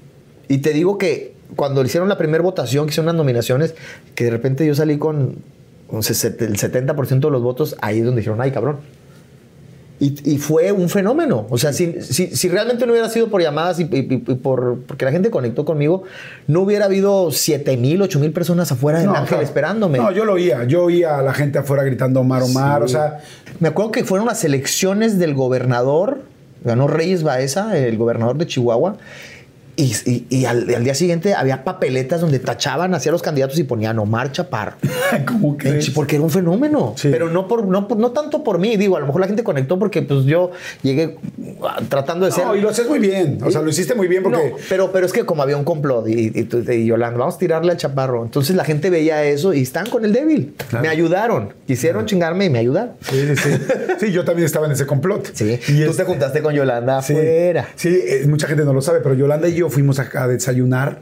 Y 0.47 0.57
te 0.57 0.73
digo 0.73 0.97
que 0.97 1.33
cuando 1.55 1.83
hicieron 1.83 2.09
la 2.09 2.17
primera 2.17 2.43
votación, 2.43 2.85
que 2.87 2.89
hicieron 2.91 3.05
unas 3.09 3.15
nominaciones, 3.17 3.75
que 4.15 4.23
de 4.25 4.31
repente 4.31 4.65
yo 4.65 4.73
salí 4.75 4.97
con, 4.97 5.37
el 5.91 5.97
70% 5.97 7.19
de 7.19 7.29
los 7.31 7.41
votos, 7.41 7.75
ahí 7.81 7.99
es 7.99 8.05
donde 8.05 8.21
dijeron, 8.21 8.41
ay, 8.41 8.51
cabrón. 8.51 8.77
Y, 10.01 10.15
y 10.35 10.37
fue 10.37 10.71
un 10.71 10.87
fenómeno. 10.87 11.45
O 11.49 11.57
sea, 11.57 11.73
si, 11.73 12.01
si, 12.01 12.27
si 12.27 12.47
realmente 12.47 12.85
no 12.85 12.93
hubiera 12.93 13.09
sido 13.09 13.27
por 13.29 13.41
llamadas 13.41 13.79
y, 13.81 13.83
y- 13.83 13.97
y- 13.97 14.13
y 14.31 14.35
por, 14.35 14.79
porque 14.87 15.03
la 15.03 15.11
gente 15.11 15.29
conectó 15.29 15.65
conmigo, 15.65 16.03
no 16.47 16.61
hubiera 16.61 16.85
habido 16.85 17.31
7 17.31 17.75
mil, 17.75 18.01
8 18.01 18.17
mil 18.19 18.31
personas 18.31 18.71
afuera 18.71 18.99
del 18.99 19.07
No, 19.07 19.15
Ángel 19.15 19.41
esperándome. 19.41 19.97
No, 19.97 20.11
yo 20.11 20.23
lo 20.23 20.33
oía. 20.33 20.63
Yo 20.63 20.85
oía 20.85 21.19
a 21.19 21.21
la 21.21 21.33
gente 21.33 21.59
afuera 21.59 21.83
gritando 21.83 22.21
Omar, 22.21 22.43
Omar. 22.43 22.81
O 22.83 22.87
sea, 22.87 23.19
Me 23.59 23.67
acuerdo 23.67 23.91
que 23.91 24.05
fueron 24.05 24.27
las 24.27 24.43
elecciones 24.45 25.19
del 25.19 25.33
gobernador, 25.33 26.21
ganó 26.63 26.87
Reyes 26.87 27.23
Baeza, 27.23 27.77
el 27.77 27.97
gobernador 27.97 28.37
de 28.37 28.47
Chihuahua, 28.47 28.95
y, 29.81 29.93
y- 30.09 30.25
y 30.29 30.45
al, 30.45 30.73
al 30.73 30.83
día 30.83 30.93
siguiente 30.95 31.33
había 31.33 31.63
papeletas 31.63 32.21
donde 32.21 32.39
tachaban 32.39 32.93
hacia 32.93 33.11
los 33.11 33.21
candidatos 33.21 33.57
y 33.59 33.63
ponían 33.63 33.97
Omar 33.99 34.31
Chaparro. 34.31 34.73
¿cómo? 35.27 35.57
Sí, 35.79 35.91
Porque 35.91 36.15
era 36.15 36.23
un 36.23 36.29
fenómeno. 36.29 36.93
Sí. 36.97 37.09
Pero 37.11 37.29
no, 37.29 37.47
por, 37.47 37.65
no, 37.65 37.87
no 37.97 38.11
tanto 38.11 38.43
por 38.43 38.59
mí. 38.59 38.77
Digo, 38.77 38.97
a 38.97 38.99
lo 38.99 39.05
mejor 39.05 39.21
la 39.21 39.27
gente 39.27 39.43
conectó 39.43 39.79
porque 39.79 40.01
pues 40.01 40.25
yo 40.25 40.51
llegué 40.83 41.17
ah, 41.63 41.79
tratando 41.89 42.25
de 42.25 42.31
ser. 42.31 42.45
No, 42.45 42.55
y 42.55 42.61
lo 42.61 42.69
haces 42.69 42.87
muy 42.87 42.99
bien. 42.99 43.39
O 43.43 43.51
sea, 43.51 43.61
lo 43.61 43.69
hiciste 43.69 43.95
muy 43.95 44.07
bien 44.07 44.23
porque. 44.23 44.49
No, 44.51 44.55
pero, 44.69 44.91
pero 44.91 45.05
es 45.05 45.13
que 45.13 45.25
como 45.25 45.41
había 45.43 45.57
un 45.57 45.63
complot 45.63 46.07
y, 46.07 46.31
y, 46.33 46.43
tú- 46.43 46.63
y 46.71 46.85
Yolanda, 46.85 47.17
vamos 47.19 47.35
a 47.35 47.37
tirarle 47.39 47.71
al 47.71 47.77
chaparro. 47.77 48.23
Entonces 48.23 48.55
la 48.55 48.65
gente 48.65 48.89
veía 48.89 49.23
eso 49.23 49.53
y 49.53 49.61
están 49.61 49.89
con 49.89 50.05
el 50.05 50.13
débil. 50.13 50.53
Me 50.81 50.87
ayudaron. 50.89 51.53
Quisieron 51.67 52.05
chingarme 52.05 52.45
y 52.45 52.49
me 52.49 52.59
ayudaron. 52.59 52.93
Sí, 53.01 53.21
sí, 53.27 53.35
sí. 53.35 53.49
Sí, 53.99 54.11
yo 54.11 54.23
también 54.25 54.45
estaba 54.45 54.65
en 54.65 54.71
ese 54.73 54.85
complot. 54.85 55.29
Sí. 55.33 55.59
Y 55.67 55.85
Tú 55.85 55.93
te 55.93 56.03
juntaste 56.03 56.41
con 56.41 56.53
Yolanda 56.53 56.97
afuera. 56.99 57.67
Sí, 57.75 57.89
eh, 57.89 58.25
mucha 58.27 58.47
gente 58.47 58.63
no 58.63 58.73
lo 58.73 58.81
sabe, 58.81 58.99
pero 59.01 59.15
Yolanda 59.15 59.47
y 59.47 59.55
yo 59.55 59.68
fuimos 59.69 59.99
a, 59.99 60.09
a 60.15 60.27
desayunar 60.27 61.01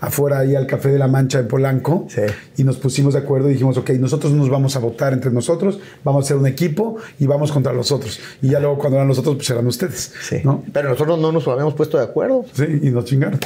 afuera 0.00 0.38
ahí 0.38 0.56
al 0.56 0.66
Café 0.66 0.88
de 0.90 0.98
la 0.98 1.08
Mancha 1.08 1.38
en 1.38 1.48
Polanco. 1.48 2.06
Sí. 2.08 2.22
Y 2.56 2.64
nos 2.64 2.78
pusimos 2.78 3.14
de 3.14 3.20
acuerdo 3.20 3.48
y 3.50 3.52
dijimos, 3.52 3.76
ok, 3.76 3.90
nosotros 3.90 4.32
nos 4.32 4.48
vamos 4.48 4.74
a 4.76 4.78
votar 4.78 5.12
entre 5.12 5.30
nosotros, 5.30 5.78
vamos 6.04 6.24
a 6.24 6.26
hacer 6.26 6.36
un 6.36 6.46
equipo 6.46 6.96
y 7.18 7.26
vamos 7.26 7.52
contra 7.52 7.72
los 7.72 7.92
otros. 7.92 8.18
Y 8.40 8.48
ya 8.48 8.60
luego 8.60 8.78
cuando 8.78 8.96
eran 8.96 9.08
los 9.08 9.18
otros, 9.18 9.36
pues 9.36 9.50
eran 9.50 9.66
ustedes. 9.66 10.12
Sí. 10.22 10.38
¿no? 10.42 10.64
Pero 10.72 10.88
nosotros 10.88 11.18
no 11.18 11.32
nos 11.32 11.46
habíamos 11.48 11.74
puesto 11.74 11.98
de 11.98 12.04
acuerdo. 12.04 12.44
Sí, 12.54 12.64
y 12.82 12.90
nos 12.90 13.04
chingaron. 13.04 13.38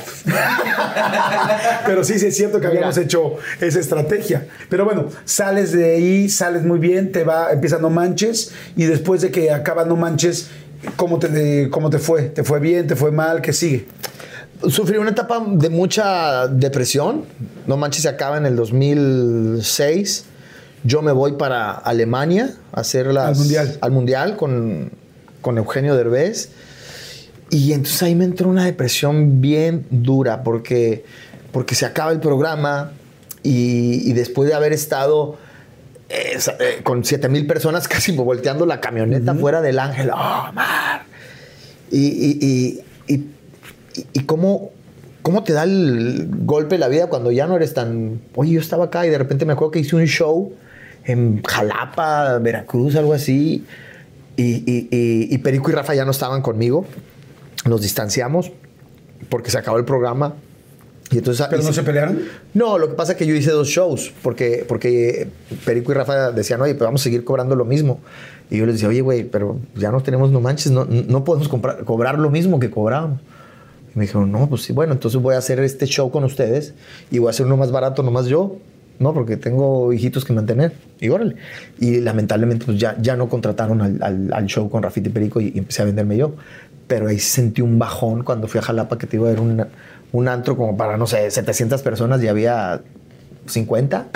Pero 1.87 2.05
sí, 2.05 2.19
sí 2.19 2.27
es 2.27 2.37
cierto 2.37 2.61
que 2.61 2.69
Mira. 2.69 2.79
habíamos 2.79 2.99
hecho 2.99 3.35
esa 3.61 3.81
estrategia. 3.81 4.47
Pero 4.69 4.85
bueno, 4.85 5.07
sales 5.25 5.73
de 5.73 5.95
ahí, 5.95 6.29
sales 6.29 6.65
muy 6.65 6.79
bien, 6.79 7.13
te 7.13 7.25
va, 7.25 7.51
empieza 7.53 7.79
No 7.79 7.91
Manches, 7.91 8.53
y 8.77 8.85
después 8.85 9.23
de 9.23 9.31
que 9.31 9.51
acaba 9.51 9.85
No 9.85 9.97
Manches, 9.97 10.51
¿cómo 10.97 11.19
te, 11.19 11.69
cómo 11.71 11.91
te 11.91 11.99
fue? 11.99 12.23
¿Te 12.23 12.45
fue 12.45 12.61
bien? 12.61 12.87
¿Te 12.87 12.95
fue 12.97 13.11
mal? 13.11 13.43
¿Qué 13.43 13.53
sigue? 13.53 13.87
Sufrí 14.69 14.97
una 14.99 15.11
etapa 15.11 15.43
de 15.47 15.69
mucha 15.71 16.47
depresión. 16.49 17.25
No 17.67 17.77
manches, 17.77 18.03
se 18.03 18.09
acaba 18.09 18.37
en 18.39 18.47
el 18.47 18.57
2006. 18.57 20.25
Yo 20.85 21.03
me 21.03 21.13
voy 21.13 21.33
para 21.33 21.73
Alemania 21.73 22.55
a 22.73 22.81
hacer 22.81 23.07
las, 23.07 23.29
Al 23.29 23.37
Mundial. 23.37 23.79
al 23.81 23.91
mundial 23.91 24.37
con, 24.37 24.91
con 25.41 25.59
Eugenio 25.59 25.95
Derbez. 25.97 26.51
Y 27.51 27.73
entonces 27.73 28.03
ahí 28.03 28.15
me 28.15 28.25
entró 28.25 28.49
una 28.49 28.65
depresión 28.65 29.41
bien 29.41 29.87
dura 29.91 30.43
porque, 30.43 31.05
porque 31.53 31.75
se 31.75 31.87
acaba 31.87 32.11
el 32.13 32.21
programa 32.21 32.93
y, 33.43 34.09
y 34.09 34.13
después 34.13 34.49
de 34.49 34.55
haber 34.55 34.73
estado 34.73 35.37
eh, 36.09 36.39
eh, 36.61 36.81
con 36.83 37.05
7 37.05 37.29
mil 37.29 37.47
personas 37.47 37.87
casi 37.89 38.13
volteando 38.13 38.67
la 38.67 38.81
camioneta 38.81 39.35
fuera 39.35 39.61
del 39.63 39.79
Ángel. 39.79 40.11
¡Oh, 40.11 40.53
Mar! 40.53 41.03
Y, 41.91 41.99
y, 41.99 42.39
y, 42.41 42.47
y- 42.81 42.84
y- 43.97 44.07
y 44.13 44.21
cómo, 44.25 44.71
cómo 45.23 45.43
te 45.45 45.53
da 45.53 45.65
el 45.65 46.29
golpe 46.45 46.79
la 46.79 46.89
vida 46.89 47.09
cuando 47.09 47.31
ya 47.33 47.47
no 47.47 47.57
eres 47.57 47.75
tan... 47.75 48.21
Oye, 48.35 48.53
yo 48.53 48.61
estaba 48.61 48.85
acá 48.87 49.07
y 49.07 49.11
de 49.11 49.19
repente 49.19 49.45
me 49.45 49.53
acuerdo 49.55 49.73
que 49.73 49.81
hice 49.81 49.97
un 49.97 50.05
show 50.07 50.53
en 51.05 51.43
Jalapa, 51.43 52.39
Veracruz, 52.39 52.97
algo 52.97 53.13
así. 53.15 53.65
Y, 54.37 54.43
y- 54.43 54.89
y- 54.91 55.35
y 55.35 55.39
Perico 55.39 55.71
y 55.71 55.75
Rafa 55.75 55.95
ya 55.95 56.05
no 56.05 56.11
estaban 56.11 56.43
conmigo. 56.43 56.87
Nos 57.67 57.83
distanciamos 57.83 58.53
porque 59.29 59.51
se 59.51 59.59
acabó 59.59 59.79
el 59.79 59.85
programa. 59.85 60.35
Y 61.11 61.19
entonces, 61.19 61.47
¿Pero 61.51 61.63
no 61.63 61.73
se 61.73 61.83
pelearon? 61.83 62.19
no, 62.55 62.79
lo 62.79 62.89
que 62.89 62.95
pasa 62.95 63.13
es 63.13 63.19
que 63.19 63.27
yo 63.27 63.35
hice 63.35 63.51
dos 63.51 63.69
shows 63.69 64.13
porque, 64.23 64.65
porque 64.67 65.29
Perico 65.65 65.93
y 65.93 65.95
Rafa 65.95 66.31
decían, 66.33 66.61
oye, 66.63 66.75
pero 66.75 66.87
vamos 66.87 67.03
a 67.03 67.05
seguir 67.05 67.25
cobrando 67.25 67.55
lo 67.55 67.65
mismo. 67.67 68.01
Y 68.51 68.57
yo 68.59 68.67
les 68.67 68.77
decía, 68.77 68.89
oye, 68.89 69.03
güey, 69.03 69.25
pero 69.25 69.59
ya 69.77 69.91
no 69.93 70.03
tenemos 70.03 70.31
no 70.31 70.41
manches, 70.41 70.73
no, 70.73 70.85
no 70.87 71.23
podemos 71.25 71.49
comprar- 71.49 71.85
cobrar 71.85 72.19
lo 72.19 72.31
mismo 72.31 72.59
que 72.59 72.71
cobrábamos. 72.71 73.21
Y 73.95 73.99
me 73.99 74.03
dijeron, 74.07 74.33
no, 74.33 74.49
pues 74.49 74.63
sí, 74.63 74.73
bueno, 74.73 74.93
entonces 74.93 75.21
voy 75.21 75.35
a 75.35 75.39
hacer 75.39 75.61
este 75.61 75.87
show 75.87 76.11
con 76.11 76.25
ustedes 76.25 76.75
y 77.11 77.19
voy 77.19 77.29
a 77.29 77.31
hacer 77.31 77.47
uno 77.47 77.57
más 77.57 77.71
barato 77.71 78.03
nomás 78.03 78.27
yo, 78.27 78.57
¿no? 78.99 79.15
Porque 79.15 79.37
tengo 79.37 79.93
hijitos 79.93 80.25
que 80.25 80.33
mantener. 80.33 80.73
Y 81.01 81.09
órale. 81.11 81.37
Y 81.79 82.01
lamentablemente, 82.01 82.65
pues 82.67 82.79
ya, 82.79 82.97
ya 83.01 83.17
no 83.17 83.29
contrataron 83.29 83.81
al, 83.83 84.31
al- 84.33 84.47
show 84.47 84.69
con 84.69 84.83
Rafita 84.83 85.09
y 85.09 85.13
Perico 85.13 85.41
y, 85.41 85.53
y 85.55 85.59
empecé 85.59 85.83
a 85.83 85.85
venderme 85.85 86.17
yo. 86.17 86.35
Pero 86.87 87.09
ahí 87.09 87.19
sentí 87.19 87.63
un 87.63 87.79
bajón 87.79 88.25
cuando 88.25 88.47
fui 88.49 88.59
a 88.59 88.63
Jalapa 88.63 88.99
que 88.99 89.07
te 89.07 89.17
iba 89.17 89.27
a 89.27 89.31
ver 89.31 89.41
un, 89.41 89.65
un 90.13 90.29
antro 90.29 90.57
como 90.57 90.77
para, 90.77 90.97
no 90.97 91.07
sé, 91.07 91.31
700 91.31 91.81
personas 91.83 92.23
y 92.23 92.29
había 92.29 92.83
50. 93.47 94.07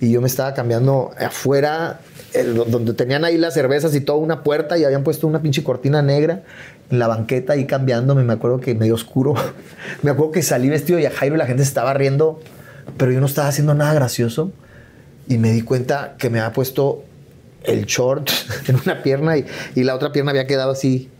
Y 0.00 0.10
yo 0.10 0.20
me 0.20 0.26
estaba 0.26 0.52
cambiando 0.52 1.12
afuera, 1.18 2.00
el- 2.34 2.54
donde 2.54 2.92
tenían 2.92 3.24
ahí 3.24 3.38
las 3.38 3.54
cervezas 3.54 3.94
y 3.94 4.00
toda 4.00 4.18
una 4.18 4.42
puerta 4.42 4.76
y 4.76 4.84
habían 4.84 5.04
puesto 5.04 5.26
una 5.26 5.40
pinche 5.40 5.64
cortina 5.64 6.02
negra 6.02 6.42
en 6.90 6.98
la 6.98 7.06
banqueta 7.08 7.54
ahí 7.54 7.66
cambiándome. 7.66 8.22
Me 8.24 8.32
acuerdo 8.34 8.60
que 8.60 8.74
medio 8.74 8.94
oscuro. 8.94 9.34
me 10.02 10.10
acuerdo 10.10 10.32
que 10.32 10.42
salí 10.42 10.68
vestido 10.68 10.98
de 10.98 11.10
Jairo 11.10 11.34
y 11.34 11.38
la 11.38 11.46
gente 11.46 11.62
se 11.64 11.68
estaba 11.68 11.94
riendo, 11.94 12.40
pero 12.96 13.12
yo 13.12 13.20
no 13.20 13.26
estaba 13.26 13.48
haciendo 13.48 13.74
nada 13.74 13.94
gracioso. 13.94 14.50
Y 15.28 15.38
me 15.38 15.50
di 15.50 15.62
cuenta 15.62 16.14
que 16.18 16.30
me 16.30 16.38
había 16.40 16.52
puesto 16.52 17.02
el 17.64 17.84
short 17.86 18.30
en 18.68 18.76
una 18.76 19.02
pierna 19.02 19.36
y, 19.38 19.44
y 19.74 19.82
la 19.82 19.94
otra 19.96 20.12
pierna 20.12 20.30
había 20.30 20.46
quedado 20.46 20.70
así. 20.72 21.10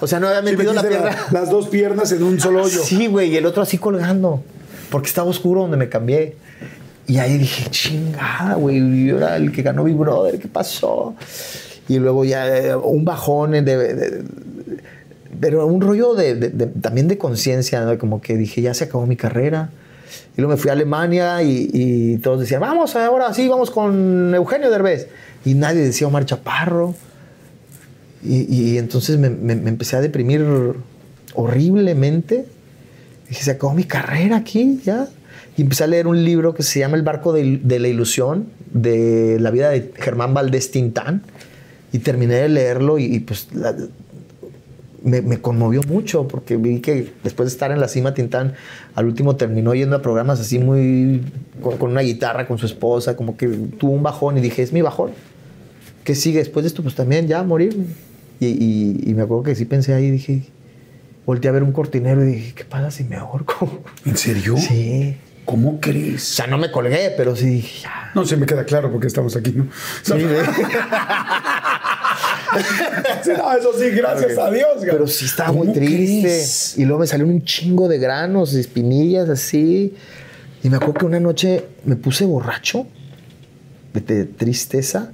O 0.00 0.06
sea, 0.06 0.20
no 0.20 0.28
había 0.28 0.40
Sí, 0.48 0.56
metido 0.56 0.72
la 0.72 0.82
metiste 0.82 1.02
pierna. 1.02 1.22
la- 1.32 1.40
las 1.40 1.50
dos 1.50 1.68
piernas 1.68 2.12
en 2.12 2.22
un 2.22 2.38
solo 2.40 2.62
hoyo. 2.62 2.80
Sí, 2.82 3.06
güey, 3.08 3.30
y 3.30 3.36
el 3.36 3.46
otro 3.46 3.62
así 3.62 3.76
colgando. 3.78 4.42
Porque 4.90 5.08
estaba 5.08 5.28
oscuro 5.28 5.62
donde 5.62 5.76
me 5.76 5.88
cambié. 5.88 6.36
Y 7.06 7.18
ahí 7.18 7.38
dije, 7.38 7.68
chingada, 7.70 8.54
güey. 8.54 9.06
Yo 9.06 9.16
era 9.18 9.36
el 9.36 9.50
que 9.52 9.62
ganó 9.62 9.84
Big 9.84 9.96
Brother, 9.96 10.38
¿qué 10.38 10.46
pasó? 10.48 11.14
Y 11.88 11.98
luego 11.98 12.24
ya 12.24 12.46
eh, 12.56 12.76
un 12.76 13.04
bajón 13.04 13.50
de. 13.52 13.62
de- 13.62 13.94
de- 13.94 14.22
pero 15.40 15.66
un 15.66 15.80
rollo 15.80 16.14
de, 16.14 16.34
también 16.80 17.08
de 17.08 17.18
conciencia, 17.18 17.98
como 17.98 18.20
que 18.20 18.36
dije, 18.36 18.62
ya 18.62 18.74
se 18.74 18.84
acabó 18.84 19.06
mi 19.06 19.16
carrera. 19.16 19.70
Y 20.36 20.40
luego 20.40 20.54
me 20.54 20.56
fui 20.56 20.70
a 20.70 20.72
Alemania 20.72 21.42
y, 21.42 22.18
todos 22.22 22.40
decían, 22.40 22.60
vamos, 22.60 22.96
ahora 22.96 23.32
sí, 23.34 23.48
vamos 23.48 23.70
con 23.70 24.34
Eugenio 24.34 24.70
Derbez. 24.70 25.08
Y 25.44 25.54
nadie 25.54 25.82
decía 25.82 26.06
Omar 26.06 26.24
Chaparro. 26.24 26.94
Y, 28.24 28.52
y 28.52 28.78
entonces 28.78 29.18
me, 29.18 29.28
empecé 29.52 29.96
a 29.96 30.00
deprimir 30.00 30.44
horriblemente. 31.34 32.46
Dije, 33.28 33.44
se 33.44 33.50
acabó 33.52 33.74
mi 33.74 33.84
carrera 33.84 34.36
aquí, 34.36 34.80
ya. 34.84 35.08
Y 35.56 35.62
empecé 35.62 35.84
a 35.84 35.86
leer 35.88 36.06
un 36.06 36.24
libro 36.24 36.54
que 36.54 36.62
se 36.62 36.78
llama 36.78 36.96
El 36.96 37.02
barco 37.02 37.32
de, 37.32 37.60
la 37.78 37.88
ilusión, 37.88 38.46
de 38.72 39.38
la 39.40 39.50
vida 39.50 39.70
de 39.70 39.92
Germán 39.96 40.32
Valdés 40.32 40.70
Tintán. 40.70 41.22
Y 41.92 41.98
terminé 41.98 42.34
de 42.34 42.48
leerlo 42.48 42.98
y, 42.98 43.18
pues 43.20 43.48
me, 45.02 45.22
me 45.22 45.40
conmovió 45.40 45.80
mucho 45.82 46.26
porque 46.28 46.56
vi 46.56 46.80
que 46.80 47.12
después 47.24 47.48
de 47.48 47.52
estar 47.52 47.70
en 47.70 47.80
la 47.80 47.88
cima 47.88 48.14
Tintán, 48.14 48.54
al 48.94 49.06
último 49.06 49.36
terminó 49.36 49.74
yendo 49.74 49.96
a 49.96 50.02
programas 50.02 50.40
así 50.40 50.58
muy... 50.58 51.22
con, 51.62 51.78
con 51.78 51.90
una 51.92 52.00
guitarra, 52.02 52.46
con 52.46 52.58
su 52.58 52.66
esposa, 52.66 53.16
como 53.16 53.36
que 53.36 53.46
tuvo 53.48 53.92
un 53.92 54.02
bajón 54.02 54.38
y 54.38 54.40
dije, 54.40 54.62
es 54.62 54.72
mi 54.72 54.82
bajón. 54.82 55.10
¿Qué 56.04 56.14
sigue 56.14 56.38
después 56.38 56.64
de 56.64 56.68
esto? 56.68 56.82
Pues 56.82 56.94
también 56.94 57.26
ya 57.28 57.42
morir. 57.42 57.76
Y, 58.40 58.46
y- 58.46 59.00
y 59.10 59.14
me 59.14 59.22
acuerdo 59.22 59.42
que 59.44 59.54
sí 59.54 59.64
pensé 59.64 59.94
ahí, 59.94 60.10
dije, 60.10 60.42
volteé 61.26 61.48
a 61.48 61.52
ver 61.52 61.62
un 61.62 61.72
cortinero 61.72 62.22
y 62.24 62.26
dije, 62.32 62.54
¿qué 62.54 62.64
pasa 62.64 62.90
si 62.90 63.04
me 63.04 63.16
ahorco? 63.16 63.82
¿En 64.04 64.16
serio? 64.16 64.56
Sí. 64.56 65.16
¿Cómo 65.44 65.70
O 65.70 65.80
crees? 65.80 66.22
sea, 66.24 66.46
no 66.46 66.58
me 66.58 66.70
colgué, 66.70 67.12
pero 67.16 67.34
sí 67.34 67.64
ya. 67.82 68.10
No, 68.14 68.24
se 68.26 68.36
me 68.36 68.44
queda 68.46 68.64
claro 68.64 68.92
porque 68.92 69.06
estamos 69.06 69.34
aquí, 69.34 69.52
¿no? 69.52 69.66
Sí, 70.02 70.12
güey. 70.12 70.24
Sí, 73.22 73.30
no, 73.36 73.52
eso 73.52 73.72
sí, 73.78 73.90
gracias 73.90 74.38
a 74.38 74.50
Dios. 74.50 74.76
güey. 74.76 74.90
Pero 74.90 75.06
sí 75.06 75.24
estaba 75.24 75.52
muy 75.52 75.68
¿Cómo 75.68 75.72
triste. 75.78 76.20
crees? 76.22 76.78
Y 76.78 76.84
luego 76.84 77.00
me 77.00 77.06
salió 77.06 77.26
un 77.26 77.42
chingo 77.44 77.88
de 77.88 77.98
granos, 77.98 78.52
de 78.52 78.60
espinillas, 78.60 79.28
así. 79.28 79.94
Y 80.62 80.68
me 80.70 80.76
acuerdo 80.76 80.94
que 80.94 81.06
una 81.06 81.20
noche 81.20 81.64
me 81.84 81.96
puse 81.96 82.24
borracho 82.24 82.86
de, 83.94 84.00
de 84.00 84.24
tristeza. 84.24 85.12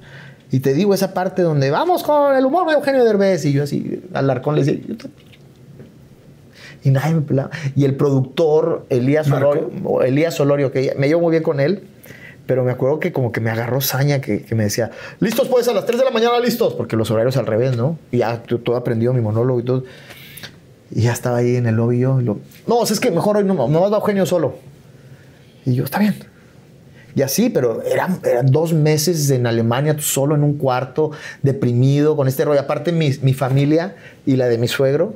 Y 0.51 0.59
te 0.59 0.73
digo 0.73 0.93
esa 0.93 1.13
parte 1.13 1.41
donde 1.41 1.71
vamos 1.71 2.03
con 2.03 2.35
el 2.35 2.45
humor 2.45 2.67
de 2.67 2.73
Eugenio 2.75 3.03
Derbez. 3.03 3.45
Y 3.45 3.53
yo 3.53 3.63
así, 3.63 4.01
al 4.13 4.29
arcón 4.29 4.55
le 4.55 4.63
decía. 4.63 4.79
Y 6.83 6.91
nadie 6.91 7.15
me 7.15 7.21
pelaba. 7.21 7.49
Y 7.75 7.85
el 7.85 7.95
productor, 7.95 8.85
Elías 8.89 9.27
Marco. 9.27 9.53
Solorio, 9.53 9.71
o 9.85 10.03
Elías 10.03 10.35
Solorio, 10.35 10.71
que 10.71 10.93
me 10.97 11.07
llevo 11.07 11.21
muy 11.21 11.31
bien 11.31 11.43
con 11.43 11.59
él, 11.59 11.83
pero 12.45 12.63
me 12.63 12.71
acuerdo 12.71 12.99
que 12.99 13.11
como 13.11 13.31
que 13.31 13.41
me 13.41 13.49
agarró 13.49 13.81
saña, 13.81 14.21
que, 14.21 14.45
me 14.51 14.65
decía, 14.65 14.91
listos 15.19 15.47
pues, 15.47 15.67
a 15.67 15.73
las 15.73 15.85
3 15.85 15.99
de 15.99 16.05
la 16.05 16.11
mañana 16.11 16.39
listos, 16.39 16.73
porque 16.73 16.95
los 16.95 17.09
horarios 17.11 17.37
al 17.37 17.45
revés, 17.45 17.75
¿no? 17.75 17.97
Y 18.11 18.19
ya 18.19 18.41
todo 18.43 18.75
aprendido 18.75 19.13
mi 19.13 19.21
monólogo 19.21 19.59
y 19.59 19.63
todo. 19.63 19.83
Y 20.91 21.01
ya 21.01 21.13
estaba 21.13 21.37
ahí 21.37 21.55
en 21.55 21.65
el 21.65 21.75
lobby 21.75 21.99
yo. 21.99 22.21
y 22.21 22.23
lo, 22.23 22.39
no, 22.67 22.83
es 22.83 22.99
que 22.99 23.11
mejor 23.11 23.37
hoy 23.37 23.43
no, 23.43 23.53
no 23.53 23.81
va 23.81 23.97
Eugenio 23.97 24.25
solo. 24.25 24.55
Y 25.65 25.73
yo, 25.73 25.83
está 25.83 25.99
bien. 25.99 26.15
Y 27.15 27.21
así, 27.21 27.49
pero 27.49 27.81
eran, 27.81 28.19
eran 28.23 28.47
dos 28.47 28.73
meses 28.73 29.29
en 29.29 29.47
Alemania, 29.47 29.95
solo 29.99 30.35
en 30.35 30.43
un 30.43 30.57
cuarto, 30.57 31.11
deprimido, 31.41 32.17
con 32.17 32.27
este 32.27 32.43
rollo. 32.43 32.59
Aparte, 32.59 32.91
mi, 32.91 33.11
mi 33.21 33.33
familia 33.33 33.95
y 34.25 34.35
la 34.35 34.47
de 34.47 34.57
mi 34.57 34.67
suegro, 34.67 35.15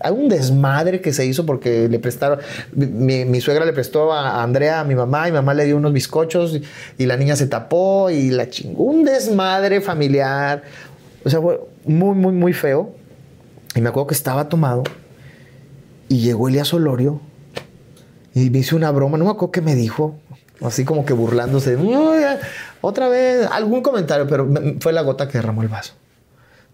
hay 0.00 0.12
un 0.12 0.28
desmadre 0.28 1.00
que 1.00 1.12
se 1.12 1.26
hizo 1.26 1.44
porque 1.46 1.88
le 1.88 1.98
prestaron, 1.98 2.38
mi, 2.72 3.40
suegra 3.40 3.64
le 3.64 3.72
prestó 3.72 4.12
a 4.12 4.42
Andrea, 4.42 4.80
a 4.80 4.84
mi 4.84 4.94
mamá, 4.94 5.28
y 5.28 5.32
mi 5.32 5.36
mamá 5.36 5.54
le 5.54 5.64
dio 5.64 5.76
unos 5.76 5.92
bizcochos 5.92 6.54
y, 6.54 6.62
y 6.98 7.06
la 7.06 7.16
niña 7.16 7.36
se 7.36 7.46
tapó 7.46 8.10
y 8.10 8.30
la 8.30 8.48
chingó. 8.48 8.84
Un 8.84 9.04
desmadre 9.04 9.80
familiar. 9.80 10.62
O 11.24 11.30
sea, 11.30 11.40
fue 11.40 11.60
muy, 11.84 12.14
muy, 12.14 12.32
muy 12.32 12.52
feo. 12.52 12.94
Y 13.74 13.80
me 13.80 13.88
acuerdo 13.88 14.06
que 14.08 14.14
estaba 14.14 14.48
tomado 14.48 14.84
y 16.08 16.20
llegó 16.20 16.48
Elías 16.48 16.72
Olorio 16.72 17.20
y 18.34 18.50
me 18.50 18.58
hizo 18.58 18.76
una 18.76 18.90
broma, 18.90 19.18
no 19.18 19.24
me 19.24 19.30
acuerdo 19.30 19.50
qué 19.50 19.60
me 19.60 19.74
dijo, 19.74 20.16
así 20.62 20.84
como 20.84 21.04
que 21.04 21.12
burlándose. 21.12 21.76
"Uy, 21.76 22.22
Otra 22.80 23.08
vez, 23.08 23.46
algún 23.50 23.82
comentario, 23.82 24.26
pero 24.28 24.48
fue 24.80 24.92
la 24.92 25.02
gota 25.02 25.26
que 25.28 25.38
derramó 25.38 25.62
el 25.62 25.68
vaso. 25.68 25.94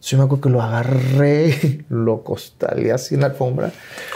Entonces 0.03 0.11
yo 0.11 0.19
me 0.19 0.25
acuerdo 0.25 0.43
que 0.43 0.51
lo 0.51 0.61
agarré, 0.63 1.85
lo 1.89 2.25
costalé 2.25 2.91
así 2.91 3.15
en 3.15 3.21
la 3.21 3.29
alfombra 3.29 3.71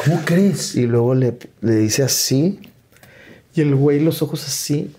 ¿Cómo 0.05 0.21
crees? 0.25 0.75
y 0.75 0.85
luego 0.87 1.15
le, 1.15 1.39
le 1.61 1.77
dice 1.77 2.03
así 2.03 2.59
y 3.55 3.61
el 3.61 3.75
güey 3.77 4.01
los 4.01 4.21
ojos 4.21 4.45
así. 4.47 4.93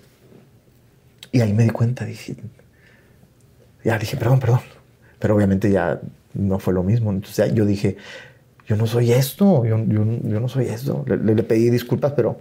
Y 1.34 1.42
ahí 1.42 1.52
me 1.54 1.64
di 1.64 1.70
cuenta, 1.72 2.06
dije, 2.06 2.36
ya 3.84 4.00
dije, 4.00 4.18
perdón, 4.18 4.40
perdón. 4.40 4.62
Pero 5.20 5.36
obviamente 5.36 5.70
ya 5.70 6.00
no 6.34 6.58
fue 6.58 6.74
lo 6.74 6.84
mismo. 6.84 7.12
Entonces 7.12 7.54
yo 7.54 7.66
dije, 7.66 7.98
yo 8.66 8.76
no 8.78 8.88
soy 8.88 9.12
esto, 9.12 9.66
yo, 9.66 9.78
yo, 9.86 10.06
yo 10.24 10.40
no 10.40 10.48
soy 10.48 10.68
esto. 10.68 11.04
Le, 11.08 11.18
le- 11.18 11.36
le 11.36 11.44
pedí 11.44 11.70
disculpas, 11.70 12.14
pero, 12.14 12.40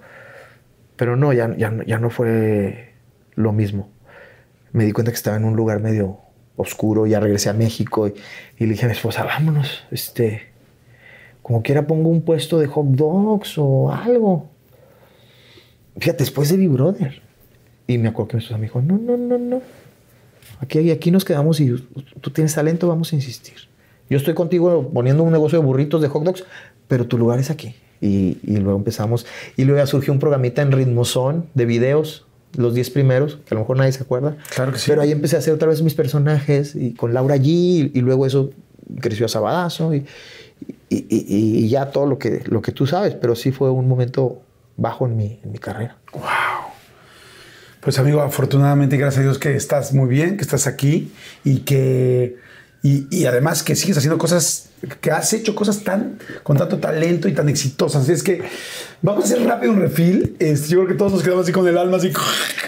pero 0.96 1.16
no, 1.16 1.32
ya, 1.32 1.54
ya, 1.56 1.74
ya 1.86 1.98
no 1.98 2.10
fue 2.10 2.94
lo 3.34 3.52
mismo. 3.52 3.90
Me 4.72 4.84
di 4.84 4.92
cuenta 4.92 5.10
que 5.10 5.16
estaba 5.16 5.36
en 5.36 5.44
un 5.44 5.56
lugar 5.56 5.80
medio 5.80 6.18
oscuro, 6.56 7.06
ya 7.06 7.20
regresé 7.20 7.50
a 7.50 7.52
México 7.52 8.08
y, 8.08 8.14
le 8.58 8.66
dije 8.66 8.84
a 8.84 8.88
mi 8.88 8.94
esposa, 8.94 9.24
vámonos, 9.24 9.84
este, 9.90 10.42
como 11.42 11.62
quiera 11.62 11.86
pongo 11.86 12.08
un 12.08 12.22
puesto 12.22 12.58
de 12.58 12.66
hot 12.66 12.86
dogs 12.86 13.58
o 13.58 13.92
algo. 13.92 14.48
Fíjate, 15.98 16.18
después 16.24 16.48
de 16.50 16.56
Big 16.56 16.68
Brother. 16.68 17.22
Y 17.86 17.98
me 17.98 18.08
acuerdo 18.08 18.28
que 18.28 18.36
mi 18.36 18.42
esposa 18.42 18.58
me 18.58 18.64
dijo, 18.64 18.82
no, 18.82 18.98
no, 18.98 19.16
no, 19.16 19.38
no. 19.38 19.62
Aquí, 20.60 20.90
aquí 20.90 21.10
nos 21.10 21.24
quedamos 21.24 21.60
y 21.60 21.72
tú 22.20 22.30
tienes 22.30 22.54
talento, 22.54 22.88
vamos 22.88 23.12
a 23.12 23.16
insistir. 23.16 23.54
Yo 24.08 24.18
estoy 24.18 24.34
contigo 24.34 24.90
poniendo 24.92 25.22
un 25.22 25.32
negocio 25.32 25.58
de 25.58 25.64
burritos, 25.64 26.00
de 26.00 26.08
hot 26.08 26.24
dogs, 26.24 26.44
pero 26.88 27.06
tu 27.06 27.18
lugar 27.18 27.38
es 27.38 27.50
aquí. 27.50 27.74
Y, 28.00 28.38
luego 28.44 28.78
empezamos. 28.78 29.26
Y 29.56 29.64
luego 29.64 29.84
surgió 29.86 30.12
un 30.12 30.18
programita 30.18 30.62
en 30.62 30.72
Ritmozón 30.72 31.46
de 31.54 31.64
videos, 31.64 32.25
los 32.56 32.74
10 32.74 32.90
primeros, 32.90 33.38
que 33.46 33.54
a 33.54 33.56
lo 33.56 33.60
mejor 33.60 33.76
nadie 33.76 33.92
se 33.92 34.02
acuerda. 34.02 34.36
Claro 34.54 34.72
que 34.72 34.78
sí. 34.78 34.86
Pero 34.88 35.02
ahí 35.02 35.12
empecé 35.12 35.36
a 35.36 35.38
hacer 35.38 35.54
otra 35.54 35.68
vez 35.68 35.82
mis 35.82 35.94
personajes 35.94 36.74
y 36.74 36.94
con 36.94 37.14
Laura 37.14 37.36
G. 37.36 37.44
Y, 37.46 37.92
y 37.94 38.00
luego 38.00 38.26
eso 38.26 38.50
creció 39.00 39.26
a 39.26 39.28
Sabadazo 39.28 39.94
y, 39.94 40.06
y, 40.88 41.68
ya 41.68 41.90
todo 41.90 42.06
lo 42.06 42.18
que, 42.18 42.42
lo 42.46 42.62
que 42.62 42.72
tú 42.72 42.86
sabes. 42.86 43.14
Pero 43.14 43.34
sí 43.34 43.52
fue 43.52 43.70
un 43.70 43.88
momento 43.88 44.42
bajo 44.76 45.06
en 45.06 45.16
mi, 45.16 45.40
en 45.42 45.52
mi 45.52 45.58
carrera. 45.58 45.96
Pues 47.80 47.98
amigo, 47.98 48.20
afortunadamente, 48.20 48.96
gracias 48.96 49.20
a 49.20 49.22
Dios 49.22 49.38
que 49.38 49.54
estás 49.54 49.92
muy 49.92 50.08
bien, 50.08 50.36
que 50.36 50.42
estás 50.42 50.66
aquí 50.66 51.12
y 51.44 51.60
que 51.60 52.36
y, 52.86 53.08
y 53.10 53.26
además 53.26 53.64
que 53.64 53.74
sigues 53.74 53.98
haciendo 53.98 54.16
cosas, 54.16 54.68
que 55.00 55.10
has 55.10 55.32
hecho 55.32 55.56
cosas 55.56 55.82
tan 55.82 56.20
con 56.44 56.56
tanto 56.56 56.78
talento 56.78 57.26
y 57.26 57.32
tan 57.32 57.48
exitosas. 57.48 58.04
Así 58.04 58.12
es 58.12 58.22
que 58.22 58.42
vamos 59.02 59.24
a 59.24 59.26
hacer 59.26 59.44
rápido 59.44 59.72
un 59.72 59.80
refill. 59.80 60.36
Este, 60.38 60.68
yo 60.68 60.78
creo 60.78 60.88
que 60.88 60.94
todos 60.94 61.10
nos 61.10 61.22
quedamos 61.24 61.42
así 61.42 61.52
con 61.52 61.66
el 61.66 61.76
alma 61.76 61.96
así. 61.96 62.12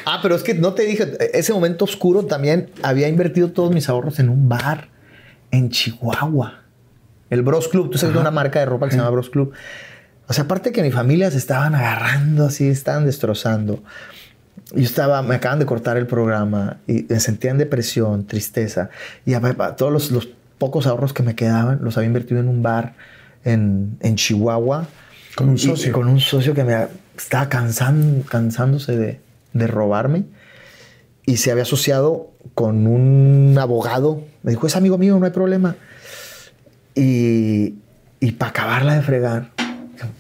Ah, 0.07 0.19
pero 0.21 0.35
es 0.35 0.43
que 0.43 0.55
no 0.55 0.75
te 0.75 0.83
dije, 0.83 1.17
ese 1.39 1.53
momento 1.53 1.85
oscuro 1.85 2.27
también 2.27 2.71
había 2.83 3.07
invertido 3.07 3.53
todos 3.53 3.73
mis 3.73 3.89
ahorros 3.89 4.19
en 4.19 4.29
un 4.29 4.49
bar 4.49 4.89
en 5.53 5.71
Chihuahua. 5.71 6.65
El 7.31 7.43
Bros 7.43 7.69
Club, 7.69 7.91
tú 7.91 7.99
sabes 7.99 8.15
de 8.15 8.21
una 8.21 8.33
marca 8.33 8.59
de 8.59 8.67
ropa 8.67 8.87
que 8.87 8.93
se 8.93 8.99
llama 8.99 9.11
Bros 9.11 9.31
Club. 9.31 9.53
O 10.27 10.33
sea, 10.33 10.45
aparte 10.45 10.73
que 10.73 10.83
mi 10.83 10.91
familia 10.91 11.31
se 11.31 11.39
estaban 11.39 11.77
agarrando 11.77 12.45
así, 12.45 12.67
estaban 12.67 13.07
destrozando. 13.07 13.85
Yo 14.75 14.83
estaba, 14.83 15.23
me 15.23 15.35
acaban 15.37 15.59
de 15.59 15.67
cortar 15.67 15.97
el 15.97 16.07
programa 16.07 16.79
y 16.87 17.07
me 17.09 17.21
sentía 17.21 17.51
en 17.51 17.59
depresión, 17.59 18.27
tristeza. 18.27 18.91
Y 19.27 19.35
a- 19.35 19.39
a- 19.39 19.77
todos 19.77 19.93
los, 19.93 20.11
los 20.11 20.29
pocos 20.59 20.87
ahorros 20.87 21.13
que 21.13 21.23
me 21.23 21.35
quedaban 21.35 21.81
los 21.83 21.97
había 21.97 22.09
invertido 22.09 22.41
en 22.41 22.49
un 22.49 22.63
bar 22.63 22.95
en, 23.45 23.97
en 24.01 24.17
Chihuahua. 24.17 24.87
Con 25.37 25.51
un 25.51 25.55
Y- 25.57 25.59
socio. 25.59 25.93
con 25.93 26.09
un 26.09 26.21
socio 26.21 26.55
que 26.55 26.65
me 26.65 26.87
estaba 27.17 27.49
cansan- 27.49 28.23
cansándose 28.29 28.97
de, 28.97 29.21
de 29.53 29.67
robarme. 29.67 30.25
Y 31.27 31.37
se 31.37 31.51
había 31.53 31.63
asociado 31.65 32.31
con 32.55 32.87
un 32.87 33.57
abogado. 33.61 34.23
Me 34.43 34.51
dijo, 34.53 34.67
es 34.67 34.77
amigo 34.77 34.97
mío, 34.99 35.19
no 35.19 35.27
hay 35.27 35.33
problema. 35.33 35.77
Y, 36.95 37.75
y 38.21 38.33
para 38.33 38.51
acabarla 38.51 38.95
de 38.95 39.03
fregar, 39.03 39.51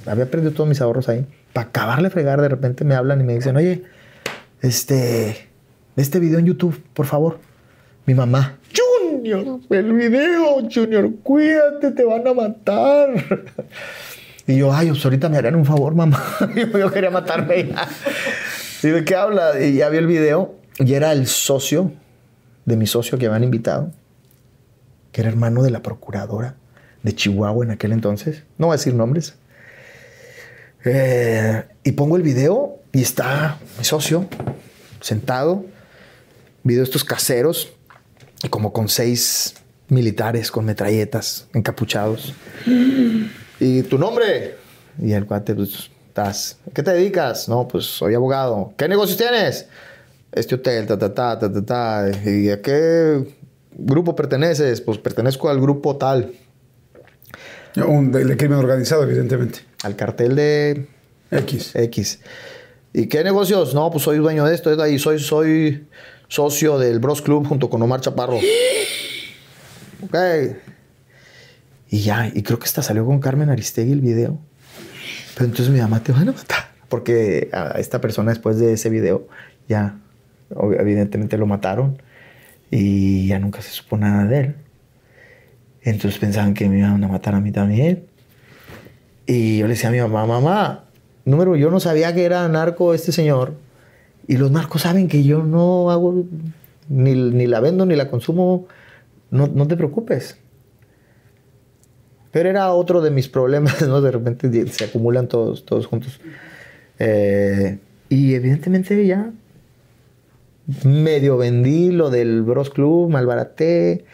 había 0.06 0.30
perdido 0.30 0.52
todos 0.52 0.68
mis 0.68 0.80
ahorros 0.80 1.08
ahí. 1.08 1.26
Para 1.52 1.68
acabarla 1.68 2.04
de 2.08 2.10
fregar, 2.10 2.40
de 2.40 2.48
repente 2.48 2.84
me 2.84 2.94
hablan 2.94 3.20
y 3.20 3.24
me 3.24 3.34
dicen, 3.34 3.56
oye, 3.56 3.82
este, 4.62 5.48
este 5.96 6.18
video 6.18 6.38
en 6.38 6.46
YouTube, 6.46 6.82
por 6.94 7.06
favor. 7.06 7.38
Mi 8.06 8.14
mamá, 8.14 8.58
Junior, 8.74 9.60
el 9.68 9.92
video, 9.92 10.68
Junior, 10.72 11.10
cuídate, 11.22 11.90
te 11.90 12.04
van 12.04 12.26
a 12.26 12.34
matar. 12.34 13.10
Y 14.48 14.56
yo, 14.56 14.72
ay, 14.72 14.88
pues 14.88 15.04
ahorita 15.04 15.28
me 15.28 15.36
harían 15.36 15.56
un 15.56 15.66
favor, 15.66 15.94
mamá. 15.94 16.24
yo, 16.56 16.90
quería 16.90 17.10
matarme. 17.10 17.68
¿Y 18.82 18.88
de 18.88 19.04
qué 19.04 19.14
habla? 19.14 19.60
Y 19.60 19.74
ya 19.74 19.90
vi 19.90 19.98
el 19.98 20.06
video 20.06 20.54
y 20.78 20.94
era 20.94 21.12
el 21.12 21.26
socio 21.26 21.92
de 22.64 22.78
mi 22.78 22.86
socio 22.86 23.18
que 23.18 23.26
habían 23.26 23.44
invitado, 23.44 23.92
que 25.12 25.20
era 25.20 25.28
hermano 25.28 25.62
de 25.62 25.70
la 25.70 25.82
procuradora 25.82 26.56
de 27.02 27.14
Chihuahua 27.14 27.66
en 27.66 27.72
aquel 27.72 27.92
entonces. 27.92 28.44
No 28.56 28.68
voy 28.68 28.74
a 28.74 28.76
decir 28.78 28.94
nombres. 28.94 29.36
Eh, 30.86 31.64
y 31.84 31.92
pongo 31.92 32.16
el 32.16 32.22
video 32.22 32.77
y 32.92 33.02
está 33.02 33.58
mi 33.78 33.84
socio 33.84 34.28
sentado, 35.00 35.64
video 36.62 36.82
estos 36.82 37.04
caseros, 37.04 37.70
y 38.42 38.48
como 38.48 38.72
con 38.72 38.88
seis 38.88 39.54
militares 39.88 40.50
con 40.50 40.64
metralletas 40.64 41.48
encapuchados. 41.54 42.34
¿Y 43.60 43.82
tu 43.82 43.98
nombre? 43.98 44.56
Y 45.00 45.12
el 45.12 45.26
cuate, 45.26 45.54
pues, 45.54 45.90
estás. 46.08 46.58
¿Qué 46.74 46.82
te 46.82 46.92
dedicas? 46.92 47.48
No, 47.48 47.66
pues 47.68 47.84
soy 47.84 48.14
abogado. 48.14 48.72
¿Qué 48.76 48.88
negocios 48.88 49.18
tienes? 49.18 49.66
Este 50.32 50.56
hotel, 50.56 50.86
ta, 50.86 50.98
ta, 50.98 51.14
ta, 51.14 51.38
ta, 51.38 51.52
ta, 51.52 51.64
ta. 51.64 52.10
¿Y 52.30 52.50
a 52.50 52.60
qué 52.60 53.24
grupo 53.72 54.14
perteneces? 54.14 54.80
Pues 54.80 54.98
pertenezco 54.98 55.48
al 55.48 55.60
grupo 55.60 55.96
tal. 55.96 56.32
Un 57.76 58.10
del 58.10 58.36
crimen 58.36 58.58
organizado, 58.58 59.04
evidentemente. 59.04 59.60
Al 59.82 59.96
cartel 59.96 60.34
de 60.34 60.86
X. 61.30 61.74
X. 61.74 62.20
¿Y 62.92 63.06
qué 63.06 63.22
negocios? 63.22 63.74
No, 63.74 63.90
pues 63.90 64.04
soy 64.04 64.18
dueño 64.18 64.44
de 64.44 64.54
esto, 64.54 64.74
de 64.74 64.82
ahí. 64.82 64.98
Soy, 64.98 65.18
soy 65.18 65.86
socio 66.28 66.78
del 66.78 66.98
Bros 66.98 67.22
Club 67.22 67.46
junto 67.46 67.68
con 67.68 67.82
Omar 67.82 68.00
Chaparro. 68.00 68.36
ok. 70.02 70.16
Y 71.90 72.00
ya, 72.00 72.30
y 72.32 72.42
creo 72.42 72.58
que 72.58 72.64
hasta 72.64 72.82
salió 72.82 73.04
con 73.06 73.20
Carmen 73.20 73.50
Aristegui 73.50 73.92
el 73.92 74.00
video. 74.00 74.38
Pero 75.34 75.46
entonces 75.46 75.72
mi 75.72 75.80
mamá 75.80 76.02
te 76.02 76.12
van 76.12 76.28
a 76.28 76.32
matar. 76.32 76.72
Porque 76.88 77.48
a 77.52 77.78
esta 77.78 78.00
persona 78.00 78.30
después 78.30 78.58
de 78.58 78.72
ese 78.72 78.90
video 78.90 79.28
ya 79.68 79.98
evidentemente 80.78 81.36
lo 81.36 81.46
mataron 81.46 82.00
y 82.70 83.26
ya 83.26 83.38
nunca 83.38 83.60
se 83.62 83.70
supo 83.70 83.96
nada 83.96 84.24
de 84.24 84.40
él. 84.40 84.54
Entonces 85.82 86.18
pensaban 86.18 86.54
que 86.54 86.68
me 86.68 86.78
iban 86.78 87.02
a 87.02 87.08
matar 87.08 87.34
a 87.34 87.40
mí 87.40 87.52
también. 87.52 88.04
Y 89.26 89.58
yo 89.58 89.66
le 89.66 89.74
decía 89.74 89.90
a 89.90 89.92
mi 89.92 90.00
mamá, 90.00 90.26
mamá, 90.26 90.84
número, 91.28 91.56
yo 91.56 91.70
no 91.70 91.80
sabía 91.80 92.14
que 92.14 92.24
era 92.24 92.48
narco 92.48 92.94
este 92.94 93.12
señor. 93.12 93.54
Y 94.26 94.36
los 94.36 94.50
narcos 94.50 94.82
saben 94.82 95.08
que 95.08 95.24
yo 95.24 95.42
no 95.42 95.90
hago, 95.90 96.24
ni, 96.88 97.14
ni 97.14 97.46
la 97.46 97.60
vendo 97.60 97.86
ni 97.86 97.96
la 97.96 98.10
consumo. 98.10 98.66
No, 99.30 99.46
no 99.46 99.66
te 99.66 99.76
preocupes. 99.76 100.38
Pero 102.30 102.50
era 102.50 102.72
otro 102.72 103.00
de 103.00 103.10
mis 103.10 103.28
problemas, 103.28 103.80
¿no? 103.88 104.00
De 104.00 104.10
repente 104.10 104.66
se 104.68 104.84
acumulan 104.84 105.28
todos, 105.28 105.64
todos 105.64 105.86
juntos. 105.86 106.20
Eh, 106.98 107.78
y 108.08 108.34
evidentemente 108.34 109.06
ya 109.06 109.30
medio 110.84 111.36
vendí 111.38 111.90
lo 111.90 112.10
del 112.10 112.42
Bros 112.42 112.70
Club, 112.70 113.10
malbaraté. 113.10 114.04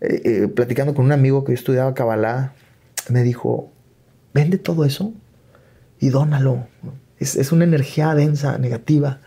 Eh, 0.00 0.20
eh, 0.24 0.48
platicando 0.48 0.94
con 0.94 1.04
un 1.04 1.12
amigo 1.12 1.44
que 1.44 1.52
yo 1.52 1.54
estudiaba 1.54 1.94
Kabbalah, 1.94 2.54
me 3.08 3.22
dijo, 3.22 3.70
vende 4.34 4.58
todo 4.58 4.84
eso 4.84 5.12
y 6.02 6.08
dónalo. 6.08 6.66
Es, 7.20 7.36
es 7.36 7.52
una 7.52 7.62
energía 7.62 8.12
densa, 8.16 8.58
negativa, 8.58 9.20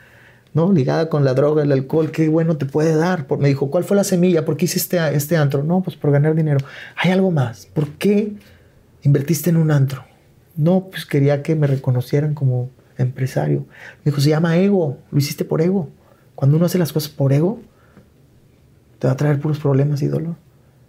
¿no? 0.54 0.74
Ligada 0.74 1.08
con 1.08 1.24
la 1.24 1.34
droga, 1.34 1.64
el 1.64 1.72
alcohol, 1.72 2.12
qué 2.12 2.28
bueno 2.28 2.58
te 2.58 2.66
puede 2.66 2.94
dar. 2.98 3.28
Por- 3.28 3.40
me 3.40 3.48
dijo, 3.48 3.72
¿cuál 3.72 3.86
fue 3.86 3.96
la 3.96 4.04
semilla? 4.04 4.44
¿Por 4.44 4.58
qué 4.58 4.66
hiciste 4.66 5.00
este 5.16 5.38
antro? 5.38 5.64
No, 5.64 5.82
pues 5.82 5.96
por 5.96 6.12
ganar 6.12 6.36
dinero. 6.36 6.60
Hay 6.98 7.12
algo 7.12 7.32
más. 7.32 7.68
¿Por 7.68 7.92
qué 7.92 8.34
invertiste 9.04 9.50
en 9.52 9.56
un 9.56 9.72
antro? 9.72 10.04
No, 10.58 10.90
pues 10.90 11.06
quería 11.06 11.42
que 11.44 11.56
me 11.56 11.66
reconocieran 11.66 12.34
como 12.34 12.70
empresario. 12.98 13.66
Me 14.04 14.12
dijo, 14.12 14.20
se 14.20 14.32
llama 14.32 14.58
ego. 14.58 14.98
Lo 15.12 15.18
hiciste 15.18 15.46
por 15.46 15.62
ego. 15.62 15.90
Cuando 16.36 16.58
uno 16.58 16.66
hace 16.66 16.78
las 16.78 16.92
cosas 16.92 17.10
por 17.10 17.32
ego, 17.32 17.62
te 19.00 19.08
va 19.08 19.14
a 19.14 19.18
traer 19.18 19.40
puros 19.40 19.60
problemas 19.60 20.02
y 20.02 20.08
dolor. 20.08 20.36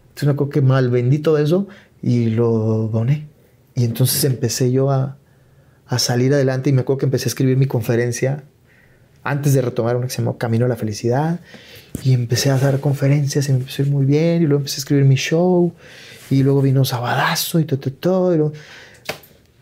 Entonces 0.09 0.27
me 0.27 0.33
acuerdo 0.33 0.51
que 0.51 0.63
mal 0.63 0.91
vendí 0.91 1.21
todo 1.21 1.39
eso 1.39 1.69
y 2.03 2.31
lo 2.31 2.89
doné. 2.89 3.29
Y 3.77 3.85
entonces 3.85 4.25
empecé 4.25 4.73
yo 4.73 4.91
a, 4.91 5.19
a 5.89 5.99
salir 5.99 6.33
adelante 6.35 6.71
y 6.71 6.73
me 6.73 6.81
acuerdo 6.83 6.99
que 6.99 7.07
empecé 7.07 7.27
a 7.27 7.29
escribir 7.31 7.57
mi 7.57 7.67
conferencia 7.67 8.45
antes 9.23 9.55
de 9.55 9.63
retomar 9.63 9.97
una 9.97 10.07
que 10.07 10.13
se 10.13 10.19
llamó 10.19 10.39
Camino 10.39 10.67
a 10.67 10.69
la 10.69 10.77
Felicidad. 10.77 11.41
Y 12.05 12.13
empecé 12.13 12.51
a 12.51 12.59
dar 12.59 12.79
conferencias 12.81 13.49
y 13.49 13.53
me 13.53 13.59
empecé 13.59 13.83
a 13.83 13.87
ir 13.87 13.91
muy 13.93 14.05
bien. 14.05 14.43
Y 14.43 14.47
luego 14.47 14.59
empecé 14.59 14.77
a 14.77 14.81
escribir 14.81 15.05
mi 15.05 15.17
show. 15.17 15.73
Y 16.31 16.43
luego 16.43 16.61
vino 16.63 16.85
Sabadazo 16.85 17.59
y 17.61 17.65
todo, 17.65 17.79
todo, 17.81 17.93
todo. 17.95 18.35
y 18.35 18.37
luego- 18.39 18.53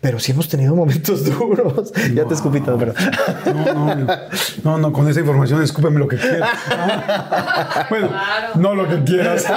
Pero 0.04 0.20
sí 0.20 0.32
hemos 0.32 0.48
tenido 0.50 0.76
momentos 0.76 1.24
duros. 1.38 1.90
ya 2.12 2.26
te 2.26 2.34
escupí 2.34 2.60
todo, 2.60 2.76
perdón. 2.76 2.96
No, 3.46 3.74
no, 3.74 4.06
no, 4.62 4.76
no, 4.76 4.92
con 4.92 5.08
esa 5.08 5.20
información 5.20 5.62
escúpeme 5.62 5.98
lo 5.98 6.06
que 6.06 6.18
quieras. 6.18 6.50
bueno, 7.88 8.10
no 8.56 8.74
lo 8.74 8.86
que 8.86 9.02
quieras. 9.02 9.44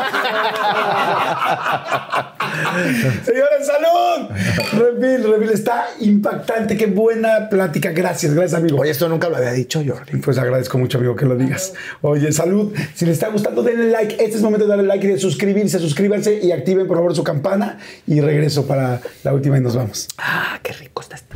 Señores, 3.25 3.67
salud. 3.67 4.29
Revil, 4.71 5.29
Revil, 5.29 5.49
está 5.49 5.87
impactante. 5.99 6.77
Qué 6.77 6.85
buena 6.85 7.49
plática. 7.49 7.91
Gracias, 7.91 8.33
gracias, 8.33 8.57
amigo. 8.57 8.79
Oye, 8.79 8.91
esto 8.91 9.09
nunca 9.09 9.27
lo 9.27 9.35
había 9.35 9.51
dicho, 9.51 9.83
Jordi. 9.85 10.15
Pues 10.19 10.37
agradezco 10.37 10.77
mucho, 10.77 10.97
amigo, 10.97 11.13
que 11.17 11.25
lo 11.25 11.35
digas. 11.35 11.73
Oye, 12.01 12.31
salud. 12.31 12.73
Si 12.95 13.05
les 13.05 13.15
está 13.15 13.27
gustando, 13.27 13.63
denle 13.63 13.91
like. 13.91 14.13
Este 14.13 14.29
es 14.29 14.35
el 14.37 14.43
momento 14.43 14.65
de 14.65 14.69
darle 14.69 14.87
like 14.87 15.05
y 15.05 15.09
de 15.09 15.19
suscribirse. 15.19 15.77
Suscríbanse 15.79 16.39
y 16.41 16.53
activen, 16.53 16.87
por 16.87 16.95
favor, 16.95 17.13
su 17.13 17.25
campana. 17.25 17.79
Y 18.07 18.21
regreso 18.21 18.65
para 18.65 19.01
la 19.25 19.33
última 19.33 19.57
y 19.57 19.61
nos 19.61 19.75
vamos. 19.75 20.07
Ah, 20.39 20.59
qué 20.61 20.71
rico 20.73 21.01
está 21.01 21.15
esto. 21.15 21.35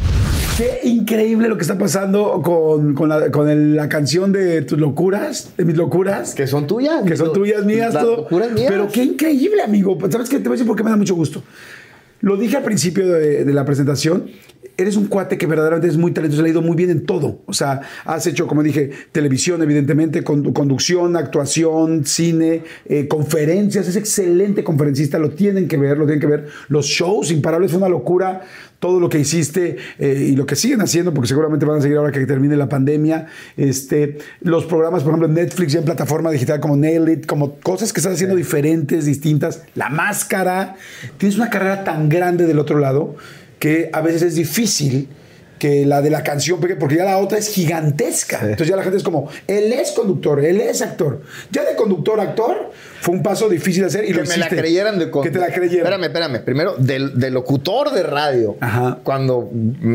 Qué 0.57 0.87
increíble 0.87 1.47
lo 1.47 1.55
que 1.57 1.63
está 1.63 1.75
pasando 1.77 2.39
con, 2.43 2.93
con 2.93 3.09
la, 3.09 3.31
con 3.31 3.49
el- 3.49 3.75
la 3.75 3.89
canción 3.89 4.31
de 4.31 4.61
tus 4.61 4.77
locuras, 4.77 5.53
de 5.57 5.65
mis 5.65 5.75
locuras. 5.75 6.35
Que 6.35 6.45
son 6.45 6.67
tuyas. 6.67 7.03
que 7.03 7.17
son 7.17 7.33
tuyas, 7.33 7.65
mías, 7.65 7.93
Las 7.95 8.03
todo. 8.03 8.17
locuras 8.17 8.51
mías. 8.51 8.67
Pero 8.69 8.87
qué 8.89 9.03
increíble, 9.03 9.63
amigo. 9.63 9.97
¿Sabes 10.11 10.29
qué? 10.29 10.37
Te 10.37 10.43
voy 10.43 10.51
a 10.51 10.57
decir 10.57 10.67
por 10.67 10.75
qué 10.75 10.83
me 10.83 10.91
da 10.91 10.97
mucho 10.97 11.15
gusto. 11.15 11.41
Lo 12.19 12.37
dije 12.37 12.57
al 12.57 12.63
principio 12.63 13.07
de, 13.07 13.43
de 13.43 13.53
la 13.53 13.65
presentación. 13.65 14.29
Eres 14.77 14.95
un 14.95 15.07
cuate 15.07 15.37
que 15.37 15.45
verdaderamente 15.47 15.87
es 15.87 15.97
muy 15.97 16.11
talentoso, 16.11 16.41
le 16.41 16.49
ha 16.49 16.51
ido 16.51 16.61
muy 16.61 16.75
bien 16.75 16.89
en 16.89 17.05
todo. 17.05 17.41
O 17.45 17.53
sea, 17.53 17.81
has 18.05 18.25
hecho, 18.27 18.47
como 18.47 18.63
dije, 18.63 18.91
televisión, 19.11 19.61
evidentemente, 19.61 20.23
con- 20.23 20.53
conducción, 20.53 21.15
actuación, 21.15 22.05
cine, 22.05 22.63
eh, 22.85 23.07
conferencias. 23.07 23.87
Es 23.87 23.95
excelente 23.95 24.63
conferencista, 24.63 25.19
lo 25.19 25.31
tienen 25.31 25.67
que 25.67 25.77
ver, 25.77 25.97
lo 25.97 26.05
tienen 26.05 26.19
que 26.21 26.27
ver. 26.27 26.47
Los 26.69 26.85
shows 26.87 27.31
imparables 27.31 27.71
fue 27.71 27.77
una 27.79 27.89
locura. 27.89 28.41
Todo 28.79 28.99
lo 28.99 29.09
que 29.09 29.19
hiciste 29.19 29.77
eh, 29.99 30.29
y 30.31 30.35
lo 30.35 30.47
que 30.47 30.55
siguen 30.55 30.81
haciendo, 30.81 31.13
porque 31.13 31.27
seguramente 31.27 31.67
van 31.67 31.77
a 31.77 31.81
seguir 31.83 31.97
ahora 31.97 32.11
que 32.11 32.25
termine 32.25 32.57
la 32.57 32.67
pandemia. 32.67 33.27
Este, 33.55 34.17
los 34.41 34.65
programas, 34.65 35.03
por 35.03 35.11
ejemplo, 35.11 35.27
en 35.27 35.35
Netflix, 35.35 35.73
ya 35.73 35.79
en 35.79 35.85
plataforma 35.85 36.31
digital 36.31 36.59
como 36.59 36.75
Nail 36.75 37.07
It, 37.07 37.27
como 37.27 37.59
cosas 37.59 37.93
que 37.93 37.99
estás 37.99 38.13
haciendo 38.13 38.35
diferentes, 38.35 39.05
distintas. 39.05 39.61
La 39.75 39.89
máscara. 39.89 40.77
Tienes 41.19 41.37
una 41.37 41.51
carrera 41.51 41.83
tan 41.83 42.09
grande 42.09 42.47
del 42.47 42.57
otro 42.57 42.79
lado 42.79 43.17
que 43.61 43.91
a 43.93 44.01
veces 44.01 44.23
es 44.23 44.35
difícil 44.35 45.07
que 45.59 45.85
la 45.85 46.01
de 46.01 46.09
la 46.09 46.23
canción 46.23 46.59
pegue, 46.59 46.75
porque 46.75 46.95
ya 46.95 47.05
la 47.05 47.19
otra 47.19 47.37
es 47.37 47.47
gigantesca. 47.47 48.39
Entonces 48.41 48.69
ya 48.69 48.75
la 48.75 48.81
gente 48.81 48.97
es 48.97 49.03
como, 49.03 49.29
él 49.47 49.71
es 49.71 49.91
conductor, 49.91 50.43
él 50.43 50.59
es 50.59 50.81
actor. 50.81 51.21
Ya 51.51 51.63
de 51.63 51.75
conductor 51.75 52.19
actor 52.19 52.71
fue 53.01 53.15
un 53.15 53.23
paso 53.23 53.49
difícil 53.49 53.81
de 53.81 53.87
hacer 53.87 54.03
y 54.05 54.07
que 54.07 54.13
lo 54.13 54.21
me 54.21 54.27
la 54.29 54.35
hiciste. 54.45 54.55
creyeran 54.55 54.99
de 54.99 55.09
con- 55.09 55.23
Que 55.23 55.31
te 55.31 55.39
la 55.39 55.47
creyeran. 55.47 55.79
Espérame, 55.91 56.03
espérame. 56.05 56.39
Primero, 56.45 56.75
del, 56.77 57.19
del 57.19 57.33
locutor 57.33 57.91
de 57.91 58.03
radio. 58.03 58.55
Ajá. 58.61 58.99
Cuando 59.03 59.49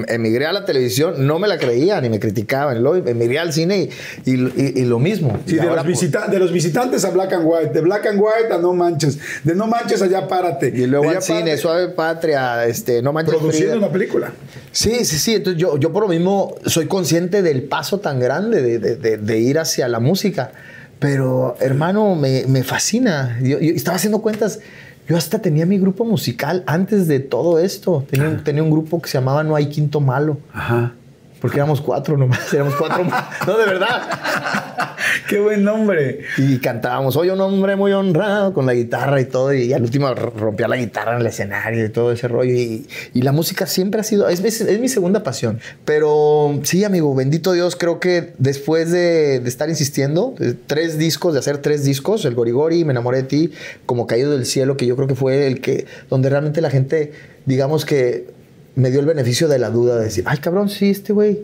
emigré 0.09 0.47
a 0.47 0.53
la 0.53 0.65
televisión, 0.65 1.27
no 1.27 1.39
me 1.39 1.49
la 1.49 1.57
creían 1.59 2.05
y 2.05 2.11
me 2.11 2.19
criticaban. 2.21 2.83
Luego 2.83 3.09
emigré 3.09 3.39
al 3.39 3.53
cine 3.53 3.89
y, 4.25 4.31
y- 4.31 4.53
y- 4.57 4.73
y 4.81 4.85
lo 4.85 4.99
mismo. 4.99 5.39
Sí, 5.47 5.55
de 5.55 5.61
ahora, 5.63 5.77
los, 5.77 5.85
pues, 5.85 6.01
visita- 6.01 6.27
de 6.29 6.39
los 6.39 6.53
visitantes 6.53 7.05
a 7.05 7.11
Black 7.11 7.33
and 7.33 7.45
White, 7.47 7.71
de 7.73 7.81
Black 7.81 8.07
and 8.07 8.21
White 8.21 8.53
a 8.53 8.59
No 8.59 8.75
Manches, 8.75 9.19
de 9.45 9.55
No 9.55 9.67
Manches 9.67 10.03
allá 10.03 10.27
párate. 10.29 10.73
Y 10.75 10.87
luego 10.87 11.09
al 11.09 11.23
cine, 11.23 11.41
párate, 11.41 11.59
Suave 11.59 11.89
Patria, 11.91 12.67
este, 12.67 13.03
no 13.03 13.13
manches 13.13 13.35
Produciendo 13.37 13.73
Frida. 13.73 13.85
una 13.87 13.93
película. 13.93 14.33
Sí, 14.73 15.05
sí, 15.05 15.19
sí. 15.19 15.35
Entonces 15.37 15.61
yo, 15.61 15.79
yo 15.79 15.93
por 15.93 16.03
lo 16.03 16.09
mismo 16.09 16.55
soy 16.67 16.87
consciente 16.87 17.43
del 17.43 17.63
paso 17.63 18.01
tan 18.01 18.19
grande 18.19 18.63
de, 18.63 18.79
de- 18.79 18.97
de- 18.97 19.17
de 19.19 19.39
ir 19.39 19.59
hacia 19.59 19.87
la 19.89 20.01
música. 20.01 20.51
Pero, 20.99 21.57
hermano, 21.61 22.15
me, 22.15 22.45
me 22.47 22.63
fascina. 22.63 23.39
Yo, 23.43 23.59
yo 23.61 23.73
estaba 23.75 23.97
haciendo 23.97 24.21
cuentas. 24.23 24.61
Yo 25.09 25.17
hasta 25.17 25.41
tenía 25.41 25.67
mi 25.67 25.79
grupo 25.79 26.05
musical 26.05 26.65
antes 26.67 27.07
de 27.07 27.21
todo 27.21 27.59
esto. 27.59 28.05
Tenía, 28.11 28.29
un- 28.29 28.43
tenía 28.43 28.63
un 28.63 28.71
grupo 28.71 29.01
que 29.01 29.09
se 29.09 29.19
llamaba 29.19 29.45
No 29.45 29.55
hay 29.55 29.67
quinto 29.67 30.01
malo. 30.01 30.39
Ajá. 30.53 30.95
Porque 31.41 31.59
éramos 31.59 31.81
cuatro 31.81 32.17
nomás. 32.17 32.51
Éramos 32.55 32.75
cuatro. 32.77 33.05
no, 33.47 33.59
de 33.59 33.67
verdad. 33.67 34.03
Qué 35.29 35.39
buen 35.41 35.65
nombre. 35.65 36.21
Y 36.39 36.59
cantábamos, 36.59 37.15
soy 37.15 37.31
un 37.31 37.41
hombre 37.41 37.77
muy 37.77 37.93
honrado 37.93 38.53
con 38.53 38.65
la 38.67 38.75
guitarra 38.75 39.21
y 39.21 39.27
todo. 39.27 39.53
Y 39.53 39.73
al 39.73 39.83
último 39.83 40.13
rompía 40.15 40.67
la 40.69 40.77
guitarra 40.77 41.15
en 41.15 41.21
el 41.21 41.27
escenario 41.27 41.85
y 41.85 41.89
todo 41.91 42.13
ese 42.13 42.27
rollo. 42.29 42.53
Y, 42.53 42.87
y 43.13 43.23
la 43.23 43.33
música 43.33 43.67
siempre 43.67 44.01
ha 44.01 44.05
sido, 44.05 44.29
es, 44.29 44.41
es- 44.45 44.61
es 44.63 44.81
mi 44.81 44.89
segunda 44.89 45.23
pasión. 45.23 45.61
Pero 45.85 46.59
sí, 46.63 46.85
amigo, 46.85 47.15
bendito 47.15 47.53
Dios, 47.53 47.77
creo 47.77 48.01
que 48.01 48.33
después 48.39 48.91
de, 48.91 49.41
de 49.41 49.49
estar 49.49 49.69
insistiendo, 49.69 50.35
de 50.39 50.55
tres 50.55 50.97
discos, 50.99 51.33
de 51.35 51.41
hacer 51.41 51.59
tres 51.59 51.85
discos, 51.85 52.25
el 52.25 52.35
Gorigori, 52.35 52.85
Me 52.85 52.93
enamoré 52.93 53.19
de 53.19 53.25
ti, 53.25 53.53
como 53.85 54.07
Caído 54.07 54.33
del 54.33 54.47
Cielo, 54.47 54.77
que 54.77 54.87
yo 54.87 54.97
creo 54.97 55.09
que 55.09 55.15
fue 55.15 55.47
el 55.47 55.61
que, 55.61 55.87
donde 56.09 56.29
realmente 56.31 56.61
la 56.61 56.71
gente, 56.71 57.13
digamos 57.45 57.85
que 57.85 58.35
me 58.77 58.91
dio 58.91 59.01
el 59.01 59.07
beneficio 59.07 59.49
de 59.49 59.59
la 59.59 59.71
duda 59.71 59.97
de 59.99 60.05
decir, 60.05 60.25
ay 60.27 60.39
cabrón, 60.39 60.69
sí, 60.71 60.91
este 60.91 61.13
güey 61.13 61.41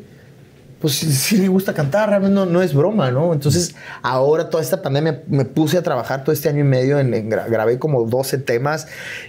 pues 0.80 0.94
sí, 0.94 1.12
sí 1.12 1.36
me 1.36 1.46
gusta 1.48 1.74
cantar, 1.74 2.08
realmente 2.08 2.34
no, 2.34 2.44
no 2.44 2.60
es 2.60 2.74
broma, 2.74 3.10
¿no? 3.12 3.32
Entonces, 3.32 3.76
ahora 4.02 4.50
toda 4.50 4.62
esta 4.64 4.82
pandemia 4.82 5.22
me 5.28 5.44
puse 5.44 5.78
a 5.78 5.82
trabajar 5.84 6.24
todo 6.24 6.32
este 6.32 6.48
año 6.48 6.58
y 6.60 6.64
medio, 6.64 6.98
en, 6.98 7.14
en 7.14 7.30
gra- 7.30 7.48
grabé 7.48 7.78
como 7.78 8.04
12 8.04 8.38
temas 8.38 8.88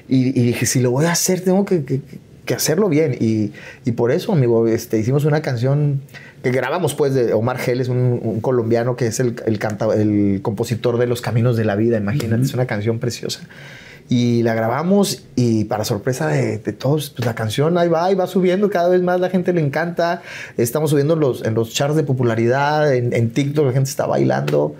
y, 0.10 0.30
y 0.30 0.46
dije, 0.48 0.66
si 0.66 0.80
lo 0.80 0.90
voy 0.90 1.06
a 1.06 1.12
hacer, 1.12 1.42
tengo 1.42 1.64
que, 1.64 1.84
que- 1.86 2.02
que 2.46 2.56
hacerlo 2.56 2.90
bien. 2.90 3.16
Y, 3.22 3.52
y 3.86 3.92
por 3.94 4.12
eso, 4.12 4.34
amigo, 4.34 4.68
este, 4.68 4.98
hicimos 4.98 5.24
una 5.26 5.42
canción 5.44 6.02
que 6.42 6.50
grabamos, 6.52 6.96
pues, 6.96 7.14
de 7.14 7.34
Omar 7.34 7.58
Geles, 7.60 7.88
un, 7.88 8.20
un 8.24 8.42
colombiano 8.42 8.96
que 8.98 9.06
es 9.08 9.20
el, 9.20 9.36
el, 9.46 9.60
canta- 9.60 9.94
el 9.96 10.40
compositor 10.42 10.98
de 10.98 11.06
Los 11.06 11.22
Caminos 11.22 11.56
de 11.56 11.66
la 11.66 11.76
Vida, 11.76 11.98
imagínate, 11.98 12.44
es 12.44 12.54
una 12.56 12.66
canción 12.66 12.98
preciosa. 12.98 13.42
Y 14.10 14.44
la 14.44 14.54
grabamos 14.54 15.24
y 15.36 15.64
para 15.66 15.86
sorpresa 15.86 16.28
de, 16.28 16.58
de 16.60 16.74
todos, 16.74 17.10
pues 17.12 17.26
la 17.26 17.34
canción 17.36 17.78
ahí 17.78 17.88
va 17.90 18.12
y 18.12 18.16
va 18.16 18.28
subiendo 18.28 18.70
cada 18.70 18.90
vez 18.90 19.02
más, 19.02 19.20
la 19.20 19.30
gente 19.30 19.54
le 19.54 19.62
encanta. 19.62 20.22
Estamos 20.58 20.90
subiendo 20.92 21.16
los, 21.16 21.44
en 21.46 21.54
los 21.56 21.74
charts 21.74 21.96
de 21.96 22.04
popularidad, 22.04 22.94
en, 22.94 23.14
en 23.14 23.32
TikTok 23.32 23.66
la 23.68 23.72
gente 23.72 23.90
está 23.90 24.06
bailando. 24.06 24.76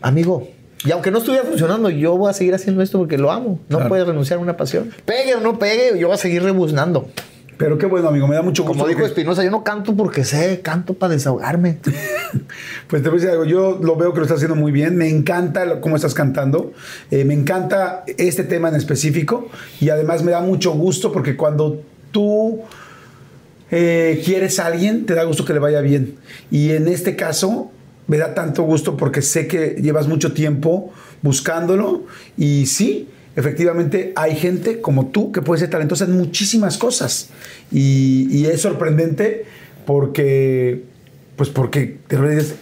Amigo, 0.00 0.48
y 0.84 0.90
aunque 0.90 1.10
no 1.10 1.18
estuviera 1.18 1.44
funcionando, 1.44 1.90
yo 1.90 2.16
voy 2.16 2.30
a 2.30 2.32
seguir 2.32 2.54
haciendo 2.54 2.82
esto 2.82 2.98
porque 2.98 3.18
lo 3.18 3.30
amo. 3.30 3.60
No 3.68 3.76
Claro. 3.78 3.88
puedes 3.88 4.06
renunciar 4.06 4.38
a 4.38 4.42
una 4.42 4.56
pasión. 4.56 4.90
Pegue 5.04 5.34
o 5.36 5.40
no 5.40 5.58
pegue, 5.58 5.98
yo 5.98 6.08
voy 6.08 6.14
a 6.14 6.18
seguir 6.18 6.42
rebuznando. 6.42 7.08
Pero 7.56 7.78
qué 7.78 7.86
bueno, 7.86 8.08
amigo, 8.08 8.26
me 8.26 8.34
da 8.34 8.42
mucho 8.42 8.62
gusto. 8.62 8.78
Como 8.78 8.88
dijo 8.88 9.04
Espinosa, 9.04 9.44
yo 9.44 9.50
no 9.50 9.62
canto 9.62 9.94
porque 9.94 10.24
sé, 10.24 10.60
canto 10.62 10.94
para 10.94 11.14
desahogarme. 11.14 11.78
Pues 12.86 13.02
te 13.02 13.08
voy 13.08 13.18
a 13.18 13.20
decir 13.20 13.30
algo, 13.30 13.44
yo 13.44 13.78
lo 13.82 13.96
veo 13.96 14.12
que 14.12 14.18
lo 14.18 14.24
estás 14.24 14.36
haciendo 14.36 14.54
muy 14.54 14.72
bien, 14.72 14.96
me 14.96 15.08
encanta 15.08 15.80
cómo 15.80 15.96
estás 15.96 16.14
cantando, 16.14 16.72
eh, 17.10 17.24
me 17.24 17.34
encanta 17.34 18.04
este 18.18 18.44
tema 18.44 18.68
en 18.68 18.74
específico 18.74 19.48
y 19.80 19.90
además 19.90 20.22
me 20.22 20.32
da 20.32 20.40
mucho 20.40 20.72
gusto 20.72 21.12
porque 21.12 21.36
cuando 21.36 21.82
tú 22.10 22.60
eh, 23.70 24.20
quieres 24.24 24.58
a 24.60 24.66
alguien, 24.66 25.06
te 25.06 25.14
da 25.14 25.24
gusto 25.24 25.44
que 25.44 25.52
le 25.52 25.58
vaya 25.58 25.80
bien. 25.80 26.16
Y 26.50 26.70
en 26.70 26.88
este 26.88 27.16
caso 27.16 27.70
me 28.06 28.18
da 28.18 28.34
tanto 28.34 28.62
gusto 28.62 28.96
porque 28.96 29.22
sé 29.22 29.46
que 29.46 29.76
llevas 29.80 30.08
mucho 30.08 30.32
tiempo 30.32 30.92
buscándolo 31.22 32.04
y 32.36 32.66
sí. 32.66 33.08
Efectivamente, 33.34 34.12
hay 34.16 34.36
gente 34.36 34.80
como 34.80 35.06
tú 35.06 35.32
que 35.32 35.42
puede 35.42 35.60
ser 35.60 35.70
talentosa 35.70 36.04
en 36.04 36.12
muchísimas 36.12 36.76
cosas. 36.78 37.30
Y, 37.70 38.28
y 38.30 38.46
es 38.46 38.60
sorprendente 38.60 39.44
porque 39.86 40.82
pues 41.36 41.48
porque 41.48 41.98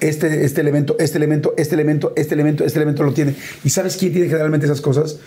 este, 0.01 0.45
este 0.45 0.61
elemento, 0.61 0.97
este 0.99 1.19
elemento, 1.19 1.55
este 1.57 1.75
elemento, 1.75 2.13
este 2.17 2.35
elemento, 2.35 2.65
este 2.65 2.79
elemento 2.79 3.03
lo 3.03 3.13
tiene. 3.13 3.35
¿Y 3.65 3.71
sabes 3.71 3.97
quién 3.97 4.13
tiene 4.13 4.29
generalmente 4.29 4.67
esas 4.67 4.81
cosas? 4.81 5.19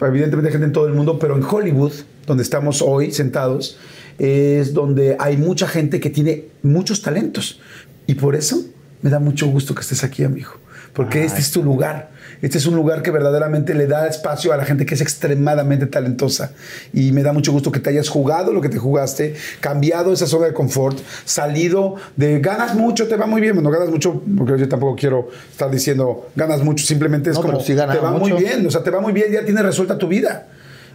Evidentemente 0.00 0.48
hay 0.48 0.52
gente 0.52 0.66
en 0.66 0.72
todo 0.72 0.86
el 0.86 0.92
mundo, 0.92 1.18
pero 1.18 1.36
en 1.36 1.42
Hollywood, 1.42 1.92
donde 2.26 2.42
estamos 2.42 2.82
hoy 2.82 3.12
sentados, 3.12 3.78
es 4.18 4.74
donde 4.74 5.16
hay 5.18 5.36
mucha 5.36 5.66
gente 5.66 6.00
que 6.00 6.10
tiene 6.10 6.44
muchos 6.62 7.00
talentos. 7.02 7.60
Y 8.06 8.14
por 8.14 8.36
eso 8.36 8.62
me 9.02 9.10
da 9.10 9.18
mucho 9.18 9.46
gusto 9.46 9.74
que 9.74 9.80
estés 9.80 10.04
aquí, 10.04 10.22
amigo. 10.22 10.52
Porque 10.92 11.24
este 11.24 11.40
es 11.40 11.50
tu 11.50 11.62
lugar. 11.62 12.10
Este 12.42 12.58
es 12.58 12.66
un 12.66 12.76
lugar 12.76 13.02
que 13.02 13.10
verdaderamente 13.10 13.74
le 13.74 13.86
da 13.86 14.06
espacio 14.06 14.52
a 14.52 14.56
la 14.56 14.64
gente 14.64 14.86
que 14.86 14.94
es 14.94 15.00
extremadamente 15.00 15.86
talentosa. 15.86 16.52
Y 16.92 17.12
me 17.12 17.22
da 17.22 17.32
mucho 17.32 17.52
gusto 17.52 17.72
que 17.72 17.80
te 17.80 17.90
hayas 17.90 18.08
jugado 18.08 18.52
lo 18.52 18.60
que 18.60 18.68
te 18.68 18.78
jugaste, 18.78 19.34
cambiado 19.60 20.12
esa 20.12 20.26
zona 20.26 20.46
de 20.46 20.52
confort, 20.52 20.98
salido 21.24 21.96
de 22.16 22.40
ganas 22.40 22.74
mucho, 22.74 23.08
te 23.08 23.16
va 23.16 23.26
muy 23.26 23.40
bien. 23.40 23.54
Bueno, 23.54 23.70
ganas 23.70 23.90
mucho, 23.90 24.22
porque 24.36 24.58
yo 24.58 24.68
tampoco 24.68 24.96
quiero 24.96 25.28
estar 25.50 25.70
diciendo 25.70 26.28
ganas 26.36 26.62
mucho, 26.62 26.84
simplemente 26.84 27.30
es 27.30 27.36
No, 27.36 27.42
como 27.42 27.58
ganaba 27.66 27.92
te 27.92 27.98
va 27.98 28.12
mucho. 28.12 28.34
muy 28.34 28.44
bien, 28.44 28.66
o 28.66 28.70
sea, 28.70 28.82
te 28.82 28.90
va 28.90 29.00
muy 29.00 29.12
bien, 29.12 29.32
ya 29.32 29.44
tienes 29.44 29.64
resuelta 29.64 29.98
tu 29.98 30.08
vida. 30.08 30.48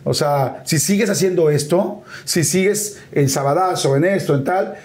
O 0.04 0.14
sea, 0.14 0.64
si 0.66 0.80
sigues 0.80 1.10
haciendo 1.10 1.50
esto, 1.50 2.02
si 2.26 2.44
sigues 2.44 3.00
en 3.12 3.30
Sabadazo, 3.30 3.96
en 3.96 4.06
esto, 4.06 4.34
en 4.36 4.44
tal, 4.44 4.76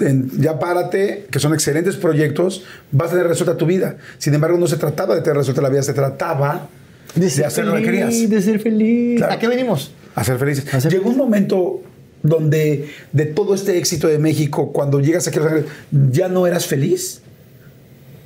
en- 0.00 0.30
ya 0.40 0.58
párate, 0.58 1.26
que 1.30 1.38
son 1.38 1.54
excelentes 1.54 1.96
proyectos, 1.96 2.64
vas 2.92 3.08
a 3.08 3.12
tener 3.12 3.28
resuelta 3.28 3.56
tu 3.56 3.66
vida. 3.66 3.96
Sin 4.18 4.34
embargo, 4.34 4.58
no 4.58 4.66
se 4.66 4.76
trataba 4.76 5.14
de 5.14 5.22
tener 5.22 5.36
resuelta 5.36 5.62
la 5.62 5.68
vida, 5.68 5.82
se 5.82 5.94
trataba 5.94 6.68
de, 7.14 7.26
hacer 7.44 7.64
lo 7.64 7.74
que 7.76 7.82
querías. 7.82 8.28
de 8.28 8.42
ser 8.42 8.60
feliz. 8.60 9.18
Claro. 9.18 9.32
¿A 9.32 9.38
qué 9.38 9.48
venimos? 9.48 9.92
A 10.14 10.24
ser 10.24 10.38
felices. 10.38 10.72
A 10.74 10.80
ser 10.80 10.92
Llegó 10.92 11.10
un 11.10 11.16
momento 11.16 11.82
donde 12.22 12.88
de 13.12 13.26
todo 13.26 13.54
este 13.54 13.78
éxito 13.78 14.08
de 14.08 14.18
México, 14.18 14.72
cuando 14.72 15.00
llegas 15.00 15.26
aquí 15.28 15.38
a 15.38 15.42
Los 15.42 15.52
Ángeles, 15.52 15.70
¿ya 16.10 16.28
no 16.28 16.46
eras 16.46 16.66
feliz? 16.66 17.22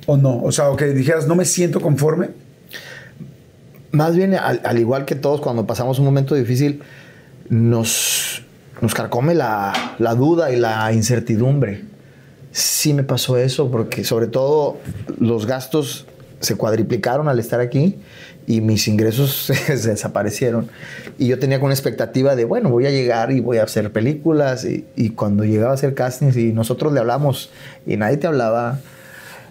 ¿O 0.07 0.17
no? 0.17 0.41
O 0.41 0.51
sea, 0.51 0.69
o 0.69 0.75
que 0.75 0.87
dijeras, 0.87 1.27
no 1.27 1.35
me 1.35 1.45
siento 1.45 1.79
conforme. 1.79 2.29
Más 3.91 4.15
bien, 4.15 4.33
al, 4.35 4.61
al 4.63 4.79
igual 4.79 5.05
que 5.05 5.15
todos, 5.15 5.41
cuando 5.41 5.67
pasamos 5.67 5.99
un 5.99 6.05
momento 6.05 6.33
difícil, 6.33 6.81
nos, 7.49 8.30
nos 8.81 8.93
carcome 8.93 9.35
la, 9.35 9.95
la 9.99 10.15
duda 10.15 10.51
y 10.51 10.57
la 10.57 10.91
incertidumbre. 10.91 11.83
Sí 12.51 12.93
me 12.93 13.03
pasó 13.03 13.37
eso, 13.37 13.71
porque 13.71 14.03
sobre 14.03 14.27
todo 14.27 14.77
los 15.19 15.45
gastos 15.45 16.05
se 16.41 16.55
cuadriplicaron 16.55 17.29
al 17.29 17.39
estar 17.39 17.59
aquí 17.61 17.99
y 18.47 18.61
mis 18.61 18.87
ingresos 18.87 19.51
se 19.67 19.89
desaparecieron. 19.89 20.69
Y 21.17 21.27
yo 21.27 21.39
tenía 21.39 21.59
una 21.59 21.73
expectativa 21.73 22.35
de, 22.35 22.45
bueno, 22.45 22.69
voy 22.69 22.85
a 22.85 22.91
llegar 22.91 23.31
y 23.31 23.39
voy 23.39 23.57
a 23.57 23.63
hacer 23.63 23.91
películas. 23.91 24.65
Y, 24.65 25.09
cuando 25.11 25.43
llegaba 25.43 25.71
a 25.71 25.75
hacer 25.75 25.93
castings 25.93 26.35
y 26.37 26.51
nosotros 26.51 26.91
le 26.93 26.99
hablamos 26.99 27.51
y 27.85 27.97
nadie 27.97 28.17
te 28.17 28.27
hablaba, 28.27 28.79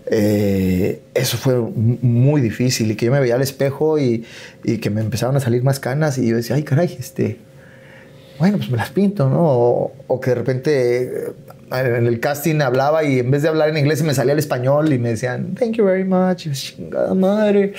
eh, 0.07 1.01
eso 1.15 1.37
fue 1.37 1.55
muy 1.57 2.41
difícil. 2.41 2.91
Y 2.91 2.97
que 2.97 3.07
yo 3.07 3.13
me 3.13 3.21
veía 3.21 3.37
al 3.37 3.43
espejo 3.43 3.99
y, 3.99 4.25
y 4.65 4.79
que 4.79 4.91
me 4.91 5.01
empezaron 5.01 5.37
a 5.37 5.41
salir 5.41 5.63
más 5.63 5.81
canas 5.81 6.19
y 6.19 6.27
yo 6.27 6.37
decía, 6.37 6.57
ay, 6.57 6.65
caray, 6.65 6.97
este, 6.99 7.39
bueno, 8.41 8.57
pues 8.59 8.71
me 8.71 8.77
las 8.79 8.91
pinto, 8.91 9.29
¿no? 9.29 9.39
O, 9.41 9.93
o 10.09 10.21
que 10.21 10.31
de 10.31 10.35
repente 10.37 11.03
eh, 11.05 11.33
en 11.71 12.07
el 12.07 12.19
casting 12.19 12.61
hablaba 12.63 13.05
y 13.05 13.21
en 13.21 13.31
vez 13.31 13.43
de 13.43 13.49
hablar 13.49 13.69
en 13.69 13.77
inglés 13.77 14.03
me 14.03 14.13
salía 14.15 14.33
el 14.33 14.39
español 14.41 14.93
y 14.93 14.99
me 14.99 15.11
decían, 15.11 15.55
thank 15.55 15.73
you 15.75 15.85
very 15.85 16.03
much, 16.05 16.49
chingada 16.53 17.15
madre. 17.15 17.75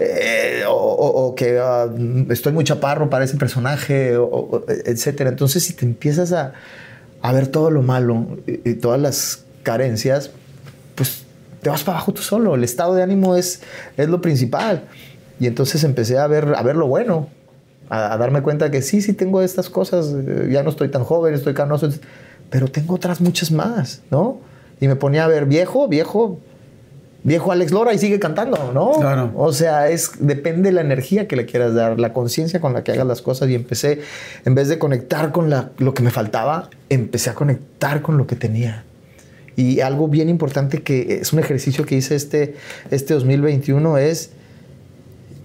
Eh, 0.00 0.62
o, 0.66 0.72
o- 0.72 1.26
o 1.26 1.34
que 1.34 1.58
ah, 1.60 1.86
estoy 2.30 2.52
muy 2.52 2.64
chaparro 2.64 3.10
para 3.10 3.24
ese 3.24 3.36
personaje, 3.36 4.14
etcétera. 4.86 5.28
Entonces, 5.30 5.62
si 5.64 5.74
te 5.74 5.84
empiezas 5.84 6.32
a, 6.32 6.54
a 7.20 7.32
ver 7.32 7.48
todo 7.48 7.70
lo 7.70 7.82
malo 7.82 8.26
y, 8.46 8.70
y 8.70 8.74
todas 8.74 9.00
las 9.00 9.44
carencias, 9.62 10.30
pues 10.94 11.24
te 11.60 11.70
vas 11.70 11.84
para 11.84 11.98
abajo 11.98 12.12
tú 12.12 12.22
solo. 12.22 12.54
El 12.54 12.64
estado 12.64 12.94
de 12.94 13.02
ánimo 13.02 13.36
es, 13.36 13.60
es 13.96 14.08
lo 14.08 14.20
principal. 14.20 14.84
Y 15.38 15.46
entonces 15.46 15.84
empecé 15.84 16.18
a 16.18 16.26
ver, 16.26 16.54
a 16.56 16.62
ver 16.62 16.76
lo 16.76 16.86
bueno, 16.86 17.28
a, 17.92 18.12
a 18.14 18.16
darme 18.16 18.40
cuenta 18.42 18.70
que 18.70 18.80
sí, 18.82 19.02
sí 19.02 19.12
tengo 19.12 19.42
estas 19.42 19.68
cosas, 19.68 20.14
eh, 20.14 20.48
ya 20.50 20.62
no 20.62 20.70
estoy 20.70 20.88
tan 20.88 21.04
joven, 21.04 21.34
estoy 21.34 21.54
canoso, 21.54 21.90
pero 22.50 22.68
tengo 22.68 22.94
otras 22.94 23.20
muchas 23.20 23.50
más, 23.50 24.00
¿no? 24.10 24.38
Y 24.80 24.88
me 24.88 24.96
ponía 24.96 25.24
a 25.24 25.28
ver 25.28 25.46
viejo, 25.46 25.88
viejo, 25.88 26.40
viejo 27.22 27.52
Alex 27.52 27.70
Lora 27.70 27.92
y 27.94 27.98
sigue 27.98 28.18
cantando, 28.18 28.72
¿no? 28.74 28.92
Claro. 28.98 29.30
O 29.36 29.52
sea, 29.52 29.88
es 29.90 30.10
depende 30.18 30.70
de 30.70 30.72
la 30.72 30.80
energía 30.80 31.28
que 31.28 31.36
le 31.36 31.46
quieras 31.46 31.74
dar, 31.74 32.00
la 32.00 32.12
conciencia 32.12 32.60
con 32.60 32.72
la 32.72 32.82
que 32.82 32.92
hagas 32.92 33.06
las 33.06 33.22
cosas 33.22 33.48
y 33.48 33.54
empecé, 33.54 34.00
en 34.44 34.54
vez 34.54 34.68
de 34.68 34.78
conectar 34.78 35.30
con 35.30 35.50
la- 35.50 35.70
lo 35.78 35.94
que 35.94 36.02
me 36.02 36.10
faltaba, 36.10 36.68
empecé 36.88 37.30
a 37.30 37.34
conectar 37.34 38.02
con 38.02 38.16
lo 38.18 38.26
que 38.26 38.34
tenía. 38.36 38.84
Y 39.54 39.80
algo 39.80 40.08
bien 40.08 40.28
importante 40.30 40.82
que 40.82 41.18
es 41.20 41.32
un 41.34 41.38
ejercicio 41.38 41.84
que 41.84 41.94
hice 41.94 42.14
este, 42.16 42.54
este 42.90 43.12
2021 43.14 43.98
es, 43.98 44.30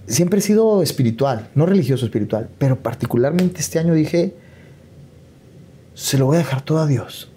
siempre 0.07 0.39
he 0.39 0.41
sido 0.41 0.81
espiritual, 0.81 1.49
no 1.53 1.65
religioso 1.65 2.05
espiritual, 2.05 2.49
pero 2.57 2.79
particularmente 2.79 3.59
este 3.59 3.79
año 3.79 3.93
dije, 3.93 4.33
se 5.93 6.17
lo 6.17 6.25
voy 6.25 6.35
a 6.35 6.39
dejar 6.39 6.61
todo 6.61 6.79
a 6.79 6.87
Dios. 6.87 7.29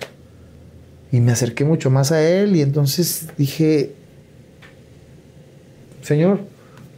Y 1.12 1.20
me 1.20 1.32
acerqué 1.32 1.64
mucho 1.64 1.90
más 1.90 2.12
a 2.12 2.22
Él 2.22 2.54
y 2.54 2.62
entonces 2.62 3.28
dije, 3.36 3.94
Señor, 6.02 6.40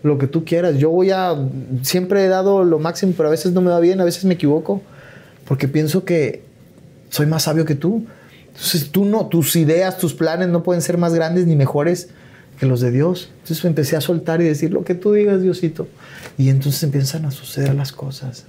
lo 0.03 0.19
que 0.19 0.27
tú 0.27 0.44
quieras, 0.44 0.77
yo 0.77 0.90
voy 0.90 1.11
a, 1.11 1.35
siempre 1.82 2.24
he 2.24 2.28
dado 2.28 2.65
lo 2.65 2.78
máximo, 2.78 3.15
pero 3.16 3.28
a 3.28 3.32
veces 3.32 3.53
no 3.53 3.62
me 3.62 3.70
va 3.70 3.81
bien, 3.81 4.01
a 4.01 4.05
veces 4.05 4.24
me 4.24 4.35
equivoco, 4.35 4.82
porque 5.47 5.69
pienso 5.69 6.05
que 6.05 6.43
soy 7.09 7.27
más 7.27 7.44
sabio 7.44 7.65
que 7.65 7.74
tú. 7.74 8.05
Entonces 8.49 8.90
tú 8.90 9.07
no, 9.07 9.27
tus 9.28 9.57
ideas, 9.57 9.97
tus 9.97 10.12
planes 10.12 10.49
no 10.49 10.62
pueden 10.62 10.82
ser 10.82 10.99
más 10.99 11.15
grandes 11.15 11.47
ni 11.47 11.57
mejores 11.57 12.11
que 12.58 12.66
los 12.66 12.80
de 12.80 12.90
Dios. 12.90 13.30
Entonces 13.42 13.64
empecé 13.64 13.96
a 13.96 14.00
soltar 14.00 14.40
y 14.40 14.44
decir 14.44 14.72
lo 14.72 14.84
que 14.84 14.94
tú 14.94 15.12
digas, 15.12 15.42
Diosito. 15.42 15.88
Y 16.38 16.48
entonces 16.48 16.82
empiezan 16.82 17.24
a 17.24 17.30
suceder 17.30 17.74
las 17.74 17.92
cosas. 17.92 18.44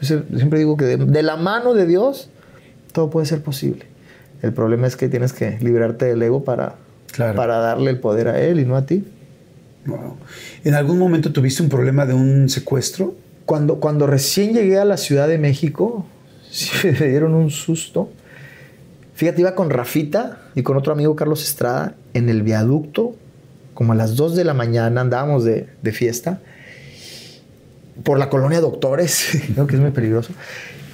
Entonces, 0.00 0.22
siempre 0.36 0.58
digo 0.58 0.76
que 0.76 0.84
de, 0.84 0.96
de 0.96 1.22
la 1.22 1.36
mano 1.36 1.74
de 1.74 1.86
Dios 1.86 2.28
todo 2.92 3.10
puede 3.10 3.26
ser 3.26 3.42
posible. 3.42 3.86
El 4.42 4.52
problema 4.52 4.86
es 4.86 4.96
que 4.96 5.08
tienes 5.08 5.32
que 5.32 5.58
librarte 5.60 6.06
del 6.06 6.22
ego 6.22 6.44
para, 6.44 6.76
Claro. 7.12 7.36
para 7.36 7.58
darle 7.58 7.90
el 7.90 8.00
poder 8.00 8.28
a 8.28 8.40
él 8.40 8.58
y 8.58 8.64
no 8.64 8.76
a 8.76 8.86
ti. 8.86 9.04
Wow. 9.86 10.16
¿En 10.64 10.74
algún 10.74 10.98
momento 10.98 11.32
tuviste 11.32 11.62
un 11.62 11.68
problema 11.68 12.06
de 12.06 12.14
un 12.14 12.48
secuestro? 12.48 13.14
Cuando, 13.44 13.76
cuando 13.76 14.06
recién 14.06 14.54
llegué 14.54 14.78
a 14.78 14.84
la 14.84 14.96
Ciudad 14.96 15.28
de 15.28 15.38
México, 15.38 16.06
sí 16.50 16.70
me 16.98 17.08
dieron 17.08 17.34
un 17.34 17.50
susto. 17.50 18.10
Fíjate, 19.14 19.42
iba 19.42 19.54
con 19.54 19.70
Rafita 19.70 20.38
y 20.54 20.62
con 20.62 20.76
otro 20.76 20.92
amigo 20.92 21.14
Carlos 21.16 21.42
Estrada 21.42 21.94
en 22.14 22.28
el 22.28 22.42
viaducto, 22.42 23.14
como 23.82 23.94
a 23.94 23.96
las 23.96 24.14
2 24.14 24.36
de 24.36 24.44
la 24.44 24.54
mañana, 24.54 25.00
andábamos 25.00 25.42
de, 25.42 25.66
de 25.82 25.90
fiesta, 25.92 26.38
por 28.04 28.16
la 28.16 28.30
colonia 28.30 28.60
Doctores, 28.60 29.26
¿no? 29.56 29.66
que 29.66 29.74
es 29.74 29.80
muy 29.80 29.90
peligroso. 29.90 30.32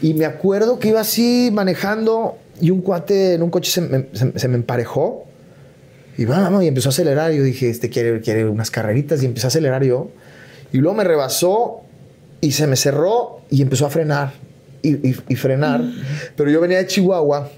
Y 0.00 0.14
me 0.14 0.24
acuerdo 0.24 0.78
que 0.78 0.88
iba 0.88 1.00
así 1.00 1.50
manejando 1.52 2.38
y 2.62 2.70
un 2.70 2.80
cuate 2.80 3.34
en 3.34 3.42
un 3.42 3.50
coche 3.50 3.70
se 3.70 3.82
me, 3.82 4.06
se- 4.14 4.38
se 4.38 4.48
me 4.48 4.54
emparejó 4.54 5.24
y 6.16 6.24
vamos, 6.24 6.64
y 6.64 6.66
empezó 6.66 6.88
a 6.88 6.92
acelerar. 6.92 7.30
Yo 7.32 7.42
dije, 7.42 7.68
este 7.68 7.90
quiere, 7.90 8.22
quiere 8.22 8.46
unas 8.48 8.70
carreritas 8.70 9.22
y 9.22 9.26
empecé 9.26 9.46
a 9.46 9.48
acelerar 9.48 9.84
yo. 9.84 10.10
Y 10.72 10.78
luego 10.78 10.96
me 10.96 11.04
rebasó 11.04 11.82
y 12.40 12.52
se 12.52 12.66
me 12.66 12.76
cerró 12.76 13.40
y 13.50 13.60
empezó 13.60 13.84
a 13.84 13.90
frenar 13.90 14.32
y, 14.80 14.94
y- 15.10 15.16
y 15.28 15.36
frenar. 15.36 15.82
Pero 16.36 16.50
yo 16.50 16.58
venía 16.62 16.78
de 16.78 16.86
Chihuahua. 16.86 17.50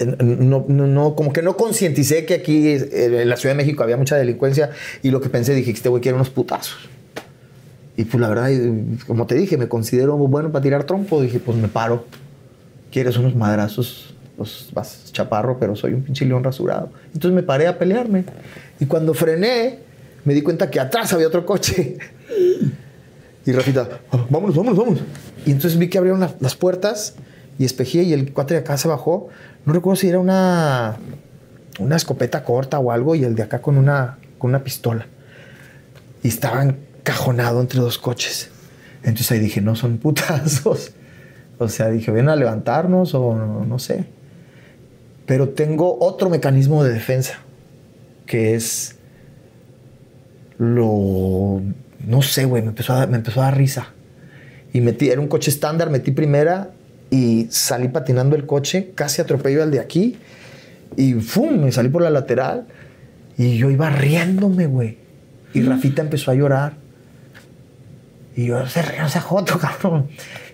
No, 0.00 0.64
no, 0.68 1.14
como 1.14 1.32
que 1.32 1.42
no 1.42 1.56
concienticé 1.56 2.24
que 2.24 2.34
aquí 2.34 2.68
eh, 2.68 2.88
en 3.22 3.28
la 3.28 3.36
Ciudad 3.36 3.54
de 3.54 3.62
México 3.62 3.82
había 3.82 3.96
mucha 3.98 4.16
delincuencia 4.16 4.70
y 5.02 5.10
lo 5.10 5.20
que 5.20 5.28
pensé, 5.28 5.54
dije, 5.54 5.70
este 5.70 5.88
güey 5.88 6.00
quiere 6.02 6.16
unos 6.16 6.30
putazos. 6.30 6.88
Y 7.96 8.04
pues 8.04 8.20
la 8.20 8.28
verdad, 8.30 8.48
como 9.06 9.26
te 9.26 9.34
dije, 9.34 9.58
me 9.58 9.68
considero 9.68 10.16
bueno 10.16 10.50
para 10.52 10.62
tirar 10.62 10.84
trompo. 10.84 11.20
Dije, 11.20 11.38
pues 11.38 11.58
me 11.58 11.68
paro. 11.68 12.06
¿Quieres 12.90 13.16
unos 13.18 13.34
madrazos? 13.36 14.14
Pues 14.38 14.70
vas 14.72 15.10
chaparro, 15.12 15.58
pero 15.60 15.76
soy 15.76 15.92
un 15.92 16.02
pinche 16.02 16.24
león 16.24 16.42
rasurado. 16.42 16.90
Entonces 17.12 17.32
me 17.32 17.42
paré 17.42 17.66
a 17.66 17.78
pelearme. 17.78 18.24
Y 18.78 18.86
cuando 18.86 19.12
frené, 19.12 19.80
me 20.24 20.32
di 20.32 20.40
cuenta 20.40 20.70
que 20.70 20.80
atrás 20.80 21.12
había 21.12 21.26
otro 21.26 21.44
coche. 21.44 21.98
Y 23.46 23.52
Rafita, 23.52 23.88
"Ah, 24.12 24.26
vámonos, 24.28 24.54
vámonos, 24.54 24.78
vámonos. 24.78 25.00
Y 25.46 25.50
entonces 25.52 25.78
vi 25.78 25.88
que 25.88 25.96
abrieron 25.98 26.20
la- 26.20 26.34
las 26.40 26.54
puertas 26.54 27.14
y 27.58 27.64
espejé 27.64 28.02
y 28.02 28.12
el 28.12 28.32
cuate 28.32 28.54
de 28.54 28.60
acá 28.60 28.76
se 28.76 28.86
bajó. 28.86 29.28
No 29.66 29.72
recuerdo 29.72 29.96
si 29.96 30.08
era 30.08 30.18
una, 30.18 30.96
una 31.78 31.96
escopeta 31.96 32.44
corta 32.44 32.78
o 32.78 32.92
algo 32.92 33.14
y 33.14 33.24
el 33.24 33.34
de 33.34 33.42
acá 33.42 33.60
con 33.60 33.76
una, 33.76 34.18
con 34.38 34.50
una 34.50 34.64
pistola. 34.64 35.06
Y 36.22 36.28
estaba 36.28 36.62
encajonado 36.62 37.60
entre 37.60 37.80
dos 37.80 37.98
coches. 37.98 38.50
Entonces 39.02 39.32
ahí 39.32 39.38
dije, 39.38 39.60
no 39.60 39.74
son 39.74 39.98
putazos. 39.98 40.92
O 41.62 41.68
sea, 41.68 41.90
dije, 41.90 42.10
¿vienen 42.10 42.30
a 42.30 42.36
levantarnos 42.36 43.14
o 43.14 43.34
no, 43.34 43.78
sé? 43.78 44.06
Pero 45.26 45.50
tengo 45.50 45.98
otro 46.00 46.30
mecanismo 46.30 46.82
de 46.82 46.90
defensa, 46.90 47.40
que 48.24 48.54
es 48.54 48.96
lo... 50.56 51.60
No 52.06 52.22
sé, 52.22 52.46
güey, 52.46 52.62
me, 52.62 52.68
me 52.70 53.16
empezó 53.18 53.42
a 53.42 53.44
dar 53.44 53.58
risa. 53.58 53.88
Y 54.72 54.80
metí, 54.80 55.10
era 55.10 55.20
un 55.20 55.28
coche 55.28 55.50
estándar, 55.50 55.90
metí 55.90 56.12
primera 56.12 56.70
y 57.10 57.46
salí 57.50 57.88
patinando 57.88 58.36
el 58.36 58.46
coche, 58.46 58.92
casi 58.94 59.20
atropello 59.22 59.62
al 59.62 59.70
de 59.70 59.80
aquí. 59.80 60.16
Y 60.96 61.14
¡fum! 61.14 61.58
Me 61.64 61.72
salí 61.72 61.88
por 61.88 62.02
la 62.02 62.10
lateral 62.10 62.66
y 63.38 63.56
yo 63.56 63.70
iba 63.70 63.90
riéndome, 63.90 64.66
güey. 64.66 64.98
Y 65.54 65.62
Rafita 65.62 66.02
empezó 66.02 66.30
a 66.30 66.34
llorar. 66.34 66.74
Y 68.36 68.46
yo, 68.46 68.66
se 68.66 68.82
ríe, 68.82 69.08
se 69.08 69.20
joto, 69.20 69.58
cabrón. 69.60 70.08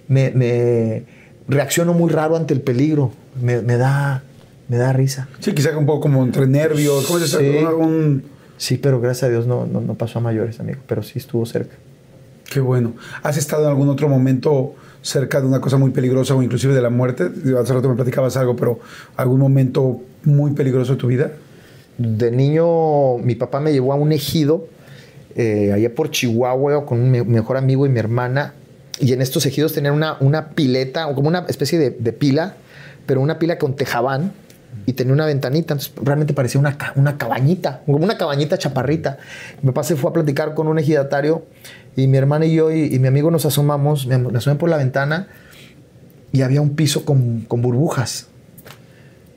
Me, 0.09 0.31
me 0.31 1.05
reacciono 1.49 1.93
muy 1.95 2.11
raro 2.11 2.37
ante 2.37 2.55
el 2.55 2.61
peligro. 2.61 3.12
Me, 3.41 3.61
me 3.61 3.77
da, 3.77 4.23
me 4.69 4.77
da 4.78 4.93
risa. 4.93 5.28
Sí, 5.41 5.53
quizá 5.53 5.77
un 5.77 5.87
poco 5.87 6.01
como 6.01 6.24
entre 6.24 6.47
nervios. 6.47 7.07
¿Cómo? 7.07 7.19
Sí. 7.20 7.37
Un- 7.78 8.37
Sí, 8.59 8.78
pero 8.78 9.03
gracias 9.03 9.24
a 9.24 9.28
Dios 9.28 9.47
no, 9.47 9.66
no, 9.66 9.83
no 9.83 9.97
pasó 9.97 10.19
a 10.19 10.23
mayores, 10.23 10.61
amigo. 10.61 10.78
Pero 10.87 11.03
sí 11.03 11.19
estuvo 11.19 11.45
cerca. 11.45 11.77
Qué 12.51 12.59
bueno. 12.61 12.95
¿Has 13.23 13.37
estado 13.37 13.65
en 13.65 13.69
algún 13.69 13.91
otro 13.91 14.09
momento 14.09 14.74
cerca 15.07 15.41
de 15.41 15.47
una 15.47 15.61
cosa 15.61 15.77
muy 15.77 15.93
peligrosa 15.93 16.35
o 16.35 16.43
inclusive 16.43 16.74
de 16.74 16.83
la 16.83 16.91
muerte? 16.91 17.31
Hace 17.59 17.73
rato 17.73 17.89
me 17.89 17.95
platicabas 17.95 18.37
algo, 18.37 18.57
pero 18.57 18.81
algún 19.16 19.39
momento 19.39 20.01
muy 20.24 20.53
peligroso 20.53 20.93
de 20.93 20.99
tu 20.99 21.07
vida. 21.07 21.31
De 21.97 22.31
niño, 22.31 23.19
mi 23.19 23.37
papá 23.37 23.61
me 23.61 23.73
llevó 23.73 23.93
a 23.93 23.97
un 23.97 24.12
ejido 24.12 24.66
eh, 25.37 25.73
allá 25.73 25.95
por 25.95 26.11
Chihuahua 26.11 26.85
con 26.85 27.11
mi 27.11 27.23
mejor 27.23 27.57
amigo 27.57 27.87
y 27.87 27.89
mi 27.89 28.01
hermana. 28.01 28.55
Y 28.99 29.12
en 29.12 29.23
estos 29.23 29.47
ejidos 29.47 29.73
tenían 29.73 29.95
una, 29.95 30.16
una 30.20 30.51
pileta, 30.51 31.07
o 31.07 31.15
como 31.15 31.28
una 31.28 31.45
especie 31.49 31.78
de, 31.78 32.12
pila, 32.12 32.57
pero 33.07 33.20
una 33.20 33.39
pila 33.39 33.59
con 33.59 33.77
tejabán 33.77 34.33
y 34.87 34.95
tenía 34.95 35.12
una 35.12 35.27
ventanita. 35.27 35.74
Entonces 35.74 35.93
realmente 36.03 36.35
parecía 36.35 36.59
una, 36.61 36.77
una 36.97 37.16
cabañita, 37.16 37.83
como 37.87 37.99
una 37.99 38.19
cabañita 38.19 38.59
chaparrita. 38.59 39.19
Mi 39.62 39.69
papá 39.69 39.85
se 39.85 39.95
fue 39.95 40.11
a 40.11 40.12
platicar 40.12 40.55
con 40.55 40.66
un 40.66 40.78
ejidatario 40.78 41.45
y 41.97 42.06
mi 42.06 42.18
hermana 42.18 42.47
y 42.47 42.55
yo 42.55 42.70
y, 42.70 42.94
y 42.94 42.98
mi 42.98 43.09
amigo 43.09 43.31
nos 43.31 43.47
asomamos, 43.47 44.06
me 44.06 44.16
asomé 44.36 44.56
por 44.56 44.68
la 44.68 44.77
ventana 44.77 45.28
y 46.32 46.43
había 46.43 46.60
un 46.60 46.77
piso 46.77 47.05
con, 47.05 47.40
con 47.43 47.62
burbujas. 47.62 48.27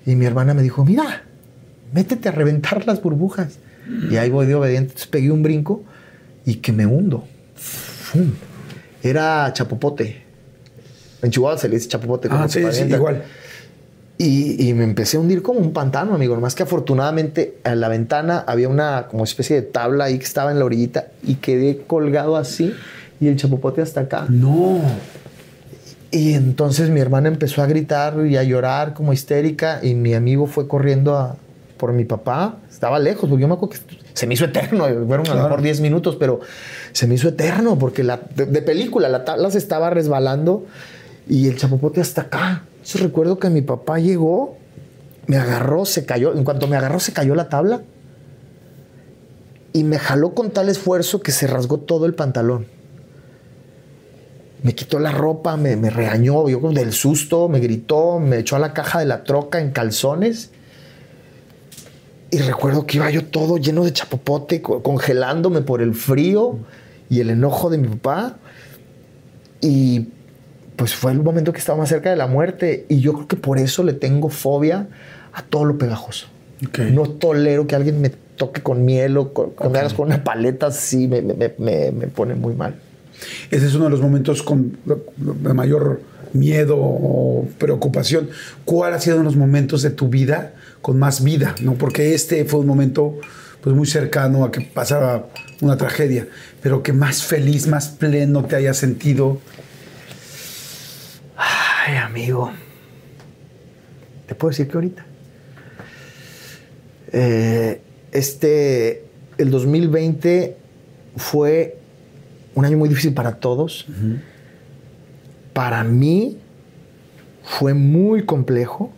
Y 0.06 0.16
mi 0.16 0.26
hermana 0.26 0.54
me 0.54 0.62
dijo, 0.62 0.84
mira, 0.84 1.24
métete 1.94 2.30
a 2.30 2.32
reventar 2.32 2.86
las 2.86 3.02
burbujas. 3.02 3.60
Y 4.12 4.18
ahí 4.18 4.30
voy 4.30 4.46
de 4.46 4.56
obediente. 4.56 4.90
Entonces 4.90 5.08
pegué 5.08 5.32
un 5.32 5.42
brinco 5.42 5.84
y 6.46 6.56
que 6.56 6.72
me 6.72 6.86
hundo. 6.86 7.26
¡Fum! 7.56 8.32
Era 9.02 9.52
chapopote. 9.54 10.24
En 11.22 11.32
Chihuahua 11.32 11.58
se 11.58 11.70
le 11.70 11.76
dice 11.76 11.90
chapopote. 11.90 12.28
Ah, 12.30 12.32
como 12.32 12.50
sí, 12.50 12.60
que 12.60 12.72
sí, 12.72 12.82
avienta. 12.82 12.96
igual. 12.98 13.24
Y, 14.22 14.68
y 14.68 14.74
me 14.74 14.84
empecé 14.84 15.16
a 15.16 15.22
hundir 15.22 15.42
como 15.42 15.62
un 15.62 15.72
pantano, 15.72 16.14
amigo. 16.14 16.36
Más 16.42 16.54
que 16.54 16.64
afortunadamente 16.64 17.58
en 17.64 17.80
la 17.80 17.88
ventana 17.88 18.44
había 18.46 18.68
una 18.68 19.08
como 19.10 19.24
especie 19.24 19.56
de 19.56 19.62
tabla 19.62 20.04
ahí 20.04 20.20
que 20.20 20.26
estaba 20.26 20.52
en 20.52 20.60
la 20.60 20.66
orillita 20.66 21.08
y 21.24 21.36
quedé 21.36 21.84
colgado 21.88 22.36
así 22.36 22.74
y 23.22 23.30
el 23.30 23.38
chapopote 23.38 23.82
hasta 23.82 24.02
acá. 24.02 24.26
No. 24.28 24.82
Y 26.12 26.34
entonces 26.34 26.90
mi 26.90 27.00
hermana 27.00 27.30
empezó 27.30 27.62
a 27.62 27.68
gritar 27.68 28.26
y 28.26 28.36
a 28.36 28.44
llorar 28.44 28.94
como 28.94 29.14
histérica 29.14 29.80
y 29.82 29.94
mi 29.94 30.14
amigo 30.14 30.48
fue 30.48 30.68
corriendo 30.68 31.16
a, 31.18 31.38
por 31.78 31.94
mi 31.94 32.04
papá. 32.04 32.58
Estaba 32.70 33.00
lejos, 33.00 33.30
porque 33.30 33.42
yo 33.42 33.48
me 33.48 33.54
acuerdo 33.54 33.76
que 33.76 33.96
se 34.14 34.28
me 34.28 34.34
hizo 34.34 34.46
eterno. 34.46 34.86
Fueron 35.08 35.28
a 35.30 35.36
lo 35.36 35.44
mejor 35.44 35.62
10 35.62 35.82
minutos, 35.82 36.18
pero 36.18 36.42
se 36.92 37.08
me 37.08 37.16
hizo 37.16 37.30
eterno 37.30 37.80
porque 37.80 38.04
la, 38.04 38.20
de, 38.36 38.46
de 38.46 38.62
película 38.62 39.08
la 39.08 39.24
tabla 39.24 39.50
se 39.50 39.60
estaba 39.60 39.90
resbalando 39.90 40.66
y 41.28 41.48
el 41.48 41.58
chapopote 41.58 42.02
hasta 42.02 42.24
acá. 42.24 42.64
Recuerdo 42.96 43.38
que 43.40 43.50
mi 43.50 43.62
papá 43.62 44.00
llegó, 44.00 44.58
me 45.28 45.38
agarró, 45.38 45.86
se 45.86 46.06
cayó. 46.06 46.34
En 46.36 46.44
cuanto 46.44 46.68
me 46.68 46.76
agarró, 46.76 47.00
se 47.00 47.14
cayó 47.14 47.36
la 47.36 47.50
tabla 47.50 47.82
y 49.74 49.84
me 49.84 50.00
jaló 50.00 50.34
con 50.34 50.50
tal 50.52 50.70
esfuerzo 50.70 51.22
que 51.22 51.32
se 51.32 51.46
rasgó 51.48 51.78
todo 51.80 52.06
el 52.06 52.16
pantalón 52.16 52.66
me 54.62 54.76
quitó 54.76 55.00
la 55.00 55.12
ropa, 55.14 55.56
me, 55.56 55.78
me 55.78 55.90
regañó, 55.90 56.50
yo 56.50 56.60
del 56.74 56.92
susto, 56.92 57.48
me 57.48 57.60
gritó, 57.62 58.20
me 58.20 58.40
echó 58.40 58.58
a 58.58 58.60
la 58.60 58.74
caja 58.74 59.00
de 59.00 59.06
la 59.06 59.24
troca 59.24 59.62
en 59.62 59.72
calzones. 59.72 60.52
Y 62.30 62.40
recuerdo 62.40 62.86
que 62.86 62.98
iba 62.98 63.10
yo 63.10 63.24
todo 63.24 63.58
lleno 63.58 63.86
de 63.86 63.94
chapopote, 63.94 64.62
co- 64.62 64.84
congelándome 64.84 65.62
por 65.62 65.82
el 65.82 65.94
frío 65.96 66.60
y 67.10 67.22
el 67.22 67.30
enojo 67.30 67.70
de 67.70 67.78
mi 67.78 67.88
papá. 67.88 68.38
Y 69.62 70.10
pues 70.80 70.96
fue 70.96 71.12
el 71.12 71.22
momento 71.22 71.52
que 71.54 71.60
estaba 71.60 71.78
más 71.78 71.90
cerca 71.90 72.10
de 72.10 72.16
la 72.16 72.26
muerte. 72.28 72.86
Y 72.90 73.02
yo 73.02 73.14
creo 73.14 73.28
que 73.28 73.36
por 73.36 73.60
eso 73.60 73.84
le 73.84 73.94
tengo 73.94 74.30
fobia 74.30 74.88
a 75.34 75.44
todo 75.44 75.66
lo 75.66 75.78
pegajoso. 75.78 76.28
Ok. 76.68 76.80
No 76.92 77.04
tolero 77.04 77.68
que 77.68 77.76
alguien 77.76 78.02
me 78.02 78.10
toque 78.10 78.62
con 78.64 78.86
miel 78.86 79.18
o 79.18 79.34
con, 79.34 79.52
con, 79.52 79.76
hagas 79.76 79.94
con 79.94 80.08
una 80.08 80.24
paleta 80.24 80.68
así, 80.68 81.08
me, 81.08 81.22
me- 81.22 81.54
me- 81.58 81.92
me 81.92 82.08
pone 82.08 82.34
muy 82.36 82.56
mal. 82.56 82.76
Ese 83.52 83.66
es 83.68 83.76
uno 83.76 83.84
de 83.86 83.90
los 83.92 84.02
momentos 84.02 84.42
con 84.42 84.78
de 84.86 85.54
mayor 85.54 86.02
miedo 86.32 86.78
o 86.80 87.48
preocupación. 87.58 88.30
¿Cuál 88.66 88.94
ha 88.94 89.00
sido 89.02 89.18
uno 89.18 89.24
de 89.26 89.32
los 89.32 89.38
momentos 89.38 89.82
de 89.82 89.90
tu 89.90 90.08
vida 90.08 90.54
con 90.82 90.98
más 90.98 91.24
vida? 91.24 91.54
¿no? 91.62 91.74
Porque 91.74 92.14
este 92.16 92.46
fue 92.46 92.62
un 92.62 92.68
momento 92.68 93.20
pues, 93.62 93.76
muy 93.76 93.88
cercano 93.88 94.46
a 94.46 94.52
que 94.52 94.62
pasara 94.62 95.26
una 95.62 95.76
tragedia, 95.76 96.28
pero 96.62 96.82
que 96.82 96.94
más 96.94 97.24
feliz, 97.24 97.68
más 97.68 97.90
pleno 97.90 98.46
te 98.46 98.56
haya 98.56 98.74
sentido. 98.74 99.40
Ay, 101.90 101.98
amigo. 101.98 102.52
Te 104.28 104.36
puedo 104.36 104.52
decir 104.52 104.68
que 104.68 104.74
ahorita. 104.76 105.06
Eh, 107.12 107.82
este, 108.12 109.06
el 109.40 109.50
2020 109.50 110.56
fue 111.18 111.80
un 112.54 112.66
año 112.66 112.78
muy 112.78 112.90
difícil 112.90 113.16
para 113.16 113.38
todos. 113.38 113.88
Para 115.54 115.84
mí 115.84 116.38
fue 117.44 117.74
muy 117.74 118.24
complejo. 118.24 118.92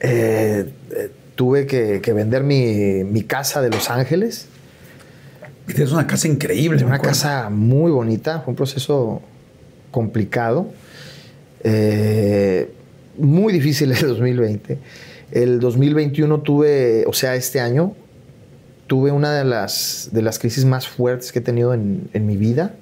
Eh, 0.00 0.68
eh, 0.90 1.10
tuve 1.36 1.66
que, 1.68 2.00
que 2.00 2.12
vender 2.12 2.42
mi, 2.42 3.04
mi 3.04 3.22
casa 3.22 3.62
de 3.62 3.70
Los 3.70 3.88
Ángeles. 3.88 4.48
Y 5.68 5.74
tienes 5.74 5.92
una 5.92 6.08
casa 6.08 6.26
increíble. 6.26 6.84
Una 6.84 6.98
casa 6.98 7.50
muy 7.50 7.92
bonita, 7.92 8.40
fue 8.40 8.50
un 8.50 8.56
proceso 8.56 9.22
complicado, 9.92 10.72
eh, 11.64 12.70
muy 13.18 13.52
difícil 13.52 13.92
el 13.92 14.00
2020. 14.08 14.78
El 15.32 15.60
2021 15.60 16.40
tuve, 16.40 17.04
o 17.06 17.12
sea, 17.12 17.34
este 17.36 17.60
año, 17.60 17.94
tuve 18.86 19.12
una 19.12 19.32
de 19.32 19.44
las, 19.44 20.10
de 20.12 20.22
las 20.22 20.38
crisis 20.38 20.64
más 20.64 20.88
fuertes 20.88 21.30
que 21.30 21.38
he 21.38 21.42
tenido 21.42 21.72
en, 21.72 22.08
en 22.12 22.26
mi 22.26 22.36
vida, 22.36 22.74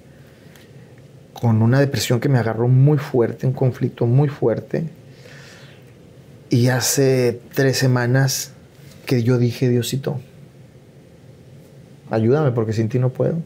con 1.35 1.61
una 1.63 1.79
depresión 1.81 2.21
que 2.21 2.29
me 2.29 2.39
agarró 2.39 2.69
muy 2.69 2.99
fuerte, 2.99 3.47
un 3.47 3.53
conflicto 3.53 4.07
muy 4.07 4.29
fuerte. 4.29 4.85
Y 6.51 6.69
hace 6.69 7.41
tres 7.55 7.77
semanas 7.77 8.53
que 9.05 9.23
yo 9.23 9.37
dije, 9.39 9.69
Diosito, 9.69 10.19
ayúdame 12.11 12.53
porque 12.53 12.73
sin 12.73 12.89
ti 12.89 12.99
no 12.99 13.11
puedo. 13.11 13.37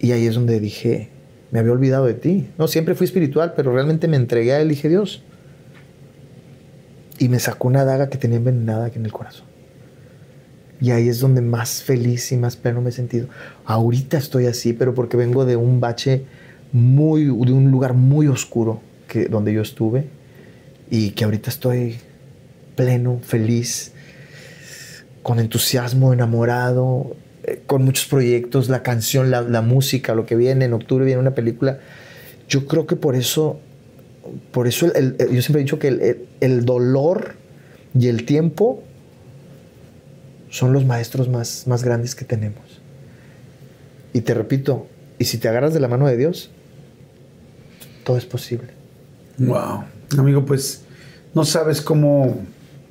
Y 0.00 0.12
ahí 0.12 0.26
es 0.26 0.34
donde 0.34 0.58
dije, 0.58 1.11
me 1.52 1.58
había 1.58 1.72
olvidado 1.72 2.06
de 2.06 2.14
ti. 2.14 2.48
No, 2.58 2.66
siempre 2.66 2.94
fui 2.94 3.04
espiritual, 3.04 3.52
pero 3.54 3.72
realmente 3.72 4.08
me 4.08 4.16
entregué 4.16 4.54
a 4.54 4.60
él 4.60 4.68
y 4.68 4.70
dije, 4.70 4.88
Dios. 4.88 5.22
Y 7.18 7.28
me 7.28 7.38
sacó 7.38 7.68
una 7.68 7.84
daga 7.84 8.08
que 8.08 8.18
tenía 8.18 8.38
envenenada 8.38 8.86
aquí 8.86 8.98
en 8.98 9.04
el 9.04 9.12
corazón. 9.12 9.46
Y 10.80 10.90
ahí 10.90 11.08
es 11.08 11.20
donde 11.20 11.42
más 11.42 11.82
feliz 11.82 12.32
y 12.32 12.38
más 12.38 12.56
pleno 12.56 12.80
me 12.80 12.88
he 12.88 12.92
sentido. 12.92 13.28
Ahorita 13.66 14.16
estoy 14.16 14.46
así, 14.46 14.72
pero 14.72 14.94
porque 14.94 15.16
vengo 15.18 15.44
de 15.44 15.56
un 15.56 15.78
bache 15.78 16.24
muy, 16.72 17.26
de 17.26 17.52
un 17.52 17.70
lugar 17.70 17.92
muy 17.92 18.28
oscuro 18.28 18.80
que, 19.06 19.26
donde 19.26 19.52
yo 19.52 19.60
estuve 19.60 20.06
y 20.90 21.10
que 21.10 21.24
ahorita 21.24 21.50
estoy 21.50 21.98
pleno, 22.76 23.20
feliz, 23.22 23.92
con 25.22 25.38
entusiasmo, 25.38 26.14
enamorado, 26.14 27.14
eh, 27.44 27.62
con 27.66 27.82
muchos 27.84 28.06
proyectos, 28.06 28.68
la 28.68 28.82
canción, 28.82 29.30
la, 29.30 29.42
música, 29.62 30.14
lo 30.14 30.26
que 30.26 30.36
viene, 30.36 30.64
en 30.66 30.72
octubre 30.72 31.04
viene 31.04 31.20
una 31.20 31.34
película. 31.34 31.78
Yo 32.48 32.66
creo 32.66 32.86
que 32.86 32.96
por 32.96 33.14
eso, 33.16 33.58
por 34.52 34.66
eso 34.68 34.86
yo 34.86 35.42
siempre 35.42 35.60
he 35.60 35.64
dicho 35.64 35.78
que 35.78 35.88
el, 35.88 36.00
el- 36.00 36.26
el 36.40 36.64
dolor 36.64 37.34
y 37.98 38.08
el 38.08 38.24
tiempo 38.24 38.82
son 40.50 40.72
los 40.72 40.84
maestros 40.84 41.28
más, 41.28 41.66
más 41.66 41.82
grandes 41.82 42.14
que 42.14 42.24
tenemos. 42.24 42.80
Y 44.12 44.20
te 44.20 44.34
repito, 44.34 44.86
y 45.18 45.24
si 45.24 45.38
te 45.38 45.48
agarras 45.48 45.72
de 45.72 45.80
la 45.80 45.88
mano 45.88 46.06
de 46.06 46.16
Dios, 46.16 46.50
todo 48.04 48.16
es 48.18 48.26
posible. 48.26 48.68
Wow. 49.38 49.84
Amigo, 50.18 50.44
pues 50.44 50.82
no 51.34 51.44
sabes 51.44 51.80
cómo 51.80 52.36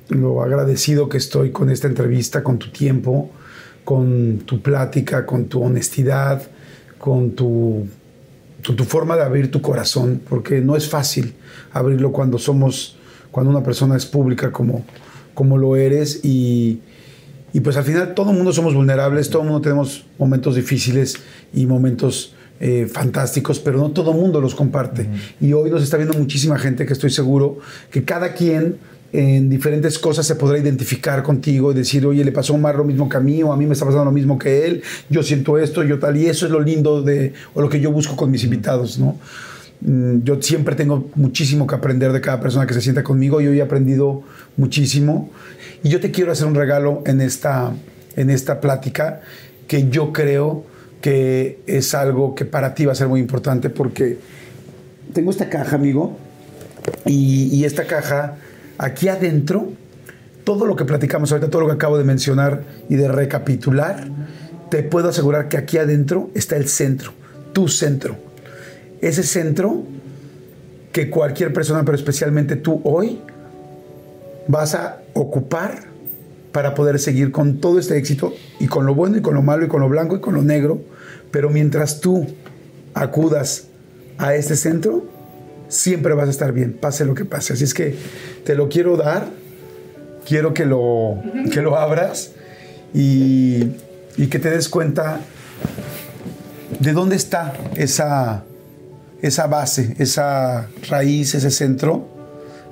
lo 0.08 0.42
agradecido 0.42 1.08
que 1.08 1.18
estoy 1.18 1.52
con 1.52 1.70
esta 1.70 1.86
entrevista, 1.86 2.42
con 2.42 2.58
tu 2.58 2.70
tiempo, 2.70 3.30
con 3.84 4.38
tu 4.46 4.60
plática, 4.60 5.26
con 5.26 5.46
tu 5.46 5.62
honestidad, 5.62 6.42
con 6.98 7.32
tu, 7.32 7.86
tu, 8.62 8.74
tu 8.74 8.84
forma 8.84 9.16
de 9.16 9.22
abrir 9.22 9.50
tu 9.50 9.60
corazón, 9.60 10.20
porque 10.28 10.60
no 10.60 10.76
es 10.76 10.88
fácil 10.88 11.34
abrirlo 11.72 12.12
cuando 12.12 12.38
somos, 12.38 12.96
cuando 13.30 13.50
una 13.50 13.62
persona 13.62 13.96
es 13.96 14.06
pública 14.06 14.52
como, 14.52 14.84
como 15.34 15.58
lo 15.58 15.76
eres 15.76 16.24
y, 16.24 16.80
y 17.52 17.60
pues 17.60 17.76
al 17.76 17.84
final 17.84 18.14
todo 18.14 18.30
el 18.30 18.36
mundo 18.36 18.52
somos 18.52 18.74
vulnerables, 18.74 19.30
todo 19.30 19.42
el 19.42 19.48
mundo 19.48 19.62
tenemos 19.62 20.06
momentos 20.18 20.54
difíciles 20.54 21.16
y 21.52 21.66
momentos 21.66 22.34
eh, 22.60 22.86
fantásticos, 22.90 23.58
pero 23.58 23.78
no 23.78 23.90
todo 23.90 24.12
el 24.12 24.16
mundo 24.18 24.40
los 24.40 24.54
comparte. 24.54 25.08
Y 25.40 25.52
hoy 25.52 25.68
nos 25.70 25.82
está 25.82 25.96
viendo 25.96 26.16
muchísima 26.16 26.58
gente 26.58 26.86
que 26.86 26.92
estoy 26.92 27.10
seguro 27.10 27.58
que 27.90 28.04
cada 28.04 28.34
quien 28.34 28.76
en 29.12 29.50
diferentes 29.50 29.98
cosas 29.98 30.26
se 30.26 30.36
podrá 30.36 30.58
identificar 30.58 31.22
contigo 31.22 31.72
y 31.72 31.74
decir, 31.74 32.06
oye, 32.06 32.24
le 32.24 32.32
pasó 32.32 32.54
a 32.54 32.56
Omar 32.56 32.76
lo 32.76 32.84
mismo 32.84 33.08
que 33.08 33.16
a 33.18 33.20
mí, 33.20 33.42
o 33.42 33.52
a 33.52 33.56
mí 33.56 33.66
me 33.66 33.74
está 33.74 33.84
pasando 33.84 34.06
lo 34.06 34.12
mismo 34.12 34.38
que 34.38 34.66
él, 34.66 34.82
yo 35.10 35.22
siento 35.22 35.58
esto, 35.58 35.82
yo 35.82 35.98
tal, 35.98 36.16
y 36.16 36.26
eso 36.26 36.46
es 36.46 36.52
lo 36.52 36.60
lindo 36.60 37.02
de, 37.02 37.34
o 37.54 37.60
lo 37.60 37.68
que 37.68 37.80
yo 37.80 37.92
busco 37.92 38.16
con 38.16 38.30
mis 38.30 38.42
invitados, 38.44 38.98
¿no? 38.98 39.18
Mm, 39.82 40.22
Yo 40.22 40.40
siempre 40.40 40.74
tengo 40.76 41.10
muchísimo 41.14 41.66
que 41.66 41.74
aprender 41.74 42.12
de 42.12 42.20
cada 42.20 42.40
persona 42.40 42.66
que 42.66 42.74
se 42.74 42.80
sienta 42.80 43.02
conmigo 43.02 43.40
y 43.40 43.48
hoy 43.48 43.58
he 43.58 43.62
aprendido 43.62 44.22
muchísimo. 44.56 45.30
Y 45.82 45.88
yo 45.88 46.00
te 46.00 46.10
quiero 46.10 46.32
hacer 46.32 46.46
un 46.46 46.54
regalo 46.54 47.02
en 47.04 47.20
esta, 47.20 47.72
en 48.16 48.30
esta 48.30 48.60
plática 48.60 49.20
que 49.66 49.88
yo 49.90 50.12
creo 50.12 50.64
que 51.00 51.58
es 51.66 51.94
algo 51.94 52.34
que 52.34 52.44
para 52.44 52.74
ti 52.74 52.86
va 52.86 52.92
a 52.92 52.94
ser 52.94 53.08
muy 53.08 53.20
importante 53.20 53.70
porque 53.70 54.18
tengo 55.12 55.30
esta 55.30 55.48
caja, 55.48 55.74
amigo, 55.74 56.16
y, 57.04 57.48
y 57.52 57.64
esta 57.64 57.84
caja, 57.86 58.36
aquí 58.78 59.08
adentro, 59.08 59.68
todo 60.44 60.66
lo 60.66 60.76
que 60.76 60.84
platicamos 60.84 61.32
ahorita, 61.32 61.50
todo 61.50 61.62
lo 61.62 61.68
que 61.68 61.74
acabo 61.74 61.98
de 61.98 62.04
mencionar 62.04 62.64
y 62.88 62.96
de 62.96 63.08
recapitular, 63.08 64.08
te 64.70 64.82
puedo 64.82 65.08
asegurar 65.08 65.48
que 65.48 65.56
aquí 65.56 65.78
adentro 65.78 66.30
está 66.34 66.56
el 66.56 66.68
centro, 66.68 67.12
tu 67.52 67.68
centro. 67.68 68.16
Ese 69.00 69.22
centro 69.22 69.82
que 70.92 71.10
cualquier 71.10 71.52
persona, 71.52 71.84
pero 71.84 71.96
especialmente 71.96 72.56
tú 72.56 72.80
hoy, 72.84 73.20
vas 74.48 74.74
a 74.74 75.00
ocupar 75.14 75.84
para 76.52 76.74
poder 76.74 76.98
seguir 76.98 77.32
con 77.32 77.58
todo 77.58 77.78
este 77.78 77.96
éxito 77.96 78.34
y 78.60 78.66
con 78.66 78.84
lo 78.84 78.94
bueno 78.94 79.16
y 79.16 79.22
con 79.22 79.34
lo 79.34 79.42
malo 79.42 79.64
y 79.64 79.68
con 79.68 79.80
lo 79.80 79.88
blanco 79.88 80.16
y 80.16 80.20
con 80.20 80.34
lo 80.34 80.42
negro. 80.42 80.80
Pero 81.30 81.48
mientras 81.48 82.00
tú 82.00 82.26
acudas 82.94 83.68
a 84.18 84.34
este 84.34 84.54
centro, 84.56 85.04
siempre 85.72 86.14
vas 86.14 86.28
a 86.28 86.30
estar 86.30 86.52
bien, 86.52 86.72
pase 86.72 87.04
lo 87.04 87.14
que 87.14 87.24
pase. 87.24 87.54
Así 87.54 87.64
es 87.64 87.74
que 87.74 87.96
te 88.44 88.54
lo 88.54 88.68
quiero 88.68 88.96
dar, 88.96 89.28
quiero 90.26 90.54
que 90.54 90.64
lo, 90.64 91.20
que 91.52 91.62
lo 91.62 91.76
abras 91.76 92.32
y, 92.94 93.68
y 94.16 94.26
que 94.28 94.38
te 94.38 94.50
des 94.50 94.68
cuenta 94.68 95.20
de 96.78 96.92
dónde 96.92 97.16
está 97.16 97.54
esa, 97.76 98.44
esa 99.22 99.46
base, 99.46 99.96
esa 99.98 100.68
raíz, 100.88 101.34
ese 101.34 101.50
centro, 101.50 102.06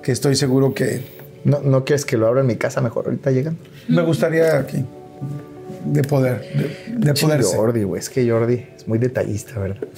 que 0.02 0.12
estoy 0.12 0.36
seguro 0.36 0.74
que 0.74 1.20
¿No, 1.44 1.60
¿No 1.60 1.84
quieres 1.84 2.04
que 2.04 2.16
lo 2.16 2.26
abra 2.26 2.42
en 2.42 2.46
mi 2.46 2.56
casa 2.56 2.80
mejor? 2.80 3.06
Ahorita 3.06 3.30
llegan. 3.30 3.56
Me 3.88 4.02
gustaría 4.02 4.58
aquí, 4.58 4.84
de 5.86 6.02
poder, 6.02 6.42
de, 6.88 7.12
de. 7.12 7.42
Jordi, 7.42 7.82
güey. 7.82 7.98
Es 7.98 8.10
que 8.10 8.28
Jordi 8.28 8.66
es 8.76 8.86
muy 8.86 8.98
detallista, 8.98 9.58
¿verdad? 9.58 9.88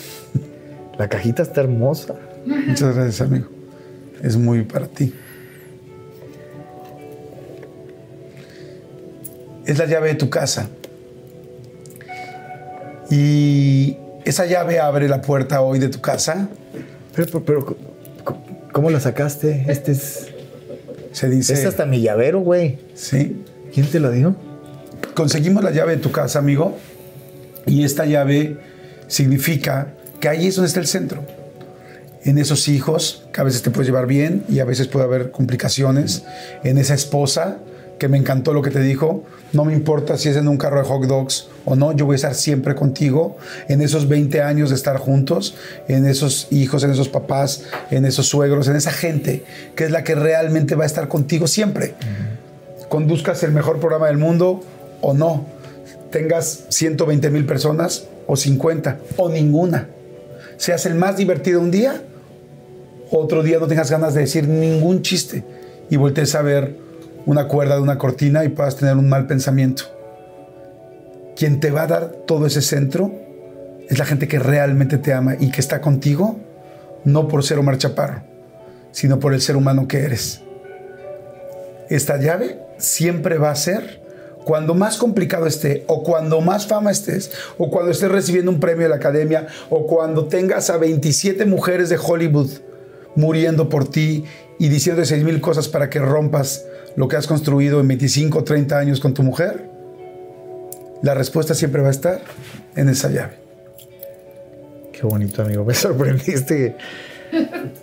La 0.98 1.08
cajita 1.08 1.42
está 1.42 1.62
hermosa. 1.62 2.14
Muchas 2.46 2.94
gracias, 2.94 3.20
amigo. 3.20 3.46
Es 4.22 4.36
muy 4.36 4.62
para 4.62 4.86
ti. 4.86 5.12
Es 9.66 9.78
la 9.78 9.86
llave 9.86 10.08
de 10.08 10.14
tu 10.14 10.28
casa. 10.28 10.68
Y 13.10 13.96
esa 14.24 14.46
llave 14.46 14.80
abre 14.80 15.08
la 15.08 15.22
puerta 15.22 15.60
hoy 15.60 15.78
de 15.78 15.88
tu 15.88 16.00
casa. 16.00 16.48
Pero, 17.14 17.28
pero, 17.28 17.44
pero, 17.44 17.76
¿cómo 18.72 18.90
la 18.90 19.00
sacaste? 19.00 19.64
Este 19.68 19.92
es. 19.92 20.28
Se 21.12 21.28
dice. 21.28 21.52
Es 21.52 21.64
hasta 21.64 21.84
mi 21.84 22.00
llavero, 22.00 22.40
güey. 22.40 22.78
Sí. 22.94 23.42
¿Quién 23.72 23.86
te 23.86 24.00
lo 24.00 24.10
dio? 24.10 24.34
Conseguimos 25.14 25.62
la 25.62 25.70
llave 25.70 25.96
de 25.96 26.02
tu 26.02 26.10
casa, 26.10 26.38
amigo. 26.38 26.76
Y 27.66 27.84
esta 27.84 28.06
llave 28.06 28.56
significa 29.08 29.94
que 30.20 30.28
ahí 30.28 30.46
es 30.46 30.56
donde 30.56 30.68
está 30.68 30.80
el 30.80 30.86
centro. 30.86 31.22
En 32.24 32.38
esos 32.38 32.68
hijos, 32.68 33.24
que 33.32 33.40
a 33.40 33.44
veces 33.44 33.62
te 33.62 33.70
puedes 33.70 33.88
llevar 33.88 34.06
bien 34.06 34.44
y 34.48 34.60
a 34.60 34.64
veces 34.64 34.88
puede 34.88 35.04
haber 35.04 35.30
complicaciones. 35.30 36.24
En 36.62 36.78
esa 36.78 36.94
esposa, 36.94 37.58
que 38.02 38.08
me 38.08 38.18
encantó 38.18 38.52
lo 38.52 38.62
que 38.62 38.70
te 38.70 38.80
dijo. 38.80 39.22
No 39.52 39.64
me 39.64 39.72
importa 39.74 40.18
si 40.18 40.28
es 40.28 40.36
en 40.36 40.48
un 40.48 40.56
carro 40.56 40.82
de 40.82 40.88
hot 40.88 41.04
dogs 41.04 41.46
o 41.64 41.76
no, 41.76 41.92
yo 41.92 42.04
voy 42.04 42.14
a 42.14 42.16
estar 42.16 42.34
siempre 42.34 42.74
contigo. 42.74 43.36
En 43.68 43.80
esos 43.80 44.08
20 44.08 44.42
años 44.42 44.70
de 44.70 44.74
estar 44.74 44.96
juntos, 44.96 45.54
en 45.86 46.04
esos 46.06 46.48
hijos, 46.50 46.82
en 46.82 46.90
esos 46.90 47.08
papás, 47.08 47.62
en 47.92 48.04
esos 48.04 48.26
suegros, 48.26 48.66
en 48.66 48.74
esa 48.74 48.90
gente 48.90 49.44
que 49.76 49.84
es 49.84 49.92
la 49.92 50.02
que 50.02 50.16
realmente 50.16 50.74
va 50.74 50.82
a 50.82 50.86
estar 50.86 51.06
contigo 51.06 51.46
siempre. 51.46 51.94
Conduzcas 52.88 53.44
el 53.44 53.52
mejor 53.52 53.78
programa 53.78 54.08
del 54.08 54.18
mundo 54.18 54.64
o 55.00 55.14
no. 55.14 55.46
Tengas 56.10 56.64
120 56.70 57.30
mil 57.30 57.46
personas 57.46 58.08
o 58.26 58.34
50 58.34 58.98
o 59.16 59.28
ninguna. 59.28 59.86
Seas 60.56 60.86
el 60.86 60.96
más 60.96 61.16
divertido 61.16 61.60
un 61.60 61.70
día, 61.70 62.02
otro 63.18 63.42
día 63.42 63.58
no 63.58 63.66
tengas 63.66 63.90
ganas 63.90 64.14
de 64.14 64.20
decir 64.20 64.48
ningún 64.48 65.02
chiste 65.02 65.44
y 65.90 65.96
voltees 65.96 66.34
a 66.34 66.42
ver 66.42 66.76
una 67.26 67.46
cuerda 67.46 67.76
de 67.76 67.82
una 67.82 67.98
cortina 67.98 68.44
y 68.44 68.48
puedas 68.48 68.76
tener 68.76 68.96
un 68.96 69.08
mal 69.08 69.26
pensamiento. 69.26 69.84
Quien 71.36 71.60
te 71.60 71.70
va 71.70 71.82
a 71.82 71.86
dar 71.86 72.12
todo 72.26 72.46
ese 72.46 72.62
centro 72.62 73.12
es 73.88 73.98
la 73.98 74.04
gente 74.04 74.28
que 74.28 74.38
realmente 74.38 74.98
te 74.98 75.12
ama 75.12 75.36
y 75.38 75.50
que 75.50 75.60
está 75.60 75.80
contigo, 75.80 76.38
no 77.04 77.28
por 77.28 77.44
ser 77.44 77.58
Omar 77.58 77.78
Chaparro, 77.78 78.22
sino 78.90 79.18
por 79.18 79.34
el 79.34 79.40
ser 79.40 79.56
humano 79.56 79.86
que 79.86 80.00
eres. 80.00 80.40
Esta 81.90 82.16
llave 82.16 82.58
siempre 82.78 83.38
va 83.38 83.50
a 83.50 83.56
ser 83.56 84.00
cuando 84.44 84.74
más 84.74 84.96
complicado 84.96 85.46
esté, 85.46 85.84
o 85.86 86.02
cuando 86.02 86.40
más 86.40 86.66
fama 86.66 86.90
estés, 86.90 87.30
o 87.58 87.70
cuando 87.70 87.92
estés 87.92 88.10
recibiendo 88.10 88.50
un 88.50 88.58
premio 88.58 88.84
de 88.84 88.88
la 88.88 88.96
academia, 88.96 89.46
o 89.70 89.86
cuando 89.86 90.26
tengas 90.26 90.68
a 90.70 90.78
27 90.78 91.44
mujeres 91.44 91.88
de 91.90 91.98
Hollywood 91.98 92.50
muriendo 93.16 93.68
por 93.68 93.88
ti 93.88 94.24
y 94.58 94.68
diciendo 94.68 95.04
seis 95.04 95.22
mil 95.24 95.40
cosas 95.40 95.68
para 95.68 95.90
que 95.90 95.98
rompas 95.98 96.66
lo 96.96 97.08
que 97.08 97.16
has 97.16 97.26
construido 97.26 97.80
en 97.80 97.88
25 97.88 98.38
o 98.38 98.44
30 98.44 98.78
años 98.78 99.00
con 99.00 99.14
tu 99.14 99.22
mujer, 99.22 99.68
la 101.02 101.14
respuesta 101.14 101.54
siempre 101.54 101.82
va 101.82 101.88
a 101.88 101.92
estar 101.92 102.20
en 102.76 102.88
esa 102.88 103.08
llave. 103.10 103.34
Qué 104.92 105.02
bonito, 105.02 105.42
amigo. 105.42 105.64
Me 105.64 105.74
sorprendiste. 105.74 106.76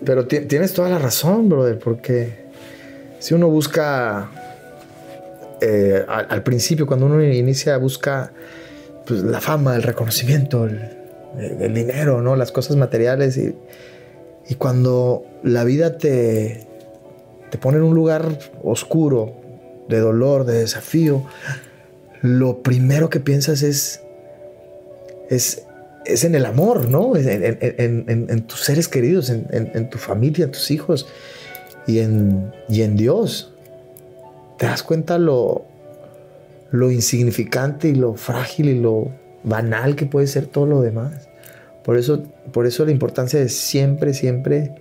Pero 0.06 0.26
ti- 0.27 0.41
tienes 0.41 0.73
toda 0.73 0.89
la 0.89 0.99
razón, 0.99 1.49
brother, 1.49 1.80
porque 1.80 2.45
si 3.19 3.34
uno 3.34 3.49
busca 3.49 4.30
eh, 5.60 6.06
al, 6.07 6.43
principio, 6.43 6.85
cuando 6.88 7.07
uno 7.07 7.22
inicia, 7.23 7.76
busca 7.77 8.31
pues, 9.06 9.22
la 9.23 9.41
fama, 9.41 9.76
el 9.76 9.84
reconocimiento, 9.84 10.65
el, 10.65 10.80
el- 11.39 11.61
el 11.61 11.73
dinero, 11.73 12.22
¿no? 12.22 12.35
Las 12.35 12.51
cosas 12.51 12.77
materiales. 12.77 13.38
Y, 13.38 13.56
y 14.49 14.55
cuando 14.55 15.23
la 15.43 15.63
vida 15.63 15.97
te, 15.97 16.67
te 17.51 17.57
pone 17.57 17.77
en 17.77 17.84
un 17.84 17.95
lugar 17.95 18.38
oscuro, 18.63 19.34
de 19.88 19.99
dolor, 19.99 20.45
de 20.45 20.59
desafío, 20.59 21.23
lo 22.21 22.61
primero 22.61 23.09
que 23.09 23.19
piensas 23.19 23.63
es, 23.63 24.01
es, 25.30 25.63
es 26.05 26.23
en 26.23 26.35
el 26.35 26.45
amor, 26.45 26.89
¿no? 26.89 27.15
En, 27.15 27.27
en- 27.30 28.27
en- 28.30 28.41
tus 28.43 28.61
seres 28.61 28.88
queridos, 28.88 29.30
en 29.30 29.89
tu 29.89 29.97
familia, 29.97 30.45
en 30.45 30.51
tus 30.51 30.69
hijos 30.71 31.07
y 31.88 31.99
en, 31.99 32.51
y 32.67 32.81
en 32.81 32.97
Dios. 32.97 33.53
Te 34.57 34.65
das 34.65 34.84
cuenta 34.84 35.17
lo, 35.17 35.65
lo 36.71 36.91
insignificante 36.91 37.88
y 37.88 37.95
lo 37.95 38.15
frágil 38.15 38.69
y 38.69 38.80
lo 38.80 39.07
banal 39.43 39.95
que 39.95 40.05
puede 40.05 40.27
ser 40.27 40.45
todo 40.47 40.65
lo 40.65 40.81
demás. 40.81 41.28
Por 41.90 41.98
eso, 41.98 42.22
por 42.53 42.68
eso 42.68 42.86
la 42.86 42.91
importancia 42.91 43.40
de 43.40 43.49
siempre, 43.49 44.14
siempre 44.14 44.76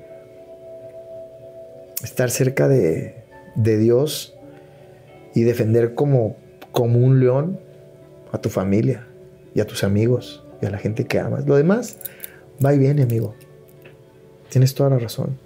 estar 2.02 2.30
cerca 2.30 2.68
de, 2.68 3.24
de 3.54 3.78
Dios 3.78 4.36
y 5.34 5.44
defender 5.44 5.94
como, 5.94 6.36
como 6.70 6.98
un 6.98 7.18
león 7.18 7.60
a 8.30 8.36
tu 8.42 8.50
familia 8.50 9.06
y 9.54 9.60
a 9.60 9.66
tus 9.66 9.84
amigos 9.84 10.44
y 10.60 10.66
a 10.66 10.70
la 10.70 10.76
gente 10.76 11.06
que 11.06 11.18
amas. 11.18 11.46
Lo 11.46 11.56
demás 11.56 11.96
va 12.62 12.74
y 12.74 12.78
viene, 12.78 13.04
amigo. 13.04 13.34
Tienes 14.50 14.74
toda 14.74 14.90
la 14.90 14.98
razón. 14.98 15.38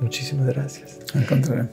Muchísimas 0.00 0.48
gracias. 0.48 0.98
Al 1.14 1.26
contrario. 1.26 1.68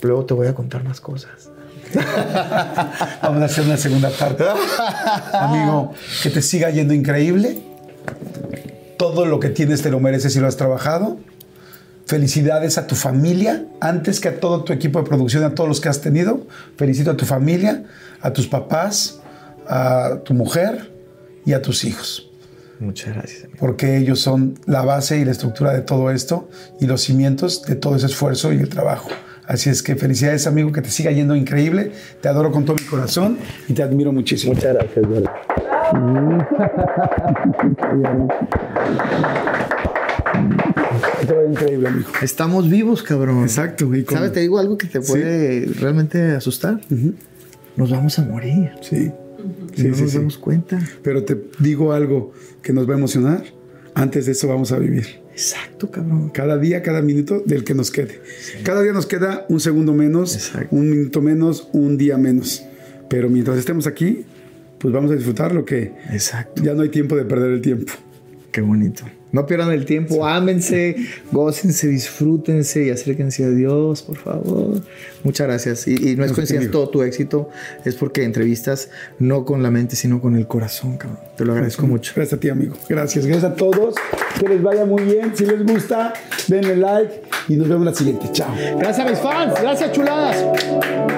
Luego 0.00 0.26
te 0.26 0.34
voy 0.34 0.46
a 0.46 0.54
contar 0.54 0.84
más 0.84 1.00
cosas. 1.00 1.50
Vamos 3.22 3.42
a 3.42 3.44
hacer 3.44 3.64
una 3.64 3.76
segunda 3.76 4.10
parte. 4.10 4.44
Amigo, 5.32 5.92
que 6.22 6.30
te 6.30 6.42
siga 6.42 6.70
yendo 6.70 6.94
increíble. 6.94 7.58
Todo 8.96 9.26
lo 9.26 9.40
que 9.40 9.48
tienes 9.50 9.82
te 9.82 9.90
lo 9.90 10.00
mereces 10.00 10.34
y 10.36 10.40
lo 10.40 10.46
has 10.46 10.56
trabajado. 10.56 11.18
Felicidades 12.06 12.78
a 12.78 12.86
tu 12.86 12.94
familia, 12.94 13.66
antes 13.80 14.20
que 14.20 14.28
a 14.28 14.40
todo 14.40 14.64
tu 14.64 14.72
equipo 14.72 15.00
de 15.00 15.08
producción, 15.08 15.44
a 15.44 15.54
todos 15.54 15.68
los 15.68 15.80
que 15.80 15.88
has 15.88 16.00
tenido. 16.00 16.46
Felicito 16.76 17.10
a 17.10 17.16
tu 17.16 17.26
familia, 17.26 17.84
a 18.22 18.32
tus 18.32 18.48
papás, 18.48 19.20
a 19.68 20.20
tu 20.24 20.34
mujer 20.34 20.90
y 21.44 21.52
a 21.52 21.62
tus 21.62 21.84
hijos. 21.84 22.30
Muchas 22.80 23.14
gracias, 23.14 23.44
amigo. 23.44 23.58
Porque 23.58 23.98
ellos 23.98 24.20
son 24.20 24.58
la 24.66 24.82
base 24.82 25.18
y 25.18 25.24
la 25.24 25.32
estructura 25.32 25.72
de 25.72 25.82
todo 25.82 26.10
esto 26.10 26.48
y 26.80 26.86
los 26.86 27.02
cimientos 27.02 27.62
de 27.62 27.74
todo 27.74 27.96
ese 27.96 28.06
esfuerzo 28.06 28.52
y 28.52 28.56
el 28.56 28.68
trabajo. 28.68 29.10
Así 29.48 29.70
es 29.70 29.82
que 29.82 29.96
felicidades, 29.96 30.46
amigo, 30.46 30.70
que 30.72 30.82
te 30.82 30.90
siga 30.90 31.10
yendo 31.10 31.34
increíble. 31.34 31.90
Te 32.20 32.28
adoro 32.28 32.52
con 32.52 32.66
todo 32.66 32.76
mi 32.76 32.84
corazón 32.84 33.38
y 33.66 33.72
te 33.72 33.82
admiro 33.82 34.12
muchísimo. 34.12 34.52
Muchas 34.52 34.74
gracias, 34.74 35.06
increíble, 41.48 41.88
amigo. 41.88 42.10
Estamos 42.20 42.68
vivos, 42.68 43.02
cabrón. 43.02 43.42
Exacto. 43.42 43.90
¿Sabes? 44.10 44.32
Te 44.32 44.40
digo 44.40 44.58
algo 44.58 44.76
que 44.76 44.86
te 44.86 45.00
puede 45.00 45.64
realmente 45.80 46.32
asustar. 46.32 46.80
Nos 47.74 47.90
vamos 47.90 48.18
a 48.18 48.26
morir. 48.26 48.72
Sí. 48.82 49.10
Sí, 49.74 49.84
no 49.88 49.94
sí, 49.94 50.02
nos 50.02 50.10
sí. 50.10 50.18
damos 50.18 50.36
cuenta. 50.36 50.78
Pero 51.02 51.24
te 51.24 51.40
digo 51.58 51.94
algo 51.94 52.32
que 52.60 52.74
nos 52.74 52.86
va 52.86 52.94
a 52.94 52.98
emocionar. 52.98 53.44
Antes 53.94 54.26
de 54.26 54.32
eso 54.32 54.46
vamos 54.46 54.72
a 54.72 54.78
vivir. 54.78 55.22
Exacto, 55.38 55.88
cabrón. 55.88 56.30
Cada 56.30 56.58
día, 56.58 56.82
cada 56.82 57.00
minuto 57.00 57.40
del 57.46 57.62
que 57.62 57.72
nos 57.72 57.92
quede. 57.92 58.20
Cada 58.64 58.82
día 58.82 58.92
nos 58.92 59.06
queda 59.06 59.46
un 59.48 59.60
segundo 59.60 59.94
menos, 59.94 60.34
Exacto. 60.34 60.74
un 60.74 60.90
minuto 60.90 61.22
menos, 61.22 61.68
un 61.72 61.96
día 61.96 62.18
menos. 62.18 62.64
Pero 63.08 63.30
mientras 63.30 63.56
estemos 63.56 63.86
aquí, 63.86 64.24
pues 64.80 64.92
vamos 64.92 65.12
a 65.12 65.14
disfrutar 65.14 65.54
lo 65.54 65.64
que 65.64 65.92
Exacto. 66.10 66.60
ya 66.64 66.74
no 66.74 66.82
hay 66.82 66.88
tiempo 66.88 67.14
de 67.14 67.24
perder 67.24 67.52
el 67.52 67.60
tiempo. 67.60 67.92
Qué 68.50 68.60
bonito. 68.62 69.04
No 69.32 69.46
pierdan 69.46 69.72
el 69.72 69.84
tiempo, 69.84 70.26
ámense, 70.26 70.96
gócense, 71.32 71.88
disfrútense 71.88 72.86
y 72.86 72.90
acérquense 72.90 73.44
a 73.44 73.50
Dios, 73.50 74.02
por 74.02 74.16
favor. 74.16 74.80
Muchas 75.22 75.46
gracias. 75.46 75.88
Y, 75.88 76.10
y 76.10 76.16
no 76.16 76.24
es 76.24 76.32
coincidencia, 76.32 76.70
todo 76.70 76.88
tu 76.88 77.02
éxito 77.02 77.50
es 77.84 77.94
porque 77.94 78.24
entrevistas 78.24 78.90
no 79.18 79.44
con 79.44 79.62
la 79.62 79.70
mente, 79.70 79.96
sino 79.96 80.20
con 80.20 80.36
el 80.36 80.46
corazón, 80.46 80.96
cabrón. 80.96 81.18
Te 81.36 81.44
lo 81.44 81.52
agradezco 81.52 81.86
mucho. 81.86 82.12
Gracias 82.14 82.38
a 82.38 82.40
ti, 82.40 82.48
amigo. 82.48 82.74
Gracias. 82.88 83.26
Gracias 83.26 83.52
a 83.52 83.54
todos. 83.54 83.94
Que 84.40 84.48
les 84.48 84.62
vaya 84.62 84.84
muy 84.84 85.02
bien. 85.02 85.32
Si 85.34 85.44
les 85.44 85.64
gusta, 85.64 86.12
denle 86.46 86.76
like 86.76 87.22
y 87.48 87.56
nos 87.56 87.68
vemos 87.68 87.84
la 87.84 87.94
siguiente. 87.94 88.28
Chao. 88.32 88.54
Gracias 88.78 89.06
a 89.06 89.10
mis 89.10 89.18
fans, 89.18 89.54
gracias 89.60 89.92
chuladas. 89.92 91.17